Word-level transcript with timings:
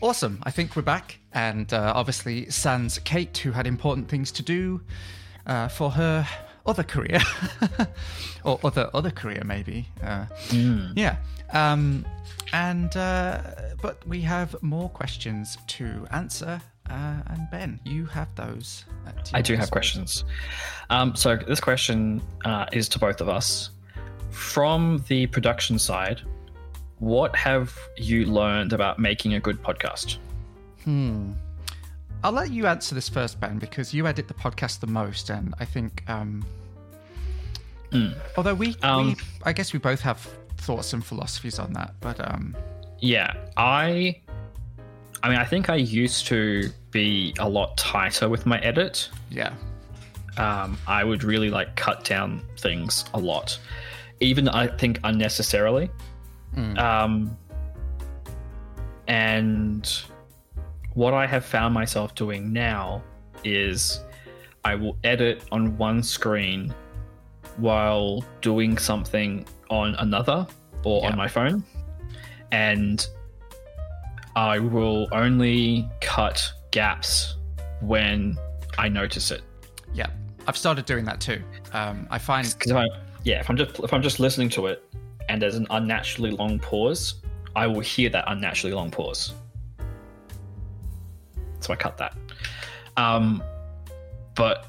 Awesome. 0.00 0.40
I 0.42 0.50
think 0.50 0.76
we're 0.76 0.82
back. 0.82 1.18
And 1.32 1.72
uh, 1.72 1.92
obviously, 1.94 2.50
Sans 2.50 2.98
Kate, 3.00 3.36
who 3.38 3.52
had 3.52 3.66
important 3.66 4.08
things 4.08 4.30
to 4.32 4.42
do 4.42 4.80
uh, 5.46 5.68
for 5.68 5.90
her 5.90 6.26
other 6.66 6.82
career, 6.82 7.20
or 8.44 8.58
other 8.64 8.90
other 8.92 9.10
career 9.10 9.42
maybe. 9.44 9.88
Uh, 10.02 10.26
Yeah. 10.96 11.16
Um, 11.52 12.04
and 12.52 12.96
uh, 12.96 13.40
but 13.80 14.06
we 14.06 14.20
have 14.22 14.60
more 14.62 14.88
questions 14.88 15.58
to 15.68 16.06
answer. 16.10 16.60
Uh, 16.88 17.20
and 17.26 17.48
Ben, 17.50 17.80
you 17.84 18.06
have 18.06 18.28
those. 18.36 18.84
I 19.34 19.42
do 19.42 19.56
have 19.56 19.70
questions. 19.70 20.24
Um, 20.90 21.16
so 21.16 21.36
this 21.36 21.60
question 21.60 22.22
uh, 22.44 22.66
is 22.72 22.88
to 22.90 22.98
both 22.98 23.20
of 23.20 23.28
us. 23.28 23.70
From 24.30 25.02
the 25.08 25.26
production 25.26 25.78
side, 25.78 26.20
what 26.98 27.34
have 27.36 27.76
you 27.96 28.26
learned 28.26 28.72
about 28.72 28.98
making 28.98 29.34
a 29.34 29.40
good 29.40 29.62
podcast? 29.62 30.16
Hmm. 30.84 31.32
I'll 32.24 32.32
let 32.32 32.50
you 32.50 32.66
answer 32.66 32.94
this 32.94 33.08
first, 33.08 33.38
Ben, 33.40 33.58
because 33.58 33.92
you 33.94 34.06
edit 34.06 34.26
the 34.28 34.34
podcast 34.34 34.80
the 34.80 34.86
most, 34.86 35.30
and 35.30 35.54
I 35.60 35.64
think, 35.64 36.02
um, 36.08 36.44
although 38.36 38.54
we, 38.54 38.74
Um, 38.82 39.08
we, 39.08 39.16
I 39.44 39.52
guess 39.52 39.72
we 39.72 39.78
both 39.78 40.00
have 40.00 40.18
thoughts 40.56 40.92
and 40.92 41.04
philosophies 41.04 41.58
on 41.58 41.72
that, 41.74 41.94
but 42.00 42.18
um, 42.20 42.56
Yeah, 43.00 43.32
I. 43.56 44.20
I 45.22 45.28
mean, 45.30 45.38
I 45.38 45.44
think 45.44 45.70
I 45.70 45.76
used 45.76 46.26
to 46.28 46.70
be 46.90 47.34
a 47.38 47.48
lot 47.48 47.76
tighter 47.76 48.28
with 48.28 48.46
my 48.46 48.58
edit. 48.60 49.08
yeah, 49.30 49.52
um, 50.36 50.78
I 50.86 51.04
would 51.04 51.24
really 51.24 51.50
like 51.50 51.74
cut 51.76 52.04
down 52.04 52.42
things 52.58 53.04
a 53.14 53.18
lot, 53.18 53.58
even 54.20 54.48
I 54.48 54.66
think 54.68 55.00
unnecessarily. 55.04 55.90
Um, 56.56 57.36
and 59.08 60.02
what 60.94 61.14
I 61.14 61.26
have 61.26 61.44
found 61.44 61.74
myself 61.74 62.14
doing 62.14 62.52
now 62.52 63.02
is 63.44 64.00
I 64.64 64.74
will 64.74 64.96
edit 65.04 65.44
on 65.52 65.76
one 65.76 66.02
screen 66.02 66.74
while 67.58 68.24
doing 68.40 68.78
something 68.78 69.46
on 69.70 69.94
another 69.96 70.46
or 70.84 71.02
Yeah. 71.02 71.10
on 71.10 71.16
my 71.16 71.28
phone, 71.28 71.62
and 72.52 73.06
I 74.34 74.58
will 74.58 75.08
only 75.12 75.88
cut 76.00 76.52
gaps 76.70 77.36
when 77.80 78.36
I 78.78 78.88
notice 78.88 79.30
it. 79.30 79.42
yeah. 79.94 80.06
I've 80.48 80.56
started 80.56 80.84
doing 80.86 81.04
that 81.06 81.20
too. 81.20 81.42
Um, 81.72 82.06
I 82.10 82.18
find, 82.18 82.54
I 82.72 82.86
yeah 83.24 83.40
if 83.40 83.50
I'm 83.50 83.56
just 83.56 83.80
if 83.80 83.92
I'm 83.92 84.02
just 84.02 84.20
listening 84.20 84.48
to 84.50 84.66
it 84.66 84.84
and 85.28 85.40
there's 85.40 85.56
an 85.56 85.66
unnaturally 85.70 86.30
long 86.30 86.58
pause, 86.58 87.22
I 87.54 87.66
will 87.66 87.80
hear 87.80 88.10
that 88.10 88.24
unnaturally 88.26 88.74
long 88.74 88.90
pause. 88.90 89.32
So 91.60 91.72
I 91.72 91.76
cut 91.76 91.96
that. 91.98 92.16
Um, 92.96 93.42
but 94.34 94.66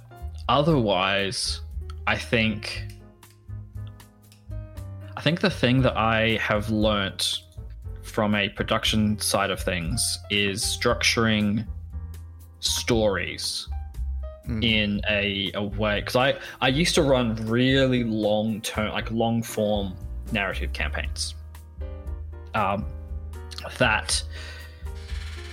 otherwise, 0.50 1.62
I 2.08 2.18
think 2.18 2.84
I 5.16 5.22
think 5.22 5.42
the 5.42 5.50
thing 5.50 5.82
that 5.82 5.98
I 5.98 6.38
have 6.38 6.70
learnt 6.70 7.44
from 8.04 8.36
a 8.36 8.50
production 8.50 9.20
side 9.20 9.50
of 9.50 9.60
things 9.60 10.20
is 10.30 10.64
structuring 10.64 11.68
stories 12.60 13.68
Mm. 14.48 14.64
in 14.64 15.02
a, 15.10 15.52
a 15.56 15.64
way 15.64 16.00
because 16.00 16.16
I, 16.16 16.40
I 16.62 16.70
used 16.70 16.96
to 16.96 17.04
run 17.04 17.36
really 17.48 18.06
long 18.06 18.62
term 18.62 18.94
like 18.94 19.12
long 19.12 19.44
form 19.44 19.94
narrative 20.32 20.74
campaigns. 20.74 21.36
Um, 22.54 22.86
that 23.78 24.24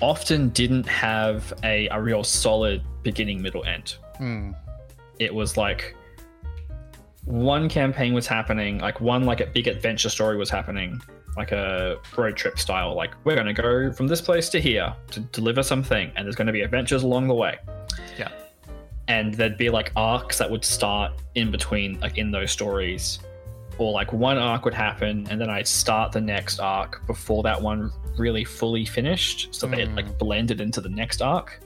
often 0.01 0.51
didn't 0.51 0.87
have 0.87 1.53
a, 1.63 1.89
a 1.89 2.01
real 2.01 2.25
solid 2.25 2.83
beginning 3.03 3.41
middle 3.43 3.65
end. 3.65 3.97
Hmm. 4.19 4.53
it 5.19 5.35
was 5.35 5.57
like 5.57 5.97
one 7.25 7.69
campaign 7.69 8.15
was 8.15 8.29
happening 8.29 8.79
like 8.79 9.01
one 9.01 9.25
like 9.25 9.41
a 9.41 9.47
big 9.47 9.67
adventure 9.67 10.09
story 10.09 10.37
was 10.37 10.49
happening 10.51 11.01
like 11.37 11.53
a 11.53 11.99
road 12.17 12.37
trip 12.37 12.59
style 12.59 12.95
like 12.95 13.13
we're 13.25 13.35
going 13.35 13.47
to 13.47 13.53
go 13.53 13.93
from 13.93 14.07
this 14.07 14.21
place 14.21 14.49
to 14.51 14.61
here 14.61 14.95
to 15.11 15.21
deliver 15.21 15.63
something 15.63 16.13
and 16.17 16.27
there's 16.27 16.37
going 16.37 16.47
to 16.47 16.53
be 16.53 16.61
adventures 16.61 17.03
along 17.03 17.27
the 17.27 17.35
way. 17.35 17.59
Yeah, 18.19 18.31
and 19.09 19.35
there'd 19.35 19.57
be 19.57 19.71
like 19.71 19.93
arcs 19.97 20.39
that 20.39 20.51
would 20.51 20.65
start 20.65 21.13
in 21.35 21.51
between 21.51 21.99
like 22.01 22.19
in 22.19 22.31
those 22.31 22.51
stories 22.51 23.19
or 23.79 23.93
like 23.93 24.13
one 24.13 24.39
arc 24.39 24.65
would 24.65 24.75
happen 24.75 25.27
and 25.31 25.41
then 25.41 25.51
i'd 25.51 25.67
start 25.67 26.13
the 26.13 26.21
next 26.21 26.59
arc 26.61 27.07
before 27.07 27.43
that 27.43 27.61
one 27.61 27.91
really 28.17 28.45
fully 28.45 28.85
finished 28.85 29.55
so 29.55 29.67
that 29.67 29.79
it 29.81 29.89
Mm. 29.89 29.97
like 29.97 30.19
blended 30.19 30.61
into 30.61 30.81
the 30.81 30.89
next 30.89 31.21
arc. 31.21 31.61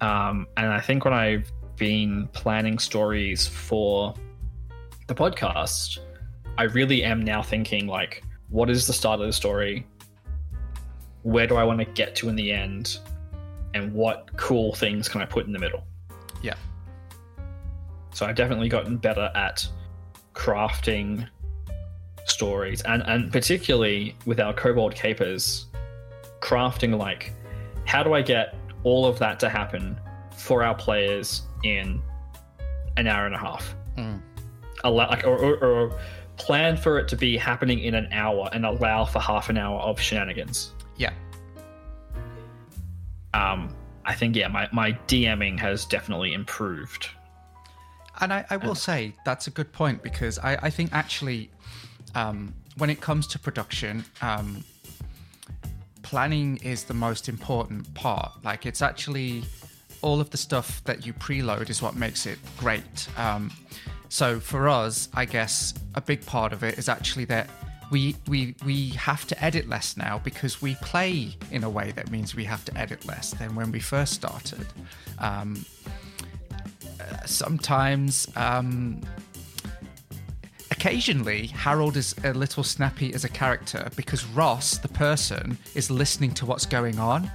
Um, 0.00 0.46
and 0.56 0.66
i 0.66 0.80
think 0.80 1.04
when 1.04 1.14
i've 1.14 1.50
been 1.76 2.28
planning 2.32 2.78
stories 2.78 3.46
for 3.46 4.14
the 5.06 5.14
podcast 5.14 5.98
i 6.58 6.64
really 6.64 7.02
am 7.04 7.22
now 7.22 7.42
thinking 7.42 7.86
like 7.86 8.22
what 8.50 8.68
is 8.68 8.86
the 8.86 8.92
start 8.92 9.18
of 9.20 9.26
the 9.26 9.32
story? 9.32 9.86
Where 11.22 11.46
do 11.46 11.56
i 11.56 11.64
want 11.64 11.78
to 11.78 11.86
get 11.86 12.14
to 12.16 12.28
in 12.28 12.36
the 12.36 12.52
end? 12.52 12.98
And 13.74 13.94
what 13.94 14.28
cool 14.36 14.74
things 14.74 15.08
can 15.08 15.22
i 15.22 15.24
put 15.24 15.46
in 15.46 15.52
the 15.52 15.58
middle? 15.58 15.84
Yeah, 16.42 16.56
so 18.12 18.26
I've 18.26 18.34
definitely 18.34 18.68
gotten 18.68 18.98
better 18.98 19.30
at 19.34 19.66
crafting 20.34 21.28
stories, 22.26 22.82
and 22.82 23.02
and 23.06 23.32
particularly 23.32 24.16
with 24.26 24.40
our 24.40 24.52
kobold 24.52 24.94
capers, 24.94 25.66
crafting 26.40 26.98
like 26.98 27.32
how 27.84 28.02
do 28.02 28.14
I 28.14 28.22
get 28.22 28.54
all 28.84 29.06
of 29.06 29.18
that 29.18 29.40
to 29.40 29.48
happen 29.48 29.98
for 30.36 30.62
our 30.62 30.74
players 30.74 31.42
in 31.62 32.02
an 32.96 33.06
hour 33.06 33.26
and 33.26 33.34
a 33.34 33.38
half? 33.38 33.74
Mm. 33.96 34.20
Allow 34.84 35.08
like 35.08 35.24
or, 35.24 35.36
or, 35.36 35.56
or 35.64 36.00
plan 36.36 36.76
for 36.76 36.98
it 36.98 37.08
to 37.08 37.16
be 37.16 37.36
happening 37.36 37.80
in 37.80 37.94
an 37.94 38.08
hour 38.12 38.48
and 38.52 38.64
allow 38.66 39.04
for 39.04 39.20
half 39.20 39.48
an 39.48 39.58
hour 39.58 39.80
of 39.80 40.00
shenanigans. 40.00 40.72
yeah. 40.96 41.12
Um, 43.34 43.74
I 44.04 44.14
think 44.14 44.36
yeah, 44.36 44.48
my 44.48 44.68
my 44.72 44.92
DMing 45.08 45.58
has 45.60 45.84
definitely 45.84 46.32
improved. 46.32 47.08
And 48.22 48.32
I, 48.32 48.44
I 48.50 48.56
will 48.56 48.76
say 48.76 49.12
that's 49.24 49.48
a 49.48 49.50
good 49.50 49.72
point 49.72 50.00
because 50.02 50.38
I, 50.38 50.56
I 50.62 50.70
think 50.70 50.90
actually, 50.92 51.50
um, 52.14 52.54
when 52.78 52.88
it 52.88 53.00
comes 53.00 53.26
to 53.26 53.38
production, 53.38 54.04
um, 54.22 54.62
planning 56.02 56.58
is 56.58 56.84
the 56.84 56.94
most 56.94 57.28
important 57.28 57.92
part. 57.94 58.32
Like 58.44 58.64
it's 58.64 58.80
actually 58.80 59.42
all 60.02 60.20
of 60.20 60.30
the 60.30 60.36
stuff 60.36 60.84
that 60.84 61.04
you 61.04 61.12
preload 61.14 61.68
is 61.68 61.82
what 61.82 61.96
makes 61.96 62.24
it 62.24 62.38
great. 62.56 63.08
Um, 63.18 63.50
so 64.08 64.38
for 64.38 64.68
us, 64.68 65.08
I 65.14 65.24
guess 65.24 65.74
a 65.96 66.00
big 66.00 66.24
part 66.24 66.52
of 66.52 66.62
it 66.62 66.78
is 66.78 66.88
actually 66.88 67.24
that 67.24 67.50
we 67.90 68.14
we 68.28 68.54
we 68.64 68.90
have 68.90 69.26
to 69.26 69.44
edit 69.44 69.68
less 69.68 69.96
now 69.96 70.18
because 70.22 70.62
we 70.62 70.76
play 70.76 71.36
in 71.50 71.64
a 71.64 71.68
way 71.68 71.90
that 71.92 72.10
means 72.10 72.36
we 72.36 72.44
have 72.44 72.64
to 72.66 72.78
edit 72.78 73.04
less 73.04 73.32
than 73.32 73.56
when 73.56 73.72
we 73.72 73.80
first 73.80 74.12
started. 74.12 74.66
Um, 75.18 75.64
sometimes 77.26 78.28
um, 78.36 79.00
occasionally 80.70 81.46
harold 81.46 81.96
is 81.96 82.14
a 82.24 82.32
little 82.32 82.64
snappy 82.64 83.12
as 83.14 83.24
a 83.24 83.28
character 83.28 83.88
because 83.96 84.24
ross 84.26 84.78
the 84.78 84.88
person 84.88 85.56
is 85.74 85.90
listening 85.90 86.32
to 86.34 86.46
what's 86.46 86.66
going 86.66 86.98
on. 86.98 87.30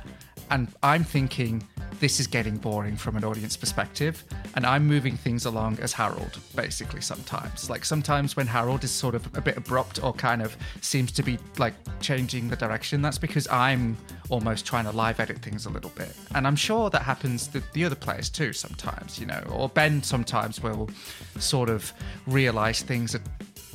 And 0.50 0.70
i'm 0.82 1.04
thinking 1.04 1.62
this 2.00 2.20
is 2.20 2.28
getting 2.28 2.58
boring 2.58 2.96
from 2.96 3.18
an 3.18 3.24
audience 3.24 3.58
perspective 3.58 4.24
and 4.56 4.66
i'm 4.66 4.86
moving 4.86 5.18
things 5.18 5.46
along 5.46 5.78
as 5.80 5.94
harold 5.94 6.40
basically 6.56 7.02
sometimes. 7.02 7.70
Like 7.70 7.86
sometimes 7.86 8.36
when 8.36 8.48
harold 8.48 8.84
is 8.84 8.92
sort 8.92 9.16
of 9.16 9.26
a 9.38 9.42
bit 9.42 9.58
abrupt 9.58 10.04
or 10.04 10.14
kind 10.14 10.42
of 10.42 10.56
seems 10.82 11.12
to 11.14 11.24
be 11.24 11.38
like 11.58 11.74
changing 12.00 12.50
the 12.50 12.56
direction 12.56 13.02
that's 13.02 13.18
because 13.18 13.48
i'm 13.50 13.98
almost 14.30 14.66
trying 14.66 14.86
to 14.86 14.92
live 14.92 15.20
edit 15.20 15.40
things 15.40 15.66
a 15.66 15.70
little 15.70 15.92
bit. 15.92 16.14
And 16.36 16.46
i'm 16.48 16.56
sure 16.56 16.90
that 16.90 17.02
happens 17.02 17.48
to 17.50 17.64
the 17.74 17.86
other 17.86 17.96
players 17.96 18.30
too 18.30 18.54
sometimes 18.54 19.20
you 19.20 19.26
know 19.26 19.44
or 19.52 19.70
ben 19.70 20.04
sometimes 20.04 20.62
will 20.62 20.90
sort 21.40 21.70
of 21.70 21.94
realize 22.26 22.82
things 22.82 23.14
that 23.14 23.22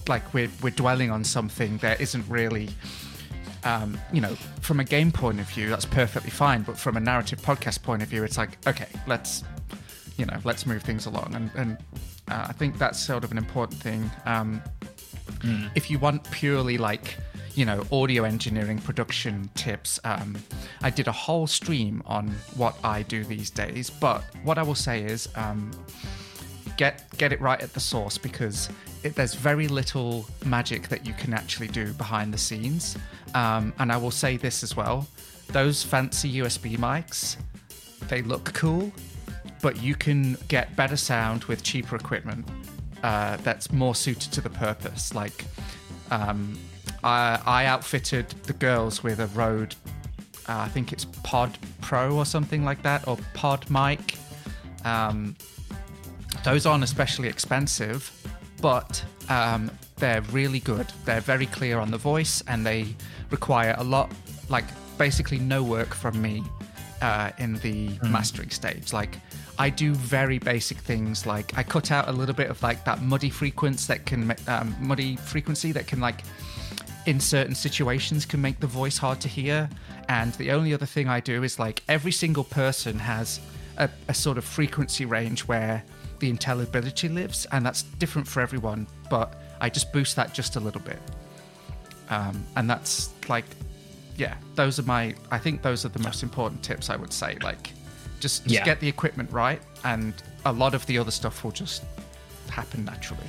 like 0.09 0.35
we're, 0.35 0.51
we're 0.63 0.71
dwelling 0.71 1.11
on 1.11 1.23
something 1.25 1.79
that 1.79 2.01
isn't 2.01 2.29
really 2.29 2.71
um, 3.65 3.99
you 4.13 4.21
know, 4.21 4.35
from 4.61 4.81
a 4.81 4.85
game 4.85 5.13
point 5.13 5.41
of 5.41 5.49
view, 5.49 5.69
that's 5.69 5.85
perfectly 5.85 6.31
fine. 6.31 6.63
But 6.63 6.79
from 6.79 6.97
a 6.97 7.01
narrative 7.01 7.41
podcast 7.41 7.83
point 7.83 8.03
of 8.03 8.09
view, 8.09 8.25
it's 8.25 8.39
like, 8.39 8.59
okay, 8.67 8.89
let's, 9.07 9.45
you 10.17 10.27
know, 10.27 10.39
let's 10.45 10.67
move 10.67 10.83
things 10.83 11.07
along. 11.07 11.35
And, 11.35 11.51
and 11.57 11.79
uh, 12.29 12.47
I 12.49 12.53
think 12.53 12.79
that's 12.79 12.99
sort 12.99 13.25
of 13.25 13.31
an 13.33 13.39
important 13.39 13.81
thing. 13.81 14.11
Um, 14.25 14.63
If 15.75 15.91
you 15.91 15.99
want 15.99 16.31
purely 16.31 16.79
like, 16.79 17.17
you 17.55 17.65
know, 17.65 17.85
audio 17.91 18.25
engineering 18.25 18.79
production 18.79 19.51
tips, 19.55 19.99
um, 20.05 20.37
I 20.83 20.91
did 20.91 21.09
a 21.09 21.13
whole 21.13 21.47
stream 21.47 22.03
on 22.07 22.29
what 22.57 22.77
I 22.85 23.03
do 23.03 23.25
these 23.25 23.51
days. 23.51 23.91
But 23.91 24.23
what 24.45 24.59
I 24.59 24.63
will 24.63 24.77
say 24.77 25.03
is, 25.03 25.29
um, 25.35 25.71
get 26.83 27.17
get 27.17 27.33
it 27.33 27.41
right 27.41 27.63
at 27.63 27.73
the 27.75 27.85
source 27.93 28.19
because 28.19 28.69
it, 29.05 29.15
there's 29.15 29.35
very 29.35 29.69
little 29.69 30.27
magic 30.45 30.89
that 30.89 31.07
you 31.07 31.15
can 31.15 31.33
actually 31.33 31.69
do 31.69 31.93
behind 31.93 32.35
the 32.35 32.39
scenes. 32.39 32.97
Um, 33.35 33.73
and 33.79 33.93
I 33.93 33.97
will 33.97 34.11
say 34.11 34.37
this 34.37 34.65
as 34.65 34.77
well: 34.77 35.07
those 35.59 35.85
fancy 35.85 36.31
USB 36.41 36.77
mics, 36.77 37.37
they 38.09 38.21
look 38.23 38.53
cool, 38.53 38.91
but 39.61 39.81
you 39.81 39.95
can 39.95 40.37
get 40.49 40.75
better 40.75 40.97
sound 40.97 41.45
with 41.45 41.63
cheaper 41.63 41.95
equipment 41.95 42.45
uh, 43.05 43.37
that's 43.47 43.71
more 43.71 43.95
suited 43.95 44.33
to 44.33 44.41
the 44.41 44.51
purpose. 44.51 45.15
Like, 45.15 45.45
um, 46.11 46.59
I, 47.05 47.41
I 47.47 47.67
outfitted 47.67 48.29
the 48.51 48.55
girls 48.55 49.05
with 49.05 49.21
a 49.21 49.29
Rode, 49.29 49.77
uh, 50.49 50.67
I 50.67 50.69
think 50.69 50.93
it's 50.93 51.05
Pod 51.23 51.57
Pro 51.81 52.17
or 52.17 52.27
something 52.27 52.65
like 52.65 52.83
that, 52.83 53.07
or 53.07 53.17
Pod 53.35 53.71
Mic. 53.71 54.17
Um, 54.85 55.37
those 56.45 56.67
aren't 56.67 56.85
especially 56.85 57.29
expensive, 57.29 58.11
but 58.61 59.05
um, 59.29 59.71
they're 59.97 60.23
really 60.33 60.61
good. 60.61 60.87
They're 61.05 61.21
very 61.21 61.47
clear 61.47 61.79
on 61.79 61.91
the 61.91 61.99
voice, 61.99 62.43
and 62.47 62.67
they 62.67 62.95
require 63.31 63.75
a 63.79 63.85
lot, 63.85 64.11
like 64.49 64.65
basically 64.99 65.39
no 65.39 65.63
work 65.63 65.95
from 65.95 66.21
me 66.21 66.43
uh, 67.01 67.31
in 67.39 67.55
the 67.59 67.91
mastering 68.03 68.51
stage. 68.51 68.93
Like 68.93 69.19
I 69.59 69.71
do 69.71 69.95
very 69.95 70.39
basic 70.39 70.79
things, 70.79 71.27
like 71.27 71.57
I 71.59 71.63
cut 71.63 71.91
out 71.91 72.09
a 72.09 72.13
little 72.13 72.35
bit 72.35 72.51
of 72.51 72.63
like 72.63 72.85
that 72.85 73.03
muddy 73.03 73.31
frequency 73.31 73.93
that 73.93 74.07
can 74.07 74.35
um, 74.47 74.75
muddy 74.81 75.17
frequency 75.17 75.73
that 75.73 75.87
can 75.87 76.01
like 76.01 76.23
in 77.07 77.19
certain 77.19 77.55
situations 77.55 78.25
can 78.25 78.41
make 78.41 78.61
the 78.61 78.67
voice 78.67 78.97
hard 78.97 79.21
to 79.21 79.29
hear. 79.29 79.69
And 80.09 80.33
the 80.35 80.53
only 80.53 80.73
other 80.75 80.87
thing 80.87 81.09
I 81.09 81.21
do 81.21 81.43
is 81.43 81.59
like 81.59 81.83
every 81.89 82.13
single 82.13 82.45
person 82.45 82.99
has 82.99 83.41
a, 83.79 83.91
a 84.09 84.15
sort 84.15 84.39
of 84.39 84.45
frequency 84.45 85.05
range 85.05 85.41
where 85.49 85.83
the 86.23 86.31
intelligibility 86.31 87.09
lives, 87.09 87.47
and 87.51 87.67
that's 87.67 87.83
different 87.99 88.27
for 88.29 88.41
everyone. 88.41 88.87
But 89.11 89.35
I 89.61 89.69
just 89.69 89.93
boost 89.93 90.15
that 90.17 90.33
just 90.33 90.55
a 90.57 90.61
little 90.61 90.81
bit. 90.81 91.01
Um, 92.11 92.47
and 92.57 92.71
that's 92.71 93.11
like, 93.29 93.45
yeah, 94.17 94.37
those 94.55 94.79
are 94.79 94.85
my, 94.85 95.15
I 95.33 95.39
think 95.39 95.63
those 95.63 95.85
are 95.85 95.89
the 95.89 95.99
most 95.99 96.23
important 96.23 96.63
tips 96.63 96.91
I 96.91 96.97
would 96.97 97.13
say. 97.13 97.37
Like, 97.43 97.73
just, 98.21 98.45
just 98.45 98.55
Yeah. 98.55 98.65
get 98.65 98.79
the 98.79 98.89
equipment 98.89 99.31
right, 99.33 99.61
and 99.85 100.15
a 100.45 100.53
lot 100.53 100.75
of 100.75 100.87
the 100.87 100.97
other 100.97 101.11
stuff 101.11 101.43
will 101.43 101.51
just 101.51 101.83
happen 102.49 102.85
naturally. 102.85 103.27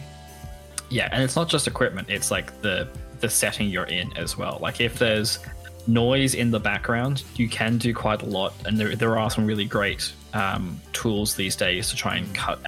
Yeah, 0.89 1.09
and 1.11 1.23
it's 1.23 1.35
not 1.35 1.49
just 1.49 1.65
equipment; 1.67 2.09
it's 2.11 2.29
like 2.29 2.61
the 2.61 2.87
the 3.21 3.29
setting 3.29 3.69
you're 3.69 3.85
in 3.85 4.15
as 4.17 4.37
well. 4.37 4.59
Like 4.61 4.79
if 4.81 4.99
there's 4.99 5.39
noise 5.87 6.35
in 6.35 6.51
the 6.51 6.59
background, 6.59 7.23
you 7.35 7.49
can 7.49 7.77
do 7.79 7.91
quite 7.93 8.21
a 8.21 8.25
lot, 8.27 8.53
and 8.65 8.77
there 8.77 8.95
there 8.95 9.17
are 9.17 9.31
some 9.31 9.47
really 9.47 9.65
great 9.65 10.13
um, 10.33 10.79
tools 10.91 11.35
these 11.35 11.55
days 11.55 11.89
to 11.89 11.95
try 11.95 12.17
and 12.17 12.35
cut. 12.35 12.59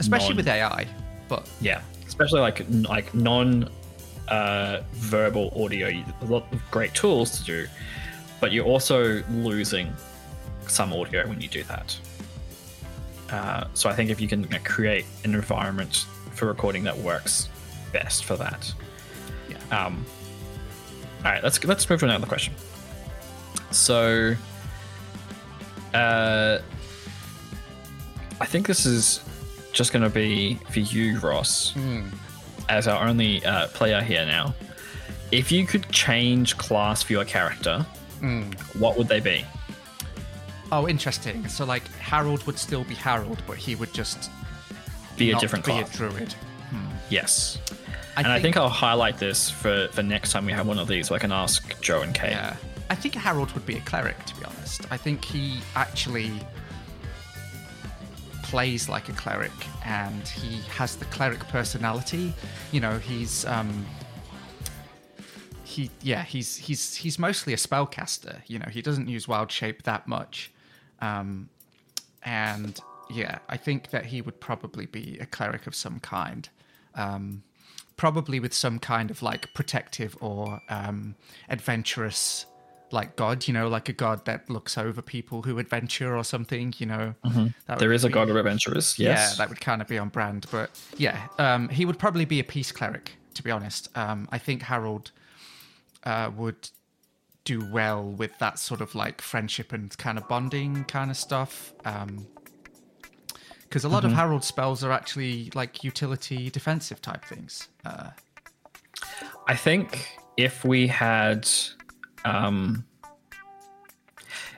Especially 0.00 0.30
non- 0.30 0.36
with 0.38 0.48
AI. 0.48 0.86
But 1.28 1.48
yeah, 1.60 1.82
especially 2.06 2.40
like 2.40 2.64
like 2.68 3.14
non 3.14 3.70
uh, 4.28 4.80
verbal 4.92 5.52
audio. 5.62 5.88
A 5.88 6.24
lot 6.24 6.46
of 6.52 6.70
great 6.70 6.94
tools 6.94 7.38
to 7.38 7.44
do, 7.44 7.66
but 8.40 8.52
you're 8.52 8.66
also 8.66 9.22
losing 9.30 9.92
some 10.66 10.92
audio 10.92 11.26
when 11.28 11.40
you 11.40 11.48
do 11.48 11.62
that. 11.64 11.98
Uh, 13.30 13.64
so 13.74 13.88
I 13.88 13.94
think 13.94 14.10
if 14.10 14.20
you 14.20 14.26
can 14.26 14.44
create 14.64 15.04
an 15.24 15.34
environment 15.34 16.06
for 16.34 16.46
recording 16.46 16.84
that 16.84 16.96
works 16.98 17.48
best 17.92 18.24
for 18.24 18.36
that. 18.36 18.72
yeah. 19.48 19.86
Um, 19.86 20.04
all 21.24 21.30
right, 21.30 21.42
let's 21.42 21.62
let's 21.64 21.88
move 21.88 22.00
to 22.00 22.06
another 22.06 22.26
question. 22.26 22.54
So, 23.70 24.34
uh, 25.94 26.58
I 28.40 28.46
think 28.46 28.66
this 28.66 28.86
is 28.86 29.20
just 29.72 29.92
going 29.92 30.02
to 30.02 30.10
be 30.10 30.54
for 30.70 30.80
you, 30.80 31.18
Ross, 31.20 31.72
hmm. 31.72 32.02
as 32.68 32.88
our 32.88 33.06
only 33.06 33.44
uh, 33.44 33.68
player 33.68 34.00
here 34.00 34.26
now. 34.26 34.54
If 35.32 35.52
you 35.52 35.64
could 35.66 35.88
change 35.90 36.56
class 36.58 37.02
for 37.02 37.12
your 37.12 37.24
character, 37.24 37.86
hmm. 38.20 38.50
what 38.78 38.98
would 38.98 39.08
they 39.08 39.20
be? 39.20 39.44
Oh, 40.72 40.88
interesting. 40.88 41.48
So, 41.48 41.64
like, 41.64 41.86
Harold 41.98 42.44
would 42.46 42.58
still 42.58 42.84
be 42.84 42.94
Harold, 42.94 43.42
but 43.46 43.56
he 43.56 43.74
would 43.74 43.92
just 43.92 44.30
Be 45.16 45.32
a 45.32 45.38
different 45.38 45.64
be 45.64 45.72
class. 45.72 45.94
a 45.94 45.96
druid. 45.96 46.32
Hmm. 46.70 46.86
yes. 47.08 47.58
I 48.16 48.22
and 48.22 48.32
I 48.32 48.40
think 48.40 48.56
I'll 48.56 48.68
highlight 48.68 49.18
this 49.18 49.50
for, 49.50 49.88
for 49.92 50.02
next 50.02 50.32
time 50.32 50.44
we 50.46 50.52
have 50.52 50.66
one 50.66 50.78
of 50.78 50.88
these, 50.88 51.08
so 51.08 51.14
I 51.14 51.18
can 51.18 51.32
ask 51.32 51.80
Joe 51.80 52.02
and 52.02 52.14
Kate. 52.14 52.32
Yeah. 52.32 52.56
I 52.88 52.96
think 52.96 53.14
Harold 53.14 53.52
would 53.52 53.64
be 53.66 53.76
a 53.76 53.80
cleric, 53.80 54.24
to 54.26 54.34
be 54.34 54.44
honest. 54.44 54.82
I 54.90 54.96
think 54.96 55.24
he 55.24 55.60
actually 55.76 56.32
plays 58.50 58.88
like 58.88 59.08
a 59.08 59.12
cleric 59.12 59.52
and 59.86 60.26
he 60.26 60.60
has 60.70 60.96
the 60.96 61.04
cleric 61.06 61.38
personality. 61.48 62.34
You 62.72 62.80
know, 62.80 62.98
he's 62.98 63.44
um 63.44 63.86
he 65.62 65.88
yeah, 66.02 66.24
he's 66.24 66.56
he's 66.56 66.96
he's 66.96 67.16
mostly 67.16 67.52
a 67.52 67.56
spellcaster, 67.56 68.40
you 68.48 68.58
know, 68.58 68.66
he 68.68 68.82
doesn't 68.82 69.06
use 69.06 69.28
wild 69.28 69.52
shape 69.52 69.84
that 69.84 70.08
much. 70.08 70.50
Um 71.00 71.48
and 72.24 72.80
yeah, 73.08 73.38
I 73.48 73.56
think 73.56 73.90
that 73.90 74.06
he 74.06 74.20
would 74.20 74.40
probably 74.40 74.86
be 74.86 75.16
a 75.20 75.26
cleric 75.26 75.68
of 75.68 75.76
some 75.76 76.00
kind. 76.00 76.48
Um 76.96 77.44
probably 77.96 78.40
with 78.40 78.54
some 78.54 78.80
kind 78.80 79.12
of 79.12 79.22
like 79.22 79.52
protective 79.54 80.16
or 80.20 80.58
um, 80.70 81.14
adventurous 81.50 82.46
like 82.92 83.16
god 83.16 83.46
you 83.46 83.54
know 83.54 83.68
like 83.68 83.88
a 83.88 83.92
god 83.92 84.24
that 84.24 84.48
looks 84.48 84.76
over 84.76 85.00
people 85.02 85.42
who 85.42 85.58
adventure 85.58 86.16
or 86.16 86.24
something 86.24 86.74
you 86.78 86.86
know 86.86 87.14
Mm-hmm. 87.24 87.78
There 87.78 87.92
is 87.92 88.04
a 88.04 88.08
God 88.08 88.30
of 88.30 88.36
Adventurers, 88.36 88.98
yes. 88.98 89.32
yeah 89.32 89.36
that 89.38 89.48
would 89.48 89.60
kind 89.60 89.80
of 89.80 89.88
be 89.88 89.98
on 89.98 90.08
brand 90.08 90.46
but 90.50 90.70
yeah 90.96 91.28
um, 91.38 91.68
he 91.68 91.84
would 91.84 91.98
probably 91.98 92.24
be 92.24 92.40
a 92.40 92.44
peace 92.44 92.72
cleric 92.72 93.12
to 93.34 93.42
be 93.42 93.50
honest 93.50 93.88
um, 93.96 94.28
i 94.32 94.38
think 94.38 94.62
harold 94.62 95.12
uh, 96.04 96.30
would 96.36 96.70
do 97.44 97.64
well 97.70 98.04
with 98.04 98.36
that 98.38 98.58
sort 98.58 98.80
of 98.80 98.94
like 98.94 99.20
friendship 99.20 99.72
and 99.72 99.96
kind 99.98 100.18
of 100.18 100.26
bonding 100.28 100.84
kind 100.84 101.10
of 101.10 101.16
stuff 101.16 101.72
um 101.84 102.26
because 103.70 103.84
a 103.84 103.88
lot 103.88 104.04
of 104.04 104.10
Harold's 104.12 104.48
spells 104.48 104.82
are 104.82 104.90
actually 104.90 105.52
like 105.54 105.84
utility 105.84 106.50
defensive 106.50 107.00
type 107.00 107.24
things. 107.24 107.68
Uh, 107.84 108.10
I 109.46 109.54
think 109.54 110.18
if 110.36 110.64
we 110.64 110.88
had, 110.88 111.48
um, 112.24 112.84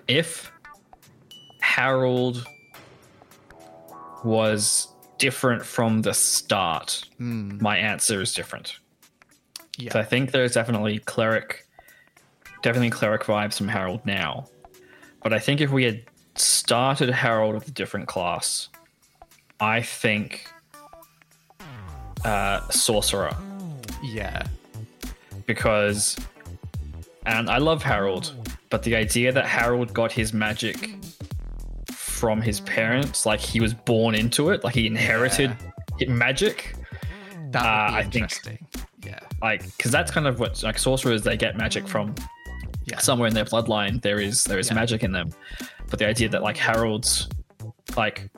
if 0.08 0.50
Harold 1.60 2.46
was 4.24 4.88
different 5.18 5.64
from 5.64 6.02
the 6.02 6.14
start, 6.14 7.04
my 7.18 7.76
answer 7.76 8.20
is 8.20 8.34
different. 8.34 8.78
yeah, 9.78 9.92
So 9.92 10.00
I 10.00 10.04
think 10.04 10.32
there's 10.32 10.54
definitely 10.54 10.98
cleric, 10.98 11.66
definitely 12.62 12.90
cleric 12.90 13.22
vibes 13.22 13.56
from 13.56 13.68
Harold 13.68 14.04
now. 14.04 14.46
But 15.22 15.32
I 15.32 15.38
think 15.38 15.60
if 15.60 15.70
we 15.70 15.84
had 15.84 16.02
started 16.34 17.10
Harold 17.10 17.54
with 17.54 17.68
a 17.68 17.70
different 17.70 18.08
class, 18.08 18.68
I 19.60 19.82
think 19.82 20.48
uh, 22.24 22.68
sorcerer 22.70 23.36
yeah, 24.02 24.42
because 25.46 26.16
and 27.26 27.48
I 27.50 27.58
love 27.58 27.82
Harold, 27.82 28.32
but 28.70 28.82
the 28.82 28.96
idea 28.96 29.32
that 29.32 29.46
Harold 29.46 29.92
got 29.94 30.10
his 30.12 30.32
magic 30.32 30.94
from 31.90 32.40
his 32.40 32.60
parents, 32.60 33.26
like 33.26 33.40
he 33.40 33.60
was 33.60 33.74
born 33.74 34.14
into 34.14 34.50
it, 34.50 34.62
like 34.64 34.74
he 34.74 34.86
inherited 34.86 35.56
magic, 36.08 36.74
that 37.50 37.62
would 37.62 37.94
Uh, 37.94 37.96
I 37.98 38.02
think- 38.02 38.14
interesting. 38.16 38.66
Yeah, 39.04 39.18
like 39.42 39.64
because 39.76 39.90
that's 39.90 40.10
kind 40.12 40.26
of 40.28 40.38
what 40.38 40.62
like 40.62 40.78
sorcerers 40.78 41.22
they 41.22 41.36
get 41.36 41.56
magic 41.56 41.88
from 41.88 42.14
yeah, 42.86 42.98
somewhere 42.98 43.26
in 43.28 43.34
their 43.34 43.44
bloodline. 43.44 44.00
There 44.00 44.20
is 44.20 44.44
there 44.44 44.58
is 44.60 44.68
Yeah. 44.68 44.74
magic 44.74 45.02
in 45.02 45.10
them, 45.12 45.30
but 45.90 45.98
the 45.98 46.06
idea 46.06 46.28
that 46.28 46.42
like 46.42 46.56
Harold's 46.56 47.28
like 47.96 48.30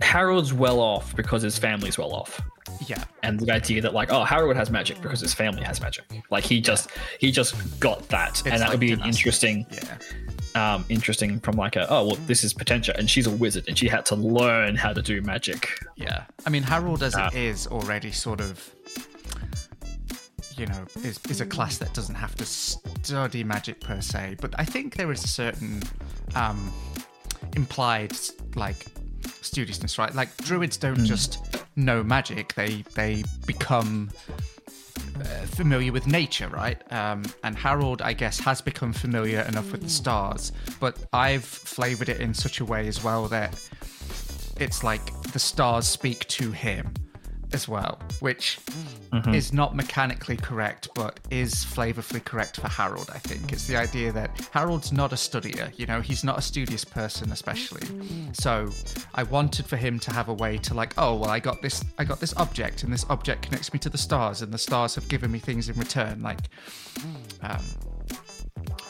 Harold's 0.00 0.52
well 0.52 0.78
off 0.80 1.14
because 1.16 1.42
his 1.42 1.58
family's 1.58 1.98
well 1.98 2.12
off. 2.12 2.40
Yeah, 2.86 3.04
and 3.22 3.38
the 3.40 3.52
idea 3.52 3.80
that 3.82 3.92
like 3.94 4.10
oh 4.12 4.24
Harold 4.24 4.56
has 4.56 4.70
magic 4.70 5.00
because 5.00 5.20
his 5.20 5.34
family 5.34 5.62
has 5.62 5.80
magic 5.80 6.04
like 6.30 6.44
he 6.44 6.60
just 6.60 6.90
he 7.18 7.30
just 7.30 7.54
got 7.80 8.08
that 8.08 8.42
and 8.46 8.54
that 8.54 8.60
like 8.60 8.70
would 8.70 8.80
be 8.80 8.92
an 8.92 9.02
interesting 9.04 9.66
yeah, 9.70 10.74
um 10.74 10.84
interesting 10.88 11.40
from 11.40 11.56
like 11.56 11.76
a 11.76 11.88
oh 11.90 12.06
well 12.06 12.16
this 12.26 12.44
is 12.44 12.54
Potentia 12.54 12.94
and 12.98 13.08
she's 13.10 13.26
a 13.26 13.30
wizard 13.30 13.64
and 13.68 13.76
she 13.78 13.88
had 13.88 14.04
to 14.06 14.14
learn 14.14 14.76
how 14.76 14.92
to 14.92 15.02
do 15.02 15.20
magic 15.22 15.68
yeah. 15.96 16.24
I 16.46 16.50
mean, 16.50 16.62
Harold, 16.62 17.02
as 17.02 17.14
Ah. 17.16 17.26
it 17.28 17.34
is, 17.34 17.66
already 17.66 18.12
sort 18.12 18.40
of, 18.40 18.72
you 20.56 20.66
know, 20.66 20.84
is 21.02 21.18
is 21.28 21.40
a 21.40 21.46
class 21.46 21.78
that 21.78 21.92
doesn't 21.92 22.14
have 22.14 22.34
to 22.36 22.44
study 22.44 23.42
magic 23.44 23.80
per 23.80 24.00
se. 24.00 24.36
But 24.40 24.54
I 24.58 24.64
think 24.64 24.94
there 24.96 25.10
is 25.12 25.24
a 25.24 25.28
certain 25.28 25.82
um, 26.36 26.72
implied 27.56 28.16
like 28.54 28.86
studiousness, 29.42 29.98
right? 29.98 30.14
Like 30.14 30.36
druids 30.38 30.76
don't 30.76 31.04
just 31.04 31.64
know 31.76 32.02
magic; 32.02 32.54
they 32.54 32.84
they 32.94 33.24
become 33.46 34.10
uh, 35.20 35.24
familiar 35.46 35.92
with 35.92 36.06
nature, 36.06 36.48
right? 36.48 36.80
Um, 36.92 37.24
and 37.44 37.56
Harold, 37.56 38.02
I 38.02 38.12
guess, 38.12 38.38
has 38.40 38.60
become 38.60 38.92
familiar 38.92 39.40
enough 39.42 39.72
with 39.72 39.82
the 39.82 39.90
stars, 39.90 40.52
but 40.80 40.96
I've 41.12 41.44
flavored 41.44 42.08
it 42.08 42.20
in 42.20 42.34
such 42.34 42.60
a 42.60 42.64
way 42.64 42.88
as 42.88 43.02
well 43.02 43.26
that 43.28 43.60
it's 44.58 44.82
like 44.82 45.12
the 45.32 45.38
stars 45.38 45.86
speak 45.86 46.26
to 46.28 46.50
him 46.50 46.92
as 47.52 47.66
well, 47.66 47.98
which 48.20 48.58
Mhm. 49.12 49.34
is 49.34 49.52
not 49.52 49.74
mechanically 49.74 50.36
correct, 50.36 50.88
but 50.94 51.18
is 51.30 51.54
flavorfully 51.64 52.22
correct 52.22 52.60
for 52.60 52.68
Harold, 52.68 53.10
I 53.12 53.18
think. 53.18 53.52
It's 53.52 53.66
the 53.66 53.76
idea 53.76 54.12
that 54.12 54.30
Harold's 54.52 54.92
not 54.92 55.12
a 55.12 55.16
studier, 55.16 55.72
you 55.78 55.86
know, 55.86 56.00
he's 56.02 56.22
not 56.24 56.38
a 56.38 56.42
studious 56.42 56.84
person, 56.84 57.32
especially. 57.32 57.86
So 58.34 58.70
I 59.14 59.22
wanted 59.22 59.66
for 59.66 59.76
him 59.78 59.98
to 60.00 60.12
have 60.12 60.28
a 60.28 60.34
way 60.34 60.58
to 60.58 60.74
like, 60.74 60.92
oh 60.98 61.14
well 61.16 61.30
I 61.30 61.40
got 61.40 61.62
this 61.62 61.82
I 61.98 62.04
got 62.04 62.20
this 62.20 62.34
object 62.36 62.82
and 62.82 62.92
this 62.92 63.06
object 63.08 63.42
connects 63.42 63.72
me 63.72 63.78
to 63.80 63.88
the 63.88 63.98
stars 63.98 64.42
and 64.42 64.52
the 64.52 64.58
stars 64.58 64.94
have 64.96 65.08
given 65.08 65.30
me 65.30 65.38
things 65.38 65.68
in 65.70 65.76
return. 65.78 66.22
Like 66.22 66.40
um 67.42 67.64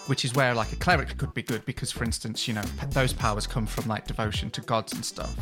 which 0.06 0.24
is 0.24 0.34
where 0.34 0.54
like 0.54 0.72
a 0.72 0.76
cleric 0.76 1.16
could 1.18 1.32
be 1.34 1.42
good 1.42 1.64
because 1.66 1.92
for 1.92 2.02
instance, 2.02 2.48
you 2.48 2.54
know, 2.54 2.62
those 2.90 3.12
powers 3.12 3.46
come 3.46 3.66
from 3.66 3.86
like 3.86 4.06
devotion 4.06 4.50
to 4.50 4.60
gods 4.62 4.92
and 4.94 5.04
stuff. 5.04 5.36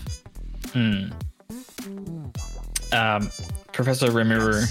Um, 2.92 3.30
Professor 3.72 4.08
Rimuru, 4.08 4.64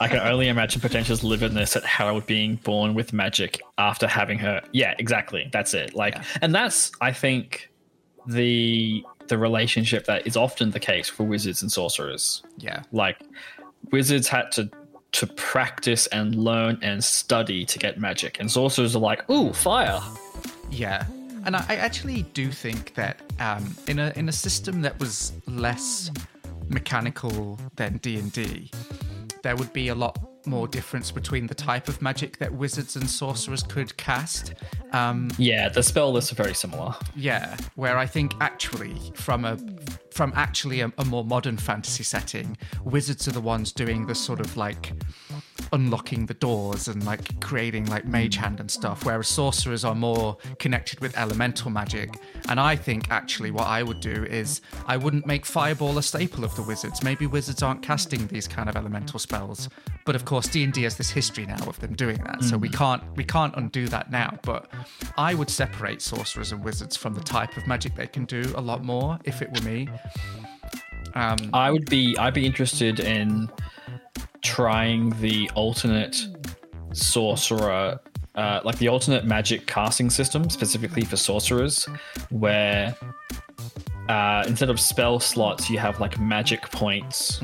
I 0.00 0.08
can 0.08 0.18
only 0.18 0.48
imagine 0.48 0.80
Potentia's 0.80 1.20
lividness 1.22 1.76
at 1.76 1.84
Harold 1.84 2.26
being 2.26 2.56
born 2.56 2.92
with 2.94 3.12
magic 3.12 3.60
after 3.78 4.08
having 4.08 4.38
her. 4.40 4.60
Yeah, 4.72 4.94
exactly. 4.98 5.48
That's 5.52 5.74
it. 5.74 5.94
Like, 5.94 6.14
Yeah. 6.16 6.24
and 6.42 6.54
that's 6.54 6.90
I 7.00 7.12
think 7.12 7.70
the 8.26 9.04
the 9.28 9.38
relationship 9.38 10.04
that 10.06 10.26
is 10.26 10.36
often 10.36 10.70
the 10.72 10.80
case 10.80 11.08
for 11.08 11.22
wizards 11.24 11.62
and 11.62 11.70
sorcerers. 11.70 12.42
Yeah. 12.58 12.82
Like, 12.90 13.18
wizards 13.92 14.26
had 14.28 14.50
to 14.52 14.68
to 15.12 15.26
practice 15.26 16.06
and 16.08 16.34
learn 16.34 16.78
and 16.82 17.04
study 17.04 17.64
to 17.66 17.78
get 17.78 18.00
magic, 18.00 18.40
and 18.40 18.50
sorcerers 18.50 18.96
are 18.96 19.00
like, 19.00 19.28
ooh, 19.30 19.52
fire. 19.52 20.00
Yeah, 20.70 21.04
and 21.44 21.54
I, 21.54 21.64
I 21.68 21.74
actually 21.76 22.22
do 22.34 22.50
think 22.50 22.94
that 22.94 23.20
um, 23.38 23.76
in 23.86 23.98
a 23.98 24.12
in 24.16 24.28
a 24.28 24.32
system 24.32 24.82
that 24.82 24.98
was 24.98 25.32
less 25.46 26.10
mechanical 26.72 27.58
than 27.76 27.98
D 27.98 28.18
and 28.18 28.32
D, 28.32 28.70
there 29.42 29.56
would 29.56 29.72
be 29.72 29.88
a 29.88 29.94
lot 29.94 30.18
more 30.44 30.66
difference 30.66 31.12
between 31.12 31.46
the 31.46 31.54
type 31.54 31.86
of 31.88 32.02
magic 32.02 32.38
that 32.38 32.52
wizards 32.52 32.96
and 32.96 33.08
sorcerers 33.08 33.62
could 33.62 33.96
cast. 33.96 34.54
Um, 34.92 35.30
Yeah, 35.38 35.68
the 35.68 35.82
spell 35.84 36.12
lists 36.12 36.32
are 36.32 36.34
very 36.34 36.54
similar. 36.54 36.94
yeah, 37.14 37.56
where 37.76 37.96
I 37.96 38.06
think 38.06 38.34
actually 38.40 38.96
from 39.14 39.44
a 39.44 39.56
from 40.10 40.32
actually 40.36 40.80
a, 40.80 40.92
a 40.98 41.04
more 41.04 41.24
modern 41.24 41.56
fantasy 41.56 42.02
setting, 42.02 42.56
wizards 42.84 43.26
are 43.28 43.32
the 43.32 43.40
ones 43.40 43.72
doing 43.72 44.06
the 44.06 44.14
sort 44.14 44.40
of 44.40 44.56
like 44.56 44.92
unlocking 45.72 46.26
the 46.26 46.34
doors 46.34 46.88
and 46.88 47.04
like 47.04 47.40
creating 47.40 47.86
like 47.86 48.04
mage 48.04 48.36
hand 48.36 48.60
and 48.60 48.70
stuff, 48.70 49.04
whereas 49.04 49.28
sorcerers 49.28 49.84
are 49.84 49.94
more 49.94 50.36
connected 50.58 51.00
with 51.00 51.16
elemental 51.16 51.70
magic. 51.70 52.18
And 52.48 52.60
I 52.60 52.76
think 52.76 53.10
actually 53.10 53.50
what 53.50 53.66
I 53.66 53.82
would 53.82 54.00
do 54.00 54.24
is 54.24 54.60
I 54.86 54.96
wouldn't 54.96 55.26
make 55.26 55.46
fireball 55.46 55.98
a 55.98 56.02
staple 56.02 56.44
of 56.44 56.54
the 56.56 56.62
wizards. 56.62 57.02
Maybe 57.02 57.26
wizards 57.26 57.62
aren't 57.62 57.82
casting 57.82 58.26
these 58.26 58.46
kind 58.46 58.68
of 58.68 58.76
elemental 58.76 59.18
spells, 59.18 59.68
but 60.04 60.14
of 60.14 60.24
course 60.24 60.48
D 60.48 60.64
and 60.64 60.72
D 60.72 60.82
has 60.82 60.96
this 60.96 61.10
history 61.10 61.46
now 61.46 61.64
of 61.66 61.78
them 61.80 61.94
doing 61.94 62.18
that, 62.24 62.42
so 62.42 62.56
we 62.56 62.68
can't 62.68 63.02
we 63.16 63.24
can't 63.24 63.54
undo 63.56 63.88
that 63.88 64.10
now. 64.10 64.38
But 64.42 64.70
I 65.16 65.34
would 65.34 65.50
separate 65.50 66.02
sorcerers 66.02 66.52
and 66.52 66.62
wizards 66.62 66.96
from 66.96 67.14
the 67.14 67.20
type 67.20 67.56
of 67.56 67.66
magic 67.66 67.94
they 67.94 68.06
can 68.06 68.24
do 68.24 68.52
a 68.56 68.60
lot 68.60 68.84
more 68.84 69.18
if 69.24 69.42
it 69.42 69.50
were 69.52 69.62
me. 69.62 69.88
Um, 71.14 71.50
I 71.52 71.70
would 71.70 71.86
be 71.86 72.16
I'd 72.18 72.34
be 72.34 72.46
interested 72.46 73.00
in 73.00 73.50
trying 74.42 75.10
the 75.20 75.50
alternate 75.54 76.26
sorcerer 76.92 77.98
uh, 78.34 78.60
like 78.64 78.78
the 78.78 78.88
alternate 78.88 79.24
magic 79.24 79.66
casting 79.66 80.08
system 80.08 80.48
specifically 80.48 81.04
for 81.04 81.16
sorcerers 81.16 81.86
where 82.30 82.96
uh, 84.08 84.44
instead 84.46 84.70
of 84.70 84.80
spell 84.80 85.20
slots 85.20 85.70
you 85.70 85.78
have 85.78 86.00
like 86.00 86.18
magic 86.18 86.62
points 86.70 87.40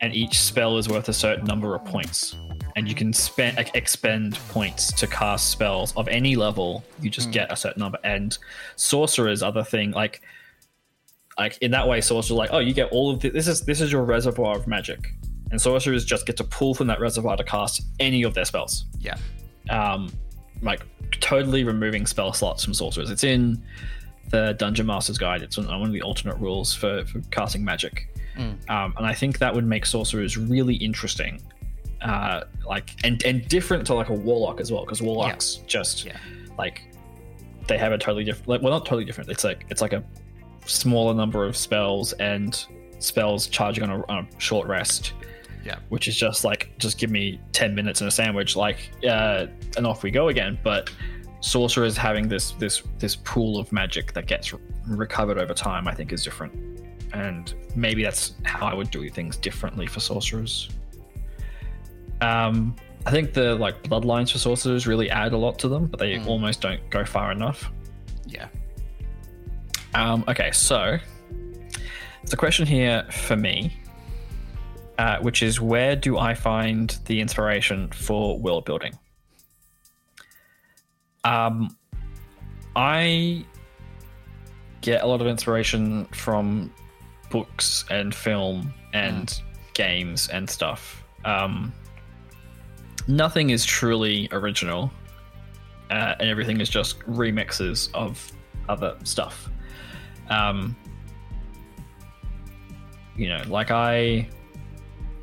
and 0.00 0.14
each 0.14 0.38
spell 0.38 0.78
is 0.78 0.88
worth 0.88 1.08
a 1.08 1.12
certain 1.12 1.44
number 1.44 1.74
of 1.74 1.84
points. 1.84 2.36
And 2.76 2.88
you 2.88 2.94
can 2.94 3.12
spend 3.12 3.56
like, 3.56 3.74
expend 3.74 4.36
points 4.48 4.92
to 4.92 5.06
cast 5.06 5.50
spells 5.50 5.94
of 5.96 6.08
any 6.08 6.36
level 6.36 6.84
you 7.00 7.10
just 7.10 7.30
get 7.30 7.52
a 7.52 7.56
certain 7.56 7.80
number. 7.80 7.98
And 8.04 8.36
sorcerers 8.76 9.42
are 9.42 9.52
the 9.52 9.64
thing 9.64 9.90
like 9.90 10.22
like 11.38 11.58
in 11.58 11.70
that 11.72 11.86
way 11.86 12.00
sorcerers 12.00 12.30
are 12.32 12.34
like 12.38 12.50
oh 12.52 12.58
you 12.58 12.72
get 12.72 12.90
all 12.92 13.10
of 13.10 13.20
the, 13.20 13.30
this 13.30 13.48
is 13.48 13.62
this 13.62 13.80
is 13.80 13.92
your 13.92 14.04
reservoir 14.04 14.56
of 14.56 14.66
magic 14.66 15.12
and 15.50 15.60
sorcerers 15.60 16.04
just 16.04 16.26
get 16.26 16.36
to 16.36 16.44
pull 16.44 16.74
from 16.74 16.86
that 16.86 17.00
reservoir 17.00 17.36
to 17.36 17.44
cast 17.44 17.82
any 17.98 18.22
of 18.22 18.34
their 18.34 18.44
spells. 18.44 18.86
Yeah, 18.98 19.16
um 19.68 20.12
like 20.62 20.82
totally 21.20 21.64
removing 21.64 22.06
spell 22.06 22.32
slots 22.32 22.64
from 22.64 22.74
sorcerers. 22.74 23.10
It's 23.10 23.24
in 23.24 23.62
the 24.30 24.54
dungeon 24.58 24.86
master's 24.86 25.18
guide. 25.18 25.42
It's 25.42 25.56
one 25.56 25.68
of 25.68 25.92
the 25.92 26.02
alternate 26.02 26.38
rules 26.38 26.74
for, 26.74 27.04
for 27.06 27.20
casting 27.30 27.64
magic. 27.64 28.08
Um, 28.68 28.94
and 28.96 29.04
i 29.04 29.12
think 29.12 29.38
that 29.38 29.52
would 29.54 29.66
make 29.66 29.84
sorcerers 29.84 30.38
really 30.38 30.76
interesting 30.76 31.42
uh 32.00 32.44
like 32.66 32.94
and 33.04 33.22
and 33.24 33.46
different 33.48 33.84
to 33.88 33.94
like 33.94 34.08
a 34.08 34.14
warlock 34.14 34.60
as 34.60 34.72
well 34.72 34.84
because 34.84 35.02
warlocks 35.02 35.56
just 35.66 36.04
yeah, 36.04 36.16
like 36.56 36.82
they 37.66 37.76
have 37.76 37.92
a 37.92 37.98
totally 37.98 38.24
different 38.24 38.48
like 38.48 38.62
well 38.62 38.72
not 38.72 38.86
totally 38.86 39.04
different. 39.04 39.28
It's 39.30 39.44
like 39.44 39.66
it's 39.68 39.82
like 39.82 39.92
a 39.92 40.02
smaller 40.64 41.12
number 41.14 41.44
of 41.44 41.56
spells 41.56 42.12
and 42.14 42.64
spells 42.98 43.46
charging 43.46 43.84
on 43.84 43.90
a, 43.90 44.06
on 44.08 44.18
a 44.26 44.40
short 44.40 44.66
rest 44.68 45.12
yeah, 45.64 45.78
which 45.88 46.08
is 46.08 46.16
just 46.16 46.44
like 46.44 46.72
just 46.78 46.98
give 46.98 47.10
me 47.10 47.40
10 47.52 47.74
minutes 47.74 48.00
and 48.00 48.08
a 48.08 48.10
sandwich 48.10 48.56
like 48.56 48.90
uh 49.08 49.46
and 49.76 49.86
off 49.86 50.02
we 50.02 50.10
go 50.10 50.28
again. 50.28 50.58
But 50.62 50.90
sorcerers 51.40 51.96
having 51.96 52.28
this 52.28 52.52
this 52.52 52.82
this 52.98 53.16
pool 53.16 53.58
of 53.58 53.72
magic 53.72 54.12
that 54.12 54.26
gets 54.26 54.52
re- 54.52 54.60
recovered 54.86 55.38
over 55.38 55.54
time 55.54 55.88
i 55.88 55.94
think 55.94 56.12
is 56.12 56.22
different. 56.22 56.52
And 57.12 57.52
maybe 57.74 58.02
that's 58.02 58.34
how 58.44 58.66
i 58.66 58.74
would 58.74 58.90
do 58.90 59.08
things 59.08 59.36
differently 59.36 59.86
for 59.86 60.00
sorcerers. 60.00 60.68
Um 62.20 62.76
i 63.06 63.10
think 63.10 63.32
the 63.32 63.54
like 63.54 63.82
bloodlines 63.84 64.32
for 64.32 64.38
sorcerers 64.38 64.86
really 64.86 65.08
add 65.10 65.32
a 65.32 65.38
lot 65.38 65.58
to 65.58 65.68
them 65.68 65.86
but 65.86 65.98
they 65.98 66.18
almost 66.26 66.60
don't 66.60 66.88
go 66.90 67.04
far 67.04 67.32
enough. 67.32 67.70
Yeah. 68.26 68.48
um, 69.94 70.24
okay, 70.28 70.52
so 70.52 70.98
a 72.32 72.36
question 72.36 72.66
here 72.66 73.04
for 73.10 73.36
me, 73.36 73.72
uh, 75.00 75.18
which 75.20 75.42
is 75.42 75.62
where 75.62 75.96
do 75.96 76.18
I 76.18 76.34
find 76.34 76.94
the 77.06 77.22
inspiration 77.22 77.88
for 77.88 78.38
world 78.38 78.66
building? 78.66 78.98
Um, 81.24 81.74
I 82.76 83.46
get 84.82 85.02
a 85.02 85.06
lot 85.06 85.22
of 85.22 85.26
inspiration 85.26 86.04
from 86.12 86.70
books 87.30 87.86
and 87.88 88.14
film 88.14 88.74
and 88.92 89.40
games 89.72 90.28
and 90.28 90.50
stuff. 90.50 91.02
Um, 91.24 91.72
nothing 93.08 93.48
is 93.48 93.64
truly 93.64 94.28
original, 94.32 94.90
uh, 95.88 96.16
and 96.20 96.28
everything 96.28 96.60
is 96.60 96.68
just 96.68 96.98
remixes 97.06 97.88
of 97.94 98.30
other 98.68 98.98
stuff. 99.04 99.48
Um, 100.28 100.76
you 103.16 103.30
know, 103.30 103.42
like 103.48 103.70
I 103.70 104.28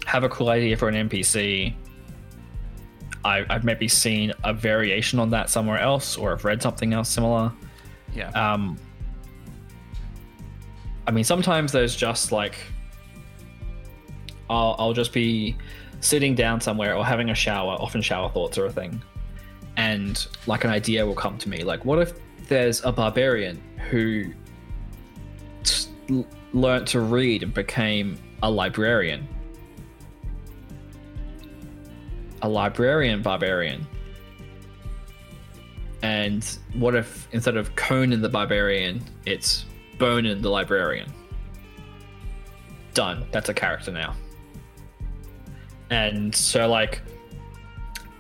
have 0.07 0.23
a 0.23 0.29
cool 0.29 0.49
idea 0.49 0.77
for 0.77 0.87
an 0.87 1.09
NPC. 1.09 1.73
I, 3.25 3.45
I've 3.49 3.65
maybe 3.65 3.89
seen 3.89 4.31
a 4.45 4.53
variation 4.53 5.19
on 5.19 5.29
that 5.31 5.49
somewhere 5.49 5.79
else, 5.79 6.17
or 6.17 6.31
I've 6.31 6.45
read 6.45 6.61
something 6.61 6.93
else 6.93 7.09
similar. 7.09 7.51
Yeah. 8.15 8.29
Um, 8.29 8.77
I 11.05 11.11
mean, 11.11 11.25
sometimes 11.25 11.73
there's 11.73 11.93
just 11.93 12.31
like 12.31 12.55
I'll, 14.49 14.77
I'll 14.79 14.93
just 14.93 15.11
be 15.11 15.57
sitting 15.99 16.35
down 16.35 16.61
somewhere 16.61 16.95
or 16.95 17.05
having 17.05 17.29
a 17.29 17.35
shower. 17.35 17.73
Often, 17.73 18.01
shower 18.03 18.29
thoughts 18.29 18.57
are 18.57 18.65
a 18.65 18.71
thing, 18.71 19.01
and 19.75 20.25
like 20.47 20.63
an 20.63 20.69
idea 20.69 21.05
will 21.05 21.15
come 21.15 21.37
to 21.39 21.49
me. 21.49 21.63
Like, 21.63 21.83
what 21.83 21.99
if 21.99 22.13
there's 22.47 22.81
a 22.85 22.93
barbarian 22.93 23.61
who 23.89 24.31
t- 25.63 25.89
l- 26.09 26.25
learnt 26.53 26.87
to 26.89 27.01
read 27.01 27.43
and 27.43 27.53
became 27.53 28.17
a 28.41 28.49
librarian? 28.49 29.27
A 32.41 32.49
librarian 32.49 33.21
barbarian. 33.21 33.87
And 36.01 36.43
what 36.73 36.95
if 36.95 37.27
instead 37.31 37.57
of 37.57 37.75
Conan 37.75 38.21
the 38.21 38.29
barbarian, 38.29 39.03
it's 39.25 39.65
Bonin 39.97 40.41
the 40.41 40.49
librarian? 40.49 41.11
Done. 42.93 43.25
That's 43.31 43.49
a 43.49 43.53
character 43.53 43.91
now. 43.91 44.15
And 45.89 46.35
so, 46.35 46.69
like, 46.69 47.01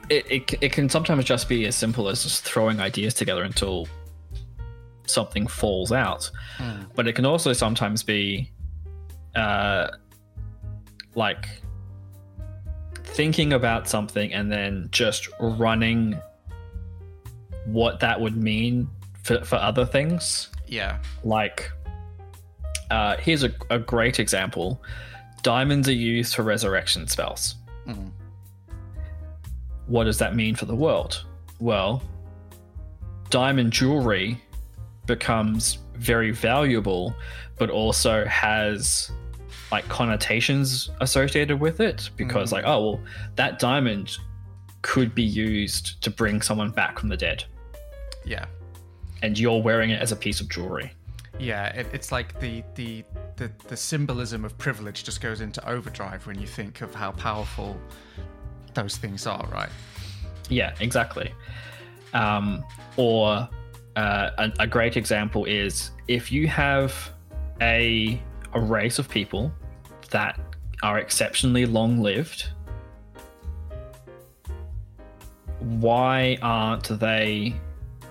it, 0.09 0.25
it, 0.31 0.53
it 0.61 0.71
can 0.71 0.89
sometimes 0.89 1.25
just 1.25 1.49
be 1.49 1.65
as 1.65 1.75
simple 1.75 2.09
as 2.09 2.23
just 2.23 2.43
throwing 2.43 2.79
ideas 2.79 3.13
together 3.13 3.43
until 3.43 3.87
something 5.05 5.47
falls 5.47 5.91
out. 5.91 6.29
But 6.95 7.07
it 7.07 7.13
can 7.13 7.25
also 7.25 7.53
sometimes 7.53 8.03
be 8.03 8.51
uh, 9.35 9.89
like 11.15 11.47
thinking 13.07 13.53
about 13.53 13.87
something 13.87 14.33
and 14.33 14.51
then 14.51 14.87
just 14.91 15.27
running 15.39 16.19
what 17.65 17.99
that 17.99 18.19
would 18.19 18.37
mean 18.37 18.87
for, 19.23 19.43
for 19.43 19.55
other 19.55 19.85
things 19.85 20.49
yeah. 20.67 20.97
like 21.23 21.71
uh, 22.91 23.17
here's 23.17 23.43
a, 23.43 23.51
a 23.69 23.79
great 23.79 24.19
example 24.19 24.81
diamonds 25.47 25.87
are 25.87 25.93
used 25.93 26.35
for 26.35 26.43
resurrection 26.43 27.07
spells. 27.07 27.55
Mm. 27.87 28.11
What 29.85 30.03
does 30.03 30.17
that 30.17 30.35
mean 30.35 30.55
for 30.55 30.65
the 30.65 30.75
world? 30.75 31.23
Well, 31.59 32.03
diamond 33.29 33.71
jewelry 33.71 34.41
becomes 35.05 35.79
very 35.95 36.31
valuable, 36.31 37.15
but 37.57 37.69
also 37.69 38.25
has 38.25 39.09
like 39.71 39.87
connotations 39.89 40.89
associated 41.01 41.59
with 41.59 41.79
it 41.79 42.09
because, 42.15 42.49
Mm. 42.49 42.53
like, 42.53 42.65
oh, 42.65 42.81
well, 42.91 42.99
that 43.35 43.59
diamond 43.59 44.17
could 44.81 45.13
be 45.13 45.23
used 45.23 46.01
to 46.03 46.09
bring 46.09 46.41
someone 46.41 46.71
back 46.71 46.99
from 46.99 47.09
the 47.09 47.17
dead, 47.17 47.43
Yeah. 48.25 48.45
and 49.21 49.37
you're 49.37 49.61
wearing 49.61 49.89
it 49.89 50.01
as 50.01 50.11
a 50.11 50.15
piece 50.15 50.39
of 50.39 50.47
jewelry. 50.49 50.93
Yeah, 51.39 51.67
it, 51.67 51.87
it's 51.93 52.11
like 52.11 52.39
the, 52.39 52.63
the 52.75 53.03
the 53.35 53.51
the 53.67 53.77
symbolism 53.77 54.43
of 54.43 54.57
privilege 54.57 55.03
just 55.03 55.21
goes 55.21 55.39
into 55.41 55.63
overdrive 55.69 56.25
when 56.25 56.39
you 56.39 56.47
think 56.47 56.81
of 56.81 56.95
how 56.95 57.11
powerful 57.11 57.77
those 58.73 58.97
things 58.97 59.27
are, 59.27 59.45
right? 59.51 59.69
Yeah, 60.49 60.73
exactly. 60.79 61.31
Um, 62.13 62.63
or 62.95 63.47
uh, 63.95 64.29
a, 64.37 64.51
a 64.61 64.67
great 64.67 64.97
example 64.97 65.45
is 65.45 65.91
if 66.07 66.31
you 66.31 66.47
have 66.47 67.11
a 67.61 68.19
a 68.57 68.59
race 68.59 68.99
of 68.99 69.07
people 69.09 69.51
that 70.11 70.39
are 70.83 70.99
exceptionally 70.99 71.65
long 71.65 72.01
lived, 72.01 72.49
why 75.59 76.37
aren't 76.41 76.99
they 76.99 77.53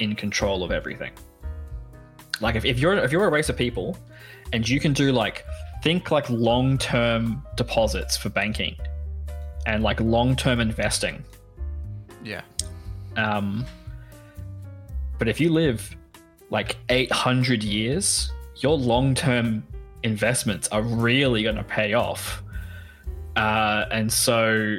in 0.00 0.14
control 0.14 0.62
of 0.62 0.70
everything? 0.70 1.12
Like 2.40 2.54
if, 2.54 2.64
if 2.64 2.78
you're 2.78 2.96
if 2.98 3.12
you're 3.12 3.24
a 3.26 3.30
race 3.30 3.48
of 3.48 3.56
people 3.56 3.96
and 4.52 4.68
you 4.68 4.78
can 4.78 4.92
do 4.92 5.10
like 5.12 5.44
think 5.82 6.10
like 6.10 6.28
long 6.28 6.76
term 6.78 7.42
deposits 7.56 8.16
for 8.16 8.28
banking 8.28 8.76
and 9.66 9.82
like 9.82 10.00
long 10.00 10.36
term 10.36 10.60
investing 10.60 11.24
Yeah. 12.22 12.42
um, 13.16 13.64
but 15.18 15.28
if 15.28 15.40
you 15.40 15.50
live 15.50 15.96
like 16.50 16.76
800 16.90 17.64
years, 17.64 18.30
your 18.56 18.76
long 18.76 19.14
term 19.14 19.64
investments 20.06 20.68
are 20.68 20.82
really 20.82 21.42
going 21.42 21.56
to 21.56 21.64
pay 21.64 21.92
off. 21.94 22.42
Uh, 23.36 23.84
and 23.90 24.10
so, 24.10 24.76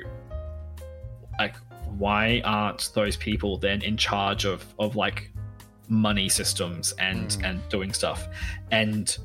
like, 1.38 1.56
why 1.98 2.42
aren't 2.44 2.90
those 2.96 3.16
people 3.18 3.58
then 3.58 3.82
in 3.82 3.98
charge 3.98 4.46
of, 4.46 4.66
of 4.80 4.96
like 4.96 5.32
money 5.90 6.30
systems 6.30 6.94
and, 6.94 7.30
Mm. 7.32 7.50
and 7.50 7.70
doing 7.70 7.94
stuff? 7.94 8.28
And 8.72 9.16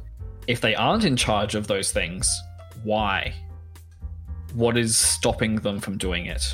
if 0.46 0.60
they 0.60 0.74
aren't 0.74 1.04
in 1.04 1.16
charge 1.16 1.54
of 1.54 1.66
those 1.66 1.92
things, 1.92 2.28
why? 2.84 3.32
What 4.54 4.76
is 4.76 4.96
stopping 4.98 5.56
them 5.56 5.80
from 5.80 5.96
doing 5.96 6.26
it? 6.26 6.44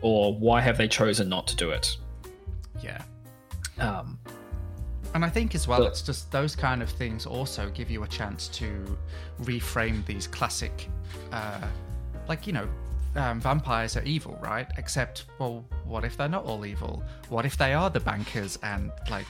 or 0.00 0.34
why 0.34 0.60
have 0.60 0.76
they 0.76 0.86
chosen 0.86 1.30
not 1.30 1.46
to 1.46 1.56
do 1.56 1.70
it? 1.70 1.96
Yeah. 2.82 3.00
Um, 3.78 4.18
And 5.14 5.24
I 5.24 5.30
think 5.30 5.54
as 5.54 5.68
well, 5.68 5.78
But- 5.80 5.88
it's 5.88 6.02
just 6.02 6.30
those 6.32 6.56
kind 6.56 6.82
of 6.82 6.90
things 6.90 7.24
also 7.24 7.70
give 7.70 7.90
you 7.90 8.02
a 8.02 8.08
chance 8.08 8.48
to 8.48 8.98
reframe 9.42 10.04
these 10.06 10.26
classic, 10.26 10.88
uh, 11.32 11.60
like, 12.28 12.46
you 12.46 12.52
know, 12.52 12.68
um, 13.16 13.40
vampires 13.40 13.96
are 13.96 14.02
evil, 14.02 14.36
right? 14.42 14.66
Except, 14.76 15.26
well, 15.38 15.64
what 15.84 16.04
if 16.04 16.16
they're 16.16 16.28
not 16.28 16.44
all 16.44 16.66
evil? 16.66 17.02
What 17.28 17.46
if 17.46 17.56
they 17.56 17.72
are 17.72 17.88
the 17.88 18.00
bankers 18.00 18.58
and, 18.64 18.90
like, 19.08 19.28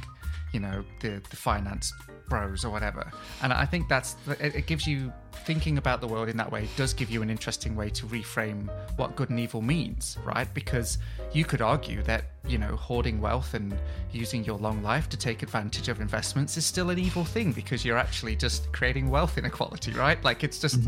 you 0.54 0.60
know, 0.60 0.84
the, 1.00 1.20
the 1.28 1.36
finance 1.36 1.92
bros 2.28 2.64
or 2.64 2.70
whatever? 2.70 3.10
And 3.42 3.52
I 3.52 3.66
think 3.66 3.88
that's, 3.88 4.16
it, 4.40 4.54
it 4.54 4.66
gives 4.66 4.86
you, 4.86 5.12
thinking 5.44 5.76
about 5.78 6.00
the 6.00 6.06
world 6.06 6.28
in 6.28 6.36
that 6.36 6.50
way 6.50 6.68
does 6.76 6.94
give 6.94 7.10
you 7.10 7.20
an 7.20 7.28
interesting 7.28 7.76
way 7.76 7.90
to 7.90 8.06
reframe 8.06 8.68
what 8.96 9.14
good 9.16 9.30
and 9.30 9.38
evil 9.38 9.60
means, 9.60 10.16
right? 10.24 10.52
Because 10.54 10.98
you 11.32 11.44
could 11.44 11.60
argue 11.60 12.02
that, 12.04 12.24
you 12.46 12.56
know, 12.56 12.76
hoarding 12.76 13.20
wealth 13.20 13.54
and 13.54 13.76
using 14.12 14.44
your 14.44 14.56
long 14.56 14.82
life 14.82 15.08
to 15.10 15.16
take 15.16 15.42
advantage 15.42 15.88
of 15.88 16.00
investments 16.00 16.56
is 16.56 16.64
still 16.64 16.90
an 16.90 16.98
evil 16.98 17.24
thing 17.24 17.52
because 17.52 17.84
you're 17.84 17.98
actually 17.98 18.36
just 18.36 18.72
creating 18.72 19.10
wealth 19.10 19.36
inequality, 19.36 19.92
right? 19.92 20.22
Like 20.24 20.44
it's 20.44 20.58
just 20.58 20.80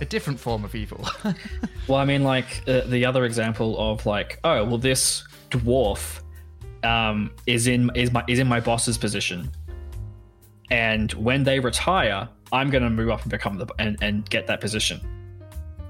a 0.00 0.04
different 0.04 0.38
form 0.38 0.64
of 0.64 0.74
evil. 0.74 1.06
well, 1.88 1.98
I 1.98 2.04
mean, 2.04 2.22
like 2.22 2.62
uh, 2.66 2.82
the 2.86 3.04
other 3.04 3.24
example 3.24 3.78
of 3.78 4.06
like, 4.06 4.38
oh, 4.44 4.64
well, 4.64 4.78
this 4.78 5.24
dwarf 5.50 6.20
um, 6.84 7.30
is 7.46 7.66
in 7.66 7.90
is 7.94 8.12
my 8.12 8.24
is 8.28 8.38
in 8.38 8.46
my 8.46 8.60
boss's 8.60 8.98
position, 8.98 9.50
and 10.70 11.12
when 11.12 11.44
they 11.44 11.60
retire, 11.60 12.28
I'm 12.52 12.70
going 12.70 12.84
to 12.84 12.90
move 12.90 13.10
up 13.10 13.22
and 13.22 13.30
become 13.30 13.58
the 13.58 13.66
and 13.78 13.96
and 14.02 14.28
get 14.30 14.46
that 14.46 14.60
position, 14.60 15.00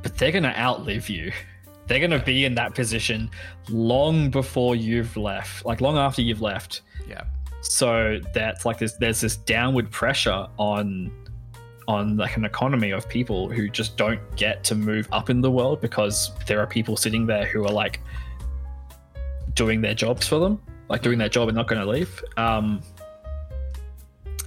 but 0.03 0.16
they're 0.16 0.33
going 0.33 0.44
to 0.44 0.59
outlive 0.59 1.09
you. 1.09 1.33
They're 1.87 2.01
going 2.01 2.11
to 2.11 2.18
be 2.18 2.44
in 2.44 2.55
that 2.57 2.74
position 2.74 3.31
long 3.70 4.29
before 4.29 4.77
you've 4.77 5.16
left, 5.16 5.64
like 5.64 5.81
long 5.81 5.96
after 5.96 6.20
you've 6.20 6.42
left. 6.42 6.83
yeah. 7.09 7.24
so 7.62 8.20
that's 8.35 8.66
like 8.66 8.79
this 8.79 8.92
there's 9.01 9.22
this 9.22 9.37
downward 9.37 9.90
pressure 9.90 10.46
on 10.59 11.11
on 11.88 12.18
like 12.18 12.37
an 12.37 12.44
economy 12.44 12.90
of 12.90 13.09
people 13.09 13.48
who 13.48 13.70
just 13.70 13.96
don't 13.96 14.20
get 14.37 14.62
to 14.62 14.74
move 14.74 15.09
up 15.11 15.31
in 15.31 15.40
the 15.40 15.51
world 15.51 15.81
because 15.81 16.31
there 16.46 16.61
are 16.61 16.66
people 16.66 16.94
sitting 16.94 17.27
there 17.27 17.46
who 17.46 17.64
are 17.64 17.72
like 17.72 18.01
doing 19.55 19.81
their 19.81 19.94
jobs 19.94 20.29
for 20.29 20.38
them 20.38 20.61
like 20.88 21.03
doing 21.03 21.18
their 21.18 21.29
job 21.29 21.48
and 21.48 21.57
not 21.57 21.68
going 21.68 21.81
to 21.81 21.88
leave. 21.88 22.22
Um 22.37 22.83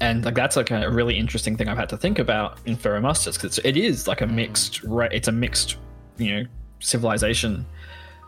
and 0.02 0.26
like 0.26 0.34
that's 0.34 0.56
like 0.56 0.72
a 0.72 0.90
really 0.90 1.18
interesting 1.18 1.56
thing 1.56 1.70
I've 1.70 1.78
had 1.78 1.90
to 1.90 1.98
think 1.98 2.18
about 2.18 2.58
in 2.66 2.76
Ferromustis 2.76 3.36
because 3.36 3.60
it 3.60 3.78
is 3.78 4.08
like 4.08 4.22
a 4.22 4.28
mixed 4.28 4.84
ra 4.84 5.08
It's 5.12 5.28
a 5.28 5.32
mixed, 5.32 5.78
you 6.18 6.36
know, 6.36 6.44
civilization, 6.80 7.66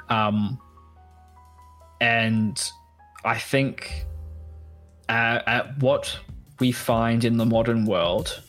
um, 0.09 0.59
and 1.99 2.71
I 3.25 3.39
think 3.39 4.05
uh, 5.09 5.39
at 5.47 5.77
what 5.79 6.15
we 6.59 6.71
find 6.71 7.25
in 7.25 7.37
the 7.37 7.45
modern 7.45 7.85
world 7.85 8.41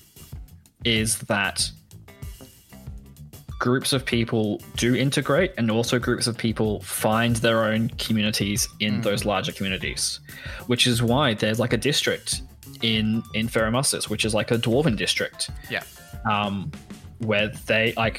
is 0.84 1.18
that 1.20 1.70
groups 3.64 3.94
of 3.94 4.04
people 4.04 4.60
do 4.76 4.94
integrate 4.94 5.50
and 5.56 5.70
also 5.70 5.98
groups 5.98 6.26
of 6.26 6.36
people 6.36 6.80
find 6.82 7.36
their 7.36 7.64
own 7.64 7.88
communities 8.06 8.68
in 8.80 9.00
those 9.00 9.24
larger 9.24 9.52
communities 9.52 10.20
which 10.66 10.86
is 10.86 11.02
why 11.02 11.32
there's 11.32 11.58
like 11.58 11.72
a 11.72 11.78
district 11.90 12.42
in 12.82 13.22
in 13.32 13.48
Ferromustis, 13.48 14.10
which 14.10 14.24
is 14.26 14.34
like 14.34 14.50
a 14.50 14.58
dwarven 14.58 14.96
district 15.04 15.50
Yeah. 15.70 15.82
um, 16.30 16.70
where 17.30 17.48
they 17.66 17.94
like. 17.96 18.16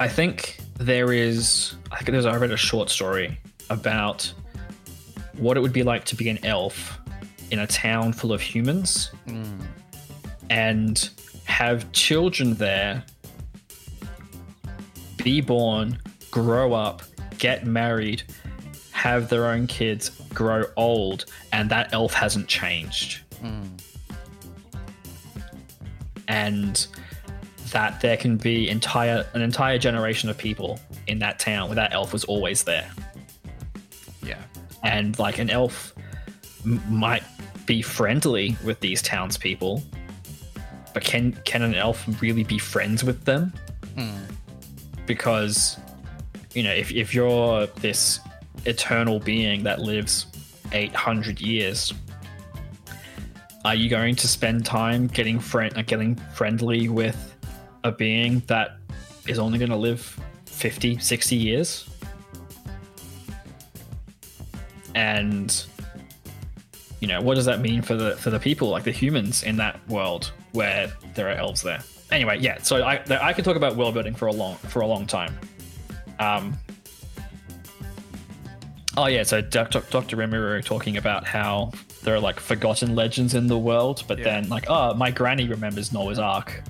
I 0.00 0.08
think 0.08 0.58
there 0.92 1.12
is. 1.12 1.74
I 1.92 1.96
think 1.98 2.12
there's. 2.12 2.24
I 2.26 2.36
read 2.36 2.52
a 2.52 2.56
short 2.70 2.88
story 2.88 3.28
about 3.68 4.32
what 5.44 5.56
it 5.58 5.60
would 5.60 5.72
be 5.80 5.82
like 5.82 6.04
to 6.10 6.16
be 6.16 6.28
an 6.34 6.38
elf 6.44 6.76
in 7.50 7.58
a 7.58 7.66
town 7.66 8.12
full 8.14 8.32
of 8.32 8.40
humans 8.40 9.12
and 10.50 11.10
have 11.44 11.90
children 11.92 12.54
there 12.54 13.04
be 15.24 15.40
born, 15.40 15.98
grow 16.30 16.74
up, 16.74 17.02
get 17.38 17.66
married, 17.66 18.22
have 18.92 19.28
their 19.28 19.46
own 19.46 19.66
kids, 19.66 20.10
grow 20.32 20.64
old, 20.76 21.24
and 21.52 21.68
that 21.70 21.92
elf 21.92 22.14
hasn't 22.14 22.46
changed. 22.46 23.22
And 26.28 26.86
that 27.72 28.00
there 28.00 28.16
can 28.16 28.36
be 28.36 28.68
entire 28.68 29.26
an 29.34 29.42
entire 29.42 29.78
generation 29.78 30.30
of 30.30 30.38
people 30.38 30.78
in 31.06 31.18
that 31.18 31.38
town 31.38 31.68
where 31.68 31.74
that 31.74 31.92
elf 31.92 32.12
was 32.12 32.24
always 32.24 32.62
there. 32.64 32.90
Yeah. 34.22 34.40
And 34.82 35.18
like 35.18 35.38
an 35.38 35.50
elf 35.50 35.92
m- 36.64 36.80
might 36.88 37.24
be 37.66 37.82
friendly 37.82 38.56
with 38.64 38.80
these 38.80 39.02
townspeople, 39.02 39.82
but 40.92 41.02
can 41.02 41.32
can 41.44 41.62
an 41.62 41.74
elf 41.74 42.04
really 42.22 42.44
be 42.44 42.58
friends 42.58 43.02
with 43.04 43.24
them? 43.24 43.52
Hmm. 43.98 44.33
Because 45.06 45.78
you 46.54 46.62
know, 46.62 46.72
if 46.72 46.92
if 46.92 47.14
you're 47.14 47.66
this 47.66 48.20
eternal 48.64 49.20
being 49.20 49.64
that 49.64 49.80
lives 49.80 50.26
800 50.72 51.40
years, 51.40 51.92
are 53.64 53.74
you 53.74 53.88
going 53.88 54.14
to 54.16 54.28
spend 54.28 54.64
time 54.64 55.06
getting 55.08 55.38
friend 55.38 55.76
uh, 55.76 55.82
getting 55.82 56.16
friendly 56.34 56.88
with 56.88 57.34
a 57.82 57.92
being 57.92 58.40
that 58.46 58.76
is 59.26 59.38
only 59.38 59.58
going 59.58 59.70
to 59.70 59.76
live 59.76 60.18
50, 60.46 60.98
60 60.98 61.36
years? 61.36 61.88
And 64.94 65.64
you 67.00 67.08
know, 67.08 67.20
what 67.20 67.34
does 67.34 67.44
that 67.46 67.60
mean 67.60 67.82
for 67.82 67.96
the 67.96 68.16
for 68.16 68.30
the 68.30 68.38
people, 68.38 68.68
like 68.68 68.84
the 68.84 68.92
humans 68.92 69.42
in 69.42 69.56
that 69.56 69.86
world 69.88 70.32
where 70.52 70.92
there 71.14 71.28
are 71.28 71.34
elves 71.34 71.62
there? 71.62 71.82
Anyway, 72.14 72.38
yeah. 72.40 72.58
So 72.62 72.82
I 72.82 73.02
I 73.20 73.32
could 73.32 73.44
talk 73.44 73.56
about 73.56 73.76
world 73.76 73.94
building 73.94 74.14
for 74.14 74.28
a 74.28 74.32
long 74.32 74.56
for 74.56 74.80
a 74.80 74.86
long 74.86 75.06
time. 75.06 75.38
Um. 76.18 76.56
Oh 78.96 79.06
yeah, 79.06 79.24
so 79.24 79.40
Dr. 79.40 79.82
Dr. 79.90 80.16
Rimuru 80.16 80.64
talking 80.64 80.96
about 80.96 81.26
how 81.26 81.72
there 82.04 82.14
are 82.14 82.20
like 82.20 82.38
forgotten 82.38 82.94
legends 82.94 83.34
in 83.34 83.48
the 83.48 83.58
world, 83.58 84.04
but 84.06 84.18
Yeah. 84.18 84.24
then 84.24 84.48
like, 84.48 84.66
oh, 84.68 84.94
my 84.94 85.10
granny 85.10 85.48
remembers 85.48 85.92
Noah's 85.92 86.18
Ark. 86.20 86.62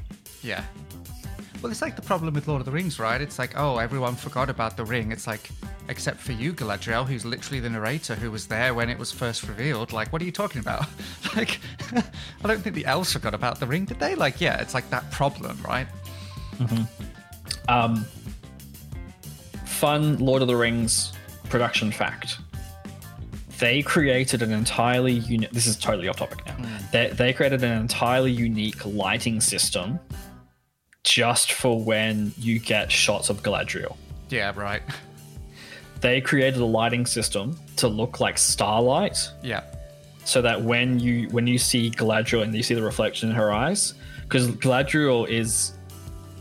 Yeah. 0.42 0.64
Well, 1.64 1.70
it's 1.70 1.80
like 1.80 1.96
the 1.96 2.02
problem 2.02 2.34
with 2.34 2.46
Lord 2.46 2.60
of 2.60 2.66
the 2.66 2.72
Rings, 2.72 2.98
right? 2.98 3.18
It's 3.18 3.38
like, 3.38 3.54
oh, 3.56 3.78
everyone 3.78 4.16
forgot 4.16 4.50
about 4.50 4.76
the 4.76 4.84
ring. 4.84 5.10
It's 5.10 5.26
like, 5.26 5.48
except 5.88 6.20
for 6.20 6.32
you, 6.32 6.52
Galadriel, 6.52 7.06
who's 7.06 7.24
literally 7.24 7.58
the 7.58 7.70
narrator 7.70 8.14
who 8.14 8.30
was 8.30 8.46
there 8.46 8.74
when 8.74 8.90
it 8.90 8.98
was 8.98 9.10
first 9.10 9.48
revealed. 9.48 9.90
Like, 9.90 10.12
what 10.12 10.20
are 10.20 10.26
you 10.26 10.30
talking 10.30 10.60
about? 10.60 10.84
like, 11.36 11.60
I 11.94 12.46
don't 12.46 12.60
think 12.60 12.74
the 12.74 12.84
elves 12.84 13.14
forgot 13.14 13.32
about 13.32 13.60
the 13.60 13.66
ring, 13.66 13.86
did 13.86 13.98
they? 13.98 14.14
Like, 14.14 14.42
yeah, 14.42 14.60
it's 14.60 14.74
like 14.74 14.90
that 14.90 15.10
problem, 15.10 15.58
right? 15.66 15.86
Um, 17.68 18.04
fun 19.64 20.18
Lord 20.18 20.42
of 20.42 20.48
the 20.48 20.56
Rings 20.56 21.14
production 21.48 21.90
fact. 21.90 22.40
They 23.58 23.80
created 23.80 24.42
an 24.42 24.52
entirely 24.52 25.14
unique. 25.14 25.52
This 25.52 25.66
is 25.66 25.78
totally 25.78 26.08
off 26.08 26.16
topic 26.16 26.44
now. 26.44 26.56
They, 26.92 27.08
they 27.08 27.32
created 27.32 27.64
an 27.64 27.72
entirely 27.72 28.32
unique 28.32 28.84
lighting 28.84 29.40
system 29.40 29.98
just 31.04 31.52
for 31.52 31.80
when 31.82 32.32
you 32.38 32.58
get 32.58 32.90
shots 32.90 33.28
of 33.30 33.42
Galadriel. 33.42 33.96
Yeah, 34.30 34.52
right. 34.56 34.82
They 36.00 36.20
created 36.20 36.60
a 36.60 36.66
lighting 36.66 37.06
system 37.06 37.58
to 37.76 37.88
look 37.88 38.20
like 38.20 38.36
starlight, 38.36 39.30
Yeah. 39.42 39.62
so 40.24 40.42
that 40.42 40.60
when 40.60 41.00
you 41.00 41.28
when 41.30 41.46
you 41.46 41.56
see 41.56 41.90
Galadriel 41.90 42.42
and 42.42 42.54
you 42.54 42.62
see 42.62 42.74
the 42.74 42.82
reflection 42.82 43.30
in 43.30 43.34
her 43.34 43.50
eyes, 43.50 43.94
because 44.22 44.48
Galadriel 44.50 45.26
is, 45.26 45.72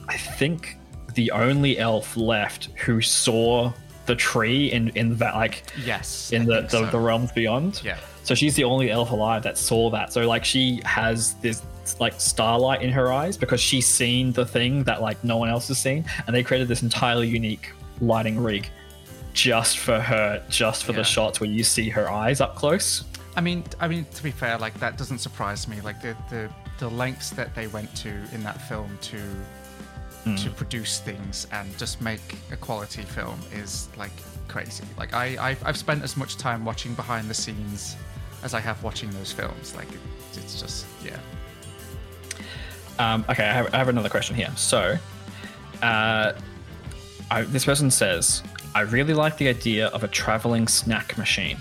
I 0.10 0.17
think, 0.17 0.76
the 1.13 1.32
only 1.32 1.78
elf 1.80 2.17
left 2.17 2.65
who 2.76 2.99
saw 2.99 3.71
the 4.06 4.15
tree 4.15 4.69
in 4.73 4.89
in 4.97 5.15
that 5.19 5.36
like 5.36 5.63
Yes. 5.86 6.34
in 6.34 6.43
the 6.45 6.63
the, 6.63 6.69
so. 6.69 6.86
the 6.88 6.99
realms 6.99 7.32
beyond. 7.32 7.80
Yeah. 7.86 7.97
So 8.23 8.36
she's 8.36 8.56
the 8.56 8.65
only 8.65 8.91
elf 8.91 9.12
alive 9.12 9.43
that 9.43 9.58
saw 9.58 9.89
that. 9.91 10.12
So 10.12 10.28
like 10.28 10.43
she 10.43 10.82
has 10.84 11.36
this 11.36 11.62
like 12.00 12.19
starlight 12.19 12.82
in 12.82 12.89
her 12.91 13.12
eyes 13.12 13.38
because 13.38 13.62
she's 13.62 13.88
seen 13.88 14.32
the 14.32 14.46
thing 14.46 14.84
that 14.84 15.02
like 15.02 15.24
no 15.24 15.38
one 15.38 15.50
else 15.50 15.67
has 15.67 15.78
seen, 15.78 16.06
and 16.26 16.36
they 16.36 16.43
created 16.43 16.67
this 16.67 16.82
entirely 16.84 17.28
unique 17.28 17.72
lighting 18.02 18.39
rig 18.41 18.69
just 19.34 19.80
for 19.80 20.00
her, 20.00 20.43
just 20.50 20.84
for 20.84 20.91
Yeah. 20.91 21.00
the 21.00 21.04
shots 21.04 21.39
where 21.39 21.50
you 21.50 21.63
see 21.63 21.89
her 21.89 22.10
eyes 22.10 22.39
up 22.41 22.56
close. 22.56 23.04
I 23.36 23.41
mean, 23.41 23.63
I 23.80 23.88
mean, 23.88 24.06
to 24.13 24.24
be 24.24 24.32
fair, 24.32 24.58
like 24.58 24.80
that 24.80 24.98
doesn't 24.98 25.19
surprise 25.19 25.67
me. 25.67 25.82
Like 25.82 26.02
the 26.02 26.15
the, 26.30 26.50
the 26.80 26.89
lengths 26.89 27.32
that 27.32 27.54
they 27.56 27.67
went 27.67 27.93
to 27.98 28.10
in 28.32 28.43
that 28.43 28.62
film 28.69 28.98
to 29.02 29.17
hmm. 30.24 30.36
to 30.36 30.50
produce 30.52 31.00
things 31.00 31.48
and 31.52 31.76
just 31.78 32.02
make 32.02 32.22
a 32.52 32.58
quality 32.58 33.02
film 33.02 33.39
is 33.54 33.89
like 33.98 34.12
crazy. 34.48 34.86
Like 34.98 35.13
I 35.13 35.38
I've, 35.39 35.65
I've 35.65 35.78
spent 35.78 36.04
as 36.04 36.15
much 36.15 36.38
time 36.38 36.63
watching 36.63 36.93
behind 36.93 37.30
the 37.30 37.34
scenes 37.34 37.96
as 38.43 38.54
I 38.54 38.60
have 38.60 38.84
watching 38.84 39.10
those 39.12 39.32
films. 39.32 39.76
Like 39.76 39.91
it, 39.91 40.00
it's 40.36 40.62
just 40.62 40.86
yeah. 41.04 41.17
Um, 42.99 43.25
okay, 43.29 43.43
I 43.43 43.53
have, 43.53 43.73
I 43.73 43.77
have 43.77 43.89
another 43.89 44.10
question 44.10 44.36
here. 44.36 44.51
So, 44.56 44.97
uh, 45.82 46.34
I, 47.32 47.41
this 47.43 47.65
person 47.65 47.89
says, 47.89 48.43
I 48.75 48.82
really 48.82 49.13
like 49.13 49.38
the 49.38 49.47
idea 49.47 49.88
of 49.88 50.03
a 50.03 50.08
traveling 50.08 50.67
snack 50.67 51.17
machine. 51.17 51.58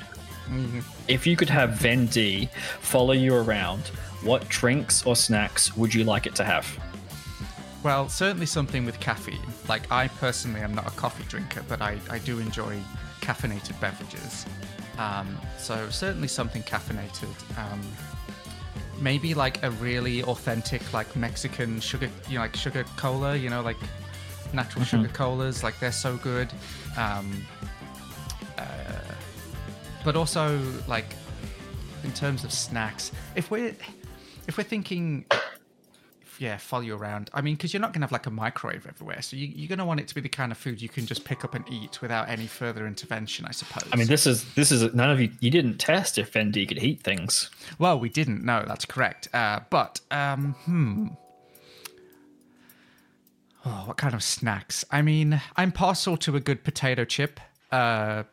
If 1.09 1.27
you 1.27 1.37
could 1.37 1.49
have 1.49 1.71
Vendi 1.71 2.49
follow 2.81 3.13
you 3.13 3.35
around, 3.35 3.81
what 4.23 4.49
drinks 4.49 5.05
or 5.07 5.17
snacks 5.17 5.77
would 5.77 5.95
you 5.95 6.05
like 6.05 6.27
it 6.27 6.35
to 6.37 6.45
have? 6.45 6.67
Well, 7.83 8.09
certainly 8.09 8.47
something 8.47 8.85
with 8.85 9.01
caffeine. 9.01 9.41
Like, 9.69 9.91
I 9.91 10.09
personally 10.09 10.61
am 10.61 10.75
not 10.75 10.87
a 10.87 10.91
coffee 10.91 11.25
drinker, 11.25 11.65
but 11.69 11.81
I, 11.81 11.99
I 12.11 12.19
do 12.19 12.39
enjoy 12.39 12.79
caffeinated 13.21 13.81
beverages. 13.81 14.47
Um, 14.99 15.37
so, 15.59 15.89
certainly 15.91 16.29
something 16.29 16.63
caffeinated. 16.63 17.35
Um, 17.59 17.81
maybe 19.01 19.35
like 19.35 19.63
a 19.63 19.71
really 19.71 20.23
authentic, 20.25 20.93
like 20.93 21.15
Mexican 21.17 21.81
sugar, 21.81 22.09
you 22.29 22.35
know, 22.35 22.41
like 22.41 22.57
sugar 22.57 22.85
cola, 22.97 23.37
you 23.37 23.51
know, 23.51 23.63
like 23.63 23.77
natural 24.53 24.85
sugar 24.85 25.09
colas. 25.09 25.63
Like, 25.63 25.79
they're 25.81 25.93
so 25.93 26.17
good. 26.17 26.53
Um, 26.97 27.45
uh, 28.59 28.65
but 30.05 30.17
also, 30.17 30.61
like, 30.87 31.15
in 32.05 32.13
terms 32.13 32.45
of 32.45 32.53
snacks, 32.53 33.13
if 33.37 33.51
we're 33.51 33.75
if 34.49 34.59
we're 34.59 34.65
thinking 34.65 35.25
yeah, 36.39 36.57
follow 36.57 36.83
you 36.83 36.97
around. 36.97 37.31
I 37.35 37.41
mean, 37.41 37.55
because 37.55 37.73
you're 37.73 37.81
not 37.81 37.93
going 37.93 38.01
to 38.01 38.07
have 38.07 38.13
like 38.13 38.27
a 38.27 38.31
microwave 38.31 38.87
everywhere, 38.87 39.23
so 39.23 39.37
you, 39.37 39.49
you're 39.55 39.69
going 39.69 39.79
to 39.79 39.85
want 39.85 40.01
it 40.01 40.09
to 40.09 40.15
be 40.15 40.21
the 40.21 40.29
kind 40.29 40.53
of 40.53 40.59
food 40.59 40.81
you 40.81 40.89
can 40.89 41.07
just 41.07 41.25
pick 41.25 41.45
up 41.45 41.55
and 41.55 41.65
eat 41.71 42.01
without 42.03 42.29
any 42.29 42.47
further 42.47 42.87
intervention, 42.87 43.45
I 43.45 43.53
suppose. 43.53 43.89
I 43.93 43.97
mean, 43.97 44.07
this 44.07 44.27
is 44.27 44.45
this 44.55 44.73
is 44.73 44.95
none 44.95 45.11
of 45.11 45.21
you. 45.21 45.31
You 45.41 45.51
didn't 45.51 45.79
test 45.79 46.19
if 46.19 46.33
Vendi 46.33 46.67
could 46.67 46.79
heat 46.79 47.03
things. 47.03 47.51
well, 47.79 47.99
we 47.99 48.09
didn't. 48.09 48.45
No, 48.45 48.65
that's 48.67 48.85
correct. 48.85 49.29
Uh, 49.35 49.61
but 49.71 50.01
um, 50.11 50.55
hmm. 50.65 51.09
Oh, 53.65 53.85
what 53.87 53.97
kind 53.97 54.15
of 54.15 54.23
snacks? 54.23 54.85
I 54.91 55.03
mean, 55.03 55.41
I'm 55.57 55.71
partial 55.71 56.17
to 56.19 56.35
a 56.35 56.41
good 56.41 56.65
potato 56.65 57.05
chip. 57.05 57.39
Uh, 57.71 58.25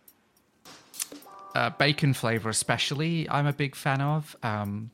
uh, 1.53 1.69
bacon 1.71 2.13
flavor, 2.13 2.49
especially, 2.49 3.29
I'm 3.29 3.45
a 3.45 3.53
big 3.53 3.75
fan 3.75 4.01
of. 4.01 4.35
Um, 4.41 4.91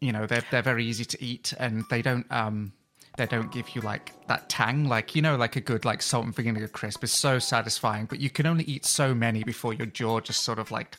You 0.00 0.12
know, 0.12 0.26
they're 0.26 0.44
they're 0.50 0.62
very 0.62 0.84
easy 0.84 1.04
to 1.04 1.24
eat, 1.24 1.54
and 1.58 1.84
they 1.90 2.02
don't 2.02 2.30
um, 2.30 2.72
they 3.16 3.26
don't 3.26 3.50
give 3.50 3.74
you 3.74 3.80
like 3.80 4.12
that 4.26 4.48
tang. 4.48 4.88
Like 4.88 5.14
you 5.14 5.22
know, 5.22 5.36
like 5.36 5.56
a 5.56 5.60
good 5.60 5.84
like 5.84 6.02
salt 6.02 6.26
and 6.26 6.34
vinegar 6.34 6.68
crisp 6.68 7.02
is 7.02 7.12
so 7.12 7.38
satisfying, 7.38 8.06
but 8.06 8.20
you 8.20 8.30
can 8.30 8.46
only 8.46 8.64
eat 8.64 8.84
so 8.84 9.14
many 9.14 9.42
before 9.42 9.72
your 9.72 9.86
jaw 9.86 10.20
just 10.20 10.42
sort 10.42 10.58
of 10.58 10.70
like 10.70 10.96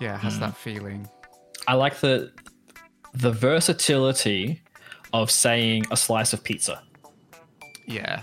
yeah 0.00 0.18
has 0.18 0.38
that 0.40 0.56
feeling. 0.56 1.08
I 1.66 1.74
like 1.74 2.00
the 2.00 2.32
the 3.14 3.32
versatility 3.32 4.62
of 5.12 5.30
saying 5.30 5.86
a 5.90 5.96
slice 5.96 6.32
of 6.32 6.44
pizza. 6.44 6.82
Yeah, 7.86 8.22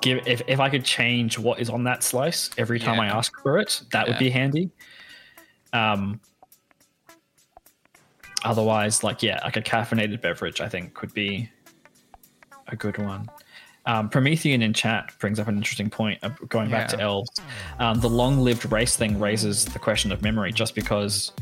Give 0.00 0.26
if, 0.26 0.42
if 0.46 0.60
I 0.60 0.70
could 0.70 0.84
change 0.84 1.38
what 1.38 1.60
is 1.60 1.68
on 1.68 1.84
that 1.84 2.02
slice 2.02 2.50
every 2.56 2.80
time 2.80 2.98
I 2.98 3.06
ask 3.06 3.32
for 3.42 3.58
it, 3.58 3.82
that 3.92 4.08
would 4.08 4.18
be 4.18 4.30
handy. 4.30 4.70
Um 5.72 6.20
otherwise, 8.44 9.02
like 9.02 9.22
yeah, 9.22 9.40
like 9.44 9.56
a 9.56 9.62
caffeinated 9.62 10.20
beverage 10.20 10.60
I 10.60 10.68
think 10.68 10.94
could 10.94 11.12
be 11.14 11.50
a 12.68 12.76
good 12.76 12.98
one. 12.98 13.28
Um, 13.86 14.08
Promethean 14.08 14.62
in 14.62 14.74
chat 14.74 15.12
brings 15.18 15.40
up 15.40 15.48
an 15.48 15.56
interesting 15.56 15.90
point 15.90 16.18
uh, 16.22 16.28
going 16.48 16.70
back 16.70 16.88
to 16.88 17.00
elves. 17.00 17.30
Um, 17.78 17.98
the 18.00 18.10
long-lived 18.10 18.70
race 18.70 18.94
thing 18.94 19.18
raises 19.18 19.64
the 19.64 19.78
question 19.78 20.12
of 20.12 20.22
memory. 20.22 20.52
Just 20.52 20.74
because 20.74 21.32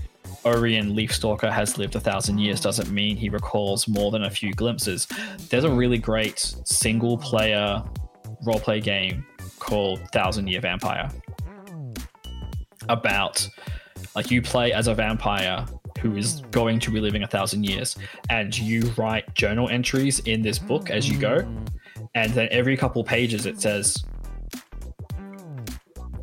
Orion 0.44 0.94
Leafstalker 0.94 1.52
has 1.52 1.76
lived 1.78 1.96
a 1.96 2.00
thousand 2.00 2.38
years 2.38 2.60
doesn't 2.60 2.90
mean 2.90 3.16
he 3.16 3.28
recalls 3.28 3.88
more 3.88 4.10
than 4.12 4.22
a 4.24 4.30
few 4.30 4.52
glimpses. 4.52 5.08
There's 5.50 5.64
a 5.64 5.70
really 5.70 5.98
great 5.98 6.54
single-player 6.64 7.82
roleplay 8.46 8.82
game 8.82 9.26
called 9.58 10.00
Thousand 10.12 10.46
Year 10.46 10.60
Vampire 10.60 11.10
about 12.88 13.46
like 14.14 14.30
you 14.30 14.40
play 14.40 14.72
as 14.72 14.86
a 14.86 14.94
vampire 14.94 15.66
who 15.98 16.16
is 16.16 16.42
going 16.50 16.80
to 16.80 16.90
be 16.90 17.00
living 17.00 17.22
a 17.22 17.26
thousand 17.26 17.64
years. 17.64 17.96
And 18.30 18.56
you 18.56 18.92
write 18.96 19.34
journal 19.34 19.68
entries 19.68 20.20
in 20.20 20.42
this 20.42 20.58
book 20.58 20.90
as 20.90 21.08
you 21.08 21.18
go. 21.18 21.46
And 22.14 22.32
then 22.32 22.48
every 22.50 22.76
couple 22.76 23.02
pages 23.04 23.46
it 23.46 23.60
says 23.60 24.04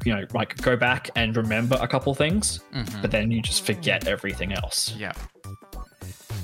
you 0.06 0.14
know 0.14 0.24
like 0.36 0.56
go 0.62 0.78
back 0.78 1.10
and 1.16 1.36
remember 1.36 1.76
a 1.82 1.88
couple 1.88 2.14
things 2.14 2.60
mm-hmm. 2.72 3.02
but 3.02 3.10
then 3.10 3.32
you 3.32 3.42
just 3.42 3.66
forget 3.66 4.08
everything 4.08 4.54
else. 4.54 4.94
Yeah, 4.98 5.14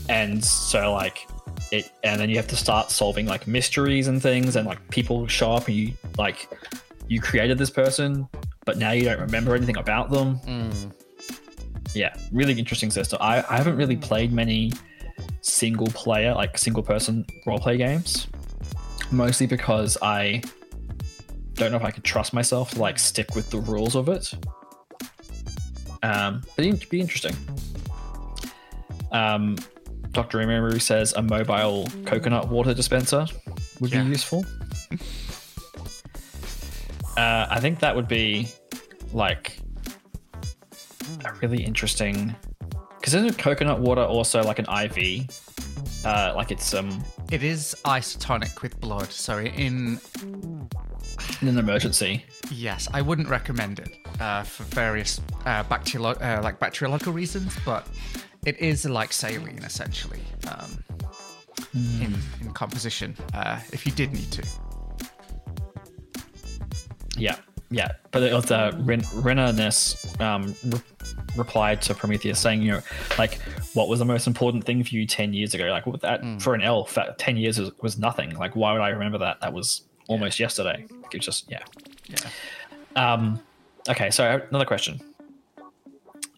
and 0.09 0.43
so 0.43 0.93
like 0.93 1.27
it 1.71 1.91
and 2.03 2.19
then 2.19 2.29
you 2.29 2.35
have 2.35 2.47
to 2.47 2.55
start 2.55 2.91
solving 2.91 3.25
like 3.25 3.47
mysteries 3.47 4.07
and 4.07 4.21
things 4.21 4.55
and 4.55 4.67
like 4.67 4.89
people 4.89 5.25
show 5.27 5.53
up 5.53 5.67
and 5.67 5.75
you 5.75 5.93
like 6.17 6.49
you 7.07 7.21
created 7.21 7.57
this 7.57 7.69
person 7.69 8.27
but 8.65 8.77
now 8.77 8.91
you 8.91 9.03
don't 9.03 9.19
remember 9.19 9.55
anything 9.55 9.77
about 9.77 10.09
them 10.09 10.39
mm. 10.39 10.93
Yeah 11.93 12.13
really 12.31 12.57
interesting 12.57 12.89
system 12.91 13.17
I, 13.21 13.43
I 13.49 13.57
haven't 13.57 13.75
really 13.75 13.97
played 13.97 14.31
many 14.31 14.71
single 15.41 15.87
player 15.87 16.33
like 16.33 16.57
single 16.57 16.83
person 16.83 17.25
roleplay 17.45 17.77
games 17.77 18.27
mostly 19.11 19.45
because 19.47 19.97
i 20.01 20.41
don't 21.55 21.71
know 21.71 21.77
if 21.77 21.83
i 21.83 21.91
could 21.91 22.03
trust 22.03 22.33
myself 22.33 22.71
to 22.71 22.79
like 22.79 22.97
stick 22.97 23.35
with 23.35 23.49
the 23.49 23.59
rules 23.59 23.95
of 23.95 24.07
it 24.09 24.33
um 26.03 26.41
but 26.55 26.65
it'd 26.65 26.89
be 26.89 27.01
interesting 27.01 27.35
um 29.11 29.57
Dr. 30.11 30.41
Emery 30.41 30.81
says 30.81 31.13
a 31.13 31.21
mobile 31.21 31.87
coconut 32.05 32.49
water 32.49 32.73
dispenser 32.73 33.25
would 33.79 33.91
Yeah. 33.93 34.03
be 34.03 34.09
useful. 34.09 34.45
uh, 37.17 37.47
I 37.49 37.59
think 37.61 37.79
that 37.79 37.95
would 37.95 38.09
be 38.09 38.49
like 39.13 39.60
really 41.41 41.63
interesting 41.63 42.35
because 42.99 43.15
isn't 43.15 43.37
coconut 43.37 43.79
water 43.79 44.03
also 44.03 44.43
like 44.43 44.59
an 44.59 44.67
IV? 44.69 45.27
Uh, 46.05 46.33
like 46.35 46.51
it's 46.51 46.73
um 46.73 47.03
it 47.31 47.43
is 47.43 47.75
isotonic 47.85 48.61
with 48.61 48.79
blood. 48.79 49.11
So 49.11 49.39
in 49.39 49.99
in 51.41 51.47
an 51.47 51.57
emergency. 51.57 52.25
Yes, 52.51 52.87
I 52.93 53.01
wouldn't 53.01 53.27
recommend 53.27 53.79
it 53.79 53.97
uh, 54.19 54.43
for 54.43 54.63
various 54.63 55.21
uh, 55.45 55.63
bacteriolo- 55.63 56.21
uh, 56.21 56.41
like 56.43 56.59
bacteriological 56.59 57.13
reasons, 57.13 57.55
but 57.65 57.87
it 58.45 58.59
is 58.59 58.85
like 58.85 59.13
saline 59.13 59.63
essentially. 59.63 60.21
Um, 60.47 60.83
in 61.73 62.13
in 62.41 62.51
composition 62.53 63.15
uh, 63.33 63.59
if 63.71 63.85
you 63.85 63.91
did 63.91 64.11
need 64.13 64.31
to. 64.31 64.43
Yeah, 67.17 67.35
yeah. 67.71 67.93
But 68.11 68.23
it 68.23 68.33
was 68.33 68.51
uh, 68.51 68.71
Ren- 68.79 69.01
Renaness 69.01 70.19
um, 70.21 70.53
re- 70.65 70.81
replied 71.37 71.81
to 71.83 71.95
Prometheus 71.95 72.39
saying, 72.39 72.61
you 72.61 72.71
know, 72.71 72.81
like, 73.17 73.39
what 73.73 73.87
was 73.87 73.99
the 73.99 74.05
most 74.05 74.27
important 74.27 74.65
thing 74.65 74.83
for 74.83 74.93
you 74.93 75.07
10 75.07 75.33
years 75.33 75.53
ago? 75.53 75.65
Like, 75.65 75.85
that 76.01 76.41
for 76.41 76.53
an 76.53 76.61
elf, 76.61 76.93
that 76.95 77.17
10 77.17 77.37
years 77.37 77.57
was, 77.57 77.71
was 77.81 77.97
nothing. 77.97 78.35
Like, 78.35 78.55
why 78.55 78.73
would 78.73 78.81
I 78.81 78.89
remember 78.89 79.17
that? 79.19 79.39
That 79.39 79.53
was 79.53 79.83
almost 80.07 80.39
yesterday. 80.39 80.85
It's 81.13 81.25
just, 81.25 81.49
yeah. 81.49 81.63
Yeah. 82.07 82.29
Um, 82.95 83.41
okay, 83.89 84.11
so 84.11 84.41
another 84.49 84.65
question. 84.65 84.99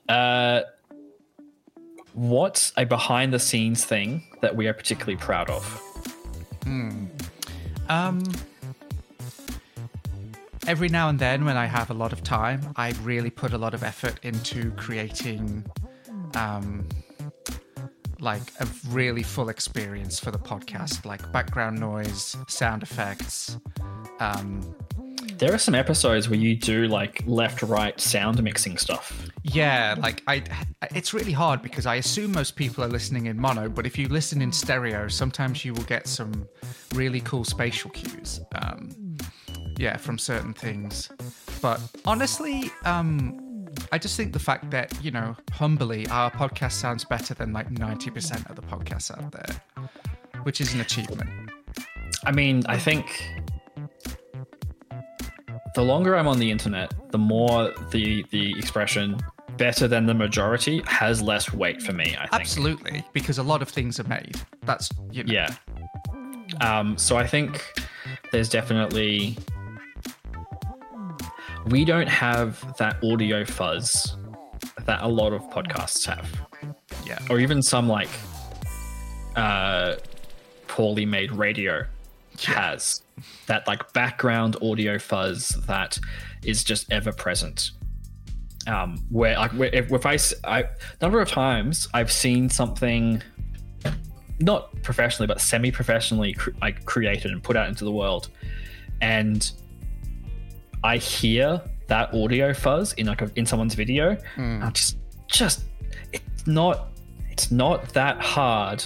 Uh, 0.08 0.62
what's 2.14 2.72
a 2.78 2.86
behind 2.86 3.34
the 3.34 3.40
scenes 3.40 3.84
thing 3.84 4.24
that 4.42 4.56
we 4.56 4.68
are 4.68 4.74
particularly 4.74 5.18
proud 5.18 5.50
of? 5.50 5.82
Um, 7.90 8.22
every 10.68 10.90
now 10.90 11.10
and 11.10 11.20
then, 11.20 11.46
when 11.46 11.58
I 11.58 11.66
have 11.66 11.90
a 11.90 11.94
lot 11.94 12.14
of 12.14 12.24
time, 12.24 12.62
I 12.76 12.94
really 13.04 13.30
put 13.30 13.54
a 13.54 13.58
lot 13.58 13.74
of 13.74 13.84
effort 13.84 14.20
into 14.24 14.72
creating, 14.72 15.66
um, 16.36 16.88
like 18.20 18.42
a 18.60 18.68
really 18.90 19.24
full 19.24 19.50
experience 19.50 20.20
for 20.20 20.32
the 20.32 20.40
podcast, 20.40 21.06
like 21.06 21.32
background 21.32 21.80
noise, 21.80 22.38
sound 22.48 22.84
effects. 22.84 23.58
Um, 24.20 24.76
There 25.38 25.54
are 25.54 25.58
some 25.58 25.76
episodes 25.76 26.30
where 26.30 26.40
you 26.40 26.56
do 26.56 26.88
like 26.88 27.24
left 27.26 27.64
right 27.64 28.00
sound 28.00 28.42
mixing 28.42 28.78
stuff. 28.78 29.28
yeah, 29.44 29.96
like 30.00 30.24
I, 30.28 30.44
it's 30.96 31.14
really 31.14 31.34
hard 31.34 31.62
because 31.62 31.86
I 31.86 31.96
assume 31.96 32.32
most 32.32 32.56
people 32.56 32.84
are 32.84 32.88
listening 32.88 33.26
in 33.26 33.38
mono, 33.40 33.68
but 33.68 33.86
if 33.86 33.98
you 33.98 34.08
listen 34.08 34.42
in 34.42 34.52
stereo, 34.54 35.08
sometimes 35.10 35.66
you 35.66 35.74
will 35.74 35.84
get 35.84 36.08
some 36.08 36.48
really 36.94 37.20
cool 37.22 37.44
spatial 37.44 37.90
cues. 37.92 38.40
Um, 38.56 38.90
yeah, 39.78 39.98
from 39.98 40.18
certain 40.18 40.54
things. 40.54 41.10
But 41.62 41.80
honestly, 42.06 42.72
um, 42.86 43.68
I 43.92 43.98
just 43.98 44.18
think 44.18 44.34
the 44.34 44.40
fact 44.40 44.72
that, 44.72 44.94
you 45.04 45.12
know, 45.12 45.36
humbly, 45.52 46.08
our 46.08 46.32
podcast 46.32 46.74
sounds 46.74 47.06
better 47.06 47.34
than 47.34 47.54
like 47.54 47.70
90% 47.70 48.50
of 48.50 48.56
the 48.56 48.62
podcasts 48.62 49.12
out 49.12 49.32
there, 49.32 49.88
which 50.44 50.62
is 50.62 50.74
an 50.74 50.82
achievement. 50.82 51.30
I 52.26 52.32
mean, 52.32 52.64
I 52.68 52.78
think 52.78 53.30
the 55.76 55.84
longer 55.84 56.16
I'm 56.16 56.28
on 56.28 56.40
the 56.40 56.52
internet, 56.52 56.94
the 57.12 57.18
more 57.18 57.74
the 57.92 58.26
the 58.32 58.58
expression 58.58 59.18
better 59.58 59.88
than 59.88 60.06
the 60.06 60.14
majority 60.14 60.82
has 60.88 61.22
less 61.22 61.54
weight 61.54 61.82
for 61.82 61.94
me, 61.94 62.16
I 62.18 62.28
think. 62.28 62.34
Absolutely, 62.34 63.04
because 63.14 63.38
a 63.38 63.44
lot 63.44 63.62
of 63.62 63.70
things 63.70 64.00
are 64.00 64.08
made. 64.08 64.40
That's, 64.64 64.90
you 65.12 65.24
know, 65.24 65.34
Yeah. 65.34 65.56
Um, 66.62 66.98
so 66.98 67.18
I 67.18 67.26
think 67.26 67.64
there's 68.32 68.50
definitely 68.50 69.38
we 71.68 71.86
don't 71.86 72.08
have 72.10 72.76
that 72.78 73.04
audio 73.04 73.46
fuzz 73.46 74.16
that 74.86 75.02
a 75.02 75.08
lot 75.08 75.34
of 75.34 75.42
podcasts 75.50 76.06
have. 76.06 76.30
yeah, 77.06 77.20
Or 77.30 77.40
even 77.40 77.62
some 77.62 77.88
like 77.88 78.10
uh 79.36 79.96
poorly 80.68 81.06
made 81.06 81.32
radio 81.32 81.84
has 82.44 83.02
that 83.48 83.68
like 83.68 83.94
background 83.94 84.56
audio 84.62 84.98
fuzz 84.98 85.50
that 85.68 85.98
is 86.44 86.64
just 86.64 86.92
ever 86.92 87.12
present. 87.12 87.72
Um, 88.66 88.98
where 89.10 89.36
like 89.38 89.52
where, 89.52 89.70
if, 89.74 89.92
if 89.92 90.06
I, 90.06 90.18
I 90.46 90.66
number 91.02 91.20
of 91.20 91.30
times 91.30 91.88
I've 91.94 92.12
seen 92.12 92.50
something 92.50 93.22
not 94.40 94.74
professionally 94.82 95.28
but 95.28 95.42
semi-professionally 95.42 96.34
cr- 96.34 96.52
like 96.62 96.86
created 96.86 97.32
and 97.32 97.44
put 97.44 97.56
out 97.56 97.68
into 97.68 97.84
the 97.86 97.92
world, 97.92 98.30
and 99.02 99.52
I 100.84 100.98
hear 100.98 101.62
that 101.88 102.14
audio 102.14 102.54
fuzz 102.54 102.94
in 102.94 103.08
like 103.08 103.22
a, 103.22 103.32
in 103.36 103.46
someone's 103.46 103.76
video. 103.76 104.18
Mm. 104.36 104.64
I 104.64 104.70
just 104.72 104.98
just 105.28 105.66
it's 106.12 106.48
not 106.48 106.90
it's 107.30 107.52
not 107.52 107.90
that 107.94 108.22
hard 108.22 108.84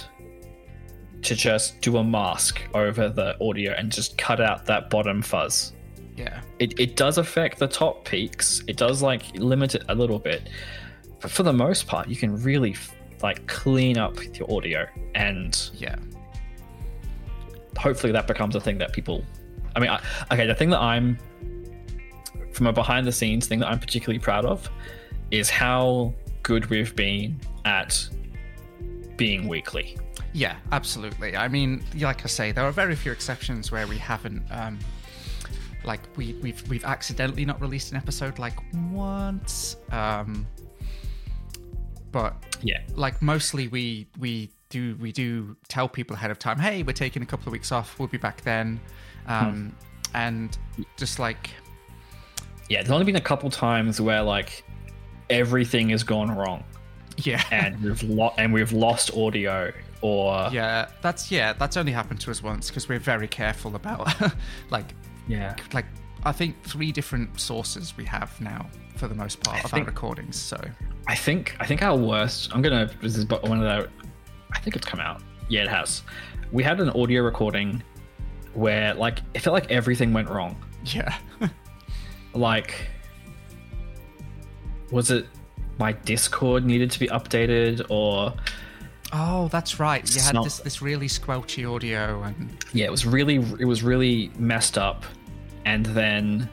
to 1.22 1.34
just 1.34 1.80
do 1.80 1.96
a 1.96 2.04
mask 2.04 2.62
over 2.74 3.08
the 3.08 3.36
audio 3.44 3.72
and 3.72 3.90
just 3.90 4.16
cut 4.16 4.40
out 4.40 4.64
that 4.66 4.88
bottom 4.88 5.20
fuzz. 5.20 5.72
yeah, 6.16 6.42
It, 6.58 6.78
it 6.78 6.96
does 6.96 7.18
affect 7.18 7.58
the 7.58 7.66
top 7.66 8.04
peaks. 8.04 8.62
It 8.68 8.76
does 8.76 9.02
like 9.02 9.22
limit 9.36 9.74
it 9.74 9.82
a 9.88 9.94
little 9.94 10.18
bit, 10.18 10.48
but 11.20 11.30
for 11.30 11.42
the 11.42 11.52
most 11.52 11.86
part, 11.86 12.08
you 12.08 12.16
can 12.16 12.40
really 12.42 12.76
like 13.22 13.46
clean 13.48 13.98
up 13.98 14.16
your 14.38 14.50
audio, 14.50 14.86
and 15.14 15.70
yeah, 15.74 15.96
hopefully 17.76 18.12
that 18.12 18.26
becomes 18.26 18.54
a 18.54 18.60
thing 18.60 18.78
that 18.78 18.92
people. 18.92 19.24
I 19.74 19.80
mean, 19.80 19.90
I, 19.90 20.00
okay, 20.32 20.46
the 20.46 20.54
thing 20.54 20.70
that 20.70 20.80
I'm 20.80 21.18
from 22.58 22.66
a 22.66 22.72
behind 22.72 23.06
the 23.06 23.12
scenes 23.12 23.46
thing 23.46 23.60
that 23.60 23.68
I'm 23.68 23.78
particularly 23.78 24.18
proud 24.18 24.44
of 24.44 24.68
is 25.30 25.48
how 25.48 26.12
good 26.42 26.66
we've 26.66 26.94
been 26.96 27.40
at 27.64 28.06
being 29.16 29.48
weekly. 29.48 29.96
yeah, 30.32 30.56
absolutely. 30.72 31.36
I 31.36 31.48
mean, 31.48 31.82
like 31.98 32.24
I 32.24 32.28
say, 32.28 32.52
there 32.52 32.64
are 32.64 32.72
very 32.72 32.94
few 32.96 33.12
exceptions 33.12 33.70
where 33.72 33.86
we 33.86 33.96
haven't, 33.96 34.42
um, 34.50 34.78
like 35.84 36.00
we 36.16 36.34
we've 36.42 36.68
we've 36.68 36.84
accidentally 36.84 37.44
not 37.44 37.60
released 37.60 37.92
an 37.92 37.96
episode 37.96 38.38
like 38.38 38.54
once. 38.90 39.76
Um, 39.92 40.46
but 42.10 42.34
Yeah. 42.62 42.80
like 42.96 43.20
mostly 43.22 43.68
we 43.68 44.08
we 44.18 44.50
do 44.70 44.96
we 45.00 45.12
do 45.12 45.56
tell 45.68 45.88
people 45.88 46.16
ahead 46.16 46.30
of 46.30 46.38
time 46.38 46.58
hey 46.58 46.82
we're 46.82 46.92
taking 46.92 47.22
a 47.22 47.26
couple 47.26 47.46
of 47.48 47.52
weeks 47.52 47.70
off 47.72 47.98
we'll 47.98 48.08
be 48.08 48.18
back 48.18 48.40
then 48.42 48.78
um 49.26 49.74
and 50.14 50.58
just 50.98 51.18
like 51.18 51.50
Yeah, 52.68 52.82
there's 52.82 52.90
only 52.90 53.04
been 53.04 53.16
a 53.16 53.20
couple 53.20 53.50
times 53.50 54.00
where 54.00 54.22
like 54.22 54.64
everything 55.30 55.90
has 55.90 56.02
gone 56.02 56.30
wrong 56.30 56.64
yeah 57.18 57.42
and 57.50 57.80
we've 57.82 58.02
lo- 58.04 58.32
and 58.38 58.52
we've 58.52 58.72
lost 58.72 59.12
audio 59.14 59.72
or 60.00 60.48
yeah 60.52 60.88
that's 61.02 61.30
yeah 61.30 61.52
that's 61.52 61.76
only 61.76 61.92
happened 61.92 62.20
to 62.20 62.30
us 62.30 62.42
once 62.42 62.68
because 62.68 62.88
we're 62.88 62.98
very 62.98 63.26
careful 63.28 63.74
about 63.74 64.08
like 64.70 64.94
yeah. 65.26 65.54
like 65.74 65.84
i 66.24 66.32
think 66.32 66.54
three 66.62 66.92
different 66.92 67.38
sources 67.38 67.94
we 67.96 68.04
have 68.04 68.40
now 68.40 68.66
for 68.96 69.08
the 69.08 69.14
most 69.14 69.40
part 69.42 69.62
of 69.64 69.70
think- 69.70 69.86
our 69.86 69.90
recordings 69.92 70.36
so 70.40 70.58
I 71.08 71.14
think 71.14 71.56
I 71.58 71.64
think 71.64 71.82
our 71.82 71.96
worst. 71.96 72.50
I'm 72.54 72.60
gonna. 72.60 72.90
This 73.00 73.16
is 73.16 73.24
one 73.26 73.62
of 73.62 73.64
the. 73.64 73.88
I 74.52 74.58
think 74.58 74.76
it's 74.76 74.84
come 74.84 75.00
out. 75.00 75.22
Yeah, 75.48 75.62
it 75.62 75.68
has. 75.68 76.02
We 76.52 76.62
had 76.62 76.80
an 76.80 76.90
audio 76.90 77.22
recording 77.22 77.82
where 78.52 78.92
like 78.92 79.20
it 79.32 79.40
felt 79.40 79.54
like 79.54 79.70
everything 79.70 80.12
went 80.12 80.28
wrong. 80.28 80.54
yeah 80.84 81.16
Like, 82.34 82.88
was 84.90 85.10
it 85.10 85.26
my 85.78 85.92
Discord 85.92 86.64
needed 86.64 86.90
to 86.90 86.98
be 86.98 87.06
updated 87.08 87.86
or 87.88 88.34
oh 89.12 89.48
that's 89.48 89.78
right 89.80 90.14
you 90.14 90.20
had 90.20 90.34
not- 90.34 90.44
this 90.44 90.58
this 90.58 90.82
really 90.82 91.08
squelchy 91.08 91.70
audio 91.72 92.22
and 92.22 92.50
yeah, 92.72 92.84
it 92.84 92.90
was 92.90 93.06
really 93.06 93.36
it 93.58 93.64
was 93.64 93.82
really 93.82 94.30
messed 94.38 94.76
up, 94.78 95.04
and 95.64 95.86
then 95.86 96.48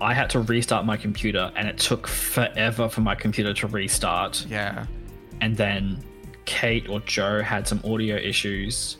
I 0.00 0.12
had 0.12 0.28
to 0.30 0.40
restart 0.40 0.84
my 0.84 0.96
computer, 0.96 1.50
and 1.56 1.68
it 1.68 1.78
took 1.78 2.06
forever 2.06 2.88
for 2.88 3.00
my 3.00 3.14
computer 3.14 3.54
to 3.54 3.66
restart. 3.66 4.46
yeah 4.48 4.86
and 5.40 5.56
then 5.56 6.02
Kate 6.44 6.88
or 6.88 7.00
Joe 7.00 7.42
had 7.42 7.66
some 7.66 7.80
audio 7.84 8.16
issues, 8.16 8.98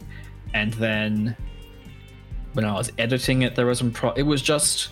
and 0.52 0.72
then 0.74 1.36
when 2.54 2.64
I 2.64 2.72
was 2.72 2.90
editing 2.98 3.42
it, 3.42 3.54
there 3.54 3.66
was 3.66 3.78
some 3.78 3.90
pro. 3.90 4.12
It 4.12 4.22
was 4.22 4.42
just 4.42 4.90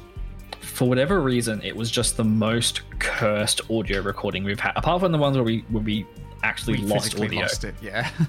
for 0.72 0.88
whatever 0.88 1.20
reason, 1.20 1.60
it 1.62 1.76
was 1.76 1.90
just 1.90 2.16
the 2.16 2.24
most 2.24 2.82
cursed 2.98 3.60
audio 3.70 4.00
recording 4.00 4.44
we've 4.44 4.60
had, 4.60 4.72
apart 4.76 5.00
from 5.00 5.12
the 5.12 5.18
ones 5.18 5.36
where 5.36 5.44
we 5.44 5.60
where 5.70 5.82
we 5.82 6.06
actually 6.42 6.78
we 6.78 6.84
lost 6.84 7.14
audio. 7.20 7.40
lost 7.42 7.62
it 7.64 7.74
yeah 7.80 8.10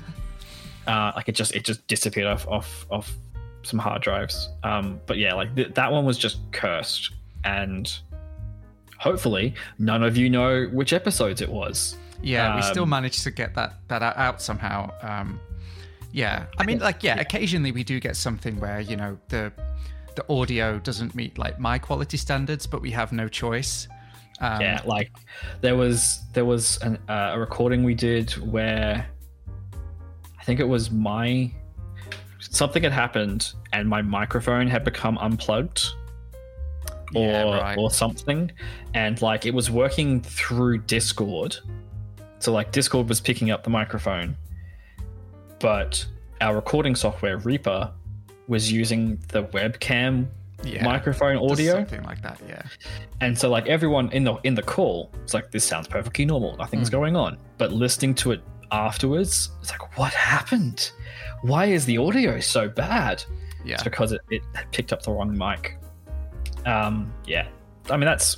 Uh, 0.85 1.13
like 1.15 1.29
it 1.29 1.31
just 1.35 1.55
it 1.55 1.63
just 1.63 1.87
disappeared 1.87 2.27
off 2.27 2.45
off 2.47 2.85
off 2.91 3.09
some 3.61 3.79
hard 3.79 4.01
drives. 4.01 4.49
Um, 4.63 4.99
but 5.05 5.17
yeah, 5.17 5.33
like 5.33 5.55
th- 5.55 5.73
that 5.75 5.89
one 5.89 6.03
was 6.03 6.17
just 6.17 6.39
cursed, 6.51 7.11
and 7.45 7.89
hopefully 8.99 9.53
none 9.79 10.03
of 10.03 10.17
you 10.17 10.29
know 10.29 10.65
which 10.73 10.91
episodes 10.91 11.39
it 11.41 11.49
was. 11.49 11.95
Yeah, 12.21 12.57
we 12.57 12.61
still 12.63 12.83
Um, 12.83 12.89
managed 12.89 13.23
to 13.23 13.31
get 13.31 13.55
that 13.55 13.75
that 13.87 14.01
out- 14.03 14.17
out 14.17 14.41
somehow. 14.41 14.91
Um, 15.01 15.39
yeah, 16.11 16.45
I 16.57 16.65
mean, 16.65 16.79
like, 16.79 17.01
yeah, 17.01 17.17
occasionally 17.19 17.71
we 17.71 17.85
do 17.85 18.01
get 18.01 18.17
something 18.17 18.59
where 18.59 18.81
you 18.81 18.97
know 18.97 19.17
the 19.29 19.53
the 20.15 20.25
audio 20.31 20.79
doesn't 20.79 21.15
meet 21.15 21.37
like 21.37 21.59
my 21.59 21.77
quality 21.79 22.17
standards, 22.17 22.65
but 22.67 22.81
we 22.81 22.91
have 22.91 23.11
no 23.11 23.27
choice. 23.27 23.87
Um, 24.39 24.59
yeah 24.61 24.81
like 24.83 25.11
there 25.61 25.75
was 25.75 26.19
there 26.33 26.43
was 26.43 26.77
an, 26.81 26.97
uh, 27.07 27.31
a 27.33 27.39
recording 27.39 27.83
we 27.83 27.93
did 27.93 28.31
where 28.31 29.05
i 30.39 30.43
think 30.43 30.59
it 30.59 30.67
was 30.67 30.89
my 30.89 31.51
something 32.39 32.81
had 32.81 32.91
happened 32.91 33.53
and 33.73 33.87
my 33.87 34.01
microphone 34.01 34.67
had 34.67 34.83
become 34.83 35.19
unplugged 35.19 35.85
or 37.15 37.27
Yeah, 37.27 37.43
right. 37.59 37.77
or 37.77 37.91
something 37.91 38.51
and 38.95 39.21
like 39.21 39.45
it 39.45 39.53
was 39.53 39.69
working 39.69 40.19
through 40.21 40.79
discord 40.79 41.55
so 42.39 42.51
like 42.51 42.71
discord 42.71 43.07
was 43.07 43.21
picking 43.21 43.51
up 43.51 43.63
the 43.63 43.69
microphone 43.69 44.35
but 45.59 46.05
our 46.41 46.55
recording 46.55 46.95
software 46.95 47.37
Reaper 47.37 47.91
was 48.47 48.71
using 48.71 49.17
the 49.29 49.43
webcam 49.45 50.27
Yeah. 50.63 50.83
microphone 50.85 51.37
audio, 51.37 51.73
Something 51.75 52.03
like 52.03 52.21
that, 52.21 52.39
yeah. 52.47 52.61
and 53.21 53.37
so 53.37 53.49
like 53.49 53.67
everyone 53.67 54.09
in 54.11 54.23
the 54.23 54.35
in 54.43 54.55
the 54.55 54.61
call, 54.63 55.11
it's 55.23 55.33
like 55.33 55.51
this 55.51 55.63
sounds 55.65 55.87
perfectly 55.87 56.25
normal, 56.25 56.55
nothing's 56.57 56.89
Mm. 56.89 56.93
going 56.93 57.15
on. 57.15 57.37
But 57.57 57.71
listening 57.73 58.15
to 58.15 58.31
it 58.31 58.41
afterwards, 58.71 59.49
it's 59.61 59.71
like, 59.71 59.97
what 59.97 60.13
happened? 60.13 60.91
Why 61.41 61.65
is 61.65 61.85
the 61.85 61.97
audio 61.97 62.39
so 62.39 62.69
bad? 62.69 63.23
Yeah. 63.65 63.75
It's 63.75 63.83
because 63.83 64.11
it, 64.13 64.21
it 64.29 64.41
picked 64.71 64.91
up 64.93 65.01
the 65.03 65.11
wrong 65.11 65.37
mic. 65.37 65.77
Um, 66.65 67.13
yeah, 67.25 67.47
I 67.89 67.97
mean 67.97 68.05
that's 68.05 68.37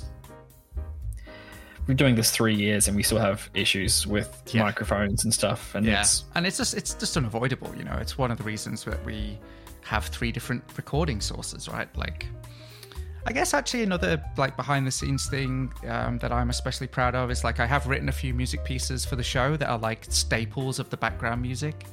we're 1.86 1.94
doing 1.94 2.16
this 2.16 2.32
three 2.32 2.54
years 2.54 2.88
and 2.88 2.96
we 2.96 3.02
still 3.04 3.18
have 3.18 3.48
issues 3.54 4.06
with 4.06 4.42
Yeah. 4.52 4.62
microphones 4.64 5.22
and 5.24 5.32
stuff, 5.32 5.74
and 5.76 5.86
yeah. 5.86 6.00
it's 6.00 6.24
And 6.34 6.44
it's 6.46 6.56
just 6.56 6.74
it's 6.74 6.94
just 6.94 7.16
unavoidable, 7.16 7.72
you 7.76 7.84
know. 7.84 7.96
It's 8.00 8.18
one 8.18 8.30
of 8.32 8.38
the 8.38 8.44
reasons 8.44 8.82
that 8.84 9.04
we 9.04 9.38
have 9.86 10.06
three 10.06 10.32
different 10.32 10.62
recording 10.76 11.20
sources, 11.20 11.68
right? 11.68 11.88
Like 11.96 12.26
I 13.28 13.32
guess 13.32 13.54
actually 13.54 13.82
another 13.82 14.22
like 14.36 14.56
behind 14.56 14.86
the 14.86 14.90
scenes 14.90 15.26
thing 15.28 15.72
um, 15.88 16.18
that 16.18 16.32
I'm 16.32 16.50
especially 16.50 16.86
proud 16.86 17.14
of 17.14 17.30
is 17.30 17.42
like 17.42 17.58
I 17.58 17.66
have 17.66 17.86
written 17.86 18.08
a 18.08 18.12
few 18.12 18.32
music 18.34 18.64
pieces 18.64 19.04
for 19.04 19.16
the 19.16 19.22
show 19.22 19.56
that 19.56 19.68
are 19.68 19.78
like 19.78 20.06
staples 20.08 20.78
of 20.78 20.90
the 20.90 20.96
background 20.96 21.42
music. 21.42 21.86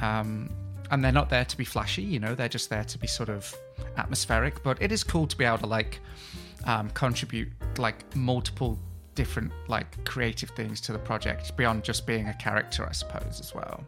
Um, 0.00 0.50
and 0.90 1.04
they're 1.04 1.12
not 1.12 1.28
there 1.28 1.44
to 1.44 1.56
be 1.56 1.64
flashy, 1.64 2.02
you 2.02 2.18
know, 2.18 2.34
they're 2.34 2.48
just 2.48 2.70
there 2.70 2.84
to 2.84 2.98
be 2.98 3.06
sort 3.06 3.28
of 3.28 3.54
atmospheric. 3.98 4.62
But 4.62 4.80
it 4.80 4.90
is 4.90 5.04
cool 5.04 5.26
to 5.26 5.36
be 5.36 5.44
able 5.44 5.58
to 5.58 5.66
like 5.66 6.00
um, 6.64 6.88
contribute 6.90 7.48
like 7.76 8.16
multiple 8.16 8.78
different 9.14 9.52
like 9.66 10.02
creative 10.04 10.50
things 10.50 10.80
to 10.82 10.92
the 10.92 10.98
project 10.98 11.54
beyond 11.56 11.84
just 11.84 12.06
being 12.06 12.28
a 12.28 12.34
character, 12.34 12.86
I 12.88 12.92
suppose, 12.92 13.40
as 13.40 13.54
well. 13.54 13.84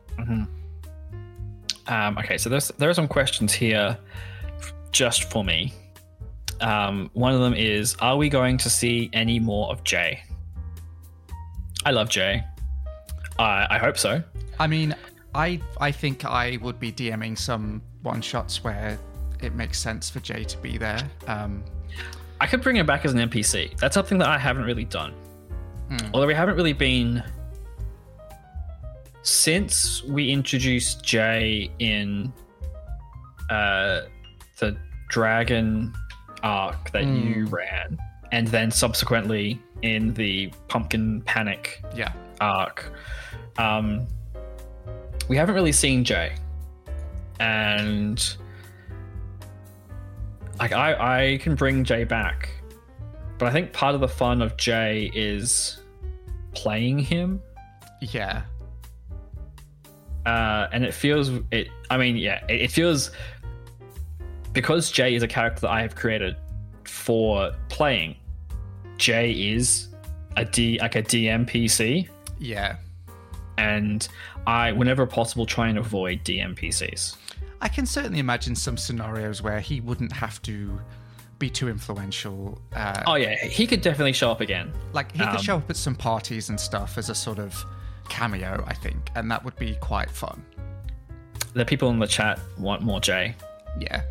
Um, 1.86 2.18
okay, 2.18 2.38
so 2.38 2.48
there's 2.48 2.68
there 2.78 2.88
are 2.90 2.94
some 2.94 3.08
questions 3.08 3.52
here 3.52 3.96
just 4.92 5.30
for 5.30 5.44
me. 5.44 5.72
Um, 6.60 7.10
one 7.14 7.34
of 7.34 7.40
them 7.40 7.54
is: 7.54 7.96
Are 8.00 8.16
we 8.16 8.28
going 8.28 8.58
to 8.58 8.70
see 8.70 9.10
any 9.12 9.38
more 9.38 9.70
of 9.70 9.82
Jay? 9.84 10.22
I 11.84 11.90
love 11.90 12.08
Jay. 12.08 12.44
I 13.38 13.66
I 13.70 13.78
hope 13.78 13.96
so. 13.98 14.22
I 14.58 14.66
mean, 14.66 14.94
I 15.34 15.60
I 15.80 15.90
think 15.90 16.24
I 16.24 16.58
would 16.60 16.78
be 16.78 16.92
DMing 16.92 17.38
some 17.38 17.82
one 18.02 18.20
shots 18.20 18.62
where 18.62 18.98
it 19.40 19.54
makes 19.54 19.78
sense 19.78 20.10
for 20.10 20.20
Jay 20.20 20.44
to 20.44 20.58
be 20.58 20.78
there. 20.78 21.00
Um, 21.26 21.64
I 22.40 22.46
could 22.46 22.62
bring 22.62 22.76
him 22.76 22.86
back 22.86 23.04
as 23.04 23.12
an 23.12 23.30
NPC. 23.30 23.78
That's 23.78 23.94
something 23.94 24.18
that 24.18 24.28
I 24.28 24.38
haven't 24.38 24.64
really 24.64 24.84
done. 24.84 25.14
Although 26.14 26.26
we 26.26 26.34
haven't 26.34 26.56
really 26.56 26.72
been 26.72 27.22
since 29.22 30.02
we 30.04 30.30
introduced 30.30 31.04
Jay 31.04 31.70
in 31.78 32.33
uh, 33.50 34.02
the 34.59 34.76
dragon 35.09 35.92
arc 36.42 36.90
that 36.92 37.04
you 37.04 37.46
ran, 37.46 37.98
and 38.33 38.48
then 38.48 38.70
subsequently 38.70 39.61
in 39.83 40.14
the 40.14 40.52
pumpkin 40.68 41.22
panic 41.22 41.83
yeah, 41.94 42.12
arc. 42.40 42.92
Um, 43.59 44.06
we 45.28 45.37
haven't 45.37 45.54
really 45.54 45.72
seen 45.72 46.04
Jay, 46.04 46.35
and 47.38 48.37
like 50.59 50.72
I, 50.72 51.33
I 51.33 51.38
can 51.38 51.54
bring 51.54 51.85
Jay 51.85 52.04
back, 52.04 52.48
but 53.38 53.48
I 53.48 53.52
think 53.52 53.72
part 53.72 53.94
of 53.94 54.00
the 54.00 54.09
fun 54.09 54.40
of 54.42 54.56
Jay 54.56 55.11
is 55.14 55.80
playing 56.52 56.98
him, 56.98 57.42
yeah, 58.00 58.42
uh, 60.26 60.68
and 60.72 60.85
it 60.85 60.94
feels 60.94 61.30
it. 61.50 61.68
I 61.90 61.96
mean, 61.96 62.16
yeah, 62.16 62.44
it, 62.48 62.62
it 62.62 62.70
feels 62.70 63.11
because 64.52 64.90
Jay 64.90 65.14
is 65.14 65.22
a 65.22 65.28
character 65.28 65.62
that 65.62 65.70
I 65.70 65.83
have 65.83 65.94
created 65.94 66.37
for 66.85 67.52
playing. 67.68 68.16
Jay 68.98 69.33
is 69.33 69.88
a 70.37 70.44
D 70.44 70.78
like 70.80 70.96
a 70.96 71.02
DMPC. 71.02 72.09
yeah. 72.38 72.76
and 73.59 74.09
I, 74.46 74.72
whenever 74.72 75.06
possible, 75.06 75.44
try 75.46 75.68
and 75.68 75.78
avoid 75.78 76.24
DMPCs. 76.24 77.16
I 77.61 77.68
can 77.68 77.85
certainly 77.85 78.18
imagine 78.20 78.56
some 78.56 78.78
scenarios 78.78 79.42
where 79.42 79.61
he 79.61 79.80
wouldn't 79.83 80.12
have 80.12 80.40
to 80.42 80.80
be 81.38 81.50
too 81.50 81.68
influential. 81.68 82.59
Uh, 82.74 83.02
Oh 83.06 83.16
yeah, 83.16 83.37
he 83.44 83.66
could 83.66 83.83
definitely 83.83 84.14
show 84.14 84.30
up 84.30 84.40
again. 84.40 84.72
like 84.92 85.12
he 85.12 85.18
could 85.18 85.28
um, 85.28 85.42
show 85.42 85.56
up 85.56 85.68
at 85.68 85.76
some 85.76 85.94
parties 85.94 86.48
and 86.48 86.59
stuff 86.59 86.96
as 86.98 87.11
a 87.11 87.14
sort 87.14 87.38
of 87.38 87.62
cameo, 88.10 88.62
I 88.66 88.74
think, 88.74 89.10
and 89.14 89.30
that 89.30 89.42
would 89.44 89.56
be 89.56 89.76
quite 89.76 90.10
fun. 90.10 90.44
The 91.54 91.64
people 91.64 91.88
in 91.90 91.98
the 91.98 92.06
chat 92.06 92.38
want 92.58 92.82
more 92.82 93.00
Jay. 93.00 93.34
Yeah. 93.80 94.02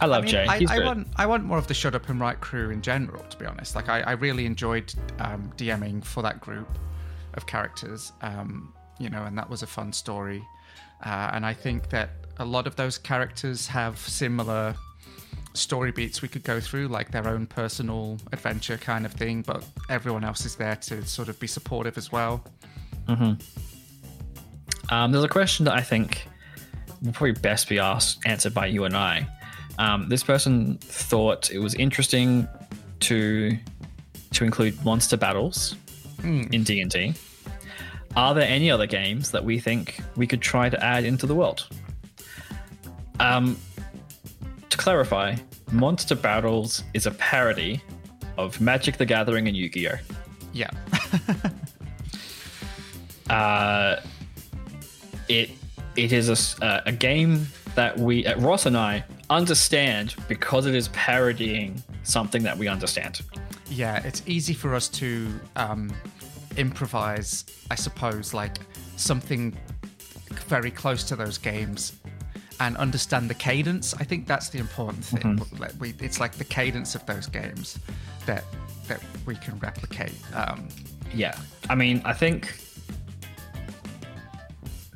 I 0.00 0.06
love 0.06 0.22
I 0.22 0.26
mean, 0.26 0.30
Jay. 0.32 0.46
I, 0.48 0.66
I 0.68 0.84
want 0.84 1.06
I 1.14 1.26
want 1.26 1.44
more 1.44 1.58
of 1.58 1.68
the 1.68 1.74
Shut 1.74 1.94
Up 1.94 2.08
and 2.08 2.18
Write 2.18 2.40
crew 2.40 2.70
in 2.70 2.82
general. 2.82 3.22
To 3.22 3.36
be 3.36 3.46
honest, 3.46 3.76
like 3.76 3.88
I, 3.88 4.00
I 4.00 4.12
really 4.12 4.46
enjoyed 4.46 4.92
um, 5.20 5.52
DMing 5.56 6.04
for 6.04 6.22
that 6.22 6.40
group 6.40 6.68
of 7.34 7.46
characters. 7.46 8.12
Um, 8.20 8.74
you 8.98 9.08
know, 9.08 9.22
and 9.24 9.38
that 9.38 9.48
was 9.48 9.62
a 9.62 9.66
fun 9.66 9.92
story. 9.92 10.42
Uh, 11.04 11.30
and 11.32 11.46
I 11.46 11.54
think 11.54 11.90
that 11.90 12.10
a 12.38 12.44
lot 12.44 12.66
of 12.66 12.76
those 12.76 12.98
characters 12.98 13.66
have 13.68 13.98
similar 13.98 14.74
story 15.54 15.92
beats 15.92 16.22
we 16.22 16.28
could 16.28 16.44
go 16.44 16.60
through, 16.60 16.88
like 16.88 17.10
their 17.10 17.28
own 17.28 17.46
personal 17.46 18.18
adventure 18.32 18.76
kind 18.76 19.04
of 19.06 19.12
thing. 19.12 19.42
But 19.42 19.64
everyone 19.88 20.24
else 20.24 20.44
is 20.44 20.56
there 20.56 20.76
to 20.76 21.04
sort 21.04 21.28
of 21.28 21.38
be 21.38 21.46
supportive 21.46 21.98
as 21.98 22.10
well. 22.10 22.44
Um, 24.90 25.12
there's 25.12 25.24
a 25.24 25.28
question 25.28 25.64
that 25.64 25.74
I 25.74 25.80
think 25.80 26.26
will 27.02 27.12
probably 27.12 27.32
best 27.32 27.68
be 27.68 27.78
asked 27.78 28.20
answered 28.26 28.54
by 28.54 28.66
you 28.66 28.84
and 28.84 28.96
I. 28.96 29.26
Um, 29.78 30.08
this 30.08 30.22
person 30.22 30.78
thought 30.78 31.50
it 31.50 31.58
was 31.58 31.74
interesting 31.74 32.46
to 33.00 33.56
to 34.32 34.44
include 34.44 34.82
monster 34.84 35.16
battles 35.16 35.76
in 36.22 36.62
D 36.62 36.80
and 36.80 36.90
D. 36.90 37.14
Are 38.14 38.34
there 38.34 38.46
any 38.46 38.70
other 38.70 38.86
games 38.86 39.30
that 39.30 39.44
we 39.44 39.58
think 39.58 40.00
we 40.16 40.26
could 40.26 40.42
try 40.42 40.68
to 40.68 40.84
add 40.84 41.04
into 41.04 41.26
the 41.26 41.34
world? 41.34 41.66
Um, 43.20 43.56
clarify, 44.82 45.36
Monster 45.70 46.16
Battles 46.16 46.82
is 46.92 47.06
a 47.06 47.12
parody 47.12 47.80
of 48.36 48.60
Magic 48.60 48.96
the 48.96 49.06
Gathering 49.06 49.46
and 49.46 49.56
Yu 49.56 49.68
Gi 49.68 49.88
Oh! 49.88 49.94
Yeah. 50.52 50.70
uh, 53.30 54.00
it 55.28 55.50
it 55.94 56.12
is 56.12 56.28
a 56.28 56.64
uh, 56.64 56.82
a 56.86 56.90
game 56.90 57.46
that 57.76 57.96
we 57.96 58.26
uh, 58.26 58.36
Ross 58.40 58.66
and 58.66 58.76
I 58.76 59.04
understand 59.30 60.16
because 60.26 60.66
it 60.66 60.74
is 60.74 60.88
parodying 60.88 61.80
something 62.02 62.42
that 62.42 62.58
we 62.58 62.66
understand. 62.66 63.20
Yeah, 63.70 64.02
it's 64.04 64.22
easy 64.26 64.52
for 64.52 64.74
us 64.74 64.88
to 64.88 65.28
um, 65.54 65.92
improvise, 66.56 67.44
I 67.70 67.76
suppose, 67.76 68.34
like 68.34 68.56
something 68.96 69.56
very 70.48 70.72
close 70.72 71.04
to 71.04 71.14
those 71.14 71.38
games 71.38 71.92
and 72.66 72.76
understand 72.76 73.28
the 73.28 73.34
cadence. 73.34 73.92
I 73.94 74.04
think 74.04 74.26
that's 74.26 74.48
the 74.48 74.58
important 74.58 75.04
thing. 75.04 75.40
Like 75.58 75.72
we, 75.80 75.94
it's 76.00 76.20
like 76.20 76.32
the 76.32 76.44
cadence 76.44 76.94
of 76.94 77.04
those 77.06 77.26
games 77.26 77.78
that 78.26 78.44
that 78.88 79.00
we 79.26 79.34
can 79.36 79.58
replicate. 79.58 80.14
Um, 80.34 80.68
Yeah, 81.14 81.36
I 81.68 81.74
mean, 81.74 82.00
I 82.04 82.12
think 82.12 82.54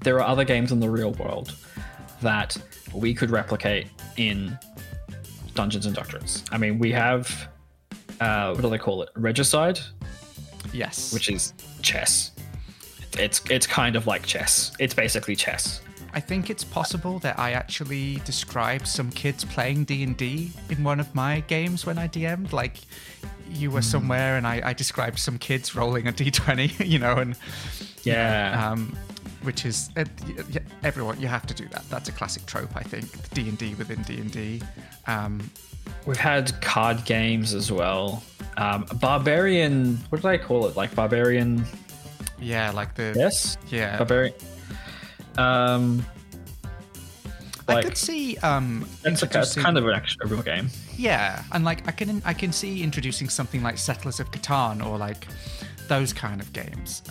there 0.02 0.16
are 0.16 0.26
other 0.26 0.44
games 0.44 0.72
in 0.72 0.80
the 0.80 0.88
real 0.88 1.12
world 1.12 1.54
that 2.22 2.56
we 2.94 3.12
could 3.12 3.30
replicate 3.30 3.88
in 4.16 4.58
Dungeons 5.54 5.86
and 5.86 5.96
Doctorates. 5.96 6.46
I 6.52 6.58
mean, 6.58 6.78
we 6.78 6.92
have 6.92 7.48
uh, 8.20 8.54
what 8.54 8.62
do 8.62 8.70
they 8.70 8.78
call 8.78 9.02
it? 9.02 9.10
Regicide, 9.16 9.80
yes, 10.72 11.12
which 11.12 11.28
is 11.28 11.52
chess. 11.82 12.30
It's 13.18 13.40
it's 13.50 13.66
kind 13.66 13.96
of 13.96 14.06
like 14.06 14.24
chess. 14.24 14.72
It's 14.78 14.94
basically 14.94 15.34
chess. 15.36 15.80
I 16.16 16.20
think 16.20 16.48
it's 16.48 16.64
possible 16.64 17.18
that 17.20 17.38
I 17.38 17.52
actually 17.52 18.16
described 18.24 18.88
some 18.88 19.10
kids 19.10 19.44
playing 19.44 19.84
D 19.84 20.02
and 20.02 20.16
D 20.16 20.50
in 20.70 20.82
one 20.82 20.98
of 20.98 21.14
my 21.14 21.40
games 21.40 21.84
when 21.84 21.98
I 21.98 22.08
DM'd. 22.08 22.54
Like, 22.54 22.78
you 23.52 23.70
were 23.70 23.82
somewhere, 23.82 24.38
and 24.38 24.46
I, 24.46 24.60
I 24.64 24.72
described 24.72 25.18
some 25.18 25.36
kids 25.38 25.74
rolling 25.76 26.08
a 26.08 26.12
D 26.12 26.30
twenty, 26.30 26.72
you 26.84 26.98
know, 26.98 27.16
and 27.16 27.36
Yeah. 28.02 28.70
um, 28.72 28.96
which 29.42 29.66
is 29.66 29.90
uh, 29.96 30.04
everyone. 30.82 31.20
You 31.20 31.28
have 31.28 31.44
to 31.46 31.54
do 31.54 31.68
that. 31.68 31.84
That's 31.90 32.08
a 32.08 32.12
classic 32.12 32.46
trope, 32.46 32.74
I 32.74 32.82
think. 32.82 33.06
D 33.34 33.48
and 33.50 33.58
D 33.58 33.74
within 33.74 34.00
D 34.02 34.16
and 34.18 34.32
D. 34.32 34.62
Um, 35.06 35.50
We've 36.06 36.16
had 36.16 36.58
card 36.62 37.04
games 37.04 37.52
as 37.54 37.70
well. 37.70 38.22
Um, 38.56 38.86
barbarian. 39.00 39.98
What 40.08 40.22
did 40.22 40.28
I 40.28 40.38
call 40.38 40.66
it? 40.66 40.76
Like 40.76 40.94
barbarian. 40.94 41.64
yeah, 42.40 42.70
like 42.70 42.94
the 42.94 43.12
Yes. 43.14 43.58
yeah. 43.68 43.98
Barbarian. 43.98 44.34
Um, 45.38 46.04
I 47.68 47.82
could 47.82 47.96
see 47.96 48.36
um, 48.38 48.86
a, 49.04 49.10
that's 49.10 49.54
kind 49.54 49.76
of 49.76 49.86
an 49.86 49.94
actual 49.94 50.22
a 50.24 50.26
real 50.28 50.42
game. 50.42 50.68
Yeah, 50.96 51.42
and 51.52 51.64
like 51.64 51.86
I 51.88 51.92
can 51.92 52.22
I 52.24 52.32
can 52.32 52.52
see 52.52 52.82
introducing 52.82 53.28
something 53.28 53.62
like 53.62 53.78
Settlers 53.78 54.20
of 54.20 54.30
Catan 54.30 54.84
or 54.84 54.98
like 54.98 55.26
those 55.88 56.12
kind 56.12 56.40
of 56.40 56.52
games 56.52 57.02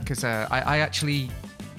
because 0.00 0.24
uh, 0.24 0.46
I, 0.50 0.60
I 0.60 0.78
actually 0.78 1.30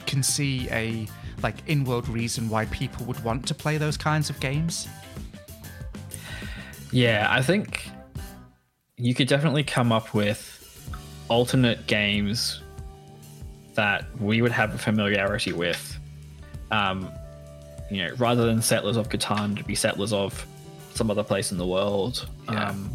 can 0.06 0.24
see 0.24 0.68
a 0.72 1.08
like 1.42 1.56
in-world 1.68 2.08
reason 2.10 2.50
why 2.50 2.66
people 2.66 3.06
would 3.06 3.24
want 3.24 3.48
to 3.48 3.54
play 3.54 3.78
those 3.78 3.98
kinds 3.98 4.30
of 4.30 4.40
games. 4.40 4.88
Yeah, 6.92 7.28
I 7.30 7.42
think 7.42 7.90
you 8.98 9.14
could 9.14 9.28
definitely 9.28 9.64
come 9.64 9.92
up 9.92 10.14
with 10.14 10.56
alternate 11.30 11.86
games 11.88 12.62
that 13.76 14.06
we 14.20 14.42
would 14.42 14.52
have 14.52 14.74
a 14.74 14.78
familiarity 14.78 15.54
with. 15.54 15.98
Um, 16.72 17.10
you 17.90 18.04
know, 18.04 18.14
rather 18.18 18.46
than 18.46 18.62
Settlers 18.62 18.98
of 18.98 19.10
Catan 19.10 19.58
to 19.58 19.64
be 19.64 19.76
Settlers 19.76 20.14
of 20.14 20.46
some 20.94 21.10
other 21.10 21.24
place 21.24 21.52
in 21.52 21.58
the 21.58 21.66
world. 21.66 22.28
Yeah. 22.46 22.70
Um, 22.70 22.92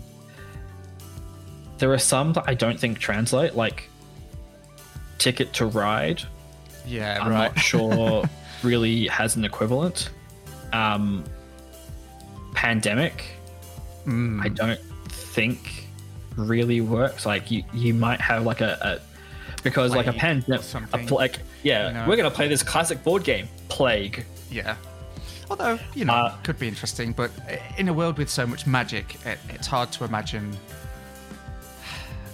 there 1.78 1.92
are 1.92 1.98
some 1.98 2.32
that 2.34 2.44
I 2.46 2.54
don't 2.54 2.78
think 2.78 2.98
translate, 2.98 3.54
like 3.56 3.88
Ticket 5.18 5.52
to 5.54 5.66
Ride. 5.66 6.22
Yeah, 6.86 7.18
I'm 7.20 7.30
right. 7.30 7.54
not 7.54 7.58
sure 7.58 8.24
really 8.62 9.08
has 9.08 9.36
an 9.36 9.44
equivalent. 9.44 10.10
Um, 10.72 11.24
Pandemic, 12.54 13.24
Mm, 14.06 14.44
I 14.44 14.48
don't 14.48 14.80
think 15.08 15.86
really 16.36 16.80
works. 16.80 17.26
Like 17.26 17.50
you, 17.50 17.64
you 17.72 17.94
might 17.94 18.20
have 18.20 18.44
like 18.44 18.60
a, 18.60 19.00
a 19.00 19.13
because 19.64 19.90
like 19.94 20.06
a 20.06 20.10
Plague 20.12 20.20
pandemic, 20.20 20.60
a 20.60 20.62
something. 20.62 21.06
pl- 21.08 21.16
like 21.16 21.40
yeah, 21.64 21.88
You 21.88 21.94
know. 21.94 22.04
we're 22.08 22.16
gonna 22.16 22.30
play 22.30 22.46
this 22.46 22.62
classic 22.62 23.02
board 23.02 23.24
game, 23.24 23.48
Plague. 23.68 24.24
yeah. 24.50 24.76
Although 25.50 25.78
you 25.94 26.04
know, 26.04 26.12
Uh, 26.14 26.36
could 26.44 26.58
be 26.58 26.68
interesting, 26.68 27.12
but 27.12 27.30
in 27.76 27.88
a 27.88 27.92
world 27.92 28.16
with 28.18 28.30
so 28.30 28.46
much 28.46 28.66
magic, 28.66 29.16
it, 29.26 29.38
it's 29.50 29.66
hard 29.66 29.90
to 29.92 30.04
imagine. 30.04 30.56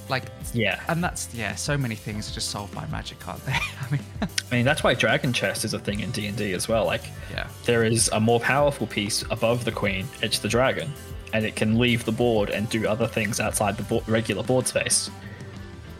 Like, 0.08 0.24
Yeah, 0.52 0.80
and 0.88 1.02
that's 1.04 1.28
yeah, 1.32 1.54
so 1.54 1.78
many 1.78 1.94
things 1.94 2.28
are 2.28 2.34
just 2.34 2.50
solved 2.50 2.74
by 2.74 2.84
magic, 2.86 3.26
aren't 3.28 3.46
they? 3.46 3.52
I 3.86 3.90
mean, 3.92 4.00
I 4.50 4.54
mean 4.56 4.64
that's 4.64 4.82
why 4.82 4.94
Dragon 4.94 5.32
Chess 5.32 5.64
is 5.64 5.72
a 5.72 5.78
thing 5.78 6.00
in 6.00 6.10
D 6.10 6.26
and 6.26 6.36
D 6.36 6.52
as 6.52 6.66
well. 6.68 6.84
Like 6.84 7.04
yeah, 7.30 7.46
there 7.64 7.84
is 7.84 8.08
a 8.12 8.18
more 8.20 8.40
powerful 8.40 8.86
piece 8.88 9.22
above 9.30 9.64
the 9.64 9.70
queen. 9.72 10.06
It's 10.22 10.40
the 10.40 10.48
dragon, 10.48 10.92
and 11.32 11.44
it 11.46 11.54
can 11.54 11.78
leave 11.78 12.04
the 12.04 12.12
board 12.12 12.50
and 12.50 12.68
do 12.68 12.88
other 12.88 13.06
things 13.06 13.38
outside 13.38 13.76
the 13.76 13.84
bo- 13.84 14.02
regular 14.08 14.42
board 14.42 14.66
space. 14.66 15.10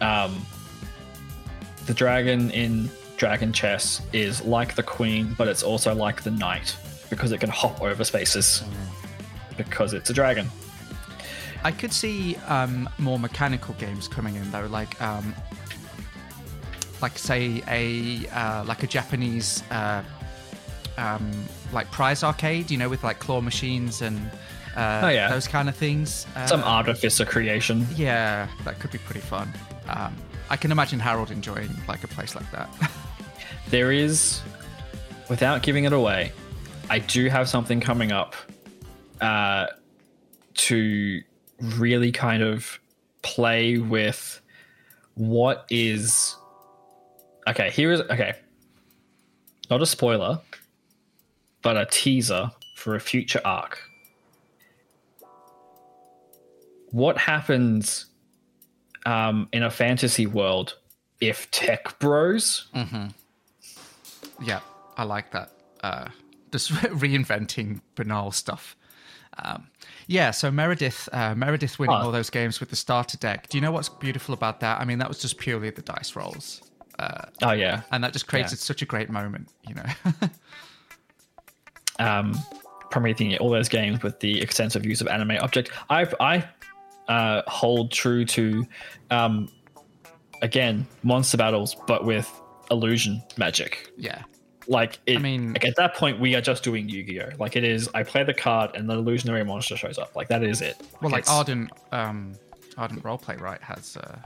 Um, 0.00 0.44
the 1.90 1.94
dragon 1.94 2.52
in 2.52 2.88
Dragon 3.16 3.52
Chess 3.52 4.00
is 4.12 4.40
like 4.44 4.76
the 4.76 4.82
queen, 4.82 5.34
but 5.36 5.48
it's 5.48 5.64
also 5.64 5.92
like 5.92 6.22
the 6.22 6.30
knight 6.30 6.76
because 7.10 7.32
it 7.32 7.38
can 7.40 7.50
hop 7.50 7.82
over 7.82 8.04
spaces 8.04 8.62
because 9.56 9.92
it's 9.92 10.08
a 10.08 10.12
dragon. 10.12 10.46
I 11.64 11.72
could 11.72 11.92
see 11.92 12.36
um, 12.46 12.88
more 12.98 13.18
mechanical 13.18 13.74
games 13.74 14.06
coming 14.06 14.36
in 14.36 14.48
though, 14.52 14.66
like 14.66 15.02
um, 15.02 15.34
like 17.02 17.18
say 17.18 17.60
a 17.66 18.28
uh, 18.28 18.62
like 18.64 18.84
a 18.84 18.86
Japanese 18.86 19.64
uh, 19.72 20.04
um, 20.96 21.28
like 21.72 21.90
prize 21.90 22.22
arcade, 22.22 22.70
you 22.70 22.78
know, 22.78 22.88
with 22.88 23.02
like 23.02 23.18
claw 23.18 23.40
machines 23.40 24.00
and 24.00 24.16
uh, 24.76 25.00
Oh, 25.02 25.08
yeah. 25.08 25.28
those 25.28 25.48
kind 25.48 25.68
of 25.68 25.74
things. 25.74 26.24
Uh, 26.36 26.46
Some 26.46 26.62
artificer 26.62 27.24
creation. 27.24 27.84
yeah, 27.96 28.46
that 28.64 28.78
could 28.78 28.92
be 28.92 28.98
pretty 28.98 29.20
fun. 29.20 29.52
I 30.50 30.56
can 30.56 30.72
imagine 30.72 30.98
Harold 31.00 31.30
enjoying 31.30 31.70
like 31.88 32.04
a 32.04 32.08
place 32.08 32.34
like 32.34 32.50
that. 32.50 32.68
There 33.70 33.92
is, 33.92 34.40
without 35.28 35.62
giving 35.62 35.84
it 35.84 35.92
away, 35.92 36.32
I 36.88 36.98
do 36.98 37.28
have 37.28 37.48
something 37.48 37.80
coming 37.80 38.10
up 38.10 38.34
uh, 39.20 39.66
to 40.54 41.22
really 41.60 42.10
kind 42.10 42.42
of 42.42 42.80
play 43.22 43.78
with 43.78 44.40
what 45.14 45.66
is. 45.70 46.34
Okay, 47.46 47.70
here 47.70 47.92
is. 47.92 48.00
Okay. 48.00 48.34
Not 49.70 49.82
a 49.82 49.86
spoiler, 49.86 50.40
but 51.62 51.76
a 51.76 51.86
teaser 51.86 52.50
for 52.74 52.96
a 52.96 53.00
future 53.00 53.40
arc. 53.44 53.78
What 56.90 57.18
happens 57.18 58.06
um, 59.06 59.48
in 59.52 59.62
a 59.62 59.70
fantasy 59.70 60.26
world 60.26 60.76
if 61.20 61.50
tech 61.50 61.98
bros 61.98 62.68
yeah, 64.42 64.60
I 64.96 65.04
like 65.04 65.32
that. 65.32 65.52
Uh, 65.82 66.08
just 66.50 66.70
reinventing 66.72 67.80
banal 67.94 68.32
stuff. 68.32 68.74
Um, 69.42 69.68
yeah, 70.06 70.30
so 70.30 70.50
Meredith, 70.50 71.08
uh, 71.12 71.34
Meredith 71.34 71.78
winning 71.78 71.96
Oh. 71.96 72.06
all 72.06 72.12
those 72.12 72.30
games 72.30 72.58
with 72.58 72.70
the 72.70 72.76
starter 72.76 73.18
deck. 73.18 73.48
Do 73.48 73.58
you 73.58 73.62
know 73.62 73.70
what's 73.70 73.88
beautiful 73.90 74.32
about 74.34 74.60
that? 74.60 74.80
I 74.80 74.84
mean, 74.86 74.98
that 74.98 75.08
was 75.08 75.18
just 75.18 75.36
purely 75.38 75.68
the 75.70 75.82
dice 75.82 76.16
rolls, 76.16 76.62
Uh, 76.98 77.26
Oh 77.42 77.52
yeah, 77.52 77.82
and 77.92 78.02
that 78.02 78.12
just 78.14 78.26
created 78.26 78.52
Yeah. 78.52 78.56
such 78.56 78.80
a 78.82 78.86
great 78.86 79.10
moment. 79.10 79.48
You 79.68 79.74
know, 79.74 79.84
um, 81.98 82.34
Promethean, 82.90 83.36
all 83.38 83.50
those 83.50 83.68
games 83.68 84.02
with 84.02 84.18
the 84.20 84.40
extensive 84.40 84.84
use 84.84 85.00
of 85.00 85.06
anime 85.08 85.32
object. 85.40 85.70
I 85.90 86.06
I 86.18 86.44
uh, 87.10 87.42
hold 87.48 87.90
true 87.92 88.24
to, 88.24 88.64
um, 89.10 89.48
again, 90.42 90.86
monster 91.02 91.36
battles, 91.36 91.74
but 91.86 92.04
with 92.04 92.30
illusion 92.70 93.20
magic. 93.36 93.90
yeah, 93.98 94.22
Like 94.68 94.98
it, 95.06 95.16
I 95.16 95.20
mean- 95.20 95.52
like 95.54 95.64
at 95.64 95.74
that 95.76 95.94
point, 95.96 96.20
we 96.20 96.34
are 96.36 96.40
just 96.40 96.62
doing 96.62 96.88
Yu-Gi-Oh. 96.88 97.30
Like 97.38 97.56
it 97.56 97.64
is, 97.64 97.88
I 97.94 98.02
play 98.04 98.22
the 98.24 98.32
card 98.34 98.70
and 98.76 98.88
the 98.88 98.94
illusionary 98.94 99.44
monster 99.44 99.76
shows 99.76 99.98
up. 99.98 100.14
Like 100.16 100.28
that 100.28 100.42
is 100.44 100.62
it. 100.62 100.80
well, 101.02 101.10
like 101.10 101.28
Ardent, 101.28 101.70
um, 101.92 102.34
Ardent 102.78 103.02
Roleplay, 103.02 103.40
right? 103.40 103.60
Has 103.60 103.96
uh, 103.96 104.16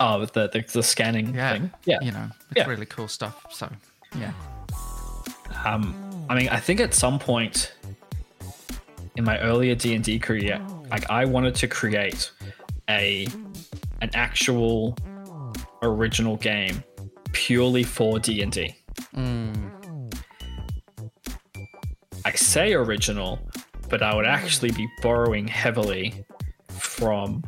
oh, 0.00 0.24
the, 0.26 0.48
the 0.48 0.64
the 0.72 0.82
scanning 0.82 1.34
yeah, 1.34 1.52
thing. 1.54 1.70
Yeah, 1.84 1.98
you 2.00 2.12
know, 2.12 2.28
it's 2.50 2.58
Yeah. 2.58 2.66
really 2.68 2.86
cool 2.86 3.08
stuff. 3.08 3.44
So 3.50 3.68
yeah, 4.16 4.32
um 5.64 5.92
i 6.30 6.34
mean 6.34 6.48
i 6.48 6.58
think 6.58 6.80
at 6.80 6.94
some 6.94 7.18
point 7.18 7.74
in 9.16 9.24
my 9.24 9.38
earlier 9.40 9.74
d&d 9.74 10.18
career 10.20 10.58
like 10.90 11.08
i 11.10 11.24
wanted 11.24 11.54
to 11.54 11.66
create 11.66 12.30
a 12.88 13.26
an 14.00 14.10
actual 14.14 14.96
original 15.82 16.36
game 16.36 16.82
purely 17.32 17.82
for 17.82 18.18
d&d 18.18 18.74
i 22.24 22.32
say 22.32 22.74
original 22.74 23.38
but 23.88 24.02
i 24.02 24.14
would 24.14 24.26
actually 24.26 24.70
be 24.72 24.86
borrowing 25.02 25.46
heavily 25.46 26.24
from 26.68 27.42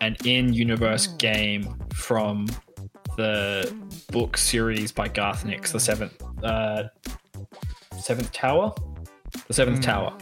an 0.00 0.16
in-universe 0.24 1.06
game 1.18 1.74
from 1.94 2.46
the 3.16 3.72
book 4.10 4.36
series 4.36 4.90
by 4.90 5.06
garth 5.06 5.44
nix 5.44 5.72
the 5.72 5.80
seventh 5.80 6.22
uh, 6.42 6.84
Seventh 8.02 8.32
Tower, 8.32 8.74
the 9.46 9.54
Seventh 9.54 9.80
Tower, 9.80 10.16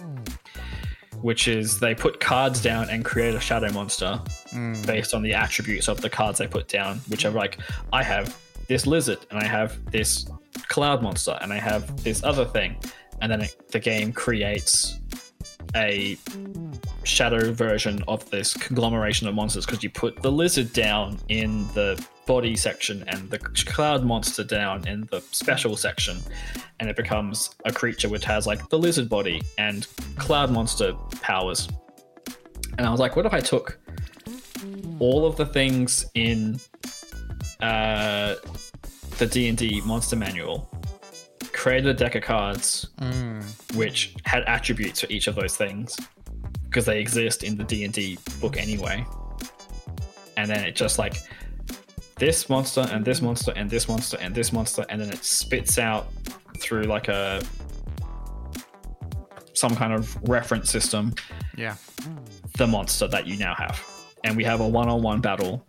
which 1.23 1.49
is 1.49 1.79
they 1.79 1.95
put 1.95 2.21
cards 2.21 2.63
down 2.63 2.89
and 2.91 3.05
create 3.05 3.35
a 3.35 3.41
shadow 3.41 3.73
monster 3.73 4.21
hmm. 4.51 4.73
based 4.83 5.15
on 5.15 5.23
the 5.23 5.35
attributes 5.35 5.89
of 5.89 6.01
the 6.01 6.11
cards 6.11 6.39
they 6.39 6.47
put 6.47 6.69
down, 6.69 6.99
which 7.09 7.25
are 7.25 7.31
like, 7.31 7.59
I 7.93 8.03
have 8.03 8.37
this 8.69 8.87
lizard 8.87 9.19
and 9.31 9.39
I 9.39 9.45
have 9.45 9.91
this 9.91 10.27
cloud 10.69 11.03
monster 11.03 11.39
and 11.41 11.53
I 11.53 11.59
have 11.59 12.03
this 12.03 12.23
other 12.25 12.45
thing, 12.45 12.77
and 13.21 13.31
then 13.31 13.43
it, 13.43 13.71
the 13.71 13.81
game 13.81 14.13
creates 14.13 14.99
a 15.75 16.17
shadow 17.05 17.53
version 17.53 18.03
of 18.09 18.29
this 18.31 18.55
conglomeration 18.55 19.27
of 19.27 19.35
monsters 19.35 19.65
because 19.65 19.83
you 19.83 19.91
put 19.91 20.21
the 20.23 20.31
lizard 20.31 20.73
down 20.73 21.19
in 21.29 21.67
the 21.69 22.03
body 22.27 22.57
section 22.57 23.05
and 23.09 23.29
the 23.31 23.39
cloud 23.39 24.05
monster 24.05 24.45
down 24.45 24.87
in 24.87 25.09
the 25.11 25.21
special 25.33 25.77
section 25.77 26.19
and 26.79 26.89
it 26.89 26.97
becomes 26.97 27.51
a 27.65 27.73
creature 27.73 28.09
which 28.09 28.25
has 28.25 28.47
like 28.47 28.69
the 28.69 28.79
lizard 28.79 29.09
body 29.09 29.41
and 29.59 29.87
cloud 30.17 30.51
monster 30.51 30.93
powers. 31.23 31.69
And 32.79 32.87
i 32.87 32.91
was 32.91 33.01
like 33.01 33.17
what 33.17 33.27
if 33.27 33.33
i 33.33 33.41
took 33.41 33.79
all 34.99 35.27
of 35.27 35.37
the 35.37 35.47
things 35.47 36.07
in 36.15 36.61
uh, 37.61 38.37
the 39.19 39.27
d&d 39.27 39.83
monster 39.85 40.17
manual 40.17 40.71
created 41.53 41.87
a 41.89 41.95
deck 41.95 42.15
of 42.15 42.23
cards 42.23 42.89
which 43.75 44.15
had 44.25 44.45
attributes 44.45 45.01
for 45.01 45.07
each 45.11 45.27
of 45.27 45.35
those 45.35 45.57
things 45.57 45.99
because 46.71 46.87
they 46.87 47.01
exist 47.01 47.43
in 47.43 47.57
the 47.57 47.65
D&D 47.65 48.17
book 48.41 48.57
anyway. 48.57 49.05
And 50.37 50.49
then 50.49 50.65
it 50.65 50.77
just 50.77 50.99
like 50.99 51.17
this 52.17 52.49
monster 52.49 52.87
and 52.93 53.05
this 53.05 53.21
monster 53.21 53.53
and 53.57 53.69
this 53.69 53.89
monster 53.89 54.17
and 54.21 54.33
this 54.33 54.53
monster 54.53 54.87
and 54.89 55.01
then 55.01 55.11
it 55.11 55.25
spits 55.25 55.79
out 55.79 56.09
through 56.59 56.85
like 56.85 57.09
a 57.09 57.43
some 59.53 59.75
kind 59.75 59.93
of 59.93 60.17
reference 60.29 60.71
system 60.71 61.13
yeah, 61.57 61.75
the 62.57 62.67
monster 62.67 63.09
that 63.09 63.27
you 63.27 63.37
now 63.37 63.55
have. 63.55 63.85
And 64.25 64.37
we 64.37 64.45
have 64.45 64.61
a 64.61 64.69
one-on-one 64.69 65.21
battle 65.21 65.67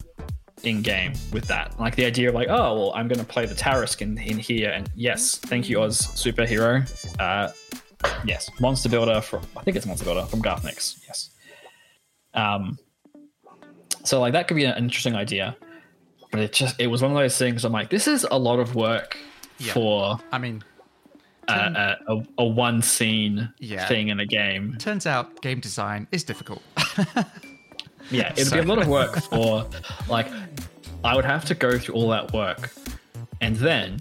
in 0.64 0.82
game 0.82 1.14
with 1.34 1.46
that. 1.46 1.78
Like 1.80 1.96
the 1.96 2.06
idea 2.06 2.30
of 2.30 2.36
like, 2.36 2.48
oh 2.50 2.76
well, 2.76 2.94
I'm 2.94 3.08
gonna 3.08 3.24
play 3.24 3.48
the 3.48 3.56
Tarrasque 3.56 4.02
in, 4.02 4.18
in 4.20 4.38
here 4.38 4.70
and 4.70 4.90
yes, 4.96 5.38
thank 5.38 5.68
you, 5.68 5.82
Oz 5.82 6.00
superhero. 6.00 6.88
Uh 7.20 7.52
yes, 8.26 8.50
Monster 8.60 8.90
Builder 8.90 9.22
from 9.22 9.42
I 9.58 9.64
think 9.64 9.78
it's 9.78 9.86
Monster 9.86 10.06
Builder 10.06 10.26
from 10.26 10.42
Garth 10.42 10.64
Nix. 10.64 11.00
Yes. 11.08 11.30
Um 12.34 12.78
so 14.04 14.20
like 14.20 14.34
that 14.34 14.48
could 14.48 14.56
be 14.56 14.66
an 14.66 14.78
interesting 14.78 15.16
idea. 15.16 15.56
But 16.32 16.40
it 16.42 16.54
just 16.54 16.80
it 16.80 16.88
was 16.88 17.02
one 17.02 17.12
of 17.12 17.18
those 17.18 17.38
things 17.38 17.66
I'm 17.66 17.72
like, 17.74 17.90
this 17.90 18.08
is 18.08 18.26
a 18.32 18.38
lot 18.38 18.60
of 18.60 18.76
work 18.76 19.18
Yeah. 19.58 19.74
for 19.74 20.20
I 20.32 20.38
mean, 20.38 20.64
a, 21.48 21.54
a, 22.08 22.16
a, 22.16 22.24
a 22.40 22.46
one 22.46 22.82
scene 22.82 23.52
Yeah. 23.60 23.88
thing 23.88 24.08
in 24.10 24.20
a 24.20 24.26
game. 24.26 24.76
Turns 24.80 25.06
out 25.06 25.42
game 25.42 25.60
design 25.60 26.08
is 26.12 26.24
difficult. 26.24 26.62
Yeah, 28.10 28.34
it'd 28.34 28.48
So- 28.48 28.56
be 28.58 28.60
a 28.60 28.64
lot 28.66 28.82
of 28.82 28.88
work 28.90 29.16
for 29.30 29.66
like 30.10 30.28
I 31.04 31.16
would 31.16 31.24
have 31.26 31.46
to 31.46 31.56
go 31.56 31.78
through 31.80 31.96
all 31.96 32.10
that 32.10 32.34
work. 32.34 32.72
And 33.40 33.56
then 33.56 34.00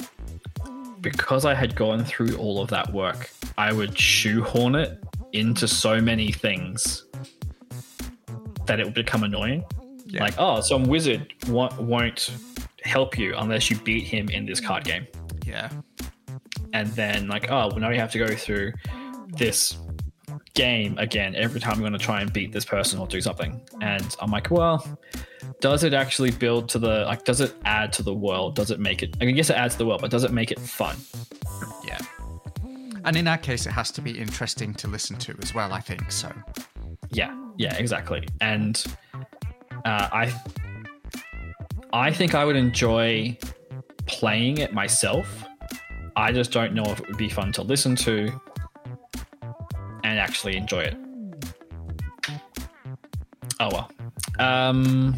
because 1.01 1.45
I 1.45 1.55
had 1.55 1.75
gone 1.77 2.05
through 2.05 2.37
all 2.37 2.61
of 2.61 2.69
that 2.71 2.93
work, 2.93 3.31
I 3.57 3.73
would 3.73 3.99
shoehorn 3.99 4.75
it 4.75 5.03
into 5.33 5.67
so 5.69 6.01
many 6.01 6.33
things 6.33 7.05
that 8.67 8.81
it 8.81 8.85
would 8.85 8.95
become 8.95 9.25
annoying. 9.25 9.65
Yeah. 10.07 10.25
Like, 10.25 10.35
oh, 10.39 10.61
some 10.61 10.85
wizard 10.85 11.33
wa- 11.49 11.75
won't 11.79 12.31
help 12.83 13.19
you 13.19 13.35
unless 13.37 13.71
you 13.71 13.77
beat 13.79 14.05
him 14.05 14.29
in 14.29 14.47
this 14.47 14.61
card 14.61 14.85
game. 14.85 15.07
yeah. 15.47 15.71
And 16.73 16.89
then, 16.91 17.27
like, 17.27 17.51
oh, 17.51 17.69
well, 17.69 17.79
now 17.79 17.91
you 17.91 17.99
have 17.99 18.13
to 18.13 18.19
go 18.19 18.29
through 18.29 18.73
this 19.37 19.77
game 20.55 20.99
again 20.99 21.35
every 21.35 21.61
time 21.61 21.75
I'm 21.75 21.81
going 21.81 21.93
to 21.93 21.99
try 21.99 22.21
and 22.21 22.33
beat 22.33 22.53
this 22.53 22.65
person 22.65 22.99
or 22.99 23.07
do 23.07 23.21
something. 23.21 23.61
And 23.81 24.17
I'm 24.21 24.31
like, 24.31 24.51
well, 24.51 24.99
does 25.61 25.85
it 25.85 25.95
actually 25.95 26.31
build 26.31 26.69
to 26.71 26.79
the, 26.79 27.05
like, 27.05 27.25
does 27.25 27.41
it 27.41 27.55
add 27.65 27.93
to 27.95 28.03
the 28.03 28.15
world? 28.15 28.57
Does 28.57 28.71
it 28.71 28.81
make 28.81 29.03
it, 29.03 29.17
I 29.21 29.27
guess 29.27 29.51
it 29.51 29.57
adds 29.57 29.75
to 29.75 29.79
the 29.79 29.87
world, 29.87 30.01
but 30.01 30.11
does 30.11 30.25
it 30.25 30.33
make 30.33 30.51
it 30.51 30.59
fun? 30.59 30.97
Yeah. 31.87 31.99
And 33.05 33.17
in 33.17 33.27
our 33.29 33.39
case, 33.39 33.67
it 33.67 33.71
has 33.71 33.91
to 33.93 34.03
be 34.03 34.19
interesting 34.19 34.75
to 34.75 34.89
listen 34.89 35.17
to 35.19 35.35
as 35.43 35.55
well, 35.55 35.73
I 35.73 35.81
think. 35.81 36.11
So, 36.13 36.33
Yeah, 37.11 37.35
yeah, 37.57 37.75
exactly. 37.77 38.27
And 38.41 38.83
uh, 39.85 40.09
I, 40.13 40.35
I 41.93 42.13
think 42.13 42.35
I 42.35 42.45
would 42.45 42.57
enjoy 42.57 43.37
playing 44.07 44.59
it 44.59 44.73
myself. 44.73 45.45
I 46.17 46.33
just 46.33 46.53
don't 46.53 46.75
know 46.75 46.85
if 46.85 47.01
it 47.01 47.09
would 47.09 47.17
be 47.17 47.29
fun 47.29 47.53
to 47.53 47.63
listen 47.63 47.97
to 47.97 48.41
and 50.11 50.19
actually 50.19 50.57
enjoy 50.57 50.81
it. 50.81 50.97
Oh 53.61 53.69
well. 53.73 53.91
Um. 54.39 55.17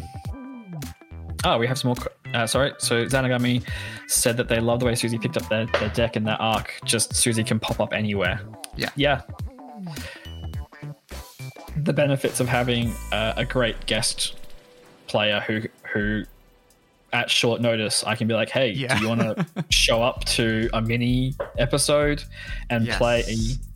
Oh, 1.43 1.57
we 1.57 1.67
have 1.67 1.77
some 1.77 1.89
more. 1.89 1.97
Uh, 2.33 2.47
sorry. 2.47 2.73
So 2.79 3.05
Zanagami 3.05 3.63
said 4.07 4.37
that 4.37 4.47
they 4.47 4.59
love 4.59 4.79
the 4.79 4.85
way 4.85 4.95
Susie 4.95 5.17
picked 5.19 5.37
up 5.37 5.47
their, 5.49 5.65
their 5.67 5.89
deck 5.89 6.15
in 6.15 6.23
that 6.25 6.39
arc. 6.39 6.79
Just 6.85 7.13
Susie 7.15 7.43
can 7.43 7.59
pop 7.59 7.79
up 7.79 7.93
anywhere. 7.93 8.39
yeah. 8.75 8.89
Yeah. 8.95 9.21
The 11.77 11.93
benefits 11.93 12.39
of 12.39 12.47
having 12.47 12.93
uh, 13.11 13.33
a 13.35 13.45
great 13.45 13.85
guest 13.85 14.35
player 15.07 15.39
who 15.41 15.61
who 15.93 16.23
at 17.11 17.29
short 17.29 17.61
notice 17.61 18.03
I 18.03 18.15
can 18.15 18.27
be 18.27 18.33
like, 18.33 18.49
hey, 18.49 18.71
Yeah. 18.71 18.95
do 18.97 19.03
you 19.03 19.09
want 19.09 19.21
to 19.21 19.45
show 19.69 20.01
up 20.01 20.23
to 20.25 20.69
a 20.73 20.81
mini 20.81 21.33
episode 21.57 22.23
and 22.69 22.85
Yes. 22.85 22.97
play 22.97 23.23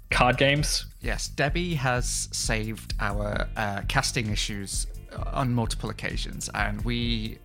card 0.09 0.37
games? 0.37 0.85
Yes, 1.07 1.29
Debbie 1.29 1.73
has 1.75 2.27
saved 2.33 2.93
our 2.99 3.47
uh, 3.55 3.81
casting 3.87 4.29
issues 4.29 4.87
on 5.31 5.53
multiple 5.53 5.89
occasions, 5.89 6.49
and 6.53 6.81
we. 6.81 7.39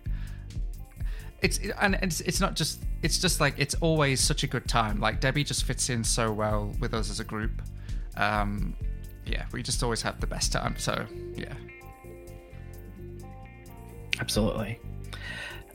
It's 1.41 1.59
and 1.79 1.95
it's 2.01 2.19
it's 2.19 2.41
not 2.41 2.57
just 2.57 2.83
it's 3.03 3.19
just 3.19 3.39
like 3.39 3.53
it's 3.57 3.73
always 3.75 4.19
such 4.19 4.43
a 4.43 4.47
good 4.47 4.67
time. 4.67 4.99
Like 4.99 5.21
Debbie 5.21 5.45
just 5.45 5.63
fits 5.63 5.89
in 5.89 6.03
so 6.03 6.29
well 6.29 6.73
with 6.81 6.93
us 6.93 7.09
as 7.09 7.21
a 7.21 7.23
group. 7.23 7.61
Um, 8.17 8.75
yeah, 9.25 9.45
we 9.53 9.63
just 9.63 9.81
always 9.81 10.01
have 10.01 10.19
the 10.19 10.27
best 10.27 10.51
time. 10.51 10.75
So 10.77 11.05
yeah, 11.33 11.53
Absolutely. 14.19 14.77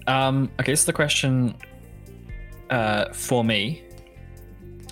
Um, 0.06 0.50
okay, 0.60 0.72
is 0.72 0.84
the 0.84 0.92
question 0.92 1.56
uh, 2.68 3.14
for 3.14 3.42
me. 3.42 3.82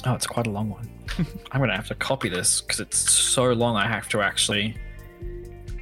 Oh, 0.07 0.14
it's 0.14 0.26
quite 0.26 0.47
a 0.47 0.51
long 0.51 0.70
one. 0.70 0.95
I'm 1.52 1.61
to 1.61 1.74
have 1.74 1.88
to 1.88 1.94
copy 1.94 2.28
this 2.28 2.61
because 2.61 2.80
it's 2.80 2.98
so 2.98 3.52
long 3.52 3.76
I 3.76 3.86
have 3.86 4.09
to 4.11 4.22
actually 4.22 4.76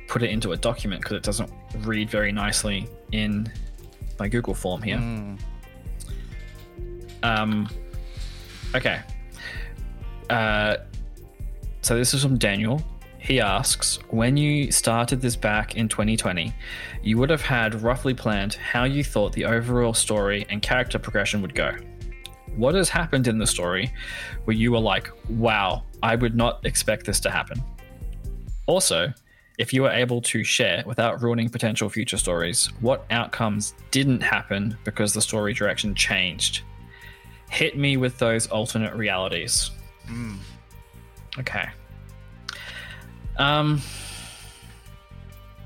put 0.08 0.22
it 0.22 0.30
into 0.30 0.52
a 0.52 0.56
document 0.56 1.02
because 1.02 1.16
it 1.16 1.22
doesn't 1.22 1.50
read 1.78 2.10
very 2.10 2.32
nicely 2.32 2.88
in 3.12 3.50
my 4.18 4.28
Google 4.28 4.54
form 4.54 4.82
here. 4.82 4.98
Um, 7.22 7.68
okay. 8.74 9.00
Uh, 10.30 10.76
so 11.82 11.96
this 11.96 12.14
is 12.14 12.22
from 12.22 12.38
Daniel. 12.38 12.82
He 13.18 13.40
asks, 13.40 13.98
when 14.10 14.36
you 14.36 14.70
started 14.70 15.22
this 15.22 15.34
back 15.34 15.76
in 15.76 15.88
2020, 15.88 16.52
you 17.02 17.16
would 17.16 17.30
have 17.30 17.40
had 17.40 17.80
roughly 17.82 18.12
planned 18.12 18.54
how 18.54 18.84
you 18.84 19.02
thought 19.02 19.32
the 19.32 19.46
overall 19.46 19.94
story 19.94 20.44
and 20.50 20.60
character 20.60 20.98
progression 20.98 21.40
would 21.40 21.54
go. 21.54 21.74
What 22.56 22.74
has 22.74 22.88
happened 22.88 23.26
in 23.26 23.38
the 23.38 23.46
story 23.46 23.92
where 24.44 24.56
you 24.56 24.72
were 24.72 24.78
like, 24.80 25.10
wow, 25.28 25.82
I 26.02 26.14
would 26.14 26.36
not 26.36 26.64
expect 26.64 27.06
this 27.06 27.18
to 27.20 27.30
happen? 27.30 27.62
Also, 28.66 29.12
if 29.58 29.72
you 29.72 29.82
were 29.82 29.90
able 29.90 30.20
to 30.22 30.42
share 30.42 30.82
without 30.86 31.22
ruining 31.22 31.48
potential 31.48 31.88
future 31.88 32.16
stories, 32.16 32.66
what 32.80 33.04
outcomes 33.10 33.74
didn't 33.90 34.20
happen 34.20 34.76
because 34.84 35.12
the 35.12 35.20
story 35.20 35.52
direction 35.52 35.94
changed? 35.94 36.62
Hit 37.50 37.76
me 37.76 37.96
with 37.96 38.18
those 38.18 38.46
alternate 38.48 38.94
realities. 38.94 39.70
Okay. 41.38 41.68
Um. 43.36 43.80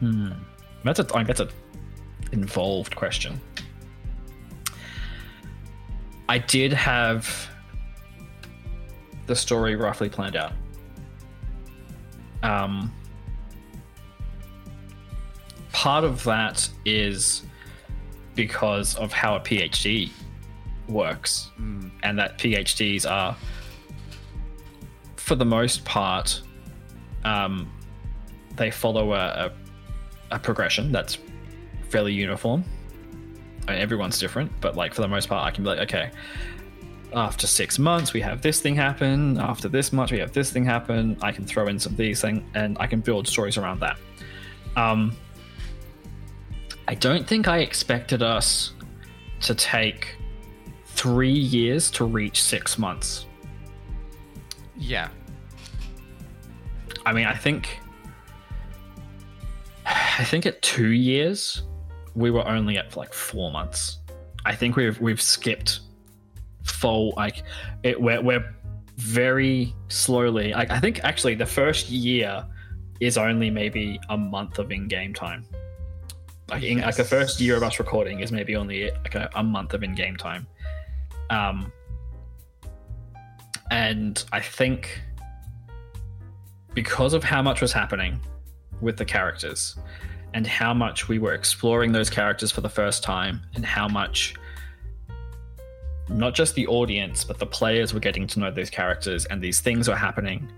Hmm. 0.00 0.32
That's 0.84 1.00
a. 1.00 1.02
That's 1.02 1.40
a 1.40 1.48
involved 2.32 2.94
question. 2.94 3.40
I 6.28 6.38
did 6.38 6.72
have 6.72 7.48
the 9.26 9.34
story 9.36 9.76
roughly 9.76 10.08
planned 10.08 10.36
out. 10.36 10.52
Um. 12.42 12.92
Part 15.72 16.02
of 16.02 16.24
that 16.24 16.68
is 16.84 17.42
because 18.34 18.96
of 18.96 19.12
how 19.12 19.36
a 19.36 19.40
PhD 19.40 20.10
works, 20.88 21.50
and 22.02 22.18
that 22.18 22.38
PhDs 22.38 23.08
are, 23.08 23.36
for 25.16 25.36
the 25.36 25.44
most 25.44 25.84
part, 25.84 26.42
um, 27.24 27.70
they 28.56 28.72
follow 28.72 29.12
a, 29.12 29.16
a, 29.16 29.52
a 30.32 30.38
progression 30.40 30.90
that's 30.90 31.18
fairly 31.90 32.12
uniform. 32.12 32.64
I 33.68 33.72
mean, 33.72 33.80
everyone's 33.80 34.18
different, 34.18 34.50
but 34.62 34.76
like 34.76 34.94
for 34.94 35.02
the 35.02 35.08
most 35.08 35.28
part, 35.28 35.46
I 35.46 35.50
can 35.50 35.62
be 35.62 35.68
like, 35.70 35.80
okay, 35.80 36.10
after 37.14 37.46
six 37.46 37.78
months 37.78 38.12
we 38.14 38.20
have 38.22 38.40
this 38.40 38.60
thing 38.60 38.74
happen. 38.74 39.38
After 39.38 39.68
this 39.68 39.92
much 39.92 40.10
we 40.10 40.18
have 40.18 40.32
this 40.32 40.50
thing 40.50 40.64
happen. 40.64 41.18
I 41.20 41.32
can 41.32 41.44
throw 41.44 41.66
in 41.68 41.78
some 41.78 41.92
of 41.92 41.98
these 41.98 42.20
things, 42.22 42.42
and 42.54 42.78
I 42.80 42.86
can 42.86 43.00
build 43.00 43.28
stories 43.28 43.58
around 43.58 43.80
that. 43.80 43.98
Um, 44.74 45.14
I 46.86 46.94
don't 46.94 47.26
think 47.26 47.46
I 47.46 47.58
expected 47.58 48.22
us 48.22 48.72
to 49.42 49.54
take 49.54 50.16
three 50.86 51.30
years 51.30 51.90
to 51.92 52.04
reach 52.06 52.42
six 52.42 52.78
months. 52.78 53.26
yeah, 54.76 55.08
I 57.04 57.12
mean, 57.12 57.26
I 57.26 57.34
think, 57.34 57.80
I 59.86 60.24
think 60.24 60.46
at 60.46 60.60
two 60.62 60.88
years, 60.88 61.62
we 62.18 62.30
were 62.30 62.46
only 62.46 62.76
at 62.76 62.96
like 62.96 63.14
four 63.14 63.50
months. 63.50 63.98
I 64.44 64.54
think 64.54 64.76
we've 64.76 65.00
we've 65.00 65.22
skipped 65.22 65.80
full 66.64 67.14
like 67.16 67.44
it. 67.82 68.00
We're 68.00 68.20
we're 68.20 68.54
very 68.96 69.74
slowly. 69.88 70.52
Like 70.52 70.70
I 70.70 70.80
think 70.80 71.00
actually 71.04 71.36
the 71.36 71.46
first 71.46 71.88
year 71.90 72.44
is 73.00 73.16
only 73.16 73.50
maybe 73.50 74.00
a 74.08 74.16
month 74.16 74.58
of 74.58 74.72
in-game 74.72 75.14
time. 75.14 75.44
Like 76.50 76.64
in, 76.64 76.80
like 76.80 76.96
the 76.96 77.04
first 77.04 77.40
year 77.40 77.56
of 77.56 77.62
us 77.62 77.78
recording 77.78 78.20
is 78.20 78.32
maybe 78.32 78.56
only 78.56 78.90
like 78.90 79.14
a, 79.14 79.30
a 79.36 79.44
month 79.44 79.72
of 79.74 79.84
in-game 79.84 80.16
time. 80.16 80.46
Um, 81.30 81.72
and 83.70 84.24
I 84.32 84.40
think 84.40 85.00
because 86.74 87.12
of 87.12 87.22
how 87.22 87.42
much 87.42 87.60
was 87.60 87.72
happening 87.72 88.18
with 88.80 88.96
the 88.96 89.04
characters 89.04 89.76
and 90.34 90.46
how 90.46 90.74
much 90.74 91.08
we 91.08 91.18
were 91.18 91.34
exploring 91.34 91.92
those 91.92 92.10
characters 92.10 92.50
for 92.50 92.60
the 92.60 92.68
first 92.68 93.02
time 93.02 93.40
and 93.54 93.64
how 93.64 93.88
much 93.88 94.34
not 96.08 96.34
just 96.34 96.54
the 96.54 96.66
audience 96.66 97.24
but 97.24 97.38
the 97.38 97.46
players 97.46 97.92
were 97.92 98.00
getting 98.00 98.26
to 98.26 98.40
know 98.40 98.50
those 98.50 98.70
characters 98.70 99.26
and 99.26 99.42
these 99.42 99.60
things 99.60 99.88
were 99.88 99.96
happening. 99.96 100.50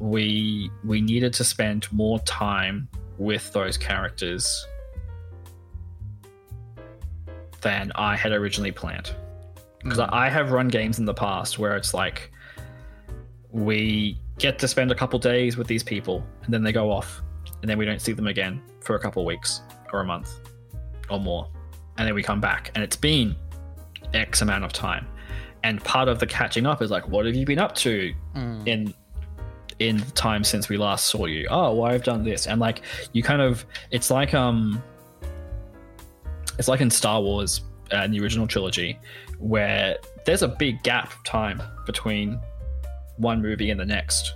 We 0.00 0.70
we 0.84 1.00
needed 1.00 1.32
to 1.34 1.44
spend 1.44 1.90
more 1.92 2.20
time 2.20 2.88
with 3.18 3.52
those 3.52 3.76
characters 3.76 4.66
than 7.60 7.90
I 7.96 8.16
had 8.16 8.32
originally 8.32 8.70
planned. 8.70 9.12
Because 9.82 9.98
hmm. 9.98 10.04
I 10.10 10.28
have 10.28 10.52
run 10.52 10.68
games 10.68 10.98
in 10.98 11.04
the 11.04 11.14
past 11.14 11.58
where 11.58 11.76
it's 11.76 11.94
like 11.94 12.30
we 13.50 14.18
get 14.38 14.58
to 14.60 14.68
spend 14.68 14.92
a 14.92 14.94
couple 14.94 15.18
days 15.18 15.56
with 15.56 15.66
these 15.66 15.82
people 15.82 16.24
and 16.44 16.54
then 16.54 16.62
they 16.62 16.72
go 16.72 16.92
off 16.92 17.22
and 17.60 17.68
then 17.70 17.78
we 17.78 17.84
don't 17.84 18.00
see 18.00 18.12
them 18.12 18.26
again 18.26 18.60
for 18.80 18.94
a 18.96 18.98
couple 18.98 19.24
weeks 19.24 19.62
or 19.92 20.00
a 20.00 20.04
month 20.04 20.40
or 21.10 21.18
more 21.18 21.48
and 21.96 22.06
then 22.06 22.14
we 22.14 22.22
come 22.22 22.40
back 22.40 22.70
and 22.74 22.84
it's 22.84 22.96
been 22.96 23.34
x 24.14 24.42
amount 24.42 24.64
of 24.64 24.72
time 24.72 25.06
and 25.64 25.82
part 25.82 26.08
of 26.08 26.18
the 26.20 26.26
catching 26.26 26.66
up 26.66 26.80
is 26.80 26.90
like, 26.90 27.08
what 27.08 27.26
have 27.26 27.34
you 27.34 27.44
been 27.44 27.58
up 27.58 27.74
to 27.74 28.14
Mm. 28.36 28.66
in 28.68 28.94
in 29.80 29.96
the 29.98 30.10
time 30.12 30.42
since 30.44 30.68
we 30.68 30.76
last 30.76 31.06
saw 31.06 31.26
you? 31.26 31.46
Oh, 31.50 31.74
well, 31.74 31.90
I've 31.92 32.02
done 32.04 32.22
this, 32.24 32.46
and 32.46 32.60
like 32.60 32.82
you 33.12 33.22
kind 33.22 33.40
of, 33.42 33.64
it's 33.90 34.10
like 34.10 34.34
um, 34.34 34.82
it's 36.58 36.68
like 36.68 36.80
in 36.80 36.90
Star 36.90 37.20
Wars, 37.20 37.62
uh, 37.92 37.98
in 38.02 38.10
the 38.12 38.20
original 38.20 38.46
trilogy, 38.46 38.98
where 39.38 39.96
there's 40.24 40.42
a 40.42 40.48
big 40.48 40.82
gap 40.82 41.12
of 41.12 41.24
time 41.24 41.62
between 41.86 42.40
one 43.16 43.40
movie 43.42 43.70
and 43.70 43.78
the 43.78 43.84
next, 43.84 44.34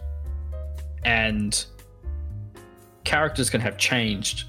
and 1.05 1.67
characters 3.05 3.51
can 3.51 3.61
have 3.61 3.77
changed 3.79 4.45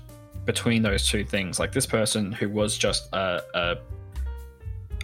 between 0.45 0.81
those 0.81 1.07
two 1.07 1.23
things. 1.23 1.59
Like 1.59 1.71
this 1.71 1.85
person 1.85 2.31
who 2.31 2.49
was 2.49 2.77
just 2.77 3.07
a 3.13 3.41
a, 3.53 3.77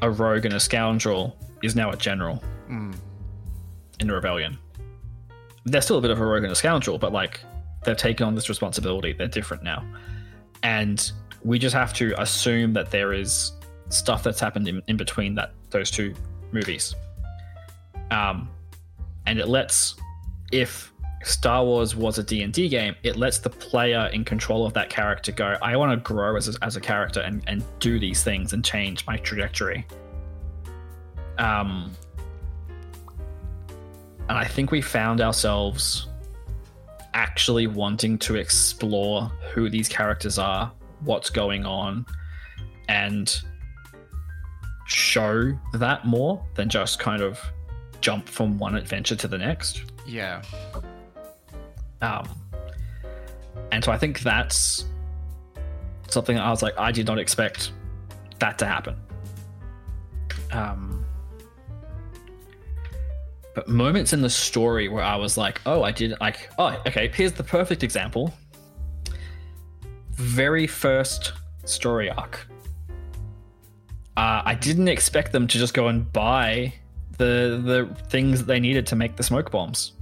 a 0.01 0.09
rogue 0.11 0.45
and 0.45 0.53
a 0.53 0.59
scoundrel 0.59 1.37
is 1.63 1.75
now 1.75 1.91
a 1.91 1.97
general 1.97 2.41
Mm. 2.69 2.95
in 3.99 4.07
the 4.07 4.13
rebellion. 4.13 4.57
They're 5.65 5.81
still 5.81 5.97
a 5.97 6.01
bit 6.01 6.11
of 6.11 6.19
a 6.21 6.25
rogue 6.25 6.43
and 6.43 6.51
a 6.51 6.55
scoundrel, 6.55 6.97
but 6.99 7.11
like 7.11 7.39
they've 7.83 7.97
taken 7.97 8.27
on 8.27 8.35
this 8.35 8.47
responsibility. 8.49 9.11
They're 9.13 9.27
different 9.27 9.63
now, 9.63 9.83
and 10.63 11.11
we 11.43 11.57
just 11.57 11.73
have 11.73 11.93
to 11.95 12.13
assume 12.21 12.73
that 12.73 12.91
there 12.91 13.11
is 13.13 13.53
stuff 13.89 14.21
that's 14.23 14.39
happened 14.39 14.67
in, 14.67 14.83
in 14.87 14.97
between 14.97 15.33
that 15.35 15.51
those 15.71 15.89
two 15.89 16.13
movies. 16.51 16.93
Um, 18.11 18.49
and 19.25 19.39
it 19.39 19.47
lets 19.47 19.95
if 20.51 20.91
Star 21.23 21.63
Wars 21.65 21.95
was 21.95 22.17
a 22.17 22.23
D&D 22.23 22.69
game, 22.69 22.95
it 23.03 23.17
lets 23.17 23.39
the 23.39 23.49
player 23.49 24.09
in 24.13 24.23
control 24.23 24.65
of 24.65 24.73
that 24.73 24.89
character 24.89 25.31
go, 25.31 25.57
I 25.61 25.75
want 25.75 25.91
to 25.91 25.97
grow 25.97 26.35
as 26.37 26.47
a, 26.47 26.63
as 26.63 26.75
a 26.75 26.81
character 26.81 27.19
and, 27.21 27.43
and 27.47 27.63
do 27.79 27.99
these 27.99 28.23
things 28.23 28.53
and 28.53 28.63
change 28.63 29.05
my 29.05 29.17
trajectory. 29.17 29.85
Um, 31.37 31.91
and 34.29 34.37
I 34.37 34.45
think 34.45 34.71
we 34.71 34.81
found 34.81 35.21
ourselves 35.21 36.07
actually 37.13 37.67
wanting 37.67 38.17
to 38.19 38.35
explore 38.35 39.31
who 39.53 39.69
these 39.69 39.89
characters 39.89 40.37
are, 40.37 40.71
what's 41.01 41.29
going 41.29 41.65
on, 41.65 42.05
and 42.87 43.41
show 44.85 45.57
that 45.73 46.05
more 46.05 46.43
than 46.55 46.69
just 46.69 46.99
kind 46.99 47.21
of 47.21 47.39
jump 48.01 48.27
from 48.27 48.57
one 48.57 48.75
adventure 48.75 49.15
to 49.15 49.27
the 49.27 49.37
next. 49.37 49.83
Yeah. 50.07 50.41
Um, 52.01 52.27
and 53.71 53.83
so 53.83 53.91
I 53.91 53.97
think 53.97 54.21
that's 54.21 54.85
something 56.07 56.37
I 56.37 56.49
was 56.49 56.61
like, 56.61 56.77
I 56.77 56.91
did 56.91 57.07
not 57.07 57.19
expect 57.19 57.71
that 58.39 58.57
to 58.59 58.65
happen. 58.65 58.95
Um, 60.51 61.05
but 63.53 63.67
moments 63.67 64.13
in 64.13 64.21
the 64.21 64.29
story 64.29 64.87
where 64.87 65.03
I 65.03 65.15
was 65.15 65.37
like, 65.37 65.61
oh, 65.65 65.83
I 65.83 65.91
did 65.91 66.13
like, 66.19 66.49
oh, 66.57 66.81
okay, 66.87 67.11
here's 67.13 67.33
the 67.33 67.43
perfect 67.43 67.83
example. 67.83 68.33
Very 70.13 70.67
first 70.67 71.33
story 71.65 72.09
arc. 72.09 72.47
Uh, 74.17 74.41
I 74.43 74.55
didn't 74.55 74.87
expect 74.87 75.31
them 75.31 75.47
to 75.47 75.57
just 75.57 75.73
go 75.73 75.87
and 75.87 76.11
buy 76.11 76.73
the 77.17 77.61
the 77.63 77.95
things 78.07 78.39
that 78.39 78.47
they 78.47 78.59
needed 78.59 78.87
to 78.87 78.95
make 78.95 79.15
the 79.15 79.23
smoke 79.23 79.51
bombs. 79.51 79.93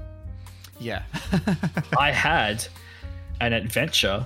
Yeah. 0.79 1.03
I 1.97 2.11
had 2.11 2.65
an 3.41 3.53
adventure 3.53 4.25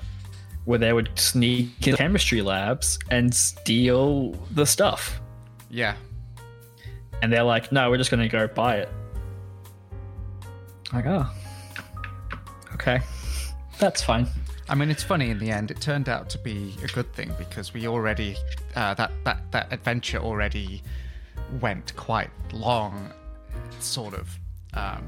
where 0.65 0.79
they 0.79 0.93
would 0.93 1.09
sneak 1.17 1.87
in 1.87 1.95
chemistry 1.95 2.41
labs 2.41 2.99
and 3.09 3.33
steal 3.33 4.31
the 4.51 4.65
stuff. 4.65 5.19
yeah. 5.69 5.95
And 7.23 7.31
they're 7.31 7.43
like, 7.43 7.71
no, 7.71 7.89
we're 7.89 7.97
just 7.97 8.09
going 8.09 8.23
to 8.23 8.29
go 8.29 8.47
buy 8.47 8.77
it. 8.77 8.89
Like, 10.91 11.05
oh, 11.05 11.29
okay, 12.73 12.99
that's 13.79 14.01
fine. 14.01 14.27
I 14.67 14.75
mean, 14.75 14.89
it's 14.89 15.03
funny. 15.03 15.29
In 15.29 15.37
the 15.37 15.51
end, 15.51 15.69
it 15.69 15.79
turned 15.79 16.09
out 16.09 16.29
to 16.31 16.39
be 16.39 16.75
a 16.83 16.87
good 16.87 17.13
thing 17.13 17.31
because 17.37 17.73
we 17.73 17.87
already 17.87 18.37
uh, 18.75 18.95
that 18.95 19.11
that 19.23 19.51
that 19.51 19.71
adventure 19.71 20.17
already 20.17 20.81
went 21.61 21.95
quite 21.95 22.31
long, 22.53 23.11
sort 23.79 24.15
of. 24.15 24.39
Um, 24.73 25.07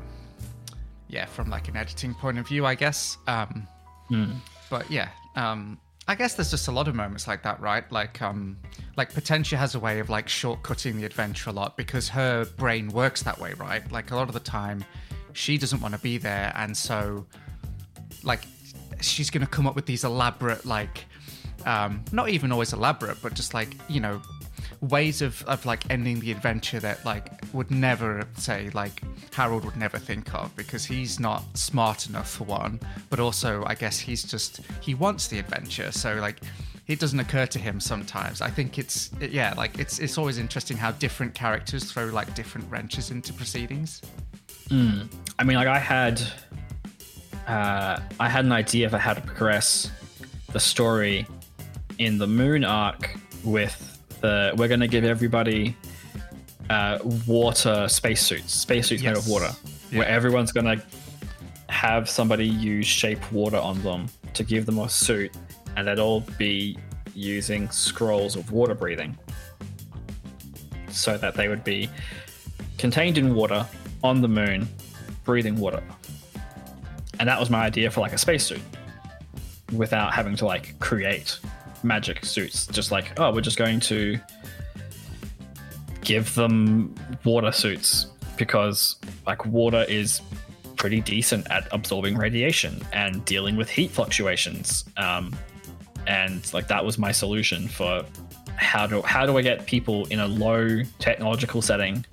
yeah, 1.13 1.25
from 1.25 1.49
like 1.49 1.67
an 1.67 1.77
editing 1.77 2.13
point 2.15 2.39
of 2.39 2.47
view, 2.47 2.65
I 2.65 2.75
guess. 2.75 3.17
Um, 3.27 3.67
But 4.69 4.89
yeah, 4.89 5.09
um, 5.35 5.79
I 6.07 6.15
guess 6.15 6.33
there's 6.33 6.51
just 6.51 6.67
a 6.67 6.71
lot 6.71 6.87
of 6.87 6.95
moments 6.95 7.27
like 7.27 7.43
that, 7.43 7.59
right? 7.61 7.89
Like, 7.91 8.21
um, 8.21 8.57
like 8.97 9.13
Potentia 9.13 9.55
has 9.57 9.75
a 9.75 9.79
way 9.79 9.99
of 9.99 10.09
like 10.09 10.27
shortcutting 10.27 10.95
the 10.95 11.05
adventure 11.05 11.49
a 11.51 11.53
lot 11.53 11.77
because 11.77 12.09
her 12.09 12.45
brain 12.57 12.89
works 12.89 13.21
that 13.23 13.39
way, 13.39 13.53
right? 13.53 13.89
Like 13.91 14.11
a 14.11 14.15
lot 14.15 14.27
of 14.27 14.33
the 14.33 14.39
time, 14.39 14.83
she 15.33 15.57
doesn't 15.57 15.81
want 15.81 15.93
to 15.93 15.99
be 15.99 16.17
there, 16.17 16.51
and 16.55 16.75
so 16.75 17.25
like 18.23 18.41
she's 19.01 19.29
gonna 19.29 19.47
come 19.47 19.67
up 19.67 19.75
with 19.75 19.85
these 19.85 20.03
elaborate 20.03 20.65
like 20.65 21.05
um 21.65 22.03
not 22.11 22.29
even 22.29 22.51
always 22.51 22.71
elaborate 22.73 23.17
but 23.21 23.33
just 23.33 23.53
like 23.53 23.75
you 23.89 23.99
know 23.99 24.21
ways 24.89 25.21
of 25.21 25.43
of 25.43 25.65
like 25.65 25.89
ending 25.89 26.19
the 26.19 26.31
adventure 26.31 26.79
that 26.79 27.03
like 27.05 27.31
would 27.53 27.71
never 27.71 28.27
say 28.37 28.69
like 28.73 29.01
harold 29.33 29.63
would 29.63 29.77
never 29.77 29.97
think 29.97 30.33
of 30.33 30.53
because 30.55 30.83
he's 30.83 31.19
not 31.19 31.41
smart 31.57 32.07
enough 32.09 32.29
for 32.29 32.43
one 32.43 32.77
but 33.09 33.19
also 33.19 33.63
i 33.65 33.73
guess 33.73 33.97
he's 33.97 34.23
just 34.23 34.59
he 34.81 34.93
wants 34.93 35.27
the 35.27 35.39
adventure. 35.39 35.91
So 35.91 36.15
like 36.15 36.41
it 36.87 36.99
doesn't 36.99 37.19
occur 37.19 37.45
to 37.47 37.59
him 37.59 37.79
sometimes. 37.79 38.41
I 38.41 38.49
think 38.49 38.77
it's 38.77 39.11
yeah 39.19 39.53
like 39.57 39.79
it's 39.79 39.99
it's 39.99 40.17
always 40.17 40.37
interesting 40.37 40.77
how 40.77 40.91
different 40.91 41.33
characters 41.33 41.91
throw 41.91 42.05
like 42.05 42.33
different 42.35 42.69
wrenches 42.69 43.11
into 43.11 43.33
proceedings. 43.33 44.01
I 45.39 45.43
mean, 45.43 45.57
like 45.57 45.67
I 45.67 45.79
had, 45.79 46.21
uh, 47.47 47.99
I 48.19 48.29
had 48.29 48.45
an 48.45 48.51
idea 48.51 48.89
for 48.89 48.97
how 48.97 49.13
to 49.13 49.21
progress 49.21 49.91
the 50.51 50.59
story 50.59 51.27
in 51.99 52.17
the 52.17 52.27
Moon 52.27 52.63
arc 52.63 53.15
with 53.43 53.92
the. 54.23 54.53
We're 54.57 54.67
going 54.67 54.79
to 54.79 54.87
give 54.87 55.03
everybody 55.03 55.75
uh, 56.69 56.97
water 57.27 57.87
spacesuits, 57.87 58.53
spacesuits 58.53 59.03
made 59.03 59.11
of 59.17 59.27
Yes. 59.27 59.29
water, 59.29 59.51
where 59.91 60.07
everyone's 60.07 60.51
going 60.51 60.65
to 60.77 60.83
have 61.69 62.09
somebody 62.09 62.47
use 62.47 62.87
shape 62.87 63.31
water 63.31 63.57
on 63.57 63.81
them 63.83 64.07
to 64.33 64.43
give 64.43 64.65
them 64.65 64.79
a 64.79 64.89
suit, 64.89 65.31
and 65.75 65.87
they'd 65.87 65.99
all 65.99 66.21
be 66.37 66.77
using 67.13 67.69
scrolls 67.69 68.35
of 68.35 68.51
water 68.51 68.73
breathing, 68.73 69.15
so 70.89 71.17
that 71.17 71.35
they 71.35 71.47
would 71.47 71.63
be 71.63 71.89
contained 72.77 73.17
in 73.17 73.35
water 73.35 73.65
on 74.03 74.21
the 74.21 74.27
moon, 74.27 74.67
breathing 75.23 75.57
water. 75.59 75.83
And 77.19 77.29
that 77.29 77.39
was 77.39 77.49
my 77.49 77.65
idea 77.65 77.91
for 77.91 78.01
like 78.01 78.13
a 78.13 78.17
spacesuit 78.17 78.61
without 79.73 80.13
having 80.13 80.35
to 80.37 80.45
like 80.45 80.77
create 80.79 81.39
magic 81.83 82.25
suits. 82.25 82.67
Just 82.67 82.91
like, 82.91 83.19
oh, 83.19 83.33
we're 83.33 83.41
just 83.41 83.57
going 83.57 83.79
to 83.81 84.19
give 86.01 86.33
them 86.35 86.93
water 87.23 87.51
suits 87.51 88.07
because 88.37 88.97
like 89.25 89.45
water 89.45 89.85
is 89.87 90.21
pretty 90.75 90.99
decent 90.99 91.49
at 91.49 91.67
absorbing 91.71 92.17
radiation 92.17 92.81
and 92.91 93.23
dealing 93.25 93.55
with 93.55 93.69
heat 93.69 93.91
fluctuations. 93.91 94.85
Um, 94.97 95.35
and 96.07 96.53
like 96.53 96.67
that 96.67 96.83
was 96.83 96.97
my 96.97 97.11
solution 97.11 97.67
for 97.67 98.03
how 98.55 98.85
do 98.85 99.01
how 99.01 99.25
do 99.25 99.37
I 99.37 99.41
get 99.41 99.65
people 99.65 100.05
in 100.07 100.19
a 100.19 100.27
low 100.27 100.81
technological 100.99 101.61
setting 101.61 102.05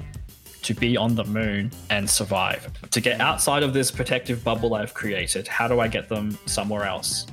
to 0.62 0.74
be 0.74 0.96
on 0.96 1.14
the 1.14 1.24
moon 1.24 1.72
and 1.88 2.08
survive. 2.08 2.70
To 2.90 3.00
get 3.00 3.20
outside 3.20 3.62
of 3.62 3.72
this 3.72 3.90
protective 3.90 4.44
bubble 4.44 4.74
I've 4.74 4.94
created, 4.94 5.48
how 5.48 5.66
do 5.68 5.80
I 5.80 5.88
get 5.88 6.08
them 6.08 6.38
somewhere 6.46 6.84
else? 6.84 7.26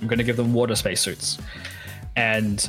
I'm 0.00 0.06
going 0.06 0.18
to 0.18 0.24
give 0.24 0.36
them 0.36 0.52
water 0.52 0.74
spacesuits. 0.74 1.38
And 2.16 2.68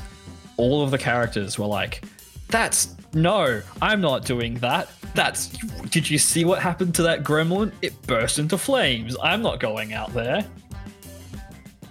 all 0.57 0.84
of 0.84 0.91
the 0.91 0.97
characters 0.97 1.57
were 1.57 1.65
like, 1.65 2.03
that's 2.49 2.95
no, 3.13 3.61
I'm 3.82 4.01
not 4.01 4.25
doing 4.25 4.55
that. 4.55 4.89
That's 5.15 5.47
did 5.89 6.09
you 6.09 6.17
see 6.17 6.45
what 6.45 6.59
happened 6.59 6.93
to 6.95 7.03
that 7.03 7.23
gremlin? 7.23 7.71
It 7.82 7.99
burst 8.03 8.39
into 8.39 8.57
flames. 8.57 9.15
I'm 9.21 9.41
not 9.41 9.59
going 9.59 9.93
out 9.93 10.13
there. 10.13 10.45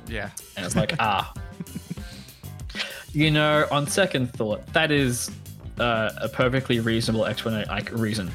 yeah 0.06 0.30
And 0.56 0.64
it's 0.64 0.76
like, 0.76 0.94
ah. 1.00 1.32
You 3.12 3.30
know, 3.30 3.66
on 3.70 3.86
second 3.86 4.32
thought, 4.32 4.64
that 4.74 4.90
is 4.90 5.30
uh, 5.80 6.10
a 6.20 6.28
perfectly 6.28 6.78
reasonable 6.78 7.24
explanation, 7.24 7.68
like 7.68 7.90
reason. 7.92 8.30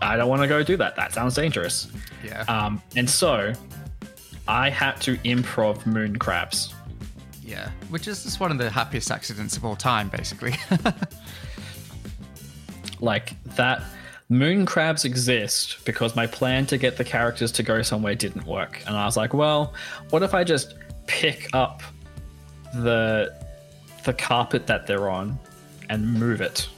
I 0.00 0.16
don't 0.16 0.28
want 0.28 0.42
to 0.42 0.48
go 0.48 0.62
do 0.62 0.76
that. 0.78 0.96
That 0.96 1.12
sounds 1.12 1.34
dangerous. 1.34 1.88
yeah 2.24 2.42
Um, 2.48 2.82
and 2.96 3.08
so, 3.08 3.52
I 4.48 4.70
had 4.70 5.00
to 5.02 5.16
improv 5.18 5.86
moon 5.86 6.18
crabs. 6.18 6.74
Yeah, 7.44 7.70
which 7.90 8.08
is 8.08 8.22
just 8.22 8.40
one 8.40 8.50
of 8.50 8.58
the 8.58 8.70
happiest 8.70 9.10
accidents 9.10 9.56
of 9.56 9.64
all 9.64 9.76
time, 9.76 10.08
basically. 10.08 10.54
Like 13.02 13.34
that, 13.56 13.82
moon 14.28 14.64
crabs 14.64 15.04
exist 15.04 15.84
because 15.84 16.14
my 16.14 16.26
plan 16.26 16.66
to 16.66 16.78
get 16.78 16.96
the 16.96 17.04
characters 17.04 17.50
to 17.52 17.64
go 17.64 17.82
somewhere 17.82 18.14
didn't 18.14 18.46
work, 18.46 18.80
and 18.86 18.96
I 18.96 19.04
was 19.04 19.16
like, 19.16 19.34
well, 19.34 19.74
what 20.10 20.22
if 20.22 20.34
I 20.34 20.44
just 20.44 20.76
pick 21.08 21.50
up 21.52 21.82
the 22.74 23.34
the 24.04 24.12
carpet 24.12 24.68
that 24.68 24.86
they're 24.86 25.10
on 25.10 25.36
and 25.90 26.14
move 26.14 26.40
it? 26.40 26.68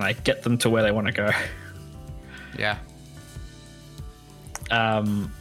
I 0.00 0.14
get 0.14 0.42
them 0.42 0.56
to 0.58 0.70
where 0.70 0.82
they 0.82 0.90
want 0.90 1.06
to 1.06 1.12
go. 1.12 1.30
Yeah. 2.58 2.76
Um, 4.70 5.32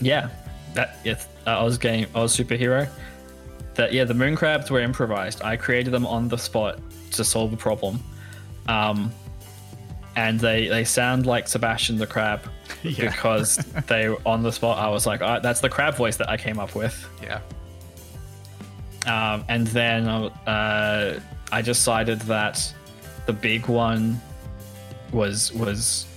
yeah, 0.00 0.28
that 0.74 0.98
yes, 1.04 1.26
uh, 1.46 1.64
Oz 1.64 1.78
game, 1.78 2.06
Oz 2.14 2.36
superhero. 2.36 2.88
That 3.74 3.92
yeah, 3.92 4.04
the 4.04 4.14
moon 4.14 4.34
crabs 4.36 4.70
were 4.70 4.80
improvised. 4.80 5.42
I 5.42 5.56
created 5.56 5.92
them 5.92 6.06
on 6.06 6.28
the 6.28 6.38
spot 6.38 6.78
to 7.12 7.24
solve 7.24 7.50
the 7.50 7.56
problem. 7.56 8.02
Um, 8.66 9.12
and 10.16 10.40
they 10.40 10.66
they 10.68 10.84
sound 10.84 11.26
like 11.26 11.46
Sebastian 11.48 11.96
the 11.96 12.06
crab 12.06 12.40
Yeah. 12.82 13.10
because 13.10 13.56
they 13.86 14.08
were 14.08 14.18
on 14.26 14.42
the 14.42 14.50
spot. 14.52 14.78
I 14.78 14.88
was 14.88 15.06
like, 15.06 15.22
oh, 15.22 15.38
that's 15.40 15.60
the 15.60 15.68
crab 15.68 15.94
voice 15.94 16.16
that 16.16 16.28
I 16.28 16.36
came 16.36 16.58
up 16.58 16.74
with. 16.74 17.08
Yeah. 17.22 17.40
Um, 19.06 19.44
and 19.48 19.66
then 19.68 20.08
uh, 20.08 21.20
I 21.52 21.62
decided 21.62 22.20
that 22.22 22.74
the 23.26 23.32
big 23.32 23.68
one 23.68 24.20
was 25.12 25.52
was 25.52 26.07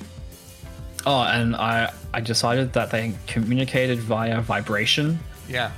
oh, 1.05 1.23
and 1.23 1.55
I 1.55 1.91
I 2.13 2.21
decided 2.21 2.73
that 2.73 2.91
they 2.91 3.13
communicated 3.27 3.99
via 3.99 4.41
vibration 4.41 5.19
Yeah. 5.47 5.71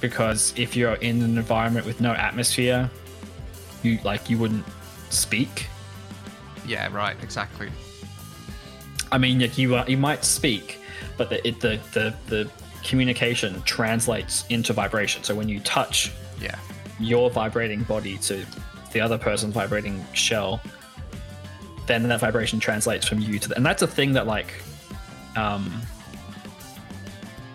because 0.00 0.52
if 0.56 0.76
you're 0.76 0.94
in 0.94 1.22
an 1.22 1.36
environment 1.38 1.86
with 1.86 2.00
no 2.00 2.12
atmosphere, 2.12 2.90
you 3.82 3.98
like 4.04 4.30
you 4.30 4.38
wouldn't 4.38 4.64
speak. 5.10 5.66
Yeah, 6.66 6.88
right, 6.92 7.16
exactly. 7.22 7.70
I 9.12 9.18
mean, 9.18 9.38
like 9.40 9.56
you 9.58 9.76
uh, 9.76 9.84
you 9.86 9.96
might 9.96 10.24
speak, 10.24 10.80
but 11.16 11.28
the 11.30 11.46
it, 11.46 11.60
the 11.60 11.80
the 11.92 12.14
the 12.26 12.50
communication 12.84 13.62
translates 13.62 14.44
into 14.48 14.72
vibration. 14.72 15.22
So 15.24 15.34
when 15.34 15.48
you 15.48 15.60
touch 15.60 16.12
Yeah. 16.40 16.54
your 17.00 17.30
vibrating 17.30 17.82
body 17.84 18.16
to 18.18 18.44
the 18.92 19.00
other 19.00 19.18
person's 19.18 19.54
vibrating 19.54 20.04
shell, 20.12 20.60
then 21.86 22.02
that 22.08 22.20
vibration 22.20 22.58
translates 22.58 23.06
from 23.06 23.20
you 23.20 23.38
to 23.38 23.48
the, 23.48 23.56
and 23.56 23.64
that's 23.64 23.82
a 23.82 23.86
thing 23.86 24.12
that 24.12 24.26
like 24.26 24.52
um 25.36 25.82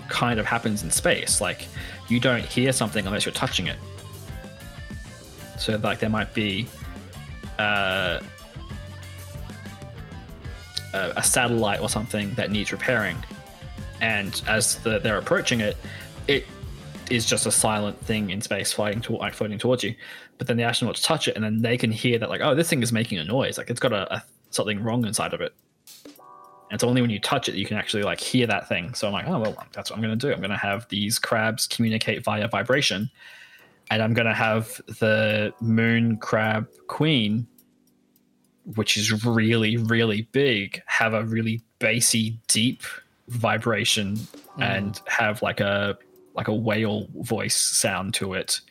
kind 0.07 0.39
of 0.39 0.45
happens 0.45 0.83
in 0.83 0.91
space. 0.91 1.41
Like 1.41 1.67
you 2.07 2.19
don't 2.19 2.43
hear 2.43 2.71
something 2.71 3.05
unless 3.05 3.25
you're 3.25 3.33
touching 3.33 3.67
it. 3.67 3.77
So 5.57 5.77
like 5.77 5.99
there 5.99 6.09
might 6.09 6.33
be 6.33 6.67
uh 7.59 8.19
a, 10.93 11.23
satellite 11.23 11.79
or 11.79 11.89
something 11.89 12.33
that 12.33 12.51
needs 12.51 12.71
repairing 12.71 13.17
and 14.01 14.41
as 14.47 14.75
the, 14.79 14.99
they're 14.99 15.17
approaching 15.17 15.61
it 15.61 15.77
it 16.27 16.45
is 17.09 17.25
just 17.25 17.45
a 17.45 17.51
silent 17.51 17.99
thing 18.01 18.29
in 18.29 18.41
space 18.41 18.71
flying 18.71 19.01
to, 19.01 19.13
like 19.13 19.33
floating 19.33 19.57
towards 19.57 19.83
you 19.83 19.95
but 20.41 20.47
then 20.47 20.57
the 20.57 20.63
astronauts 20.63 21.03
touch 21.03 21.27
it 21.27 21.35
and 21.35 21.45
then 21.45 21.61
they 21.61 21.77
can 21.77 21.91
hear 21.91 22.17
that 22.17 22.27
like 22.27 22.41
oh 22.41 22.55
this 22.55 22.67
thing 22.67 22.81
is 22.81 22.91
making 22.91 23.19
a 23.19 23.23
noise. 23.23 23.59
Like 23.59 23.69
it's 23.69 23.79
got 23.79 23.93
a, 23.93 24.11
a 24.11 24.23
something 24.49 24.81
wrong 24.81 25.05
inside 25.05 25.35
of 25.35 25.41
it. 25.41 25.53
And 26.03 26.71
it's 26.71 26.83
only 26.83 26.99
when 26.99 27.11
you 27.11 27.19
touch 27.19 27.47
it 27.47 27.53
you 27.53 27.67
can 27.67 27.77
actually 27.77 28.01
like 28.01 28.19
hear 28.19 28.47
that 28.47 28.67
thing. 28.67 28.95
So 28.95 29.05
i'm 29.05 29.13
like 29.13 29.27
oh 29.27 29.37
well 29.37 29.55
that's 29.71 29.91
what 29.91 29.97
i'm 29.97 30.01
going 30.01 30.17
to 30.17 30.27
do. 30.27 30.33
I'm 30.33 30.39
going 30.39 30.49
to 30.49 30.57
have 30.57 30.87
these 30.89 31.19
crabs 31.19 31.67
communicate 31.67 32.23
via 32.23 32.47
vibration 32.47 33.07
and 33.91 34.01
i'm 34.01 34.15
going 34.15 34.25
to 34.25 34.33
have 34.33 34.81
the 34.99 35.53
moon 35.61 36.17
crab 36.17 36.67
queen 36.87 37.45
which 38.75 38.97
is 38.97 39.23
really 39.23 39.77
really 39.77 40.23
big 40.31 40.81
have 40.87 41.13
a 41.13 41.23
really 41.25 41.61
bassy 41.77 42.39
deep 42.47 42.81
vibration 43.27 44.15
mm. 44.15 44.27
and 44.57 45.01
have 45.05 45.43
like 45.43 45.59
a 45.59 45.95
like 46.33 46.47
a 46.47 46.55
whale 46.55 47.07
voice 47.17 47.55
sound 47.55 48.15
to 48.15 48.33
it 48.33 48.61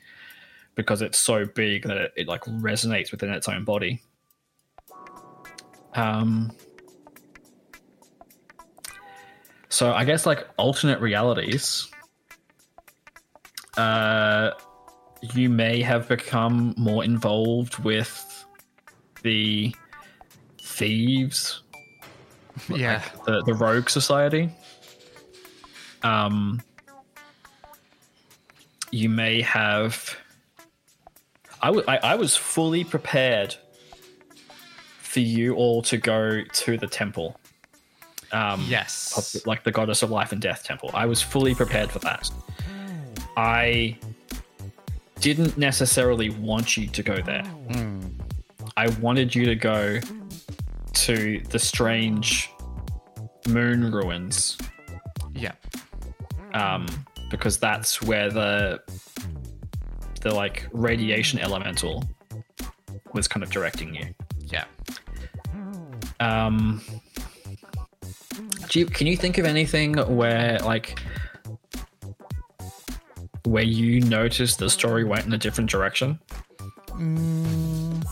because 0.81 1.03
it's 1.03 1.19
so 1.19 1.45
big 1.45 1.85
that 1.85 1.97
it, 1.97 2.13
it 2.17 2.29
like 2.29 2.43
resonates 2.45 3.11
within 3.11 3.31
its 3.31 3.49
own 3.49 3.65
body. 3.65 4.01
Um 5.95 6.53
so 9.73 9.93
i 9.93 10.05
guess 10.05 10.27
like 10.27 10.47
alternate 10.57 11.01
realities 11.01 11.89
uh 13.77 14.51
you 15.35 15.49
may 15.49 15.81
have 15.81 16.09
become 16.09 16.75
more 16.77 17.05
involved 17.05 17.79
with 17.85 18.45
the 19.23 19.75
thieves. 20.63 21.63
Yeah. 22.69 23.03
the 23.27 23.43
the 23.45 23.55
rogue 23.55 23.91
society. 23.91 24.51
Um 26.03 26.63
you 28.91 29.09
may 29.09 29.43
have 29.43 30.17
I 31.63 31.71
wa- 31.71 31.83
I- 31.89 31.99
I 31.99 32.15
was 32.15 32.37
fully 32.37 32.85
prepared 32.85 33.55
for 35.01 35.21
you 35.21 35.55
all 35.57 35.83
to 35.83 35.97
go 35.97 36.43
to 36.43 36.77
the 36.77 36.87
temple. 36.87 37.39
Um 38.33 38.65
Yes. 38.69 39.13
of- 39.37 39.47
like 39.47 39.65
the 39.65 39.73
goddess 39.73 40.03
of 40.03 40.11
life 40.11 40.31
and 40.33 40.41
death 40.41 40.63
temple. 40.65 40.91
I 40.95 41.07
was 41.07 41.21
fully 41.21 41.55
prepared 41.55 41.91
for 41.91 41.99
that. 42.01 42.31
I 43.37 43.97
didn't 45.21 45.59
necessarily 45.59 46.31
want 46.31 46.77
you 46.77 46.87
to 46.87 47.03
go 47.03 47.17
there. 47.21 47.45
I 48.77 48.89
wanted 49.01 49.35
you 49.35 49.45
to 49.47 49.55
go 49.55 50.01
to 50.95 51.41
the 51.51 51.59
strange 51.59 52.51
moon 53.49 53.91
ruins. 53.91 54.57
Yeah. 55.35 55.53
um, 56.55 56.87
because 57.31 57.59
that's 57.59 58.03
where 58.03 58.29
the 58.31 58.81
the 60.21 60.35
like 60.35 60.67
radiation 60.73 61.39
elemental 61.39 62.05
was 63.13 63.27
kind 63.29 63.43
of 63.43 63.51
directing 63.51 63.95
you. 63.95 64.15
Yeah. 64.47 64.65
Um, 66.21 66.83
do 68.69 68.81
you, 68.81 68.87
can 68.87 69.07
you 69.07 69.17
think 69.17 69.39
of 69.39 69.47
anything 69.47 69.95
where 69.95 70.59
like 70.59 71.01
where 73.45 73.63
you 73.65 74.01
noticed 74.03 74.59
the 74.59 74.69
story 74.69 75.05
went 75.05 75.25
in 75.27 75.33
a 75.33 75.39
different 75.39 75.71
direction? 75.71 76.19
Mm, 76.91 78.05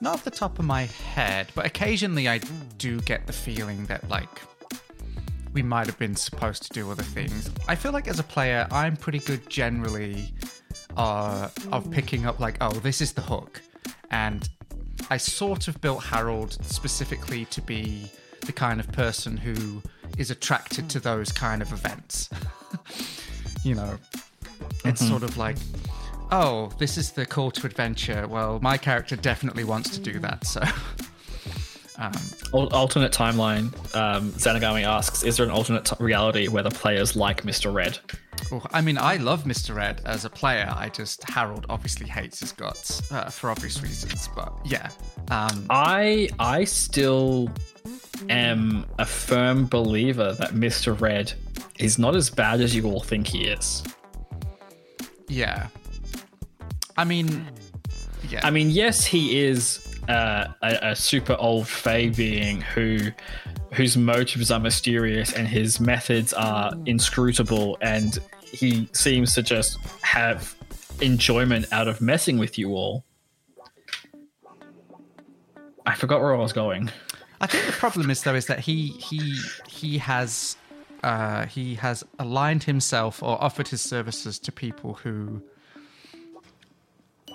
Not 0.00 0.14
off 0.14 0.24
the 0.24 0.30
top 0.30 0.58
of 0.58 0.64
my 0.66 0.82
head, 0.84 1.48
but 1.54 1.64
occasionally 1.64 2.28
I 2.28 2.38
do 2.78 3.00
get 3.00 3.26
the 3.26 3.32
feeling 3.32 3.86
that 3.86 4.08
like 4.10 4.28
we 5.52 5.62
might 5.62 5.86
have 5.86 5.98
been 5.98 6.16
supposed 6.16 6.62
to 6.64 6.68
do 6.70 6.90
other 6.90 7.02
things. 7.02 7.50
I 7.68 7.74
feel 7.74 7.92
like 7.92 8.08
as 8.08 8.18
a 8.18 8.24
player, 8.24 8.66
I'm 8.70 8.96
pretty 8.96 9.18
good 9.18 9.48
generally 9.48 10.32
uh, 10.96 11.48
of 11.72 11.90
picking 11.90 12.26
up 12.26 12.40
like, 12.40 12.56
oh, 12.60 12.72
this 12.80 13.00
is 13.00 13.12
the 13.12 13.22
hook, 13.22 13.60
and 14.10 14.48
I 15.10 15.16
sort 15.16 15.68
of 15.68 15.80
built 15.80 16.04
Harold 16.04 16.56
specifically 16.64 17.46
to 17.46 17.62
be 17.62 18.10
the 18.46 18.52
kind 18.52 18.80
of 18.80 18.90
person 18.92 19.36
who 19.36 19.82
is 20.18 20.30
attracted 20.30 20.88
to 20.90 21.00
those 21.00 21.32
kind 21.32 21.62
of 21.62 21.72
events. 21.72 22.30
you 23.64 23.74
know, 23.74 23.96
it's 24.84 25.06
sort 25.06 25.22
of 25.22 25.36
like, 25.36 25.56
oh, 26.30 26.70
this 26.78 26.96
is 26.96 27.12
the 27.12 27.26
call 27.26 27.50
to 27.52 27.66
adventure. 27.66 28.26
Well, 28.28 28.60
my 28.60 28.76
character 28.76 29.16
definitely 29.16 29.64
wants 29.64 29.90
to 29.90 30.00
do 30.00 30.18
that, 30.20 30.46
so. 30.46 30.62
Um, 32.00 32.12
alternate 32.52 33.12
timeline. 33.12 33.66
Um, 33.94 34.32
Zanagami 34.32 34.84
asks: 34.84 35.22
Is 35.22 35.36
there 35.36 35.44
an 35.44 35.52
alternate 35.52 35.84
t- 35.84 35.96
reality 36.00 36.48
where 36.48 36.62
the 36.62 36.70
players 36.70 37.14
like 37.14 37.44
Mister 37.44 37.70
Red? 37.70 37.98
oh, 38.50 38.62
I 38.72 38.80
mean, 38.80 38.96
I 38.96 39.16
love 39.16 39.44
Mr. 39.44 39.74
Red 39.76 40.00
as 40.06 40.24
a 40.24 40.30
player. 40.30 40.72
I 40.74 40.88
just 40.88 41.22
Harold 41.28 41.66
obviously 41.68 42.06
hates 42.08 42.40
his 42.40 42.52
guts 42.52 43.12
uh, 43.12 43.28
for 43.28 43.50
obvious 43.50 43.82
reasons, 43.82 44.28
but 44.34 44.50
yeah. 44.64 44.88
Um, 45.30 45.66
I 45.68 46.30
I 46.38 46.64
still 46.64 47.50
am 48.30 48.86
a 48.98 49.04
firm 49.04 49.66
believer 49.66 50.32
that 50.34 50.52
Mr. 50.52 50.98
Red 50.98 51.34
is 51.78 51.98
not 51.98 52.16
as 52.16 52.30
bad 52.30 52.62
as 52.62 52.74
you 52.74 52.84
all 52.86 53.00
think 53.00 53.26
he 53.26 53.44
is. 53.44 53.82
yeah. 55.28 55.68
I 56.96 57.04
mean, 57.04 57.46
yeah. 58.28 58.40
I 58.42 58.50
mean, 58.50 58.68
yes, 58.70 59.04
he 59.06 59.40
is 59.40 59.89
a, 60.10 60.78
a 60.90 60.96
super 60.96 61.36
old 61.38 61.66
Fey 61.66 62.08
being 62.08 62.60
who 62.60 62.98
whose 63.72 63.96
motives 63.96 64.50
are 64.50 64.60
mysterious 64.60 65.32
and 65.32 65.46
his 65.46 65.80
methods 65.80 66.32
are 66.32 66.72
inscrutable, 66.86 67.78
and 67.80 68.18
he 68.42 68.88
seems 68.92 69.34
to 69.34 69.42
just 69.42 69.78
have 70.02 70.54
enjoyment 71.00 71.66
out 71.72 71.88
of 71.88 72.00
messing 72.00 72.38
with 72.38 72.58
you 72.58 72.70
all. 72.70 73.04
I 75.86 75.94
forgot 75.94 76.20
where 76.20 76.34
I 76.34 76.38
was 76.38 76.52
going. 76.52 76.90
I 77.40 77.46
think 77.46 77.64
the 77.66 77.72
problem 77.72 78.10
is 78.10 78.22
though 78.22 78.34
is 78.34 78.46
that 78.46 78.60
he 78.60 78.88
he 78.88 79.38
he 79.68 79.98
has 79.98 80.56
uh, 81.02 81.46
he 81.46 81.74
has 81.76 82.04
aligned 82.18 82.64
himself 82.64 83.22
or 83.22 83.42
offered 83.42 83.68
his 83.68 83.80
services 83.80 84.38
to 84.40 84.52
people 84.52 84.94
who, 84.94 85.42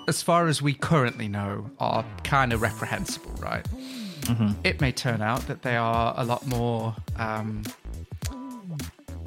as 0.08 0.22
far 0.22 0.46
as 0.46 0.62
we 0.62 0.74
currently 0.74 1.28
know, 1.28 1.70
are 1.78 2.04
kind 2.24 2.52
of 2.52 2.62
reprehensible, 2.62 3.32
right? 3.40 3.66
It 4.64 4.80
may 4.80 4.92
turn 4.92 5.22
out 5.22 5.46
that 5.46 5.62
they 5.62 5.76
are 5.76 6.14
a 6.16 6.24
lot 6.24 6.46
more 6.46 6.96
um, 7.16 7.62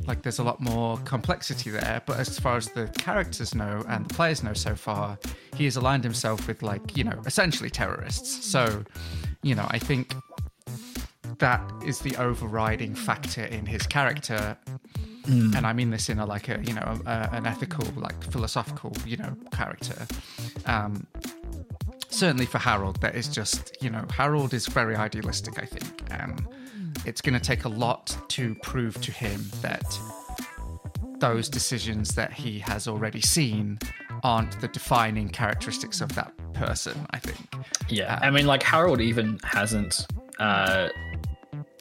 like 0.09 0.23
there's 0.23 0.39
a 0.39 0.43
lot 0.43 0.59
more 0.59 0.97
complexity 1.05 1.69
there. 1.69 2.01
But 2.05 2.19
as 2.19 2.39
far 2.39 2.57
as 2.57 2.67
the 2.69 2.87
characters 2.97 3.53
know 3.53 3.85
and 3.87 4.09
the 4.09 4.13
players 4.13 4.43
know 4.43 4.53
so 4.53 4.75
far, 4.75 5.17
he 5.55 5.65
has 5.65 5.75
aligned 5.75 6.03
himself 6.03 6.47
with 6.47 6.63
like 6.63 6.97
you 6.97 7.03
know 7.03 7.21
essentially 7.25 7.69
terrorists. 7.69 8.45
So, 8.45 8.83
you 9.43 9.55
know, 9.55 9.67
I 9.69 9.79
think 9.79 10.13
that 11.37 11.61
is 11.85 11.99
the 11.99 12.15
overriding 12.17 12.95
factor 12.95 13.43
in 13.43 13.65
his 13.65 13.85
character. 13.85 14.57
And 15.27 15.67
I 15.67 15.73
mean 15.73 15.89
this 15.89 16.09
in 16.09 16.19
a 16.19 16.25
like 16.25 16.49
a 16.49 16.59
you 16.63 16.73
know 16.73 16.99
a, 17.05 17.29
an 17.31 17.45
ethical 17.45 17.85
like 17.95 18.21
philosophical 18.31 18.93
you 19.05 19.17
know 19.17 19.35
character. 19.51 20.07
Um, 20.65 21.05
certainly 22.09 22.45
for 22.45 22.57
Harold, 22.57 22.99
that 23.01 23.15
is 23.15 23.27
just, 23.27 23.77
you 23.81 23.89
know, 23.89 24.05
Harold 24.11 24.53
is 24.53 24.67
very 24.67 24.95
idealistic, 24.95 25.61
I 25.61 25.65
think. 25.65 26.01
And 26.11 26.45
it's 27.05 27.21
going 27.21 27.33
to 27.33 27.39
take 27.39 27.65
a 27.65 27.69
lot 27.69 28.17
to 28.29 28.55
prove 28.55 28.99
to 29.01 29.11
him 29.11 29.45
that 29.61 29.99
those 31.19 31.49
decisions 31.49 32.15
that 32.15 32.31
he 32.33 32.59
has 32.59 32.87
already 32.87 33.21
seen 33.21 33.79
aren't 34.23 34.59
the 34.61 34.67
defining 34.67 35.29
characteristics 35.29 36.01
of 36.01 36.13
that 36.15 36.33
person, 36.53 37.05
I 37.11 37.19
think. 37.19 37.39
Yeah. 37.89 38.19
I 38.21 38.29
mean, 38.31 38.47
like, 38.47 38.63
Harold 38.63 39.01
even 39.01 39.39
hasn't. 39.43 40.05
Uh, 40.39 40.89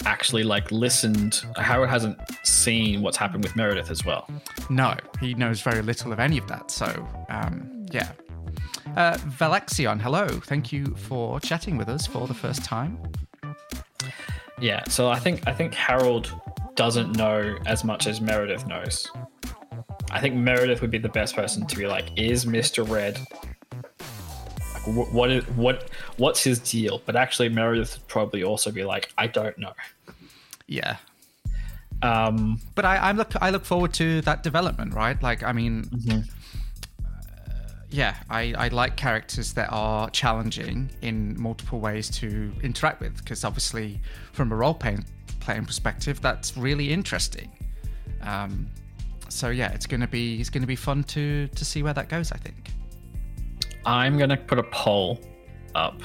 actually 0.05 0.43
like 0.43 0.71
listened 0.71 1.45
harold 1.57 1.89
hasn't 1.89 2.17
seen 2.45 3.03
what's 3.03 3.17
happened 3.17 3.43
with 3.45 3.55
meredith 3.57 3.91
as 3.91 4.05
well 4.05 4.29
No, 4.71 4.95
he 5.21 5.35
knows 5.35 5.61
very 5.63 5.83
little 5.83 6.13
of 6.13 6.21
any 6.21 6.37
of 6.39 6.47
that. 6.49 6.71
So, 6.71 6.87
um, 7.31 7.87
yeah. 7.91 8.13
Uh, 8.97 9.17
Valexion, 9.27 9.99
hello. 9.99 10.27
Thank 10.29 10.73
you 10.73 10.85
for 10.97 11.41
chatting 11.41 11.77
with 11.79 11.89
us 11.89 12.07
for 12.07 12.27
the 12.27 12.35
first 12.35 12.65
time. 12.65 12.99
yeah 14.61 14.83
so 14.89 15.09
i 15.09 15.19
think 15.19 15.47
i 15.47 15.53
think 15.53 15.73
harold 15.75 16.35
doesn't 16.75 17.17
know 17.17 17.57
as 17.67 17.85
much 17.85 18.07
as 18.09 18.21
meredith 18.21 18.67
knows 18.67 19.07
i 20.11 20.21
think 20.21 20.35
meredith 20.35 20.81
would 20.81 20.91
be 20.91 20.99
the 20.99 21.09
best 21.21 21.37
person 21.37 21.65
to 21.67 21.77
be 21.77 21.87
like 21.87 22.11
is 22.17 22.45
mr 22.45 22.89
red 22.89 23.19
what 24.93 25.31
is 25.31 25.45
what 25.51 25.91
what's 26.17 26.43
his 26.43 26.59
deal 26.59 27.01
but 27.07 27.17
actually 27.17 27.49
meredith 27.49 27.95
would 27.99 28.09
probably 28.09 28.43
also 28.43 28.71
be 28.71 28.85
like 28.85 29.13
i 29.19 29.27
don't 29.27 29.57
know 29.59 29.73
Yeah. 30.67 30.97
um 32.03 32.61
But 32.75 32.85
I, 32.85 32.97
I 32.97 33.13
look 33.13 33.33
I 33.41 33.51
look 33.51 33.65
forward 33.65 33.93
to 33.95 34.21
that 34.23 34.43
development, 34.43 34.95
right? 34.95 35.21
Like, 35.23 35.43
I 35.43 35.53
mean, 35.53 35.89
uh, 36.11 36.21
yeah, 37.91 38.17
I, 38.29 38.55
I 38.65 38.69
like 38.69 38.97
characters 38.97 39.55
that 39.55 39.69
are 39.73 40.11
challenging 40.11 40.91
in 41.01 41.41
multiple 41.41 41.81
ways 41.81 42.11
to 42.21 42.53
interact 42.63 43.01
with, 43.01 43.17
because 43.17 43.45
obviously, 43.45 43.99
from 44.33 44.53
a 44.53 44.57
role 44.57 44.75
playing 44.75 45.05
playing 45.41 45.65
perspective, 45.65 46.21
that's 46.21 46.57
really 46.57 46.93
interesting. 46.93 47.51
Um, 48.21 48.69
so 49.31 49.49
yeah, 49.49 49.73
it's 49.73 49.87
gonna 49.87 50.07
be 50.07 50.39
it's 50.41 50.51
gonna 50.51 50.67
be 50.67 50.77
fun 50.77 51.03
to 51.05 51.49
to 51.49 51.65
see 51.65 51.83
where 51.83 51.95
that 51.95 52.09
goes. 52.09 52.31
I 52.33 52.37
think. 52.37 52.71
I'm 53.89 54.19
going 54.19 54.29
to 54.29 54.37
put 54.37 54.59
a 54.59 54.65
poll 54.65 55.19
up 55.75 56.03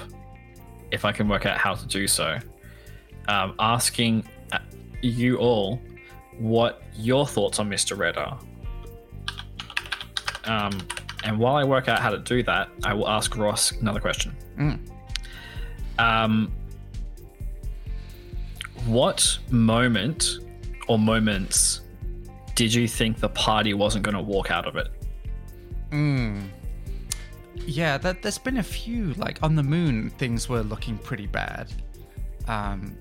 if 0.91 1.03
I 1.03 1.11
can 1.11 1.27
work 1.27 1.45
out 1.45 1.57
how 1.57 1.75
to 1.75 1.85
do 1.85 2.07
so, 2.07 2.39
um, 3.27 3.55
asking 3.59 4.25
uh, 4.53 4.59
you 5.01 5.35
all 5.35 5.81
what 6.37 6.81
your 6.95 7.27
thoughts 7.27 7.59
on 7.59 7.69
Mr. 7.69 7.97
Red 7.97 8.15
are. 8.15 8.39
Um, 10.45 10.71
and 11.25 11.37
while 11.37 11.55
I 11.57 11.65
work 11.65 11.89
out 11.89 11.99
how 11.99 12.09
to 12.09 12.19
do 12.19 12.41
that, 12.43 12.69
I 12.85 12.93
will 12.93 13.09
ask 13.09 13.35
Ross 13.35 13.73
another 13.73 13.99
question. 13.99 14.33
Mm. 14.57 14.79
Um, 15.99 16.53
what 18.85 19.37
moment 19.49 20.39
or 20.87 20.97
moments 20.97 21.81
did 22.55 22.73
you 22.73 22.87
think 22.87 23.19
the 23.19 23.29
party 23.29 23.73
wasn't 23.73 24.05
going 24.05 24.15
to 24.15 24.21
walk 24.21 24.51
out 24.51 24.67
of 24.67 24.77
it? 24.77 24.87
Mm. 25.91 26.47
Yeah, 27.55 27.97
that, 27.99 28.21
there's 28.21 28.37
been 28.37 28.57
a 28.57 28.63
few 28.63 29.13
like 29.13 29.41
on 29.43 29.55
the 29.55 29.63
moon 29.63 30.09
things 30.11 30.49
were 30.49 30.61
looking 30.61 30.97
pretty 30.97 31.27
bad. 31.27 31.71
Um, 32.47 32.95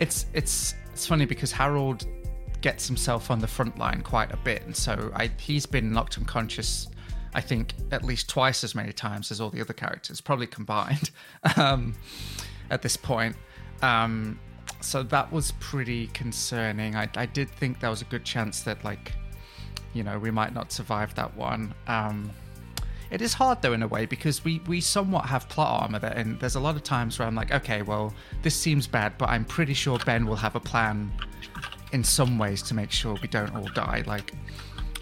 it's 0.00 0.26
it's 0.32 0.74
it's 0.92 1.06
funny 1.06 1.26
because 1.26 1.52
Harold 1.52 2.06
gets 2.60 2.86
himself 2.86 3.30
on 3.30 3.38
the 3.38 3.46
front 3.46 3.78
line 3.78 4.02
quite 4.02 4.32
a 4.32 4.36
bit, 4.38 4.64
and 4.64 4.76
so 4.76 5.12
I, 5.14 5.30
he's 5.38 5.66
been 5.66 5.92
knocked 5.92 6.18
unconscious. 6.18 6.88
I 7.34 7.40
think 7.40 7.74
at 7.92 8.04
least 8.04 8.28
twice 8.28 8.64
as 8.64 8.74
many 8.74 8.92
times 8.92 9.30
as 9.30 9.40
all 9.40 9.50
the 9.50 9.60
other 9.60 9.74
characters, 9.74 10.20
probably 10.20 10.46
combined, 10.46 11.10
um, 11.56 11.94
at 12.70 12.82
this 12.82 12.96
point. 12.96 13.36
Um, 13.82 14.40
so 14.80 15.02
that 15.04 15.30
was 15.30 15.52
pretty 15.60 16.08
concerning. 16.08 16.96
I, 16.96 17.08
I 17.16 17.26
did 17.26 17.50
think 17.50 17.80
there 17.80 17.90
was 17.90 18.02
a 18.02 18.06
good 18.06 18.24
chance 18.24 18.62
that 18.62 18.82
like, 18.84 19.12
you 19.92 20.02
know, 20.02 20.18
we 20.18 20.30
might 20.30 20.54
not 20.54 20.72
survive 20.72 21.14
that 21.16 21.36
one. 21.36 21.74
Um, 21.86 22.30
it 23.10 23.22
is 23.22 23.32
hard 23.32 23.62
though 23.62 23.72
in 23.72 23.82
a 23.82 23.88
way 23.88 24.06
because 24.06 24.44
we 24.44 24.60
we 24.66 24.80
somewhat 24.80 25.26
have 25.26 25.48
plot 25.48 25.82
armor 25.82 25.98
that 25.98 26.16
and 26.16 26.38
there's 26.40 26.56
a 26.56 26.60
lot 26.60 26.76
of 26.76 26.82
times 26.82 27.18
where 27.18 27.26
I'm 27.26 27.34
like, 27.34 27.52
okay, 27.52 27.82
well, 27.82 28.12
this 28.42 28.54
seems 28.54 28.86
bad, 28.86 29.16
but 29.18 29.28
I'm 29.28 29.44
pretty 29.44 29.74
sure 29.74 29.98
Ben 30.04 30.26
will 30.26 30.36
have 30.36 30.54
a 30.54 30.60
plan 30.60 31.12
in 31.92 32.04
some 32.04 32.38
ways 32.38 32.62
to 32.62 32.74
make 32.74 32.90
sure 32.90 33.16
we 33.22 33.28
don't 33.28 33.54
all 33.54 33.68
die. 33.74 34.04
Like 34.06 34.32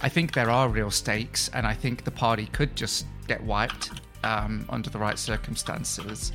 I 0.00 0.08
think 0.08 0.32
there 0.34 0.50
are 0.50 0.68
real 0.68 0.90
stakes 0.90 1.48
and 1.52 1.66
I 1.66 1.74
think 1.74 2.04
the 2.04 2.10
party 2.10 2.46
could 2.46 2.76
just 2.76 3.06
get 3.26 3.42
wiped 3.42 4.00
um, 4.22 4.64
under 4.68 4.90
the 4.90 4.98
right 4.98 5.18
circumstances. 5.18 6.32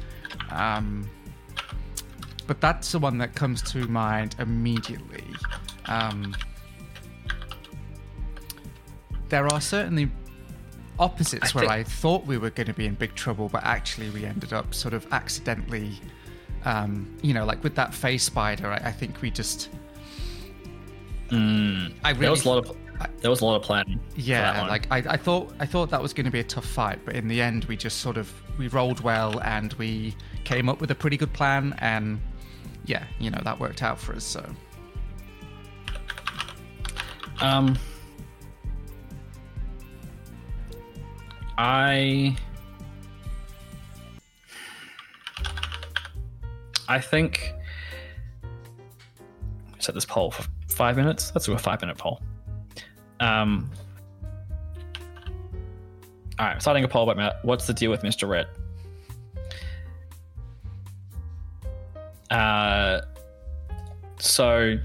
Um, 0.50 1.10
but 2.48 2.60
that's 2.60 2.92
the 2.92 3.00
one 3.00 3.18
that 3.20 3.34
comes 3.36 3.62
to 3.72 3.88
mind 3.88 4.36
immediately. 4.40 5.24
Um, 5.86 6.36
there 9.30 9.48
are 9.48 9.62
certainly 9.62 10.12
opposites 11.02 11.54
I 11.54 11.58
where 11.60 11.62
think- 11.68 11.72
I 11.72 11.84
thought 11.84 12.26
we 12.26 12.38
were 12.38 12.50
going 12.52 12.68
to 12.68 12.74
be 12.74 12.86
in 12.86 12.96
big 12.96 13.16
trouble, 13.16 13.50
but 13.50 13.64
actually 13.64 14.10
we 14.12 14.26
ended 14.26 14.54
up 14.54 14.74
sort 14.74 14.94
of 14.94 15.06
accidentally, 15.12 16.00
um, 16.66 17.14
you 17.22 17.34
know, 17.34 17.44
like 17.46 17.64
with 17.64 17.76
that 17.76 17.94
phase 17.94 18.24
spider. 18.24 18.68
I, 18.72 18.78
I 18.90 18.92
think 18.92 19.22
we 19.22 19.32
just. 19.32 19.70
I 21.32 21.36
really 21.36 22.20
There 22.20 22.32
was 22.32 22.46
a 22.46 22.50
lot 22.50 22.66
of 22.70 22.78
there 23.22 23.30
was 23.32 23.42
a 23.42 23.46
lot 23.46 23.56
of 23.56 23.64
planning. 23.64 24.00
yeah, 24.16 24.68
like 24.68 24.86
I, 24.92 24.98
I 24.98 25.18
thought 25.18 25.52
I 25.60 25.66
thought 25.66 25.90
that 25.90 26.02
was 26.02 26.14
going 26.14 26.26
to 26.26 26.32
be 26.32 26.40
a 26.42 26.44
tough 26.44 26.66
fight, 26.66 27.00
but 27.06 27.16
in 27.16 27.28
the 27.28 27.42
end 27.42 27.66
we 27.66 27.76
just 27.78 28.02
sort 28.02 28.18
of 28.18 28.32
we 28.60 28.68
rolled 28.68 29.00
well 29.00 29.40
and 29.42 29.74
we 29.74 30.16
came 30.44 30.70
up 30.70 30.80
with 30.82 30.92
a 30.92 30.96
pretty 30.96 31.18
good 31.18 31.34
plan 31.34 31.74
and 31.80 32.20
yeah, 32.86 33.06
you 33.20 33.30
know, 33.32 33.40
that 33.44 33.60
worked 33.60 33.82
out 33.82 33.98
for 34.00 34.14
us. 34.14 34.24
So 34.24 34.46
Um, 37.40 37.76
I 41.64 42.36
I 46.90 47.00
think 47.00 47.54
set 49.78 49.94
this 49.94 50.06
poll 50.06 50.32
for 50.32 50.44
five 50.70 50.98
minutes. 50.98 51.32
Let's 51.36 51.46
do 51.46 51.54
a 51.54 51.60
five 51.60 51.80
minute 51.82 52.00
poll. 52.00 52.20
Um. 53.20 53.70
All 56.40 56.48
right, 56.48 56.60
starting 56.60 56.84
a 56.84 56.88
poll 56.88 57.04
about 57.04 57.18
Matt. 57.18 57.46
What's 57.46 57.68
the 57.68 57.76
deal 57.76 57.92
with 57.92 58.02
Mr. 58.02 58.28
Red? 58.28 58.48
Uh, 62.32 63.02
so 64.18 64.80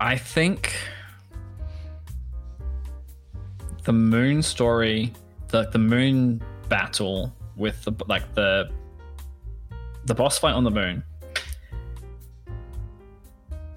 I 0.00 0.16
think 0.16 0.72
the 3.90 3.94
moon 3.94 4.40
story, 4.40 5.12
the 5.48 5.68
the 5.70 5.78
moon 5.78 6.40
battle 6.68 7.34
with 7.56 7.82
the 7.82 7.92
like 8.06 8.22
the 8.36 8.70
the 10.04 10.14
boss 10.14 10.38
fight 10.38 10.52
on 10.54 10.62
the 10.62 10.70
moon 10.70 11.02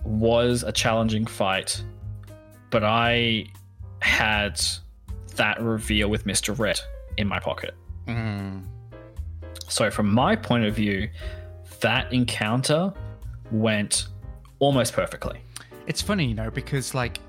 was 0.03 0.61
a 0.61 0.71
challenging 0.71 1.25
fight, 1.25 1.83
but 2.69 2.83
I 2.83 3.47
had 4.03 4.61
that 5.35 5.59
reveal 5.59 6.09
with 6.09 6.25
Mr. 6.25 6.57
Red 6.59 6.79
in 7.17 7.27
my 7.27 7.39
pocket. 7.39 7.73
mm, 8.07 8.63
So 9.67 9.89
from 9.89 10.13
my 10.13 10.35
point 10.35 10.65
of 10.65 10.75
view, 10.75 11.09
that 11.79 12.13
encounter 12.13 12.93
went 13.51 14.09
almost 14.59 14.93
perfectly. 14.93 15.39
it's 15.87 16.03
funny, 16.03 16.27
you 16.27 16.35
know, 16.35 16.51
because 16.51 16.93
like 16.93 17.19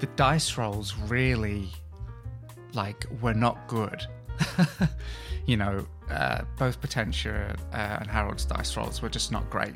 the 0.00 0.06
dice 0.16 0.58
rolls 0.58 0.94
really 1.08 1.70
like 2.74 3.06
were 3.20 3.34
not 3.34 3.66
good. 3.68 4.06
you 5.46 5.56
know, 5.56 5.86
uh, 6.10 6.42
both 6.58 6.80
Potentia 6.80 7.56
uh, 7.72 7.76
and 8.00 8.10
Harold's 8.10 8.44
dice 8.44 8.76
rolls 8.76 9.02
were 9.02 9.08
just 9.08 9.32
not 9.32 9.48
great 9.50 9.74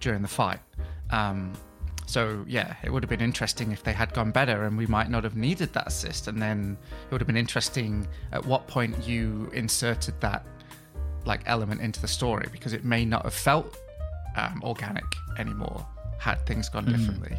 during 0.00 0.22
the 0.22 0.28
fight. 0.28 0.60
Um, 1.10 1.52
so 2.06 2.44
yeah, 2.48 2.74
it 2.82 2.90
would 2.90 3.02
have 3.02 3.10
been 3.10 3.20
interesting 3.20 3.70
if 3.72 3.82
they 3.82 3.92
had 3.92 4.14
gone 4.14 4.30
better, 4.30 4.64
and 4.64 4.78
we 4.78 4.86
might 4.86 5.10
not 5.10 5.24
have 5.24 5.36
needed 5.36 5.72
that 5.74 5.86
assist. 5.86 6.26
And 6.26 6.40
then 6.40 6.78
it 7.06 7.12
would 7.12 7.20
have 7.20 7.26
been 7.26 7.36
interesting 7.36 8.08
at 8.32 8.44
what 8.44 8.66
point 8.66 9.06
you 9.06 9.50
inserted 9.52 10.18
that 10.20 10.46
like 11.24 11.42
element 11.44 11.82
into 11.82 12.00
the 12.00 12.08
story 12.08 12.48
because 12.50 12.72
it 12.72 12.84
may 12.84 13.04
not 13.04 13.24
have 13.24 13.34
felt 13.34 13.76
um, 14.36 14.62
organic 14.64 15.04
anymore 15.38 15.86
had 16.18 16.44
things 16.46 16.68
gone 16.68 16.86
differently. 16.86 17.36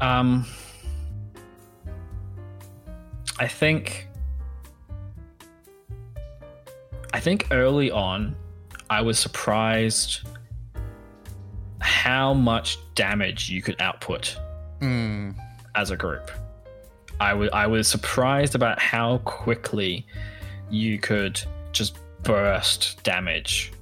Um, 0.00 0.44
I 3.38 3.48
think. 3.48 4.08
I 7.14 7.20
think 7.20 7.48
early 7.50 7.90
on, 7.90 8.34
I 8.88 9.02
was 9.02 9.18
surprised 9.18 10.20
how 11.80 12.32
much 12.32 12.78
damage 12.94 13.50
you 13.50 13.60
could 13.62 13.80
output 13.80 14.38
Mm, 14.80 15.34
as 15.76 15.90
a 15.90 15.96
group. 15.96 16.30
I 17.20 17.34
wa- 17.34 17.50
I 17.52 17.66
was 17.68 17.86
surprised 17.86 18.54
about 18.56 18.80
how 18.80 19.18
quickly 19.18 20.06
you 20.70 20.98
could 20.98 21.40
just 21.70 21.96
burst 22.24 23.00
damage 23.04 23.72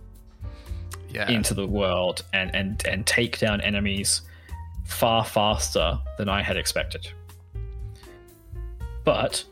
yeah. 1.09 1.31
into 1.31 1.55
the 1.55 1.67
world 1.67 2.23
and, 2.35 2.55
and, 2.55 2.85
and 2.87 3.07
take 3.07 3.39
down 3.39 3.61
enemies 3.63 4.23
far 4.85 5.25
faster 5.25 5.99
than 6.19 6.29
I 6.29 6.43
had 6.43 6.57
expected. 6.59 7.09
But 9.05 9.45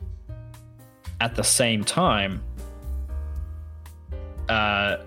at 1.20 1.34
the 1.34 1.42
same 1.44 1.84
time, 1.84 2.42
uh, 4.48 4.98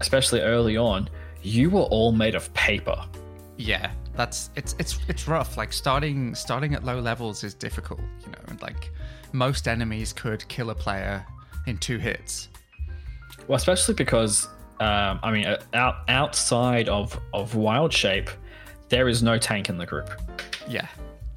especially 0.00 0.40
early 0.40 0.76
on, 0.76 1.08
you 1.42 1.70
were 1.70 1.82
all 1.82 2.12
made 2.12 2.34
of 2.34 2.52
paper. 2.54 2.96
yeah 3.56 3.90
that's 4.16 4.50
it's 4.56 4.74
it's 4.78 4.98
it's 5.08 5.26
rough 5.28 5.56
like 5.56 5.72
starting 5.72 6.34
starting 6.36 6.72
at 6.74 6.84
low 6.84 7.00
levels 7.00 7.42
is 7.42 7.52
difficult 7.52 8.00
you 8.24 8.30
know 8.30 8.38
and 8.46 8.62
like 8.62 8.90
most 9.32 9.66
enemies 9.66 10.12
could 10.12 10.46
kill 10.48 10.70
a 10.70 10.74
player 10.74 11.24
in 11.66 11.76
two 11.78 11.98
hits 11.98 12.48
Well, 13.48 13.56
especially 13.56 13.94
because 13.94 14.46
um, 14.80 15.20
I 15.22 15.30
mean, 15.32 15.46
uh, 15.46 15.60
out, 15.74 15.96
outside 16.08 16.88
of 16.88 17.18
of 17.32 17.54
Wild 17.54 17.92
Shape, 17.92 18.30
there 18.88 19.08
is 19.08 19.22
no 19.22 19.38
tank 19.38 19.68
in 19.68 19.78
the 19.78 19.86
group. 19.86 20.10
yeah 20.68 20.88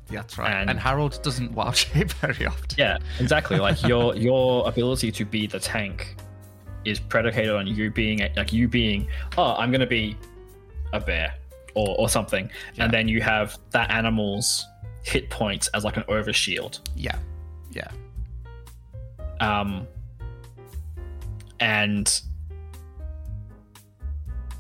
that's 0.10 0.38
right 0.38 0.52
And- 0.54 0.70
and, 0.70 0.80
harold 0.80 1.20
doesn't 1.24 1.52
wild 1.52 1.76
shape 1.86 2.12
very 2.14 2.46
often 2.46 2.68
Yeah, 2.78 2.98
exactly. 3.20 3.58
Like 3.60 3.82
your 3.88 4.16
your 4.16 4.68
ability 4.68 5.12
to 5.12 5.26
be 5.26 5.48
the 5.48 5.60
tank 5.60 6.16
is 6.86 7.00
predicated 7.00 7.54
on 7.54 7.68
you 7.68 7.92
being 7.92 8.20
like 8.36 8.54
you 8.54 8.68
being 8.68 9.08
oh 9.38 9.56
I'm 9.58 9.72
gonna 9.72 9.86
be 9.88 10.16
a 10.94 11.00
bear 11.00 11.34
or 11.76 11.96
or 12.00 12.08
something, 12.10 12.50
Yeah. 12.76 12.86
and 12.86 12.94
then 12.94 13.08
you 13.08 13.22
have 13.22 13.58
that 13.72 13.92
animal's 13.92 14.66
hit 15.04 15.30
points 15.30 15.68
as 15.70 15.84
like 15.84 15.98
an 15.98 16.04
overshield. 16.04 16.80
yeah 16.96 17.16
yeah 17.72 17.88
Um, 19.40 19.86
and 21.60 22.22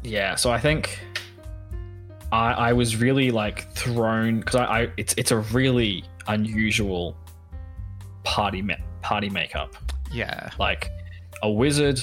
yeah, 0.03 0.35
so 0.35 0.51
I 0.51 0.59
think 0.59 0.99
I 2.31 2.51
I 2.53 2.73
was 2.73 2.97
really 2.97 3.31
like 3.31 3.71
thrown 3.73 4.39
because 4.39 4.55
I, 4.55 4.65
I 4.65 4.91
it's 4.97 5.13
it's 5.17 5.31
a 5.31 5.37
really 5.39 6.03
unusual 6.27 7.15
party 8.23 8.61
ma- 8.61 8.75
party 9.01 9.29
makeup. 9.29 9.75
yeah 10.11 10.49
like 10.59 10.91
a 11.43 11.49
wizard, 11.49 11.99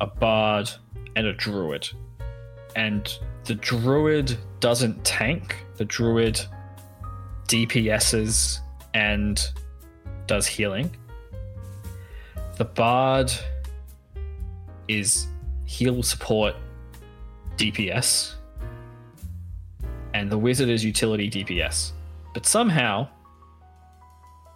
a 0.00 0.06
bard, 0.06 0.70
and 1.16 1.26
a 1.26 1.32
druid. 1.32 1.88
And 2.76 3.12
the 3.44 3.54
druid 3.54 4.36
doesn't 4.60 5.04
tank. 5.04 5.56
The 5.76 5.84
druid 5.84 6.40
DPSs 7.46 8.60
and 8.94 9.50
does 10.26 10.46
healing. 10.46 10.94
The 12.56 12.64
bard 12.64 13.32
is 14.88 15.28
heal 15.64 16.02
support 16.02 16.54
DPS. 17.56 18.34
And 20.18 20.32
the 20.32 20.38
wizard 20.38 20.68
is 20.68 20.84
utility 20.84 21.30
DPS. 21.30 21.92
But 22.34 22.44
somehow, 22.44 23.06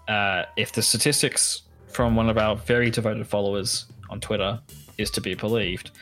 uh, 0.08 0.42
if 0.56 0.72
the 0.72 0.82
statistics 0.82 1.62
from 1.86 2.16
one 2.16 2.28
of 2.28 2.36
our 2.36 2.56
very 2.56 2.90
devoted 2.90 3.24
followers 3.28 3.86
on 4.10 4.20
Twitter 4.20 4.60
is 4.98 5.08
to 5.12 5.20
be 5.20 5.34
believed, 5.34 5.92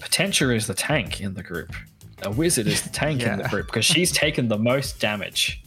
Potentia 0.00 0.50
is 0.50 0.66
the 0.66 0.74
tank 0.74 1.20
in 1.20 1.34
the 1.34 1.44
group. 1.44 1.72
A 2.22 2.30
wizard 2.32 2.66
is 2.66 2.82
the 2.82 2.88
tank 3.02 3.22
in 3.22 3.38
the 3.38 3.48
group 3.48 3.66
because 3.66 3.84
she's 3.84 4.10
taken 4.10 4.48
the 4.48 4.58
most 4.58 4.98
damage. 4.98 5.62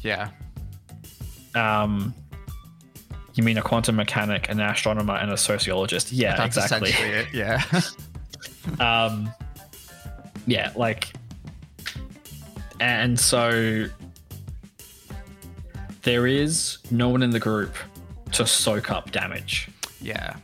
yeah 0.00 0.30
Um, 1.54 2.14
you 3.34 3.42
mean 3.42 3.58
a 3.58 3.62
quantum 3.62 3.96
mechanic, 3.96 4.48
an 4.48 4.58
astronomer, 4.58 5.16
and 5.16 5.30
a 5.30 5.36
sociologist? 5.36 6.12
Yeah, 6.12 6.34
that's 6.34 6.56
exactly. 6.56 6.94
yeah 7.34 7.62
um 8.80 9.30
yeah 10.46 10.72
like 10.74 11.12
and 12.80 13.18
so 13.18 13.86
there 16.02 16.26
is 16.26 16.78
no 16.90 17.08
one 17.08 17.22
in 17.22 17.30
the 17.30 17.40
group 17.40 17.74
to 18.32 18.46
soak 18.46 18.90
up 18.90 19.10
damage. 19.10 19.68
Yeah. 20.00 20.36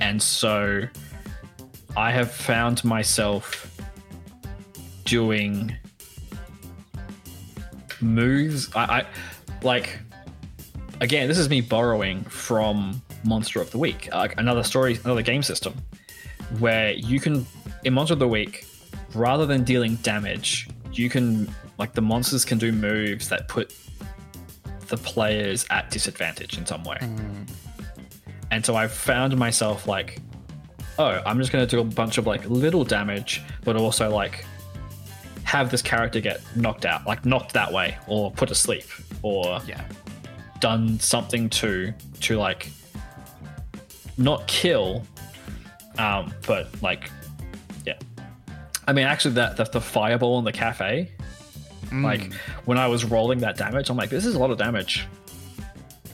And 0.00 0.22
so 0.22 0.88
i 1.96 2.10
have 2.10 2.30
found 2.30 2.82
myself 2.82 3.70
doing 5.04 5.74
moves. 8.00 8.74
I, 8.74 8.80
I 9.00 9.06
like 9.62 9.98
again 11.00 11.28
this 11.28 11.38
is 11.38 11.48
me 11.48 11.60
borrowing 11.60 12.24
from 12.24 13.02
monster 13.24 13.60
of 13.60 13.70
the 13.70 13.78
week 13.78 14.08
like 14.12 14.38
another 14.38 14.62
story 14.62 14.98
another 15.04 15.22
game 15.22 15.42
system 15.42 15.74
where 16.58 16.92
you 16.92 17.18
can 17.18 17.46
in 17.84 17.94
monster 17.94 18.12
of 18.12 18.18
the 18.18 18.28
week 18.28 18.66
rather 19.14 19.46
than 19.46 19.64
dealing 19.64 19.96
damage 19.96 20.68
you 20.98 21.10
can 21.10 21.52
like 21.78 21.92
the 21.92 22.02
monsters 22.02 22.44
can 22.44 22.58
do 22.58 22.72
moves 22.72 23.28
that 23.28 23.48
put 23.48 23.74
the 24.88 24.96
players 24.96 25.66
at 25.70 25.90
disadvantage 25.90 26.58
in 26.58 26.66
some 26.66 26.84
way. 26.84 26.98
And 28.50 28.64
so 28.64 28.76
i've 28.76 28.92
found 28.92 29.36
myself 29.36 29.88
like 29.88 30.20
oh 30.98 31.20
i'm 31.26 31.38
just 31.38 31.50
going 31.50 31.66
to 31.66 31.76
do 31.76 31.80
a 31.80 31.84
bunch 31.84 32.18
of 32.18 32.26
like 32.26 32.48
little 32.48 32.84
damage 32.84 33.42
but 33.64 33.76
also 33.76 34.08
like 34.10 34.44
have 35.42 35.70
this 35.70 35.82
character 35.82 36.20
get 36.20 36.40
knocked 36.56 36.84
out 36.84 37.06
like 37.06 37.24
knocked 37.24 37.52
that 37.52 37.72
way 37.72 37.96
or 38.06 38.30
put 38.32 38.50
asleep 38.50 38.84
or 39.22 39.60
yeah. 39.66 39.84
done 40.60 40.98
something 41.00 41.48
to 41.50 41.92
to 42.20 42.36
like 42.36 42.70
not 44.16 44.46
kill 44.46 45.04
um 45.98 46.32
but 46.46 46.68
like 46.82 47.10
i 48.86 48.92
mean 48.92 49.06
actually 49.06 49.34
that 49.34 49.56
the, 49.56 49.64
the 49.64 49.80
fireball 49.80 50.38
in 50.38 50.44
the 50.44 50.52
cafe 50.52 51.10
like 51.92 52.32
when 52.64 52.76
i 52.76 52.88
was 52.88 53.04
rolling 53.04 53.38
that 53.38 53.56
damage 53.56 53.88
i'm 53.88 53.96
like 53.96 54.10
this 54.10 54.26
is 54.26 54.34
a 54.34 54.38
lot 54.38 54.50
of 54.50 54.58
damage. 54.58 55.06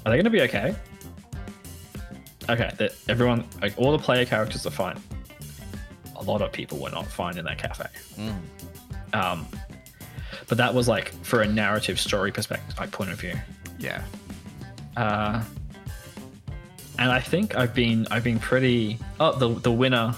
Are 0.04 0.10
they 0.10 0.16
gonna 0.16 0.30
be 0.30 0.42
okay? 0.42 0.74
Okay 2.48 2.70
that 2.78 2.92
everyone 3.08 3.44
like 3.62 3.74
all 3.78 3.92
the 3.92 3.98
player 3.98 4.24
characters 4.24 4.66
are 4.66 4.70
fine. 4.70 4.98
A 6.16 6.22
lot 6.22 6.42
of 6.42 6.52
people 6.52 6.78
were 6.78 6.90
not 6.90 7.06
fine 7.06 7.38
in 7.38 7.44
that 7.46 7.58
cafe. 7.58 7.86
Um 9.12 9.46
but 10.48 10.58
that 10.58 10.74
was 10.74 10.88
like 10.88 11.12
for 11.24 11.42
a 11.42 11.46
narrative 11.46 11.98
story 12.00 12.32
perspective 12.32 12.78
like 12.78 12.90
point 12.90 13.10
of 13.10 13.20
view. 13.20 13.34
Yeah. 13.78 14.02
Uh, 14.96 15.42
and 16.98 17.10
I 17.10 17.20
think 17.20 17.56
I've 17.56 17.74
been 17.74 18.06
I've 18.10 18.24
been 18.24 18.38
pretty. 18.38 18.98
Oh, 19.18 19.32
the 19.38 19.48
the 19.60 19.72
winner 19.72 20.14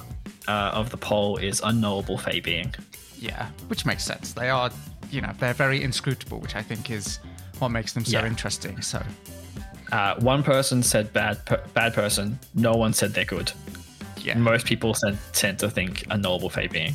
uh, 0.49 0.70
of 0.74 0.90
the 0.90 0.97
poll 0.97 1.36
is 1.36 1.61
unknowable 1.64 2.18
Fey 2.18 2.40
being. 2.40 2.74
yeah 3.18 3.47
which 3.68 3.84
makes 3.86 4.05
sense 4.05 4.32
they 4.32 4.49
are 4.51 4.70
you 5.11 5.20
know 5.20 5.32
they're 5.38 5.55
very 5.55 5.82
inscrutable 5.82 6.38
which 6.40 6.57
i 6.57 6.62
think 6.62 6.90
is 6.90 7.18
what 7.59 7.68
makes 7.70 7.93
them 7.93 8.05
so 8.05 8.18
Yeah. 8.18 8.26
interesting 8.26 8.80
so 8.82 9.03
Uh, 9.93 10.14
one 10.20 10.43
person 10.43 10.82
said 10.82 11.12
bad 11.12 11.36
per- 11.45 11.62
bad 11.74 11.93
person. 11.93 12.38
No 12.55 12.72
one 12.72 12.95
said 12.95 13.12
they're 13.12 13.26
good. 13.38 13.53
yeah 14.26 14.38
Most 14.38 14.64
people 14.66 14.95
said 14.95 15.18
tend 15.34 15.59
to 15.59 15.68
think 15.68 16.07
unknowable 16.09 16.49
Fey 16.49 16.66
being. 16.66 16.95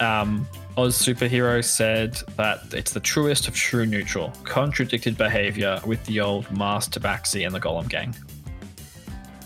Um, 0.00 0.46
Oz 0.76 0.96
Superhero 0.98 1.62
said 1.64 2.16
that 2.36 2.58
it's 2.74 2.92
the 2.92 3.00
truest 3.00 3.48
of 3.48 3.54
true 3.54 3.86
neutral, 3.86 4.32
contradicted 4.44 5.16
behavior 5.16 5.80
with 5.86 6.04
the 6.04 6.20
old 6.20 6.50
Mars 6.50 6.88
Tabaxi 6.88 7.46
and 7.46 7.54
the 7.54 7.60
Golem 7.60 7.88
Gang. 7.88 8.14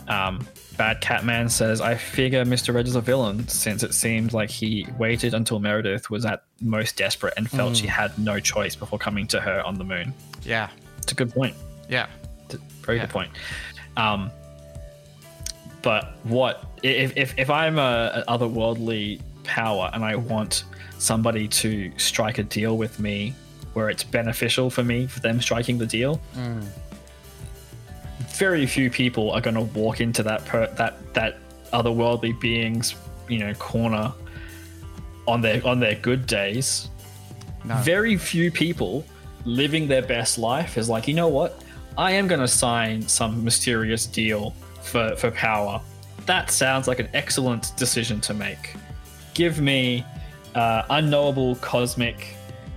Um, 0.09 0.47
Bad 0.77 1.01
Catman 1.01 1.49
says, 1.49 1.81
I 1.81 1.95
figure 1.97 2.45
Mr. 2.45 2.73
Red 2.75 2.87
is 2.87 2.95
a 2.97 3.01
villain 3.01 3.49
since 3.49 3.83
it 3.83 3.93
seemed 3.95 4.33
like 4.33 4.51
he 4.51 4.87
waited 4.99 5.35
until 5.35 5.59
Meredith 5.59 6.11
was 6.11 6.25
at 6.25 6.45
most 6.61 6.97
desperate 6.97 7.35
and 7.37 7.51
felt 7.51 7.77
she 7.77 7.87
had 7.87 8.17
no 8.19 8.39
choice 8.39 8.77
before 8.77 8.99
coming 8.99 9.27
to 9.29 9.41
her 9.41 9.63
on 9.67 9.75
the 9.79 9.85
moon. 9.85 10.13
yeah 10.45 10.69
It's 10.99 11.13
a 11.13 11.15
good 11.15 11.33
point. 11.33 11.55
yeah 11.89 12.07
a 12.51 12.57
very 12.83 12.99
Yeah. 12.99 13.05
good 13.07 13.13
point. 13.13 13.31
Um, 13.97 14.31
but 15.83 16.15
what 16.25 16.65
if 16.83 17.17
if, 17.17 17.35
if 17.39 17.51
I'm 17.51 17.79
a, 17.79 18.13
an 18.15 18.25
otherworldly 18.29 19.21
power 19.45 19.91
and 19.93 20.05
I 20.05 20.17
want 20.17 20.65
somebody 20.99 21.47
to 21.49 21.91
strike 21.97 22.39
a 22.39 22.43
deal 22.43 22.77
with 22.77 22.99
me 23.01 23.35
where 23.75 23.91
it's 23.91 24.03
beneficial 24.05 24.71
for 24.71 24.83
me 24.85 25.07
for 25.07 25.21
them 25.21 25.41
striking 25.41 25.79
the 25.79 25.87
deal? 25.87 26.21
Very 28.37 28.67
few 28.67 28.91
people 28.91 29.31
are 29.33 29.41
going 29.41 29.55
to 29.57 29.63
walk 29.79 30.01
into 30.01 30.23
that 30.25 30.45
per, 30.45 30.67
that 30.77 31.15
that 31.15 31.39
otherworldly 31.73 32.39
being's 32.41 32.95
you 33.29 33.39
know 33.39 33.53
corner 33.55 34.13
on 35.27 35.41
their 35.41 35.67
on 35.67 35.81
their 35.81 35.95
good 35.97 36.27
days, 36.27 36.89
No. 37.65 37.75
very 37.77 38.17
few 38.17 38.51
people 38.51 39.05
living 39.45 39.89
their 39.89 40.03
best 40.03 40.39
life 40.39 40.77
is 40.77 40.89
like, 40.89 41.09
you 41.09 41.15
know 41.15 41.29
what? 41.29 41.63
I 41.99 42.13
am 42.13 42.27
going 42.29 42.41
to 42.41 42.49
sign 42.49 43.03
some 43.09 43.43
mysterious 43.43 44.07
deal 44.07 44.55
for 44.83 45.17
for 45.17 45.31
power. 45.31 45.81
That 46.27 46.51
sounds 46.51 46.89
like 46.89 46.99
an 46.99 47.09
excellent 47.15 47.77
decision 47.77 48.21
to 48.23 48.35
make. 48.35 48.75
Give 49.35 49.61
me 49.61 50.05
uh, 50.55 50.83
unknowable 50.91 51.57
cosmic 51.57 52.35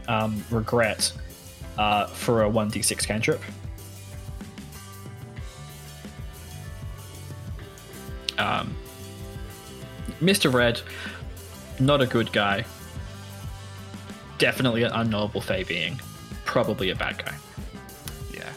um, 0.08 0.44
regret 0.52 1.12
uh, 1.78 2.06
for 2.08 2.44
a 2.44 2.50
one 2.50 2.70
d 2.70 2.82
six 2.82 3.06
cantrip. 3.06 3.42
Um, 8.40 8.76
Mr. 10.22 10.52
Red, 10.52 10.82
not 11.80 12.02
a 12.02 12.08
good 12.08 12.32
guy. 12.32 12.66
Definitely 14.38 14.84
an 14.84 14.92
unknowable 14.92 15.42
Fey 15.42 15.64
being. 15.64 16.00
Probably 16.46 16.90
a 16.90 16.96
bad 16.96 17.24
guy. 17.24 17.36
yeah. 18.34 18.52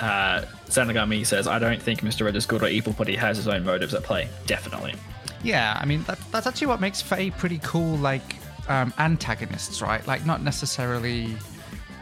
Uh, 0.00 0.44
Zanagami 0.66 1.24
says, 1.24 1.46
I 1.46 1.58
don't 1.58 1.80
think 1.80 2.00
Mr. 2.00 2.24
Red 2.24 2.36
is 2.36 2.46
good 2.46 2.62
or 2.62 2.68
evil, 2.68 2.94
but 2.96 3.06
he 3.06 3.14
has 3.14 3.36
his 3.36 3.46
own 3.46 3.64
motives 3.64 3.94
at 3.94 4.02
play. 4.02 4.28
Definitely. 4.46 4.94
Yeah, 5.42 5.78
I 5.80 5.84
mean 5.84 6.02
that, 6.04 6.18
that's 6.32 6.46
actually 6.46 6.68
what 6.68 6.80
makes 6.80 7.02
Fey 7.02 7.30
pretty 7.30 7.58
cool, 7.62 7.96
like 7.98 8.36
um, 8.68 8.92
antagonists, 8.98 9.82
right? 9.82 10.04
Like 10.06 10.24
not 10.24 10.42
necessarily, 10.42 11.36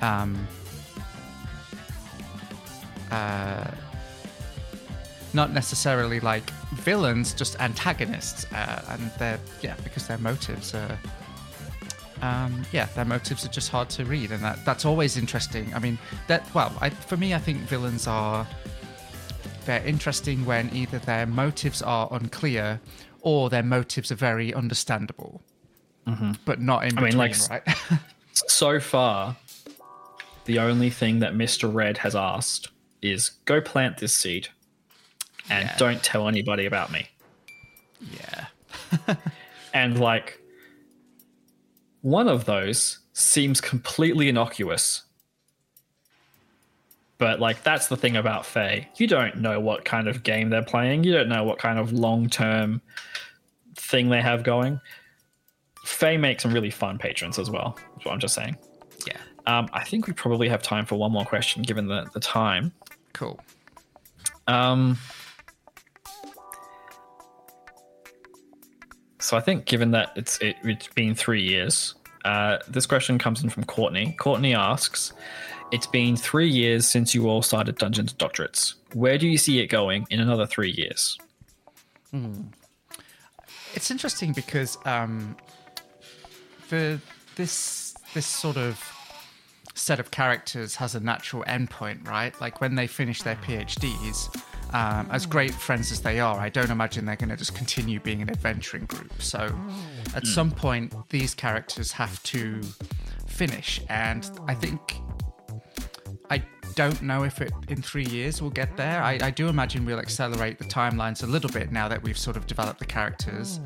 um, 0.01 0.47
uh, 3.11 3.69
not 5.35 5.53
necessarily 5.53 6.21
like 6.21 6.49
villains, 6.75 7.35
just 7.35 7.59
antagonists, 7.61 8.45
uh, 8.53 8.85
and 8.91 9.11
they're 9.19 9.39
yeah 9.63 9.75
because 9.85 10.07
their 10.07 10.19
motives 10.19 10.75
are. 10.75 10.99
Um, 12.21 12.63
yeah, 12.71 12.87
their 12.95 13.05
motives 13.05 13.45
are 13.45 13.49
just 13.49 13.69
hard 13.71 13.91
to 13.91 14.05
read, 14.05 14.31
and 14.31 14.45
that, 14.45 14.65
that's 14.65 14.85
always 14.85 15.17
interesting. 15.17 15.75
I 15.75 15.81
mean, 15.81 15.99
that 16.29 16.43
well, 16.55 16.73
I, 16.81 16.91
for 16.91 17.17
me, 17.17 17.35
I 17.35 17.39
think 17.39 17.59
villains 17.63 18.07
are 18.07 18.47
they're 19.67 19.85
interesting 19.85 20.45
when 20.45 20.71
either 20.73 20.99
their 21.01 21.27
motives 21.27 21.83
are 21.83 22.09
unclear 22.13 22.81
or 23.23 23.51
their 23.51 23.63
motives 23.65 24.13
are 24.13 24.17
very 24.17 24.55
understandable, 24.55 25.43
but 26.45 26.61
not 26.61 26.85
in 26.85 26.97
I 26.99 27.03
mean, 27.03 27.17
like- 27.17 27.35
right? 27.51 27.63
So 28.35 28.81
far, 28.81 29.37
the 30.47 30.59
only 30.59 30.91
thing 30.91 31.19
that 31.21 31.35
Mr. 31.35 31.73
Red 31.73 31.99
has 31.99 32.15
asked 32.17 32.71
is 33.03 33.31
go 33.45 33.61
plant 33.61 33.99
this 33.99 34.15
seed 34.17 34.49
and 35.51 35.65
Yeah. 35.69 35.77
don't 35.77 36.03
tell 36.03 36.29
anybody 36.29 36.67
about 36.67 36.91
me. 36.93 37.09
yeah, 38.13 38.47
And 39.75 39.99
like, 40.01 40.39
one 42.03 42.29
of 42.29 42.45
those 42.45 42.99
seems 43.13 43.61
completely 43.61 44.29
innocuous. 44.29 45.03
But 47.19 47.39
like, 47.41 47.63
that's 47.63 47.87
the 47.87 47.97
thing 47.97 48.17
about 48.17 48.45
Fey. 48.45 48.89
You 48.97 49.07
don't 49.07 49.37
know 49.39 49.61
what 49.61 49.85
kind 49.85 50.09
of 50.09 50.23
game 50.25 50.51
they're 50.51 50.65
playing. 50.65 51.05
You 51.05 51.13
don't 51.13 51.29
know 51.29 51.45
what 51.45 51.59
kind 51.59 51.79
of 51.79 51.93
long 51.93 52.29
term 52.29 52.81
thing 53.77 54.09
they 54.09 54.21
have 54.21 54.43
going. 54.43 54.81
Fey 55.85 56.17
makes 56.17 56.43
some 56.43 56.53
really 56.53 56.71
fun 56.71 56.99
patrons 56.99 57.39
as 57.39 57.51
well. 57.51 57.79
That's 57.95 58.05
what 58.05 58.13
I'm 58.13 58.21
just 58.21 58.35
saying. 58.35 58.57
yeah, 59.07 59.19
Um, 59.47 59.69
I 59.73 59.85
think 59.85 60.07
we 60.07 60.13
probably 60.13 60.49
have 60.49 60.63
time 60.63 60.85
for 60.87 60.97
one 60.97 61.13
more 61.13 61.25
question 61.25 61.63
given 61.63 61.87
the, 61.87 62.09
the 62.13 62.21
time. 62.21 62.73
cool. 63.13 63.41
Um, 64.49 64.99
so 69.33 69.39
I 69.39 69.41
think, 69.41 69.65
given 69.65 69.93
that 69.93 70.13
it's 70.15 70.37
it, 70.43 70.57
it's 70.63 70.89
been 70.89 71.15
three 71.15 71.41
years, 71.41 71.95
uh, 72.27 72.59
this 72.69 72.85
question 72.85 73.17
comes 73.19 73.43
in 73.43 73.49
from 73.49 73.65
Courtney. 73.65 74.15
Courtney 74.19 74.55
asks, 74.55 75.15
"It's 75.73 75.87
been 75.87 76.19
three 76.19 76.51
years 76.51 76.87
since 76.87 77.15
you 77.15 77.31
all 77.31 77.41
started 77.41 77.79
Dungeons 77.79 78.13
Doctorates. 78.13 78.75
Where 78.93 79.17
do 79.17 79.27
you 79.27 79.39
see 79.39 79.61
it 79.61 79.69
going 79.69 80.05
in 80.11 80.21
another 80.21 80.45
three 80.45 80.71
years?" 80.73 81.17
It's 83.73 83.91
interesting 83.91 84.35
because 84.35 84.77
um, 84.85 85.35
the 86.69 87.01
this 87.37 87.95
this 88.13 88.27
sort 88.27 88.59
of 88.59 88.85
set 89.75 89.99
of 89.99 90.11
characters 90.11 90.75
has 90.75 90.95
a 90.95 91.01
natural 91.01 91.43
endpoint, 91.45 92.07
right? 92.07 92.39
Like 92.39 92.61
when 92.61 92.75
they 92.75 92.87
finish 92.87 93.23
their 93.23 93.37
PhDs, 93.37 94.29
um, 94.73 95.09
as 95.11 95.27
great 95.27 95.53
friends 95.53 95.93
as 95.93 96.01
they 96.01 96.21
are, 96.21 96.39
I 96.39 96.49
don't 96.49 96.71
imagine 96.71 97.05
they're 97.05 97.17
going 97.17 97.29
to 97.31 97.37
just 97.37 97.55
continue 97.55 98.01
being 98.01 98.23
an 98.23 98.31
adventuring 98.31 98.87
group. 98.87 99.13
So 99.23 99.55
at 100.15 100.27
some 100.27 100.51
point, 100.51 100.95
these 101.11 101.35
characters 101.35 101.93
have 101.93 102.23
to 102.25 102.61
finish, 103.27 103.81
and 103.89 104.31
I 104.49 104.55
think 104.55 104.97
I 106.31 106.43
don't 106.75 107.03
know 107.03 107.25
if 107.25 107.41
it 107.43 107.53
in 107.69 107.83
three 107.83 108.07
years 108.07 108.41
we'll 108.41 108.51
get 108.51 108.77
there. 108.77 109.03
I, 109.03 109.19
I 109.21 109.31
do 109.31 109.49
imagine 109.49 109.85
we'll 109.85 109.99
accelerate 109.99 110.59
the 110.59 110.65
timelines 110.65 111.23
a 111.23 111.27
little 111.27 111.51
bit 111.51 111.71
now 111.71 111.89
that 111.89 112.03
we've 112.03 112.19
sort 112.19 112.37
of 112.37 112.47
developed 112.47 112.79
the 112.79 112.87
characters. 112.87 113.61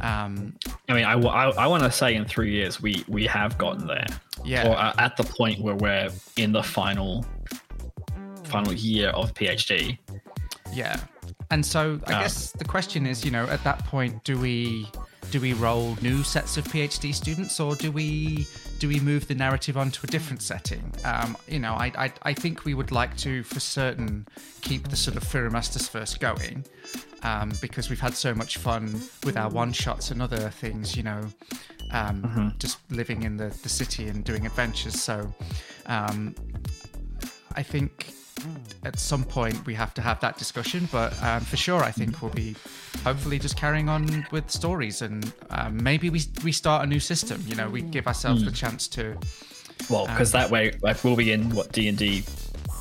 Um, 0.00 0.54
I 0.88 0.94
mean, 0.94 1.04
I, 1.04 1.16
want 1.16 1.82
to 1.82 1.90
say 1.90 2.14
in 2.14 2.24
three 2.24 2.52
years 2.52 2.80
we 2.80 3.04
we 3.08 3.26
have 3.26 3.58
gotten 3.58 3.86
there, 3.86 4.06
Yeah. 4.44 4.68
or 4.68 4.76
uh, 4.76 4.92
at 4.98 5.16
the 5.16 5.24
point 5.24 5.60
where 5.60 5.74
we're 5.74 6.10
in 6.36 6.52
the 6.52 6.62
final 6.62 7.24
final 8.44 8.72
year 8.72 9.08
of 9.10 9.34
PhD. 9.34 9.98
Yeah, 10.72 11.00
and 11.50 11.64
so 11.64 12.00
I 12.06 12.12
Um, 12.14 12.22
guess 12.22 12.52
the 12.52 12.64
question 12.64 13.06
is, 13.06 13.24
you 13.24 13.30
know, 13.30 13.46
at 13.46 13.62
that 13.64 13.84
point, 13.86 14.24
do 14.24 14.38
we 14.38 14.90
do 15.30 15.40
we 15.40 15.54
roll 15.54 15.96
new 16.02 16.22
sets 16.22 16.56
of 16.56 16.64
PhD 16.64 17.12
students, 17.12 17.58
or 17.60 17.74
do 17.76 17.90
we 17.90 18.46
do 18.78 18.88
we 18.88 19.00
move 19.00 19.26
the 19.26 19.34
narrative 19.34 19.76
onto 19.76 20.00
a 20.04 20.06
different 20.06 20.42
setting? 20.42 20.92
Um, 21.04 21.36
you 21.48 21.58
know, 21.58 21.74
I, 21.74 21.92
I 21.96 22.12
I 22.22 22.32
think 22.34 22.64
we 22.64 22.74
would 22.74 22.92
like 22.92 23.16
to, 23.18 23.42
for 23.42 23.60
certain, 23.60 24.26
keep 24.60 24.88
the 24.88 24.96
sort 24.96 25.16
of 25.16 25.24
Furimasters 25.24 25.88
first 25.88 26.20
going. 26.20 26.64
Um, 27.22 27.50
because 27.60 27.90
we've 27.90 27.98
had 27.98 28.14
so 28.14 28.34
much 28.34 28.58
fun 28.58 29.00
with 29.24 29.36
our 29.36 29.48
one 29.50 29.72
shots 29.72 30.12
and 30.12 30.22
other 30.22 30.50
things, 30.50 30.94
you 30.96 31.02
know, 31.02 31.22
um, 31.90 32.54
just 32.58 32.78
living 32.90 33.24
in 33.24 33.36
the, 33.36 33.48
the 33.62 33.68
city 33.68 34.06
and 34.06 34.22
doing 34.22 34.46
adventures. 34.46 35.00
So 35.00 35.34
um, 35.86 36.36
I 37.56 37.64
think 37.64 38.12
at 38.84 38.98
some 38.98 39.24
point 39.24 39.64
we 39.66 39.74
have 39.74 39.94
to 39.94 40.02
have 40.02 40.20
that 40.20 40.36
discussion, 40.38 40.88
but 40.92 41.20
um, 41.22 41.40
for 41.40 41.56
sure, 41.56 41.82
I 41.82 41.90
think 41.90 42.22
we'll 42.22 42.32
be 42.32 42.54
hopefully 43.04 43.38
just 43.38 43.56
carrying 43.56 43.88
on 43.88 44.26
with 44.30 44.50
stories 44.50 45.02
and 45.02 45.32
um, 45.50 45.82
maybe 45.82 46.10
we, 46.10 46.22
we 46.44 46.52
start 46.52 46.84
a 46.84 46.86
new 46.86 47.00
system. 47.00 47.42
You 47.46 47.56
know, 47.56 47.68
we 47.68 47.82
give 47.82 48.06
ourselves 48.06 48.44
the 48.44 48.52
chance 48.52 48.88
to. 48.88 49.16
Well, 49.90 50.06
because 50.06 50.32
that 50.32 50.50
way, 50.50 50.72
like, 50.82 51.02
we'll 51.04 51.16
be 51.16 51.32
in 51.32 51.50
what 51.50 51.72
D 51.72 51.88
and 51.88 51.98
D 51.98 52.24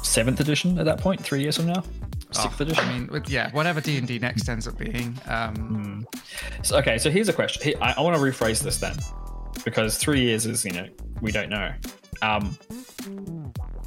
seventh 0.03 0.39
edition 0.39 0.77
at 0.79 0.85
that 0.85 0.99
point, 0.99 1.21
three 1.21 1.41
years 1.41 1.57
from 1.57 1.67
now, 1.67 1.83
sixth 2.31 2.59
Oh, 2.59 2.63
edition. 2.63 2.83
I 2.85 2.93
mean, 2.93 3.07
with, 3.07 3.29
yeah, 3.29 3.51
whatever 3.51 3.81
D 3.81 3.97
and 3.97 4.07
D 4.07 4.19
next 4.19 4.47
ends 4.47 4.67
up 4.67 4.77
being. 4.77 5.17
Um, 5.27 6.07
So, 6.63 6.77
okay, 6.77 6.97
so 6.97 7.09
here's 7.09 7.29
a 7.29 7.33
question. 7.33 7.73
I, 7.81 7.95
I 7.97 8.01
want 8.01 8.15
to 8.15 8.21
rephrase 8.21 8.61
this 8.61 8.77
then, 8.77 8.95
because 9.63 9.97
three 9.97 10.21
years 10.21 10.45
is, 10.45 10.63
you 10.63 10.71
know, 10.71 10.87
we 11.21 11.31
don't 11.31 11.49
know. 11.49 11.73
Um, 12.21 12.57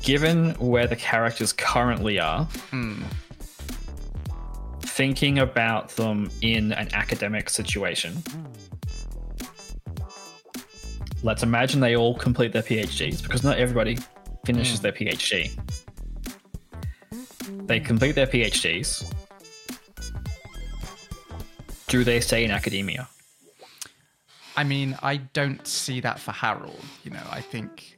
given 0.03 0.51
where 0.55 0.87
the 0.87 0.97
characters 0.97 1.53
currently 1.53 2.19
are, 2.19 2.45
hmm. 2.70 3.03
thinking 4.81 5.39
about 5.39 5.91
them 5.91 6.31
in 6.41 6.73
an 6.73 6.89
academic 6.95 7.51
situation, 7.51 8.23
let's 11.23 11.43
imagine 11.43 11.81
they 11.81 11.97
all 11.97 12.15
complete 12.15 12.53
their 12.53 12.62
PhDs, 12.62 13.23
because 13.23 13.43
not 13.43 13.59
everybody 13.59 13.99
finishes 14.45 14.79
hmm. 14.79 14.83
their 14.85 14.93
PhD. 14.93 15.51
They 17.66 17.81
complete 17.81 18.12
their 18.12 18.27
PhDs. 18.27 19.05
Do 21.89 22.05
they 22.05 22.20
stay 22.20 22.45
in 22.45 22.51
academia? 22.51 23.09
I 24.57 24.65
mean, 24.65 24.99
I 25.03 25.19
don't 25.19 25.66
see 25.66 26.01
that 26.01 26.19
for 26.19 26.33
Harold. 26.33 26.83
You 27.05 27.12
know, 27.12 27.23
I 27.31 27.41
think. 27.41 27.98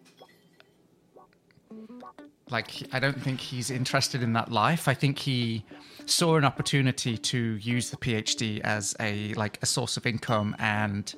Like, 2.50 2.82
I 2.92 2.98
don't 2.98 3.20
think 3.20 3.40
he's 3.40 3.70
interested 3.70 4.22
in 4.22 4.32
that 4.34 4.50
life. 4.50 4.88
I 4.88 4.94
think 4.94 5.18
he 5.18 5.64
saw 6.06 6.36
an 6.36 6.44
opportunity 6.44 7.16
to 7.16 7.38
use 7.56 7.90
the 7.90 7.96
PhD 7.96 8.60
as 8.60 8.96
a 9.00 9.32
like 9.34 9.58
a 9.62 9.66
source 9.66 9.96
of 9.96 10.06
income 10.06 10.56
and 10.58 11.14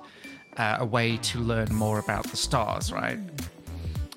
uh, 0.57 0.77
a 0.81 0.85
way 0.85 1.17
to 1.19 1.39
learn 1.39 1.75
more 1.75 1.99
about 1.99 2.27
the 2.27 2.37
stars, 2.37 2.93
right? 2.93 3.19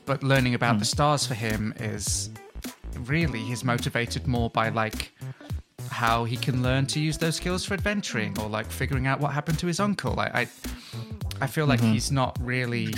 But 0.05 0.21
learning 0.21 0.53
about 0.53 0.79
the 0.79 0.85
stars 0.85 1.25
for 1.25 1.33
him 1.33 1.73
is 1.79 2.29
really 3.05 3.39
he's 3.39 3.63
motivated 3.63 4.27
more 4.27 4.49
by 4.49 4.69
like 4.69 5.11
how 5.89 6.25
he 6.25 6.35
can 6.35 6.61
learn 6.61 6.85
to 6.87 6.99
use 6.99 7.17
those 7.17 7.35
skills 7.35 7.65
for 7.65 7.73
adventuring 7.73 8.37
or 8.39 8.49
like 8.49 8.65
figuring 8.65 9.07
out 9.07 9.19
what 9.19 9.31
happened 9.31 9.59
to 9.59 9.67
his 9.67 9.79
uncle. 9.79 10.19
I 10.19 10.25
I, 10.25 10.47
I 11.41 11.47
feel 11.47 11.65
like 11.65 11.79
he's 11.79 12.11
not 12.11 12.37
really 12.41 12.93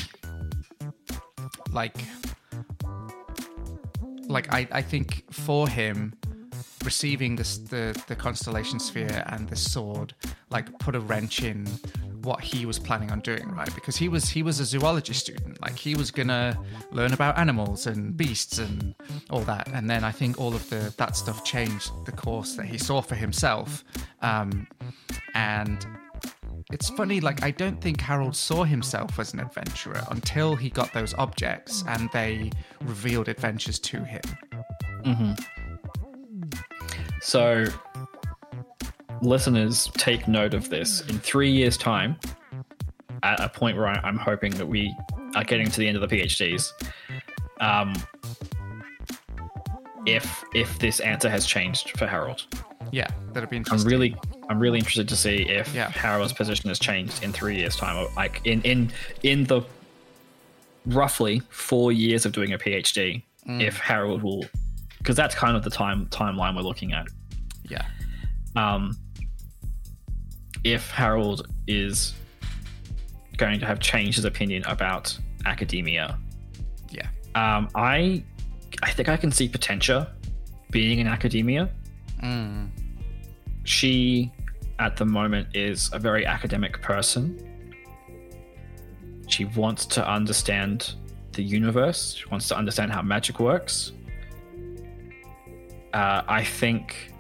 like 1.72 1.96
like 4.38 4.54
I, 4.54 4.68
I 4.72 4.84
think 4.84 5.24
for 5.34 5.68
him 5.68 6.14
receiving 6.86 7.36
this 7.36 7.58
the 7.58 8.00
the 8.08 8.16
constellation 8.16 8.80
sphere 8.80 9.24
and 9.34 9.50
the 9.50 9.56
sword 9.56 10.14
like 10.52 10.68
put 10.78 10.94
a 10.96 11.00
wrench 11.00 11.42
in 11.42 11.66
what 12.22 12.42
he 12.42 12.66
was 12.66 12.78
planning 12.78 13.10
on 13.12 13.20
doing, 13.22 13.50
right? 13.56 13.74
Because 13.74 13.96
he 13.96 14.10
was 14.10 14.30
he 14.30 14.44
was 14.44 14.60
a 14.60 14.66
zoology 14.66 15.14
student, 15.14 15.60
like 15.60 15.76
he 15.76 15.96
was 15.96 16.12
gonna 16.12 16.56
learn 16.92 17.14
about 17.14 17.36
animals 17.40 17.88
and 17.88 18.16
beasts 18.16 18.60
and 18.60 18.94
all 19.32 19.42
that. 19.54 19.68
And 19.74 19.90
then 19.90 20.04
I 20.04 20.12
think 20.12 20.40
all 20.40 20.54
of 20.54 20.70
the 20.70 20.94
that 20.98 21.16
stuff 21.16 21.44
changed 21.44 21.90
the 22.06 22.12
course 22.12 22.56
that 22.58 22.68
he 22.68 22.78
saw 22.78 23.02
for 23.02 23.16
himself. 23.16 23.84
Um, 24.22 24.68
and 25.34 25.84
it's 26.72 26.90
funny, 26.90 27.22
like 27.22 27.44
I 27.44 27.52
don't 27.52 27.80
think 27.80 28.02
Harold 28.02 28.36
saw 28.36 28.64
himself 28.64 29.20
as 29.20 29.34
an 29.34 29.40
adventurer 29.40 30.04
until 30.12 30.56
he 30.56 30.70
got 30.70 30.92
those 30.94 31.14
objects 31.14 31.84
and 31.88 32.10
they 32.12 32.52
revealed 32.82 33.30
adventures 33.30 33.80
to 33.80 34.04
him. 34.04 34.22
So, 37.22 37.66
listeners, 39.22 39.90
take 39.94 40.28
note 40.28 40.54
of 40.54 40.70
this. 40.70 41.02
In 41.08 41.20
three 41.20 41.52
years' 41.52 41.78
time, 41.78 42.18
at 43.24 43.40
a 43.40 43.50
point 43.50 43.78
where 43.78 43.88
I'm 43.88 44.18
hoping 44.18 44.52
that 44.56 44.68
we 44.68 44.94
are 45.36 45.44
getting 45.44 45.70
to 45.70 45.80
the 45.80 45.88
end 45.88 45.98
of 45.98 46.08
the 46.08 46.16
PhDs, 46.16 46.72
um, 47.62 47.94
if 50.06 50.44
if 50.54 50.80
this 50.80 51.00
answer 51.00 51.30
has 51.30 51.46
changed 51.46 51.98
for 51.98 52.08
Harold, 52.08 52.46
Yeah, 52.92 53.08
that'd 53.34 53.50
be 53.50 53.56
I'm 53.58 53.60
interesting. 53.62 53.90
really 53.92 54.16
I'm 54.50 54.60
really 54.60 54.80
interested 54.80 55.08
to 55.10 55.16
see 55.16 55.44
if 55.50 55.74
Yeah. 55.74 55.90
Harold's 55.90 56.34
position 56.34 56.70
has 56.70 56.80
changed 56.80 57.24
in 57.24 57.34
three 57.34 57.58
years' 57.58 57.76
time, 57.76 57.98
or 57.98 58.08
like 58.16 58.42
in 58.46 58.62
in 58.62 58.92
in 59.24 59.44
the 59.46 59.62
roughly 60.86 61.42
four 61.50 61.92
years 61.92 62.26
of 62.26 62.32
doing 62.32 62.54
a 62.54 62.58
PhD. 62.58 63.24
If 63.50 63.78
Harold 63.78 64.24
will, 64.24 64.44
because 64.98 65.16
that's 65.16 65.34
kind 65.34 65.56
of 65.56 65.64
the 65.64 65.70
time 65.70 66.06
timeline 66.08 66.54
we're 66.56 66.64
looking 66.64 66.92
at. 66.94 67.08
yeah, 67.70 67.86
um, 68.58 68.98
if 70.66 70.90
Harold 70.92 71.48
is 71.68 72.14
going 73.38 73.60
to 73.60 73.66
have 73.66 73.80
changed 73.80 74.16
his 74.18 74.26
opinion 74.26 74.64
about 74.66 75.18
academia. 75.46 76.18
yeah, 76.90 77.08
Um, 77.36 77.70
I 77.76 78.24
I 78.84 78.92
think 78.92 79.08
I 79.08 79.16
can 79.16 79.32
see 79.32 79.48
Potentia 79.48 80.12
being 80.72 81.00
in 81.00 81.08
academia. 81.08 81.70
Mm, 82.22 82.70
She, 83.64 84.32
at 84.80 84.96
the 84.96 85.06
moment, 85.06 85.56
is 85.56 85.90
a 85.94 86.00
very 86.00 86.26
academic 86.26 86.82
person. 86.82 87.44
She 89.28 89.46
wants 89.46 89.86
to 89.88 90.10
understand 90.10 90.96
the 91.34 91.44
universe. 91.44 92.16
She 92.16 92.26
wants 92.30 92.48
to 92.50 92.58
understand 92.58 92.92
how 92.92 93.02
magic 93.02 93.40
works. 93.40 93.92
Uh, 95.94 96.22
I 96.28 96.44
think 96.44 97.14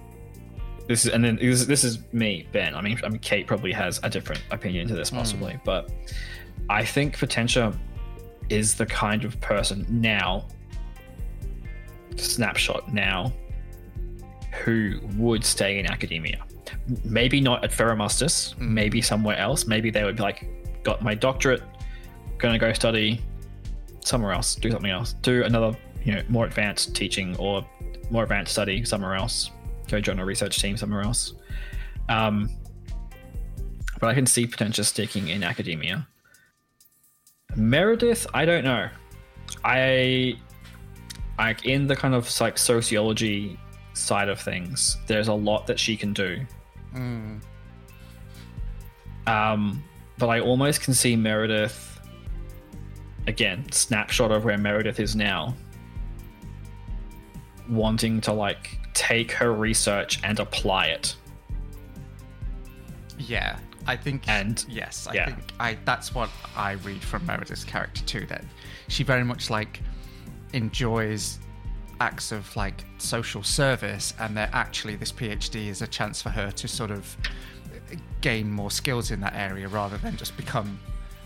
this 0.87 1.05
is, 1.05 1.11
and 1.11 1.23
then 1.23 1.37
this, 1.37 1.65
this 1.65 1.83
is 1.83 1.99
me, 2.13 2.47
Ben. 2.51 2.75
I 2.75 2.81
mean, 2.81 2.99
I 3.03 3.09
mean, 3.09 3.19
Kate 3.19 3.45
probably 3.45 3.73
has 3.73 3.99
a 4.03 4.09
different 4.09 4.41
opinion 4.51 4.87
to 4.87 4.95
this, 4.95 5.09
possibly, 5.09 5.59
but 5.65 5.91
I 6.69 6.85
think 6.85 7.17
Potentia 7.17 7.77
is 8.49 8.75
the 8.75 8.85
kind 8.85 9.25
of 9.25 9.39
person 9.41 9.85
now, 9.89 10.47
snapshot 12.15 12.93
now, 12.93 13.33
who 14.63 14.99
would 15.17 15.43
stay 15.43 15.79
in 15.79 15.85
academia. 15.85 16.43
Maybe 17.03 17.41
not 17.41 17.63
at 17.63 17.71
Ferromustus, 17.71 18.57
maybe 18.57 19.01
somewhere 19.01 19.37
else. 19.37 19.67
Maybe 19.67 19.89
they 19.89 20.03
would 20.03 20.17
be 20.17 20.23
like, 20.23 20.49
got 20.83 21.01
my 21.01 21.15
doctorate, 21.15 21.63
gonna 22.37 22.59
go 22.59 22.71
study 22.73 23.21
somewhere 24.03 24.31
else, 24.31 24.55
do 24.55 24.71
something 24.71 24.91
else, 24.91 25.13
do 25.21 25.43
another, 25.43 25.77
you 26.03 26.13
know, 26.13 26.21
more 26.29 26.45
advanced 26.45 26.95
teaching 26.95 27.35
or 27.37 27.65
more 28.09 28.23
advanced 28.23 28.53
study 28.53 28.83
somewhere 28.85 29.15
else, 29.15 29.51
go 29.87 29.99
join 29.99 30.19
a 30.19 30.25
research 30.25 30.59
team 30.61 30.77
somewhere 30.77 31.01
else. 31.01 31.33
Um, 32.09 32.49
but 33.99 34.07
I 34.07 34.13
can 34.13 34.25
see 34.25 34.47
Potentia 34.47 34.83
sticking 34.83 35.27
in 35.29 35.43
academia. 35.43 36.07
Meredith, 37.55 38.27
I 38.33 38.45
don't 38.45 38.63
know. 38.63 38.89
I 39.63 40.37
like 41.37 41.65
in 41.65 41.87
the 41.87 41.95
kind 41.95 42.13
of 42.13 42.29
like 42.39 42.57
sociology 42.57 43.59
side 43.97 44.29
of 44.29 44.39
things, 44.39 44.97
there's 45.07 45.27
a 45.27 45.33
lot 45.33 45.67
that 45.67 45.79
she 45.79 45.95
can 45.97 46.13
do. 46.13 46.39
mm, 46.95 47.39
Um, 49.25 49.83
but 50.17 50.27
I 50.27 50.39
almost 50.39 50.81
can 50.81 50.93
see 50.93 51.15
Meredith 51.15 51.99
again, 53.27 53.69
snapshot 53.71 54.31
of 54.31 54.45
where 54.45 54.57
Meredith 54.57 54.99
is 55.01 55.15
now, 55.15 55.53
wanting 57.69 58.21
to 58.21 58.31
like 58.31 58.79
take 58.93 59.31
her 59.33 59.53
research 59.53 60.19
and 60.23 60.39
apply 60.39 60.87
it. 60.87 61.15
yeah. 63.17 63.57
I 63.89 63.95
think, 63.95 64.27
And- 64.27 64.65
yes, 64.67 65.07
I 65.07 65.13
yeah. 65.13 65.25
think 65.27 65.39
I 65.61 65.77
that's 65.85 66.13
what 66.13 66.29
I 66.57 66.73
read 66.73 67.01
from 67.01 67.25
Meredith's 67.25 67.63
character 67.63 68.03
too. 68.03 68.25
That 68.25 68.43
she 68.89 69.03
very 69.03 69.23
much 69.23 69.49
like 69.49 69.79
enjoys 70.51 71.39
acts 71.99 72.31
of 72.31 72.55
like 72.55 72.85
social 72.97 73.43
service, 73.43 74.13
and 74.19 74.35
that 74.37 74.49
actually 74.53 74.95
this 74.95 75.11
PhD 75.11 75.67
is 75.67 75.81
a 75.81 75.87
chance 75.87 76.21
for 76.21 76.29
her 76.29 76.51
to 76.51 76.67
sort 76.67 76.91
of 76.91 77.17
gain 78.21 78.51
more 78.51 78.71
skills 78.71 79.11
in 79.11 79.19
that 79.21 79.33
area 79.35 79.67
rather 79.67 79.97
than 79.97 80.17
just 80.17 80.35
become 80.37 80.79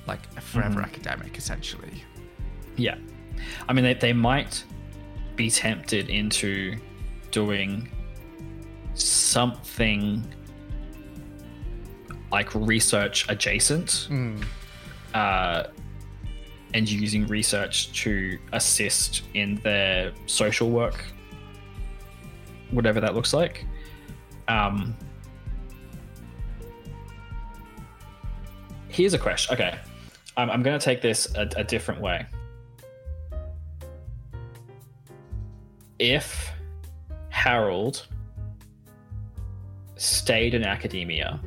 like 0.08 0.22
a 0.38 0.42
forever 0.42 0.82
academic, 0.82 1.38
essentially. 1.38 2.04
Yeah. 2.78 2.98
I 3.68 3.74
mean, 3.74 3.84
they, 3.84 3.94
they 3.94 4.14
might 4.14 4.64
be 5.36 5.50
tempted 5.50 6.10
into 6.10 6.78
doing 7.32 7.90
something 8.94 10.24
like 12.32 12.54
research 12.56 13.28
adjacent 13.30 14.08
uh, 15.14 15.64
and 16.74 16.90
using 16.90 17.28
research 17.28 17.92
to 18.04 18.40
assist 18.54 19.24
in 19.34 19.56
their 19.64 20.12
social 20.26 20.70
work, 20.70 21.04
whatever 22.72 23.00
that 23.02 23.14
looks 23.14 23.34
like. 23.34 23.66
Um, 24.48 24.96
here's 28.90 29.14
a 29.14 29.20
question. 29.20 29.54
Okay. 29.54 29.78
I'm, 30.38 30.50
I'm 30.50 30.64
going 30.64 30.80
to 30.80 30.84
take 30.84 31.02
this 31.02 31.28
a, 31.36 31.50
a 31.58 31.64
different 31.64 32.02
way. 32.02 32.26
if 36.02 36.52
Harold 37.30 38.08
stayed 39.98 40.56
in 40.56 40.64
academia, 40.64 41.40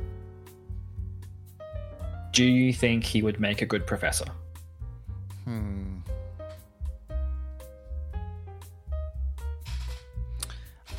do 2.31 2.45
you 2.45 2.71
think 2.71 3.03
he 3.03 3.21
would 3.21 3.39
make 3.39 3.61
a 3.61 3.65
good 3.65 3.85
professor? 3.85 4.25
Hmm. 5.45 5.99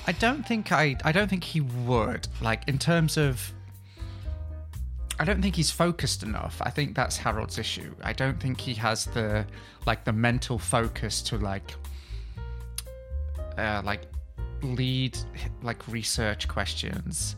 I 0.06 0.12
don't 0.12 0.47
think 0.47 0.70
I 0.70 0.97
I 1.05 1.12
don't 1.12 1.28
think 1.28 1.43
he 1.43 1.60
would. 1.60 2.28
Like 2.40 2.68
in 2.68 2.78
terms 2.78 3.16
of 3.16 3.52
I 5.18 5.24
don't 5.24 5.43
think 5.43 5.56
he's 5.56 5.70
focused 5.70 6.23
enough. 6.23 6.60
I 6.62 6.70
think 6.70 6.94
that's 6.94 7.16
Harold's 7.16 7.59
issue. 7.59 7.93
I 8.02 8.12
don't 8.12 8.39
think 8.39 8.60
he 8.60 8.74
has 8.74 9.06
the 9.06 9.47
like 9.85 10.05
the 10.05 10.12
mental 10.12 10.59
focus 10.59 11.23
to 11.23 11.39
like 11.39 11.74
uh 13.59 13.82
like 13.85 14.02
lead 14.62 15.18
like 15.62 15.86
research 15.89 16.47
questions, 16.47 17.35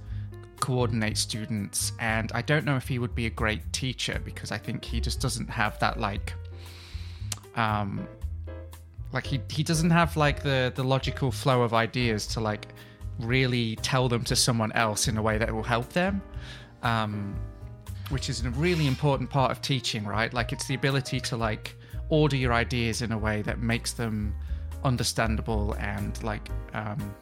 coordinate 0.60 1.16
students, 1.16 1.92
and 2.00 2.30
I 2.34 2.42
don't 2.42 2.66
know 2.66 2.76
if 2.76 2.86
he 2.86 2.98
would 2.98 3.14
be 3.14 3.26
a 3.26 3.30
great 3.30 3.72
teacher 3.72 4.20
because 4.24 4.52
I 4.52 4.58
think 4.58 4.84
he 4.84 5.00
just 5.00 5.20
doesn't 5.20 5.48
have 5.48 5.78
that 5.78 5.98
like 5.98 6.34
um 7.58 8.06
like 9.12 9.26
he 9.26 9.40
he 9.50 9.62
doesn't 9.62 9.90
have 9.90 10.16
like 10.16 10.42
the 10.42 10.72
the 10.76 10.84
logical 10.84 11.30
flow 11.30 11.62
of 11.62 11.74
ideas 11.74 12.26
to 12.26 12.40
like 12.40 12.68
really 13.18 13.76
tell 13.76 14.08
them 14.08 14.22
to 14.22 14.36
someone 14.36 14.70
else 14.72 15.08
in 15.08 15.18
a 15.18 15.22
way 15.22 15.36
that 15.36 15.52
will 15.52 15.64
help 15.64 15.92
them 15.92 16.22
um 16.82 17.34
which 18.10 18.30
is 18.30 18.44
a 18.44 18.50
really 18.50 18.86
important 18.86 19.28
part 19.28 19.50
of 19.50 19.60
teaching 19.60 20.04
right? 20.06 20.32
Like 20.32 20.52
it's 20.52 20.66
the 20.66 20.74
ability 20.74 21.20
to 21.20 21.36
like 21.36 21.76
order 22.08 22.36
your 22.36 22.54
ideas 22.54 23.02
in 23.02 23.12
a 23.12 23.18
way 23.18 23.42
that 23.42 23.58
makes 23.58 23.92
them 23.92 24.34
understandable 24.84 25.74
and 25.74 26.22
like 26.22 26.48
um 26.72 27.14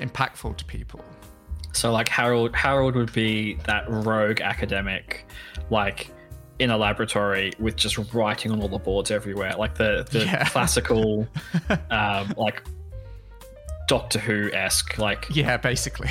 impactful 0.00 0.56
to 0.56 0.64
people. 0.64 1.04
So 1.72 1.92
like 1.92 2.08
Harold 2.08 2.56
Harold 2.56 2.96
would 2.96 3.12
be 3.12 3.54
that 3.66 3.84
rogue 3.88 4.40
academic 4.40 5.26
like 5.70 6.10
in 6.58 6.70
a 6.70 6.76
laboratory 6.76 7.52
with 7.58 7.76
just 7.76 7.98
writing 8.14 8.50
on 8.50 8.60
all 8.62 8.68
the 8.68 8.78
boards 8.78 9.10
everywhere 9.10 9.52
like 9.58 9.74
the 9.74 10.06
the 10.10 10.24
Yeah. 10.24 10.44
classical 10.48 11.26
um 11.90 12.32
like 12.36 12.62
Doctor 13.88 14.18
Who 14.18 14.50
esque 14.52 14.98
like 14.98 15.26
yeah 15.30 15.56
basically 15.58 16.08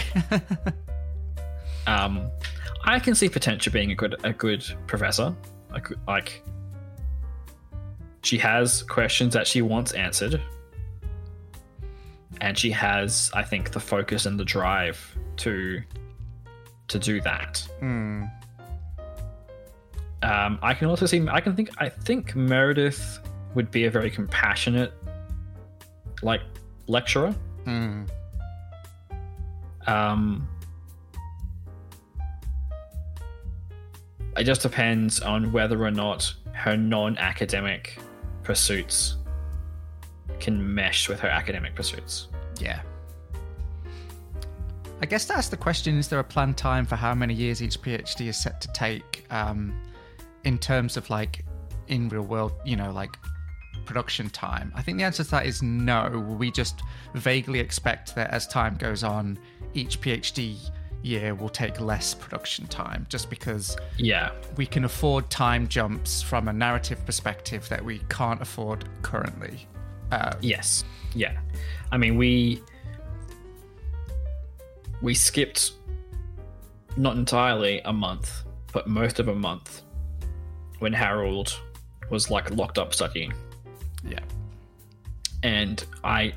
um 1.87 2.29
I 2.83 2.99
can 2.99 3.15
see 3.15 3.27
Potentia 3.29 3.71
being 3.71 3.91
a 3.91 3.95
good 3.95 4.15
a 4.23 4.31
good 4.33 4.63
professor 4.87 5.35
a 5.73 5.79
good, 5.81 5.99
like 6.07 6.43
she 8.23 8.37
has 8.37 8.83
questions 8.83 9.33
that 9.33 9.45
she 9.47 9.61
wants 9.61 9.91
answered 9.93 10.39
and 12.41 12.57
she 12.57 12.69
has 12.71 13.31
I 13.33 13.43
think 13.43 13.71
the 13.71 13.79
focus 13.79 14.25
and 14.25 14.39
the 14.39 14.45
drive 14.45 15.17
to 15.37 15.81
to 16.87 16.99
do 16.99 17.19
that 17.21 17.67
Hmm. 17.79 18.25
Um, 20.25 20.57
I 20.63 20.73
can 20.73 20.87
also 20.87 21.05
see. 21.05 21.25
I 21.29 21.39
can 21.39 21.55
think. 21.55 21.69
I 21.77 21.87
think 21.87 22.35
Meredith 22.35 23.19
would 23.53 23.69
be 23.69 23.85
a 23.85 23.91
very 23.91 24.09
compassionate, 24.09 24.91
like 26.23 26.41
lecturer. 26.87 27.33
Mm. 27.65 28.09
Um, 29.87 30.47
it 34.35 34.43
just 34.45 34.61
depends 34.61 35.19
on 35.19 35.51
whether 35.51 35.81
or 35.83 35.91
not 35.91 36.33
her 36.53 36.75
non-academic 36.75 37.99
pursuits 38.41 39.17
can 40.39 40.73
mesh 40.73 41.07
with 41.07 41.19
her 41.19 41.27
academic 41.27 41.75
pursuits. 41.75 42.29
Yeah. 42.59 42.81
I 45.01 45.05
guess 45.05 45.25
that's 45.25 45.49
the 45.49 45.57
question. 45.57 45.97
Is 45.97 46.07
there 46.07 46.19
a 46.19 46.23
planned 46.23 46.57
time 46.57 46.85
for 46.85 46.95
how 46.95 47.13
many 47.13 47.33
years 47.33 47.61
each 47.61 47.79
PhD 47.79 48.27
is 48.27 48.37
set 48.37 48.59
to 48.61 48.67
take 48.73 49.25
um, 49.29 49.79
in 50.45 50.57
terms 50.57 50.95
of 50.95 51.09
like 51.09 51.43
in 51.87 52.07
real 52.09 52.21
world, 52.23 52.53
you 52.63 52.75
know, 52.75 52.91
like 52.91 53.17
production 53.85 54.29
time? 54.29 54.71
I 54.75 54.81
think 54.81 54.97
the 54.97 55.03
answer 55.03 55.23
to 55.23 55.31
that 55.31 55.45
is 55.45 55.61
no. 55.61 56.09
We 56.39 56.49
just 56.51 56.81
vaguely 57.13 57.59
expect 57.59 58.15
that 58.15 58.29
as 58.31 58.47
time 58.47 58.75
goes 58.77 59.03
on, 59.03 59.37
each 59.73 59.99
PhD 59.99 60.57
year 61.03 61.35
will 61.35 61.49
take 61.49 61.79
less 61.79 62.15
production 62.15 62.65
time 62.65 63.05
just 63.09 63.29
because 63.29 63.77
Yeah. 63.97 64.31
we 64.57 64.65
can 64.65 64.85
afford 64.85 65.29
time 65.29 65.67
jumps 65.67 66.23
from 66.23 66.47
a 66.47 66.53
narrative 66.53 67.05
perspective 67.05 67.69
that 67.69 67.83
we 67.83 67.99
can't 68.09 68.41
afford 68.41 68.85
currently. 69.03 69.67
Uh, 70.11 70.33
Yes. 70.41 70.83
Yeah. 71.13 71.37
I 71.91 71.97
mean, 71.97 72.17
we 72.17 72.61
we 75.01 75.13
skipped 75.13 75.73
not 76.97 77.17
entirely 77.17 77.81
a 77.85 77.93
month, 77.93 78.43
but 78.73 78.87
most 78.87 79.19
of 79.19 79.27
a 79.27 79.35
month 79.35 79.83
when 80.79 80.93
Harold 80.93 81.59
was 82.09 82.29
like 82.29 82.51
locked 82.51 82.77
up 82.77 82.93
studying. 82.93 83.33
yeah. 84.07 84.19
and 85.43 85.85
I 86.03 86.33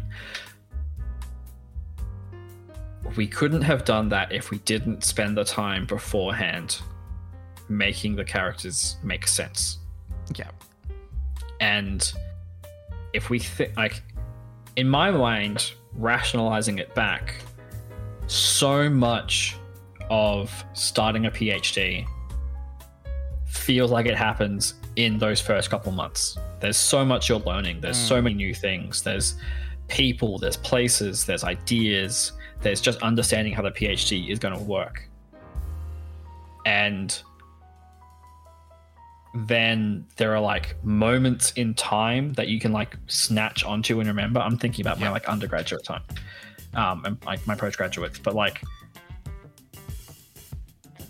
we 3.17 3.27
couldn't 3.27 3.63
have 3.63 3.85
done 3.85 4.09
that 4.11 4.33
if 4.33 4.51
we 4.51 4.59
didn't 4.59 5.03
spend 5.05 5.37
the 5.37 5.45
time 5.45 5.87
beforehand 5.87 6.81
making 7.69 8.17
the 8.17 8.25
characters 8.25 8.97
make 9.03 9.27
sense. 9.27 9.79
Yeah. 10.35 10.51
And 11.61 12.11
if 13.13 13.31
we 13.31 13.39
think 13.39 13.77
like 13.77 14.03
in 14.77 14.89
my 14.89 15.11
mind, 15.11 15.73
rationalizing 15.95 16.79
it 16.79 16.95
back, 16.95 17.35
so 18.27 18.89
much 18.89 19.57
of 20.11 20.65
starting 20.75 21.27
a 21.27 21.31
PhD 21.31 22.07
feels 23.69 23.91
like 23.91 24.07
it 24.07 24.17
happens 24.17 24.73
in 24.97 25.19
those 25.19 25.43
first 25.43 25.69
couple 25.69 25.93
months. 25.93 26.39
There's 26.59 26.79
so 26.79 27.05
much 27.05 27.29
you're 27.29 27.41
learning. 27.41 27.83
There's 27.83 27.99
so 27.99 28.23
many 28.23 28.35
new 28.35 28.55
things. 28.55 29.03
There's 29.03 29.35
people, 29.89 30.39
there's 30.39 30.57
places, 30.57 31.27
there's 31.27 31.45
ideas, 31.45 32.33
there's 32.63 32.81
just 32.81 32.99
understanding 33.03 33.53
how 33.53 33.61
the 33.61 33.71
PhD 33.71 34.31
is 34.31 34.39
going 34.39 34.57
to 34.57 34.63
work. 34.65 35.07
And 36.65 37.15
then 39.35 40.07
there 40.17 40.35
are 40.35 40.41
like 40.41 40.83
moments 40.83 41.53
in 41.53 41.75
time 41.75 42.33
that 42.33 42.49
you 42.49 42.59
can 42.59 42.73
like 42.73 42.97
snatch 43.07 43.65
onto 43.65 44.01
and 44.01 44.09
remember. 44.09 44.41
I'm 44.41 44.57
thinking 44.57 44.83
about 44.83 44.99
my 44.99 45.09
Yeah. 45.09 45.13
like 45.13 45.29
undergraduate 45.29 45.85
time, 45.85 46.05
um, 46.73 47.05
and 47.05 47.23
like 47.27 47.47
my 47.47 47.55
postgraduates, 47.55 48.19
but 48.19 48.35
like 48.35 48.63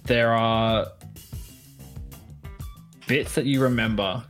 there 0.06 0.32
are 0.32 0.88
bits 3.08 3.34
that 3.34 3.46
you 3.46 3.60
remember, 3.60 4.22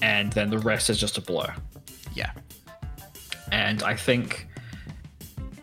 and 0.00 0.32
then 0.32 0.48
the 0.48 0.58
rest 0.58 0.88
is 0.88 0.98
just 0.98 1.18
a 1.18 1.20
blur. 1.20 1.52
Yeah. 2.14 2.30
And 3.52 3.82
I 3.82 3.94
think 3.94 4.46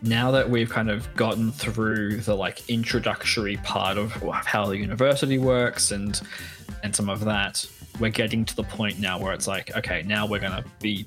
now 0.02 0.30
that 0.30 0.48
we've 0.48 0.68
kind 0.68 0.90
of 0.90 1.12
gotten 1.16 1.50
through 1.50 2.18
the 2.18 2.36
like 2.36 2.68
introductory 2.68 3.56
part 3.58 3.98
of 3.98 4.12
how 4.44 4.66
the 4.66 4.76
university 4.76 5.38
works 5.38 5.90
and 5.90 6.20
and 6.82 6.94
some 6.94 7.08
of 7.08 7.24
that, 7.24 7.66
we're 7.98 8.10
getting 8.10 8.44
to 8.44 8.54
the 8.54 8.62
point 8.62 9.00
now 9.00 9.18
where 9.18 9.32
it's 9.32 9.48
like, 9.48 9.74
okay, 9.76 10.02
now 10.06 10.26
we're 10.26 10.40
gonna 10.40 10.64
be 10.80 11.06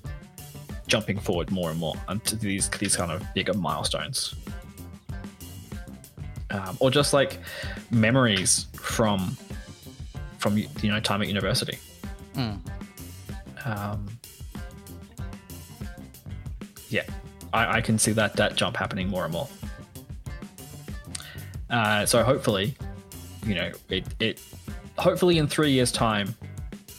jumping 0.87 1.19
forward 1.19 1.51
more 1.51 1.69
and 1.69 1.79
more 1.79 1.95
onto 2.07 2.35
these 2.35 2.67
these 2.69 2.95
kind 2.95 3.11
of 3.11 3.23
bigger 3.33 3.53
milestones. 3.53 4.35
Um, 6.51 6.77
or 6.80 6.89
just 6.89 7.13
like 7.13 7.39
memories 7.91 8.65
from 8.73 9.38
from 10.39 10.57
you 10.57 10.67
know 10.84 10.99
time 10.99 11.21
at 11.21 11.27
university. 11.27 11.77
Mm. 12.35 12.59
Um, 13.65 14.07
yeah, 16.89 17.03
I, 17.53 17.77
I 17.77 17.81
can 17.81 17.99
see 17.99 18.11
that 18.13 18.35
that 18.38 18.55
jump 18.55 18.77
happening 18.77 19.09
more 19.09 19.26
and 19.26 19.34
more. 19.34 19.47
Uh, 21.69 22.05
so 22.05 22.23
hopefully, 22.23 22.76
you 23.45 23.53
know, 23.55 23.71
it 23.89 24.05
it 24.19 24.41
hopefully 24.97 25.38
in 25.38 25.47
three 25.47 25.71
years' 25.71 25.91
time, 25.91 26.35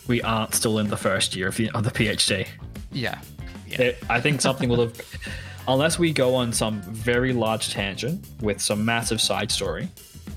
we 0.06 0.22
aren't 0.22 0.54
still 0.54 0.78
in 0.78 0.88
the 0.88 0.96
first 0.96 1.34
year 1.34 1.48
of 1.48 1.56
the, 1.56 1.70
of 1.70 1.82
the 1.84 1.90
PhD. 1.90 2.46
Yeah. 2.92 3.20
Yeah. 3.68 3.82
It- 3.82 4.04
I 4.08 4.20
think 4.20 4.40
something 4.40 4.68
will 4.68 4.86
have, 4.88 5.00
unless 5.72 5.98
we 5.98 6.12
go 6.12 6.34
on 6.34 6.52
some 6.52 6.80
very 6.82 7.32
large 7.32 7.70
tangent 7.70 8.26
with 8.40 8.60
some 8.60 8.84
massive 8.84 9.20
side 9.20 9.50
story. 9.50 9.88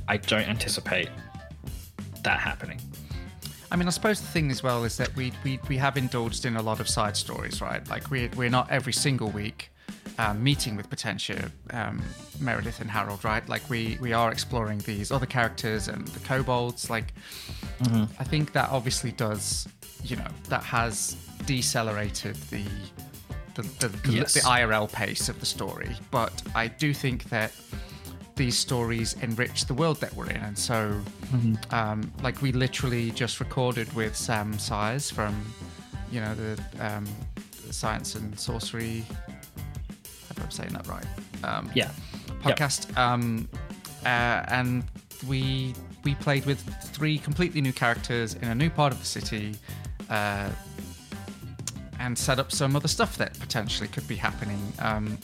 I 0.08 0.18
don't 0.18 0.48
anticipate 0.48 1.10
that 2.24 2.40
happening. 2.40 2.80
I 3.72 3.76
mean, 3.76 3.88
I 3.88 3.92
suppose 3.92 4.22
the 4.22 4.28
thing 4.28 4.52
as 4.52 4.62
well 4.62 4.84
is 4.84 4.98
that 4.98 5.16
we 5.16 5.32
we, 5.44 5.60
we 5.68 5.78
have 5.78 5.98
indulged 5.98 6.46
in 6.46 6.56
a 6.58 6.62
lot 6.62 6.80
of 6.80 6.88
side 6.88 7.18
stories, 7.18 7.62
right? 7.62 7.88
Like 7.90 8.12
we 8.12 8.30
we're 8.36 8.50
not 8.50 8.70
every 8.70 8.94
single 8.94 9.30
week 9.30 9.72
um, 10.20 10.44
meeting 10.44 10.76
with 10.76 10.90
Potentia, 10.90 11.52
um, 11.72 12.02
Meredith 12.40 12.82
and 12.82 12.90
Harold, 12.90 13.24
right? 13.24 13.48
Like 13.50 13.68
we 13.70 13.98
we 14.00 14.14
are 14.14 14.32
exploring 14.32 14.80
these 14.80 15.12
other 15.12 15.26
characters 15.26 15.88
and 15.88 16.08
the 16.10 16.20
kobolds. 16.20 16.90
Like 16.90 17.14
I 18.20 18.24
think 18.24 18.54
that 18.54 18.70
obviously 18.70 19.12
does, 19.12 19.68
you 20.04 20.16
know, 20.18 20.28
that 20.50 20.64
has 20.64 21.16
decelerated 21.46 22.36
the 22.52 22.66
the 23.56 23.62
the, 23.80 23.88
the, 23.90 24.12
Yes. 24.12 24.34
the 24.34 24.40
IRL 24.42 24.92
pace 24.92 25.30
of 25.30 25.40
the 25.40 25.46
story. 25.46 25.96
But 26.12 26.42
I 26.56 26.68
do 26.68 26.94
think 26.94 27.26
that 27.30 27.52
these 28.36 28.58
stories 28.58 29.16
enrich 29.22 29.66
the 29.66 29.74
world 29.76 30.00
that 30.02 30.14
we're 30.16 30.30
in, 30.30 30.38
and 30.38 30.58
so 30.58 31.00
um, 31.72 32.12
like 32.24 32.42
we 32.42 32.52
literally 32.52 33.12
just 33.12 33.40
recorded 33.40 33.92
with 33.94 34.16
Sam 34.16 34.58
Sires 34.58 35.12
from, 35.12 35.36
you 36.12 36.20
know, 36.22 36.34
the, 36.36 36.60
um, 36.80 37.06
the 37.68 37.74
Science 37.74 38.16
and 38.16 38.38
Sorcery. 38.40 39.04
I 39.10 40.28
hope 40.30 40.44
I'm 40.46 40.52
saying 40.52 40.74
that 40.74 40.88
right. 40.88 41.06
Um, 41.44 41.70
Yeah. 41.76 41.92
Yep. 42.46 42.58
podcast. 42.58 42.98
Um, 42.98 43.48
uh, 44.04 44.44
and 44.48 44.84
we 45.28 45.74
we 46.04 46.16
played 46.16 46.46
with 46.46 46.60
three 46.92 47.18
completely 47.20 47.62
new 47.62 47.72
characters 47.72 48.34
in 48.34 48.48
a 48.50 48.56
new 48.56 48.70
part 48.70 48.92
of 48.92 49.00
the 49.00 49.06
city, 49.06 49.56
uh, 50.10 50.50
and 52.04 52.18
set 52.18 52.38
up 52.38 52.52
some 52.52 52.76
other 52.76 52.90
stuff 52.90 53.18
that 53.18 53.40
potentially 53.40 53.88
could 53.88 54.06
be 54.08 54.16
happening. 54.18 54.62
Um, 54.80 55.18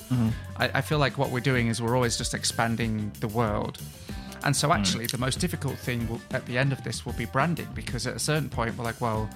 I, 0.57 0.71
I 0.75 0.81
feel 0.81 0.97
like 0.97 1.17
what 1.17 1.29
we're 1.29 1.41
doing 1.41 1.67
is 1.67 1.81
we're 1.81 1.95
always 1.95 2.17
just 2.17 2.33
expanding 2.33 3.11
the 3.19 3.27
world. 3.27 3.79
And 4.45 4.55
so, 4.55 4.71
actually, 4.71 5.05
the 5.07 5.17
most 5.17 5.39
difficult 5.39 5.77
thing 5.77 6.07
will, 6.07 6.21
at 6.31 6.45
the 6.45 6.57
end 6.57 6.71
of 6.71 6.81
this 6.85 7.05
will 7.05 7.13
be 7.13 7.25
branding 7.25 7.67
because 7.75 8.07
at 8.07 8.15
a 8.15 8.19
certain 8.19 8.47
point, 8.49 8.77
we're 8.77 8.85
like, 8.85 9.01
well, 9.01 9.29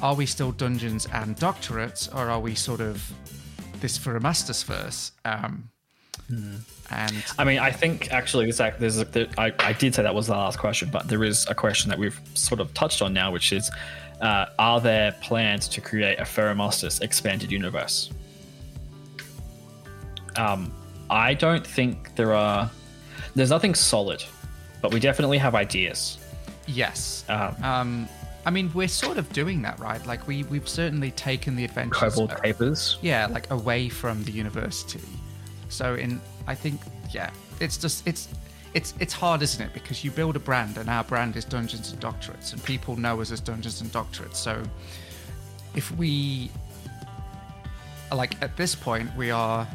are 0.00 0.16
we 0.16 0.26
still 0.26 0.50
Dungeons 0.50 1.06
and 1.12 1.36
Doctorates 1.36 2.12
or 2.12 2.28
are 2.28 2.40
we 2.40 2.56
sort 2.56 2.80
of 2.80 3.00
this 3.80 3.96
for 3.96 4.16
a 4.16 4.20
Master's 4.20 4.62
first? 4.64 5.12
Um, 5.24 5.68
And 6.90 7.24
I 7.38 7.44
mean, 7.44 7.58
I 7.58 7.70
think 7.70 8.12
actually, 8.12 8.46
this 8.46 8.58
act, 8.58 8.80
there's 8.80 8.98
a, 8.98 9.04
there, 9.04 9.28
I, 9.38 9.52
I 9.60 9.72
did 9.72 9.94
say 9.94 10.02
that 10.02 10.14
was 10.14 10.26
the 10.26 10.34
last 10.34 10.58
question, 10.58 10.88
but 10.90 11.06
there 11.08 11.22
is 11.22 11.46
a 11.48 11.54
question 11.54 11.88
that 11.90 11.98
we've 11.98 12.20
sort 12.34 12.60
of 12.60 12.74
touched 12.74 13.00
on 13.02 13.12
now, 13.14 13.30
which 13.30 13.52
is, 13.52 13.70
uh, 14.22 14.46
are 14.58 14.80
there 14.80 15.12
plans 15.20 15.68
to 15.68 15.80
create 15.80 16.18
a 16.18 16.22
Ferromustus 16.22 17.02
expanded 17.02 17.50
universe? 17.52 18.10
Um, 20.36 20.72
I 21.10 21.34
don't 21.34 21.66
think 21.66 22.14
there 22.14 22.32
are. 22.34 22.70
There's 23.34 23.50
nothing 23.50 23.74
solid, 23.74 24.22
but 24.80 24.92
we 24.92 25.00
definitely 25.00 25.38
have 25.38 25.54
ideas. 25.54 26.18
yes, 26.66 27.24
Um, 27.28 27.64
um, 27.64 28.08
I 28.44 28.50
mean, 28.50 28.70
we're 28.74 28.88
sort 28.88 29.18
of 29.18 29.32
doing 29.32 29.62
that, 29.62 29.78
right? 29.78 30.04
Like 30.06 30.26
we 30.26 30.44
we've 30.44 30.68
certainly 30.68 31.10
taken 31.12 31.54
the 31.56 31.64
adventures. 31.64 32.14
Kobold 32.14 32.30
uh, 32.32 32.36
papers. 32.36 32.98
yeah 33.02 33.26
like 33.26 33.50
away 33.50 33.88
from 33.88 34.22
the 34.24 34.32
university 34.32 35.00
so 35.68 35.94
in 35.94 36.20
i 36.46 36.54
think 36.54 36.78
yeah 37.12 37.30
it's 37.60 37.78
just 37.78 38.06
it's 38.06 38.28
it's 38.74 38.94
it's 39.00 39.12
hard 39.12 39.42
isn't 39.42 39.60
it 39.64 39.72
because 39.74 40.02
you 40.04 40.10
build 40.10 40.34
a 40.36 40.38
brand 40.38 40.78
and 40.78 40.88
our 40.88 41.04
brand 41.04 41.36
is 41.36 41.44
dungeons 41.44 41.92
and 41.92 42.00
doctorates 42.00 42.52
and 42.52 42.62
people 42.64 42.96
know 42.96 43.20
us 43.20 43.30
as 43.30 43.40
dungeons 43.40 43.80
and 43.80 43.90
doctorates 43.92 44.36
so 44.36 44.62
if 45.74 45.90
we 45.96 46.50
like 48.14 48.40
at 48.42 48.56
this 48.56 48.74
point 48.74 49.14
we 49.16 49.30
are 49.30 49.66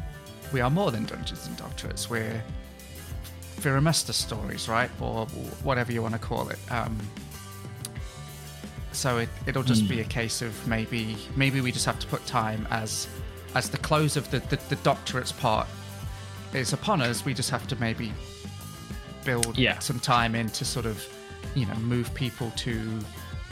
we 0.52 0.60
are 0.60 0.70
more 0.70 0.90
than 0.90 1.04
dungeons 1.04 1.46
and 1.46 1.56
doctorates 1.56 2.08
we're 2.10 2.42
Viramusta 3.60 4.12
stories, 4.12 4.68
right, 4.68 4.88
or 5.00 5.26
whatever 5.64 5.90
you 5.90 6.00
want 6.00 6.14
to 6.14 6.18
call 6.20 6.48
it. 6.48 6.60
Um, 6.70 6.96
so 8.92 9.18
it, 9.18 9.28
it'll 9.46 9.64
just 9.64 9.82
Hmm. 9.82 9.88
be 9.88 10.00
a 10.00 10.04
case 10.04 10.42
of 10.42 10.54
maybe 10.68 11.16
maybe 11.34 11.60
we 11.60 11.72
just 11.72 11.84
have 11.84 11.98
to 11.98 12.06
put 12.06 12.24
time 12.24 12.68
as 12.70 13.08
as 13.56 13.68
the 13.68 13.78
close 13.78 14.16
of 14.16 14.30
the, 14.30 14.38
the, 14.38 14.60
the 14.68 14.76
doctorate's 14.76 15.32
part 15.32 15.66
is 16.54 16.72
upon 16.72 17.00
us. 17.02 17.24
We 17.24 17.34
just 17.34 17.50
have 17.50 17.66
to 17.66 17.76
maybe 17.80 18.12
build 19.28 19.58
Yeah. 19.58 19.78
some 19.80 20.00
time 20.00 20.34
in 20.34 20.48
to 20.58 20.64
sort 20.64 20.86
of 20.86 20.96
you 21.54 21.66
know 21.66 21.74
move 21.94 22.12
people 22.14 22.50
to 22.56 22.72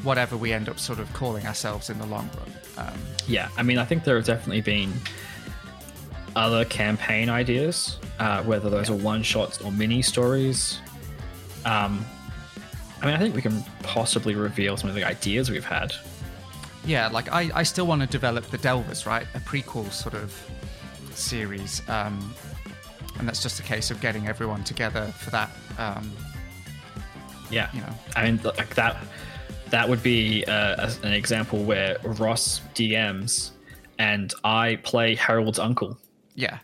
whatever 0.03 0.36
we 0.36 0.53
end 0.53 0.69
up 0.69 0.78
sort 0.78 0.98
of 0.98 1.12
calling 1.12 1.47
ourselves 1.47 1.90
in 1.90 1.98
the 1.98 2.07
long 2.07 2.28
run. 2.39 2.51
Um, 2.89 2.98
Yeah, 3.27 3.48
I 3.59 3.62
mean, 3.62 3.78
I 3.78 3.85
think 3.85 4.05
there 4.05 4.16
have 4.16 4.27
definitely 4.27 4.61
been 4.62 4.93
other 6.35 6.65
campaign 6.66 7.28
ideas, 7.31 7.98
uh, 8.19 8.43
whether 8.43 8.69
those 8.70 8.90
are 8.90 8.94
one 9.12 9.23
shots 9.23 9.61
or 9.62 9.73
mini 9.73 10.03
stories. 10.03 10.81
Um, 11.65 12.05
I 13.03 13.07
mean, 13.07 13.15
I 13.15 13.19
think 13.19 13.35
we 13.35 13.43
can 13.43 13.62
possibly 13.82 14.35
reveal 14.35 14.77
some 14.77 14.89
of 14.90 14.97
the 14.97 15.05
ideas 15.05 15.51
we've 15.51 15.65
had. 15.78 15.93
yeah, 16.85 17.09
like 17.09 17.28
I, 17.32 17.51
I 17.55 17.62
still 17.65 17.86
want 17.86 18.01
to 18.03 18.07
develop 18.07 18.44
the 18.51 18.59
Delvers, 18.59 19.07
right? 19.07 19.27
A 19.35 19.40
prequel 19.40 19.90
sort 19.93 20.15
of 20.15 20.28
series. 21.15 21.82
Um, 21.89 22.35
and 23.19 23.27
that's 23.27 23.43
just 23.43 23.59
a 23.61 23.62
case 23.62 23.90
of 23.90 24.01
getting 24.01 24.28
everyone 24.28 24.62
together 24.62 25.07
for 25.23 25.31
that. 25.31 25.51
Um, 25.78 26.11
Yeah, 27.51 27.69
You 27.73 27.81
know. 27.82 27.93
I 28.16 28.24
mean, 28.24 28.40
like 28.44 28.74
that. 28.74 28.97
That 29.70 29.89
would 29.89 30.03
be 30.03 30.44
uh, 30.44 30.90
an 31.03 31.12
example 31.12 31.62
where 31.65 31.97
Ross 32.05 32.61
DMs 32.74 33.51
and 33.98 34.32
I 34.44 34.77
play 34.85 35.15
Harold's 35.16 35.59
uncle. 35.59 35.98
yeah. 36.35 36.59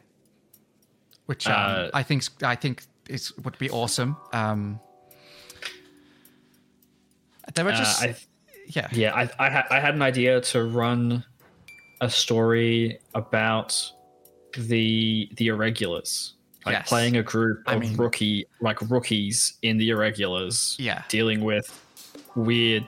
Which 1.27 1.47
um, 1.47 1.55
Uh, 1.57 1.91
I 1.95 2.03
think 2.03 2.25
I 2.43 2.55
think 2.57 2.85
is 3.09 3.33
would 3.39 3.57
be 3.59 3.71
awesome. 3.71 4.17
Um, 4.33 4.79
there 7.55 7.67
are 7.67 7.73
Uh, 7.73 7.77
just 7.77 8.03
I, 8.03 8.17
yeah 8.67 8.89
Yeah, 8.93 9.15
I 9.15 9.23
I, 9.39 9.51
ha- 9.51 9.67
I 9.71 9.81
had 9.81 9.95
an 9.95 10.03
idea 10.03 10.41
to 10.53 10.65
run 10.65 11.25
a 12.01 12.11
story 12.11 12.99
about 13.15 13.75
the 14.55 15.29
the 15.37 15.49
irregulars, 15.49 16.35
like 16.65 16.75
Yes. 16.75 16.89
playing 16.89 17.17
a 17.17 17.23
group 17.23 17.63
I 17.67 17.75
of 17.75 17.81
mean- 17.81 17.97
rookie 17.97 18.47
like 18.61 18.81
rookies 18.91 19.55
in 19.63 19.79
the 19.79 19.91
irregulars, 19.91 20.77
Yeah. 20.79 21.03
dealing 21.09 21.41
with 21.43 21.67
weird 22.35 22.87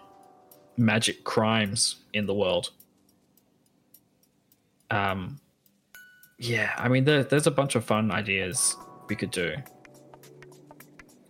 magic 0.77 1.25
crimes 1.25 1.97
in 2.13 2.27
the 2.27 2.35
world. 2.35 2.71
Um, 4.91 5.41
yeah, 6.39 6.73
I 6.77 6.89
mean, 6.89 7.05
there, 7.05 7.25
there's 7.25 7.47
a 7.47 7.51
bunch 7.51 7.75
of 7.75 7.85
fun 7.85 8.11
ideas 8.11 8.77
we 9.09 9.17
could 9.17 9.31
do. 9.31 9.55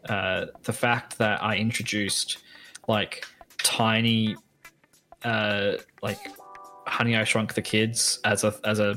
Uh, 0.08 0.46
the 0.64 0.72
fact 0.72 1.16
that 1.18 1.42
I 1.42 1.56
introduced 1.56 2.38
like 2.88 3.24
tiny, 3.58 4.36
uh, 5.24 5.72
like 6.02 6.18
Honey 6.86 7.16
I 7.16 7.24
Shrunk 7.24 7.54
the 7.54 7.62
Kids 7.62 8.18
as 8.24 8.44
a 8.44 8.54
as 8.64 8.80
a 8.80 8.96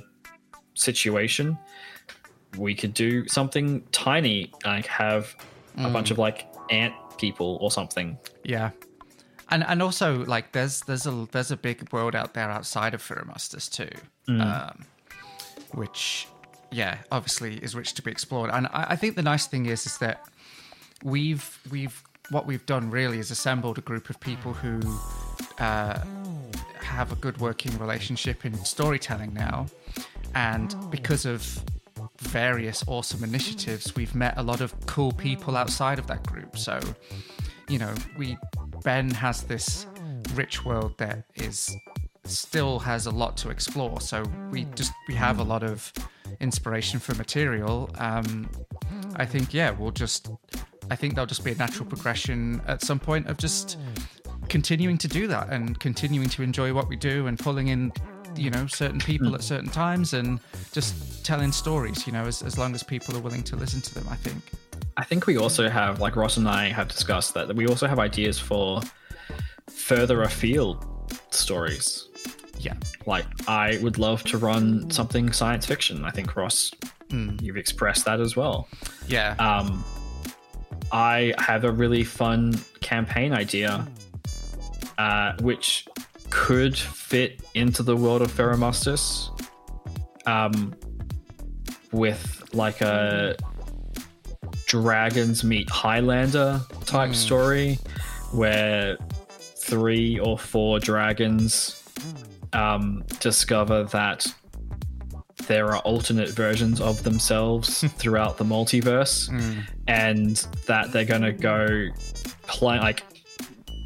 situation, 0.74 1.58
we 2.58 2.76
could 2.76 2.94
do 2.94 3.28
something 3.28 3.84
tiny, 3.92 4.52
like 4.66 4.88
have 4.88 5.36
a 5.78 5.90
bunch 5.90 6.12
of 6.12 6.18
like 6.18 6.48
ant 6.70 6.94
people 7.18 7.58
or 7.62 7.72
something. 7.72 8.18
Yeah. 8.44 8.72
And 9.50 9.64
and 9.64 9.82
also 9.82 10.26
like 10.26 10.52
there's 10.52 10.82
there's 10.82 11.06
a 11.06 11.28
there's 11.32 11.52
a 11.52 11.58
big 11.58 11.92
world 11.94 12.16
out 12.16 12.34
there 12.34 12.50
outside 12.50 12.94
of 12.94 13.02
Pheromustus 13.02 13.70
too. 13.70 13.90
Um, 14.28 14.86
which 15.74 16.28
yeah, 16.72 16.98
obviously 17.12 17.56
is 17.56 17.76
rich 17.76 17.94
to 17.94 18.02
be 18.02 18.12
explored. 18.12 18.50
And 18.52 18.68
I, 18.68 18.88
I 18.90 18.96
think 18.96 19.16
the 19.16 19.22
nice 19.22 19.48
thing 19.48 19.68
is 19.68 19.86
is 19.86 19.98
that 20.00 20.28
we've 21.04 21.60
we've 21.72 22.04
what 22.30 22.46
we've 22.46 22.66
done 22.66 22.90
really 22.90 23.20
is 23.20 23.32
assembled 23.32 23.78
a 23.78 23.82
group 23.82 24.10
of 24.10 24.20
people 24.20 24.54
who 24.54 24.80
uh, 25.60 26.00
have 26.82 27.12
a 27.12 27.16
good 27.16 27.40
working 27.40 27.78
relationship 27.78 28.46
in 28.46 28.54
storytelling 28.66 29.34
now. 29.34 29.68
And 30.36 30.76
because 30.92 31.26
of 31.26 31.64
various 32.20 32.84
awesome 32.88 33.24
initiatives, 33.24 33.96
we've 33.96 34.16
met 34.16 34.38
a 34.38 34.44
lot 34.44 34.62
of 34.62 34.74
cool 34.86 35.12
people 35.12 35.56
outside 35.56 36.00
of 36.00 36.08
that 36.08 36.26
group. 36.26 36.58
So, 36.58 36.80
you 37.70 37.80
know, 37.80 37.94
we 38.18 38.38
Ben 38.84 39.10
has 39.12 39.44
this 39.44 39.86
rich 40.34 40.64
world 40.66 40.98
that 40.98 41.24
is 41.36 41.76
still 42.24 42.80
has 42.80 43.06
a 43.06 43.12
lot 43.12 43.38
to 43.38 43.50
explore. 43.50 44.02
So 44.02 44.24
we 44.52 44.66
just 44.76 44.92
we 45.08 45.14
have 45.16 45.40
a 45.40 45.44
lot 45.44 45.64
of 45.64 45.92
inspiration 46.40 47.00
for 47.00 47.16
material. 47.16 47.90
Um, 47.98 48.50
I 49.16 49.26
think 49.26 49.54
yeah, 49.54 49.72
we'll 49.72 49.92
just 49.92 50.30
I 50.90 50.96
think 50.96 51.16
there'll 51.16 51.28
just 51.28 51.44
be 51.44 51.52
a 51.52 51.56
natural 51.56 51.86
progression 51.86 52.62
at 52.68 52.82
some 52.82 53.00
point 53.00 53.28
of 53.28 53.38
just 53.38 53.78
continuing 54.48 54.98
to 54.98 55.08
do 55.08 55.28
that 55.28 55.50
and 55.50 55.78
continuing 55.80 56.30
to 56.30 56.42
enjoy 56.42 56.74
what 56.74 56.88
we 56.88 56.96
do 56.96 57.28
and 57.28 57.38
pulling 57.38 57.68
in 57.68 57.92
you 58.38 58.50
know 58.50 58.68
certain 58.68 59.00
people 59.00 59.34
at 59.36 59.44
certain 59.44 59.70
times 59.70 60.14
and 60.14 60.40
just 60.72 61.26
telling 61.26 61.52
stories 61.52 62.06
you 62.06 62.14
know 62.14 62.24
as, 62.26 62.42
as 62.42 62.58
long 62.58 62.74
as 62.76 62.84
people 62.84 63.16
are 63.16 63.22
willing 63.22 63.44
to 63.44 63.56
listen 63.56 63.82
to 63.82 63.94
them 63.94 64.06
i 64.10 64.16
think 64.16 64.42
I 64.96 65.04
think 65.04 65.28
we 65.28 65.38
also 65.38 65.70
have, 65.70 66.00
like 66.00 66.16
Ross 66.16 66.38
and 66.38 66.50
I 66.50 66.70
have 66.70 66.88
discussed, 66.88 67.36
that 67.36 67.56
we 67.56 67.68
also 67.68 67.86
have 67.86 68.00
ideas 68.00 68.40
for 68.40 68.82
further 69.70 70.24
afield 70.24 70.84
stories. 71.30 72.08
yeah 72.60 72.74
Like, 73.06 73.26
I 73.48 73.78
would 73.84 74.00
love 74.00 74.24
to 74.24 74.40
run 74.40 74.90
something 74.90 75.32
science 75.32 75.68
fiction. 75.68 76.04
I 76.04 76.10
think, 76.10 76.36
Ross, 76.36 76.72
you've 77.12 77.58
expressed 77.58 78.06
that 78.06 78.20
as 78.20 78.36
well. 78.36 78.68
yeah 79.08 79.36
Um, 79.38 79.86
I 80.92 81.34
have 81.38 81.64
a 81.64 81.72
really 81.72 82.04
fun 82.04 82.60
campaign 82.82 83.34
idea, 83.34 83.88
uh, 84.98 85.34
which 85.42 85.88
could 86.30 86.78
fit 86.78 87.42
into 87.54 87.84
the 87.84 87.96
world 87.96 88.22
of 88.22 88.32
Pheromustus, 88.32 89.30
um, 90.26 90.74
with 91.92 92.44
like 92.54 92.82
a 92.82 93.36
dragons 94.68 95.44
meet 95.44 95.70
Highlander 95.70 96.60
type 96.86 97.16
story, 97.16 97.80
where 98.32 98.98
three 99.30 100.20
or 100.20 100.38
four 100.38 100.80
dragons 100.80 101.84
um, 102.54 103.04
discover 103.20 103.84
that 103.86 104.26
there 105.48 105.68
are 105.68 105.80
alternate 105.80 106.30
versions 106.30 106.82
of 106.82 107.04
themselves 107.04 107.84
throughout 107.98 108.38
the 108.38 108.44
multiverse, 108.44 109.30
and 109.88 110.36
that 110.66 110.92
they're 110.92 111.06
gonna 111.06 111.32
go 111.32 111.88
play 112.48 112.80
like 112.80 113.04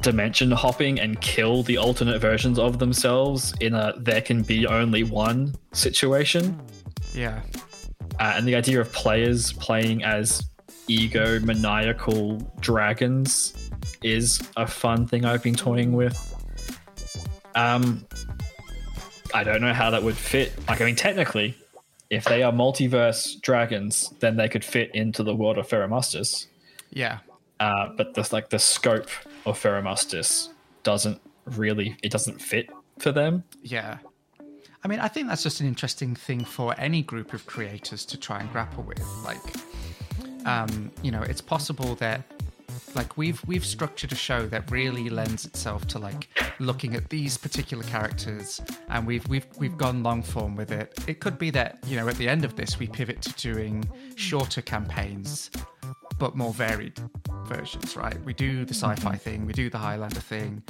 dimension 0.02 0.50
hopping 0.50 1.00
and 1.00 1.20
kill 1.20 1.62
the 1.62 1.78
alternate 1.78 2.20
versions 2.20 2.58
of 2.58 2.78
themselves 2.78 3.54
in 3.60 3.74
a 3.74 3.94
there 3.98 4.20
can 4.20 4.42
be 4.42 4.66
only 4.66 5.04
one 5.04 5.54
situation. 5.72 6.60
yeah 7.14 7.40
Uh, 8.20 8.34
and 8.36 8.46
the 8.46 8.54
idea 8.54 8.80
of 8.80 8.92
players 8.92 9.52
playing 9.54 10.02
as 10.04 10.42
ego 10.88 11.38
maniacal 11.40 12.38
dragons 12.60 13.70
is 14.02 14.42
a 14.56 14.66
fun 14.66 15.06
thing 15.06 15.24
I've 15.24 15.42
been 15.42 15.54
toying 15.54 15.92
with. 15.92 16.16
Um, 17.54 18.06
I 19.34 19.44
don't 19.44 19.60
know 19.60 19.72
how 19.72 19.90
that 19.90 20.02
would 20.02 20.16
fit. 20.16 20.52
Like, 20.68 20.80
I 20.80 20.84
mean, 20.84 20.96
technically, 20.96 21.56
if 22.10 22.24
they 22.24 22.42
are 22.42 22.52
multiverse 22.52 23.40
dragons, 23.40 24.12
then 24.20 24.36
they 24.36 24.48
could 24.48 24.64
fit 24.64 24.94
into 24.94 25.22
the 25.22 25.34
world 25.34 25.58
of 25.58 25.68
Pheromustus. 25.68 26.46
yeah 26.90 27.18
Uh, 27.60 27.88
but 27.96 28.14
the 28.14 28.28
like 28.32 28.50
the 28.50 28.58
scope 28.58 29.08
of 29.46 29.60
Pheromustus 29.60 30.48
doesn't 30.82 31.20
really 31.44 31.96
it 32.02 32.10
doesn't 32.10 32.40
fit 32.40 32.70
for 32.98 33.12
them. 33.12 33.44
Yeah. 33.62 33.98
I 34.84 34.88
mean, 34.88 34.98
I 34.98 35.08
think 35.08 35.28
that's 35.28 35.42
just 35.44 35.60
an 35.60 35.68
interesting 35.68 36.14
thing 36.16 36.44
for 36.44 36.74
any 36.78 37.02
group 37.02 37.32
of 37.32 37.46
creators 37.46 38.04
to 38.06 38.16
try 38.18 38.40
and 38.40 38.50
grapple 38.50 38.82
with. 38.82 39.02
Like, 39.24 39.38
um, 40.44 40.90
you 41.02 41.12
know, 41.12 41.22
it's 41.22 41.40
possible 41.40 41.94
that, 41.96 42.22
like, 42.96 43.16
we've 43.16 43.40
we've 43.46 43.64
structured 43.64 44.10
a 44.10 44.16
show 44.16 44.46
that 44.46 44.68
really 44.72 45.08
lends 45.08 45.44
itself 45.44 45.86
to 45.88 46.00
like 46.00 46.28
looking 46.58 46.96
at 46.96 47.10
these 47.10 47.38
particular 47.38 47.84
characters, 47.84 48.60
and 48.88 49.06
we've 49.06 49.26
we've 49.28 49.46
we've 49.56 49.78
gone 49.78 50.02
long 50.02 50.20
form 50.20 50.56
with 50.56 50.72
it. 50.72 50.98
It 51.06 51.20
could 51.20 51.38
be 51.38 51.50
that 51.50 51.78
you 51.86 51.94
know 51.96 52.08
at 52.08 52.16
the 52.16 52.28
end 52.28 52.44
of 52.44 52.56
this 52.56 52.80
we 52.80 52.88
pivot 52.88 53.22
to 53.22 53.32
doing 53.34 53.88
shorter 54.16 54.62
campaigns, 54.62 55.50
but 56.22 56.36
more 56.36 56.52
varied 56.52 57.00
versions. 57.46 57.96
Right? 57.96 58.16
We 58.24 58.32
do 58.32 58.64
the 58.64 58.74
sci-fi 58.74 59.16
thing, 59.16 59.44
we 59.44 59.52
do 59.52 59.68
the 59.68 59.78
Highlander 59.78 60.20
thing, 60.20 60.62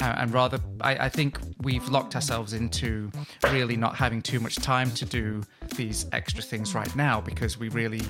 uh, 0.00 0.14
and 0.20 0.32
rather 0.32 0.58
I, 0.80 0.92
I 1.06 1.08
think 1.10 1.38
we've 1.60 1.86
locked 1.90 2.14
ourselves 2.14 2.54
into 2.54 3.10
really 3.52 3.76
not 3.76 3.94
having 3.94 4.22
too 4.22 4.40
much 4.40 4.56
time 4.56 4.90
to 4.92 5.04
do 5.04 5.42
these 5.76 6.06
extra 6.12 6.42
things 6.42 6.74
right 6.74 6.96
now 6.96 7.20
because 7.20 7.58
we 7.58 7.68
really 7.68 8.00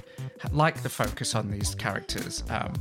like 0.53 0.85
the 0.85 0.89
focus 0.89 1.35
on 1.35 1.51
these 1.51 1.75
characters 1.75 2.45
um, 2.51 2.73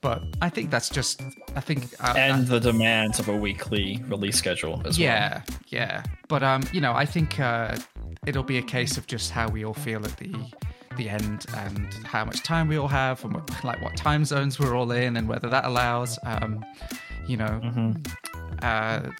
but 0.00 0.22
i 0.42 0.48
think 0.48 0.70
that's 0.70 0.88
just 0.88 1.22
i 1.54 1.60
think 1.60 1.80
uh, 2.00 2.14
And 2.16 2.46
uh, 2.48 2.58
the 2.58 2.60
demands 2.72 3.18
of 3.20 3.28
a 3.28 3.36
weekly 3.36 4.02
release 4.08 4.36
schedule 4.36 4.80
as 4.86 4.98
well. 4.98 5.04
yeah 5.08 5.42
yeah 5.68 6.02
but 6.28 6.42
um 6.42 6.62
you 6.72 6.80
know 6.80 6.92
i 6.92 7.04
think 7.04 7.38
uh 7.38 7.76
it'll 8.26 8.48
be 8.54 8.58
a 8.58 8.62
case 8.62 8.96
of 8.96 9.06
just 9.06 9.30
how 9.30 9.48
we 9.48 9.64
all 9.64 9.74
feel 9.86 10.04
at 10.04 10.16
the 10.16 10.32
the 10.96 11.08
end 11.08 11.46
and 11.56 11.92
how 12.04 12.24
much 12.24 12.42
time 12.42 12.68
we 12.68 12.76
all 12.76 12.88
have 12.88 13.22
and 13.24 13.32
what, 13.34 13.64
like 13.64 13.80
what 13.82 13.96
time 13.96 14.24
zones 14.24 14.58
we're 14.58 14.74
all 14.76 14.90
in 14.90 15.16
and 15.16 15.28
whether 15.28 15.48
that 15.48 15.64
allows. 15.64 16.18
Um, 16.24 16.64
you 17.26 17.36
know, 17.36 17.60
Mm-hmm. 17.62 17.92
uh, 18.62 19.10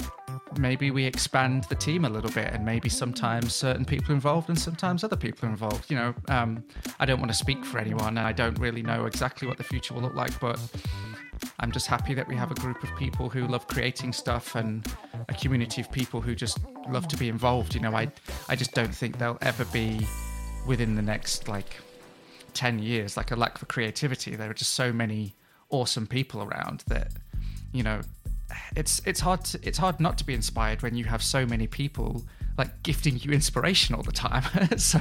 maybe 0.59 0.91
we 0.91 1.05
expand 1.05 1.65
the 1.65 1.77
team 1.77 2.05
a 2.05 2.09
little 2.09 2.31
bit 2.31 2.53
and 2.53 2.65
maybe 2.65 2.89
sometimes 2.89 3.55
certain 3.55 3.85
people 3.85 4.11
are 4.11 4.15
involved 4.15 4.49
and 4.49 4.59
sometimes 4.59 5.05
other 5.05 5.17
people 5.17 5.49
are 5.49 5.53
involved 5.53 5.89
you 5.89 5.97
know 5.97 6.13
um, 6.29 6.65
i 6.99 7.07
don't 7.07 7.21
want 7.21 7.31
to 7.31 7.37
speak 7.37 7.65
for 7.65 7.79
anyone 7.79 8.19
and 8.19 8.27
i 8.27 8.33
don't 8.33 8.59
really 8.59 8.83
know 8.83 9.07
exactly 9.07 9.47
what 9.47 9.59
the 9.59 9.63
future 9.65 9.95
will 9.95 10.03
look 10.03 10.15
like 10.15 10.39
but 10.41 10.59
i'm 11.61 11.71
just 11.71 11.87
happy 11.87 12.15
that 12.15 12.27
we 12.27 12.35
have 12.35 12.51
a 12.51 12.55
group 12.55 12.83
of 12.83 12.95
people 12.97 13.29
who 13.29 13.47
love 13.47 13.67
creating 13.69 14.13
stuff 14.13 14.57
and 14.57 14.93
a 15.29 15.35
community 15.35 15.81
of 15.81 15.91
people 15.93 16.21
who 16.21 16.35
just 16.35 16.59
love 16.89 17.07
to 17.07 17.17
be 17.17 17.29
involved 17.29 17.73
you 17.75 17.81
know 17.81 17.95
i 17.95 18.09
i 18.49 18.57
just 18.57 18.73
don't 18.73 18.95
think 18.95 19.19
there'll 19.19 19.39
ever 19.43 19.65
be 19.67 20.01
within 20.66 20.95
the 20.95 21.03
next 21.03 21.49
like 21.49 21.77
10 22.55 22.78
years 22.78 23.16
like 23.16 23.31
a 23.31 23.37
lack 23.37 23.59
for 23.59 23.66
creativity. 23.66 24.37
There 24.37 24.51
are 24.51 24.55
just 24.55 24.74
so 24.74 24.93
many 24.93 25.35
awesome 25.70 26.07
people 26.07 26.43
around 26.43 26.82
that 26.89 27.12
you 27.73 27.82
know 27.82 28.01
it's 28.74 29.01
it's 29.07 29.20
hard 29.20 29.45
to, 29.45 29.61
it's 29.62 29.78
hard 29.78 30.01
not 30.01 30.19
to 30.19 30.24
be 30.24 30.35
inspired 30.35 30.82
when 30.82 30.97
you 30.97 31.05
have 31.05 31.23
so 31.23 31.47
many 31.47 31.66
people 31.66 32.24
like 32.59 32.82
gifting 32.82 33.19
you 33.20 33.31
inspiration 33.31 33.95
all 33.95 34.03
the 34.03 34.12
time. 34.12 34.45
So 34.77 35.01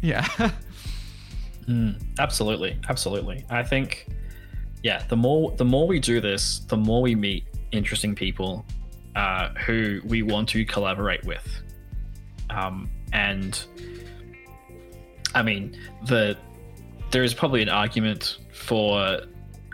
yeah. 0.00 0.26
Absolutely, 2.18 2.78
absolutely. 2.88 3.44
I 3.50 3.62
think, 3.62 4.08
yeah, 4.82 5.02
the 5.08 5.16
more 5.16 5.52
the 5.52 5.64
more 5.64 5.86
we 5.86 6.00
do 6.00 6.20
this, 6.20 6.60
the 6.60 6.76
more 6.76 7.02
we 7.02 7.14
meet 7.14 7.44
interesting 7.72 8.14
people 8.14 8.64
uh, 9.14 9.50
who 9.66 10.00
we 10.04 10.22
want 10.22 10.48
to 10.50 10.64
collaborate 10.64 11.24
with, 11.24 11.46
um, 12.48 12.88
and 13.12 13.66
I 15.34 15.42
mean 15.42 15.76
the 16.06 16.36
there 17.10 17.22
is 17.22 17.34
probably 17.34 17.62
an 17.62 17.68
argument 17.68 18.38
for 18.52 19.20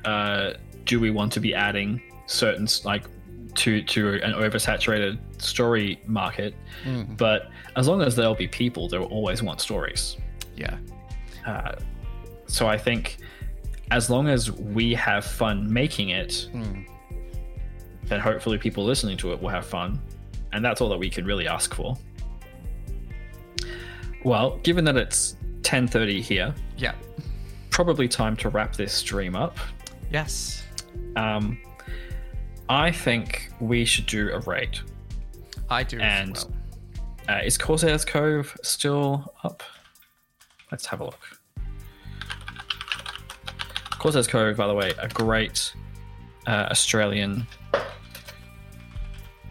uh, 0.05 0.53
do 0.85 1.01
we 1.01 1.11
want 1.11 1.33
to 1.33 1.41
be 1.41 1.55
adding 1.55 2.01
certain 2.27 2.69
like 2.85 3.05
to 3.55 3.83
to 3.83 4.15
an 4.23 4.33
oversaturated 4.33 5.19
story 5.41 6.01
market, 6.07 6.55
but 7.17 7.51
as 7.77 7.89
long 7.89 8.03
as 8.03 8.17
there'll 8.17 8.35
be 8.35 8.49
people, 8.49 8.89
there 8.89 9.01
will 9.01 9.09
always 9.09 9.43
want 9.43 9.61
stories. 9.61 10.17
yeah. 10.57 10.77
Uh, 11.47 11.75
so 12.47 12.67
I 12.67 12.79
think 12.79 13.19
as 13.91 14.09
long 14.11 14.29
as 14.29 14.51
we 14.51 14.95
have 14.95 15.25
fun 15.25 15.71
making 15.73 16.11
it, 16.11 16.49
then 18.05 18.21
hopefully 18.21 18.59
people 18.59 18.85
listening 18.85 19.17
to 19.19 19.33
it 19.33 19.41
will 19.41 19.51
have 19.51 19.67
fun, 19.67 20.01
and 20.53 20.65
that's 20.65 20.81
all 20.81 20.89
that 20.89 20.99
we 20.99 21.11
can 21.11 21.25
really 21.25 21.47
ask 21.47 21.75
for. 21.75 21.97
Well, 24.25 24.59
given 24.63 24.85
that 24.85 24.97
it's 24.97 25.37
10:30 25.65 26.20
here, 26.23 26.55
yeah 26.77 26.95
probably 27.70 28.07
time 28.07 28.36
to 28.36 28.49
wrap 28.51 28.77
this 28.77 28.93
stream 28.93 29.35
up. 29.35 29.59
yes 30.12 30.62
Um, 31.16 31.59
I 32.69 32.93
think 32.93 33.51
we 33.61 33.85
should 33.85 34.07
do 34.07 34.31
a 34.32 34.39
raid. 34.41 34.78
i 35.69 35.82
do 35.82 35.99
And- 36.01 36.36
as 36.36 36.45
well. 36.47 36.55
Uh, 37.27 37.41
is 37.43 37.57
Corsairs 37.59 38.05
Cove 38.05 38.55
still 38.62 39.35
up? 39.43 39.62
Let's 40.70 40.86
have 40.86 41.01
a 41.01 41.05
look. 41.05 41.41
Corsairs 43.99 44.27
Cove, 44.28 44.57
by 44.57 44.66
the 44.66 44.74
way, 44.74 44.93
a 44.99 45.09
great 45.09 45.73
uh, 46.47 46.69
Australian 46.70 47.47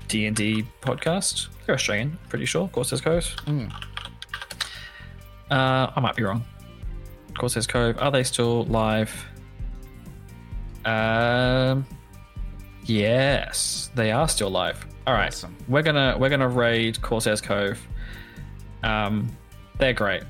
D 0.07 0.27
and 0.27 0.35
D 0.35 0.63
podcast. 0.81 1.47
They're 1.65 1.75
Australian, 1.75 2.17
pretty 2.29 2.45
sure. 2.45 2.67
Corsairs 2.67 3.01
Cove. 3.01 3.35
Uh, 5.53 5.91
I 5.95 5.99
might 5.99 6.15
be 6.15 6.23
wrong. 6.23 6.43
Corsairs 7.37 7.67
Cove, 7.67 7.97
are 7.99 8.09
they 8.11 8.23
still 8.23 8.63
live? 8.65 9.13
Um, 10.85 11.85
yes, 12.85 13.89
they 13.95 14.11
are 14.11 14.27
still 14.27 14.49
live. 14.49 14.85
All 15.05 15.13
right, 15.13 15.27
Awesome. 15.27 15.55
we're 15.67 15.81
gonna 15.83 16.15
we're 16.19 16.29
gonna 16.29 16.47
raid 16.49 17.01
Corsairs 17.01 17.41
Cove. 17.41 17.79
Um, 18.83 19.29
they're 19.77 19.93
great. 19.93 20.23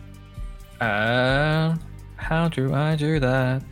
Uh, 0.82 1.76
how 2.18 2.48
do 2.50 2.74
I 2.74 2.96
do 2.96 3.20
that? 3.20 3.64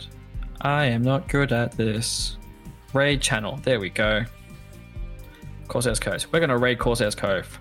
I 0.62 0.86
am 0.86 1.02
not 1.02 1.28
good 1.28 1.52
at 1.52 1.72
this. 1.74 2.38
Raid 2.94 3.22
channel. 3.22 3.60
There 3.64 3.80
we 3.80 3.90
go. 3.90 4.24
Corsairs 5.68 6.00
Cove. 6.00 6.26
We're 6.32 6.40
gonna 6.40 6.58
raid 6.58 6.80
Corsairs 6.80 7.16
Cove. 7.16 7.60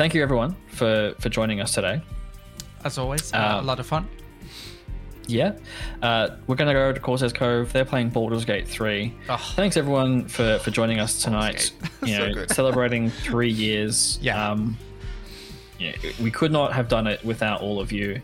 Thank 0.00 0.14
you 0.14 0.22
everyone 0.22 0.56
for 0.68 1.12
for 1.18 1.28
joining 1.28 1.60
us 1.60 1.74
today. 1.74 2.00
as 2.84 2.96
always 2.96 3.34
uh, 3.34 3.36
a 3.36 3.58
Um, 3.58 3.66
lot 3.66 3.78
of 3.80 3.84
fun 3.86 4.08
Yeah. 5.26 5.58
Uh, 6.00 6.38
we're 6.46 6.56
going 6.56 6.68
to 6.68 6.72
go 6.72 6.90
to 6.90 6.98
Corsairs 6.98 7.34
Cove. 7.34 7.70
They're 7.74 7.84
playing 7.84 8.08
Baldur's 8.08 8.46
Gate 8.46 8.66
3. 8.66 9.14
Oh. 9.28 9.36
Thanks, 9.56 9.76
everyone, 9.76 10.26
for, 10.26 10.58
for 10.60 10.70
joining 10.70 11.00
us 11.00 11.22
tonight. 11.22 11.72
You 12.02 12.16
know, 12.18 12.46
celebrating 12.46 13.10
three 13.10 13.50
years. 13.50 14.18
Yeah. 14.22 14.42
Um, 14.42 14.78
yeah, 15.78 15.92
we 16.18 16.30
could 16.30 16.50
not 16.50 16.72
have 16.72 16.88
done 16.88 17.06
it 17.06 17.22
without 17.22 17.60
all 17.60 17.78
of 17.78 17.92
you. 17.92 18.22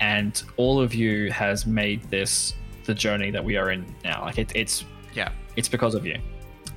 And 0.00 0.40
all 0.58 0.82
of 0.82 0.92
you 0.92 1.32
has 1.32 1.64
made 1.66 2.02
this 2.10 2.52
the 2.84 2.92
journey 2.92 3.30
that 3.30 3.42
we 3.42 3.56
are 3.56 3.70
in 3.70 3.86
now. 4.04 4.20
Like, 4.26 4.36
it, 4.36 4.52
it's 4.54 4.84
yeah 5.14 5.30
it's 5.56 5.66
because 5.68 5.94
of 5.94 6.04
you. 6.04 6.18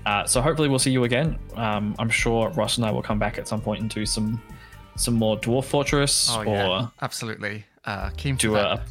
Uh, 0.06 0.26
so 0.26 0.42
hopefully 0.42 0.68
we'll 0.68 0.80
see 0.80 0.92
you 0.92 1.04
again. 1.06 1.40
Um, 1.56 1.96
I'm 2.00 2.10
sure 2.10 2.50
Ross 2.52 2.78
and 2.78 2.86
I 2.86 2.92
will 2.92 3.02
come 3.02 3.20
back 3.20 3.38
at 3.38 3.48
some 3.48 3.62
point 3.62 3.82
and 3.82 3.90
do 3.90 4.06
some 4.06 4.42
some 4.96 5.16
more 5.16 5.38
Dwarf 5.40 5.66
Fortress 5.66 6.30
oh 6.32 6.42
or 6.44 6.56
yeah 6.56 6.88
absolutely 7.02 7.66
uh 7.86 8.12
keen 8.16 8.36
for 8.36 8.42
do 8.42 8.52
that. 8.54 8.80
a 8.80 8.82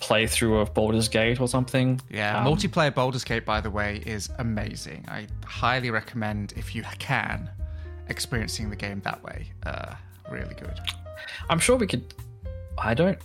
playthrough 0.00 0.60
of 0.60 0.74
Baldur's 0.74 1.08
Gate 1.08 1.40
or 1.40 1.48
something. 1.48 2.00
Yeah, 2.10 2.38
Um, 2.38 2.46
multiplayer 2.46 2.94
Baldur's 2.94 3.24
Gate, 3.24 3.44
by 3.44 3.60
the 3.60 3.70
way, 3.70 4.02
is 4.06 4.30
amazing. 4.38 5.04
I 5.08 5.26
highly 5.44 5.90
recommend 5.90 6.54
if 6.56 6.74
you 6.74 6.82
can 6.98 7.50
experiencing 8.08 8.70
the 8.70 8.76
game 8.76 9.00
that 9.04 9.22
way. 9.22 9.52
Uh, 9.64 9.94
really 10.30 10.54
good. 10.54 10.78
I'm 11.48 11.58
sure 11.58 11.76
we 11.76 11.86
could. 11.86 12.14
I 12.78 12.94
don't. 12.94 13.18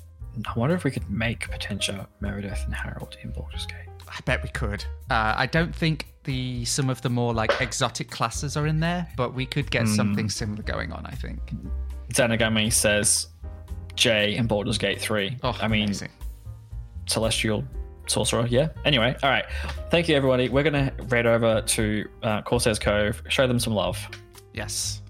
I 0.45 0.60
wonder 0.60 0.76
if 0.76 0.84
we 0.84 0.91
could 0.91 1.10
make 1.10 1.49
Potentia, 1.49 2.07
Meredith, 2.19 2.61
and 2.65 2.73
Harold 2.73 3.18
in 3.23 3.31
Baldur's 3.31 3.65
Gate. 3.65 3.88
I 4.10 4.19
bet 4.26 4.43
we 4.43 4.49
could. 4.49 4.84
Uh, 5.10 5.34
I 5.38 5.45
don't 5.45 5.73
think 5.73 6.07
the 6.26 6.65
some 6.65 6.89
of 6.89 7.02
the 7.02 7.10
more 7.10 7.34
like 7.34 7.61
exotic 7.61 8.10
classes 8.11 8.57
are 8.57 8.68
in 8.68 8.80
there, 8.80 9.07
but 9.15 9.34
we 9.34 9.45
could 9.45 9.72
get 9.72 9.88
something 9.88 10.30
similar 10.30 10.64
going 10.64 10.91
on. 10.91 11.06
I 11.06 11.11
think. 11.11 11.53
Zanagami 12.10 12.72
says 12.72 13.27
Jay 13.95 14.35
in 14.35 14.47
Baldur's 14.47 14.77
Gate 14.77 15.02
3. 15.02 15.38
Oh, 15.43 15.57
I 15.61 15.68
mean, 15.68 15.85
amazing. 15.85 16.11
Celestial 17.07 17.64
Sorcerer, 18.07 18.45
yeah. 18.47 18.69
Anyway, 18.85 19.15
all 19.23 19.30
right. 19.30 19.45
Thank 19.89 20.07
you, 20.07 20.15
everybody. 20.15 20.49
We're 20.49 20.64
going 20.64 20.73
to 20.73 20.93
raid 21.06 21.26
over 21.26 21.61
to 21.61 22.10
uh, 22.23 22.41
Corsairs 22.43 22.80
Cove, 22.80 23.22
show 23.30 23.47
them 23.47 23.60
some 23.60 23.73
love. 23.73 23.97
Yes. 24.53 25.02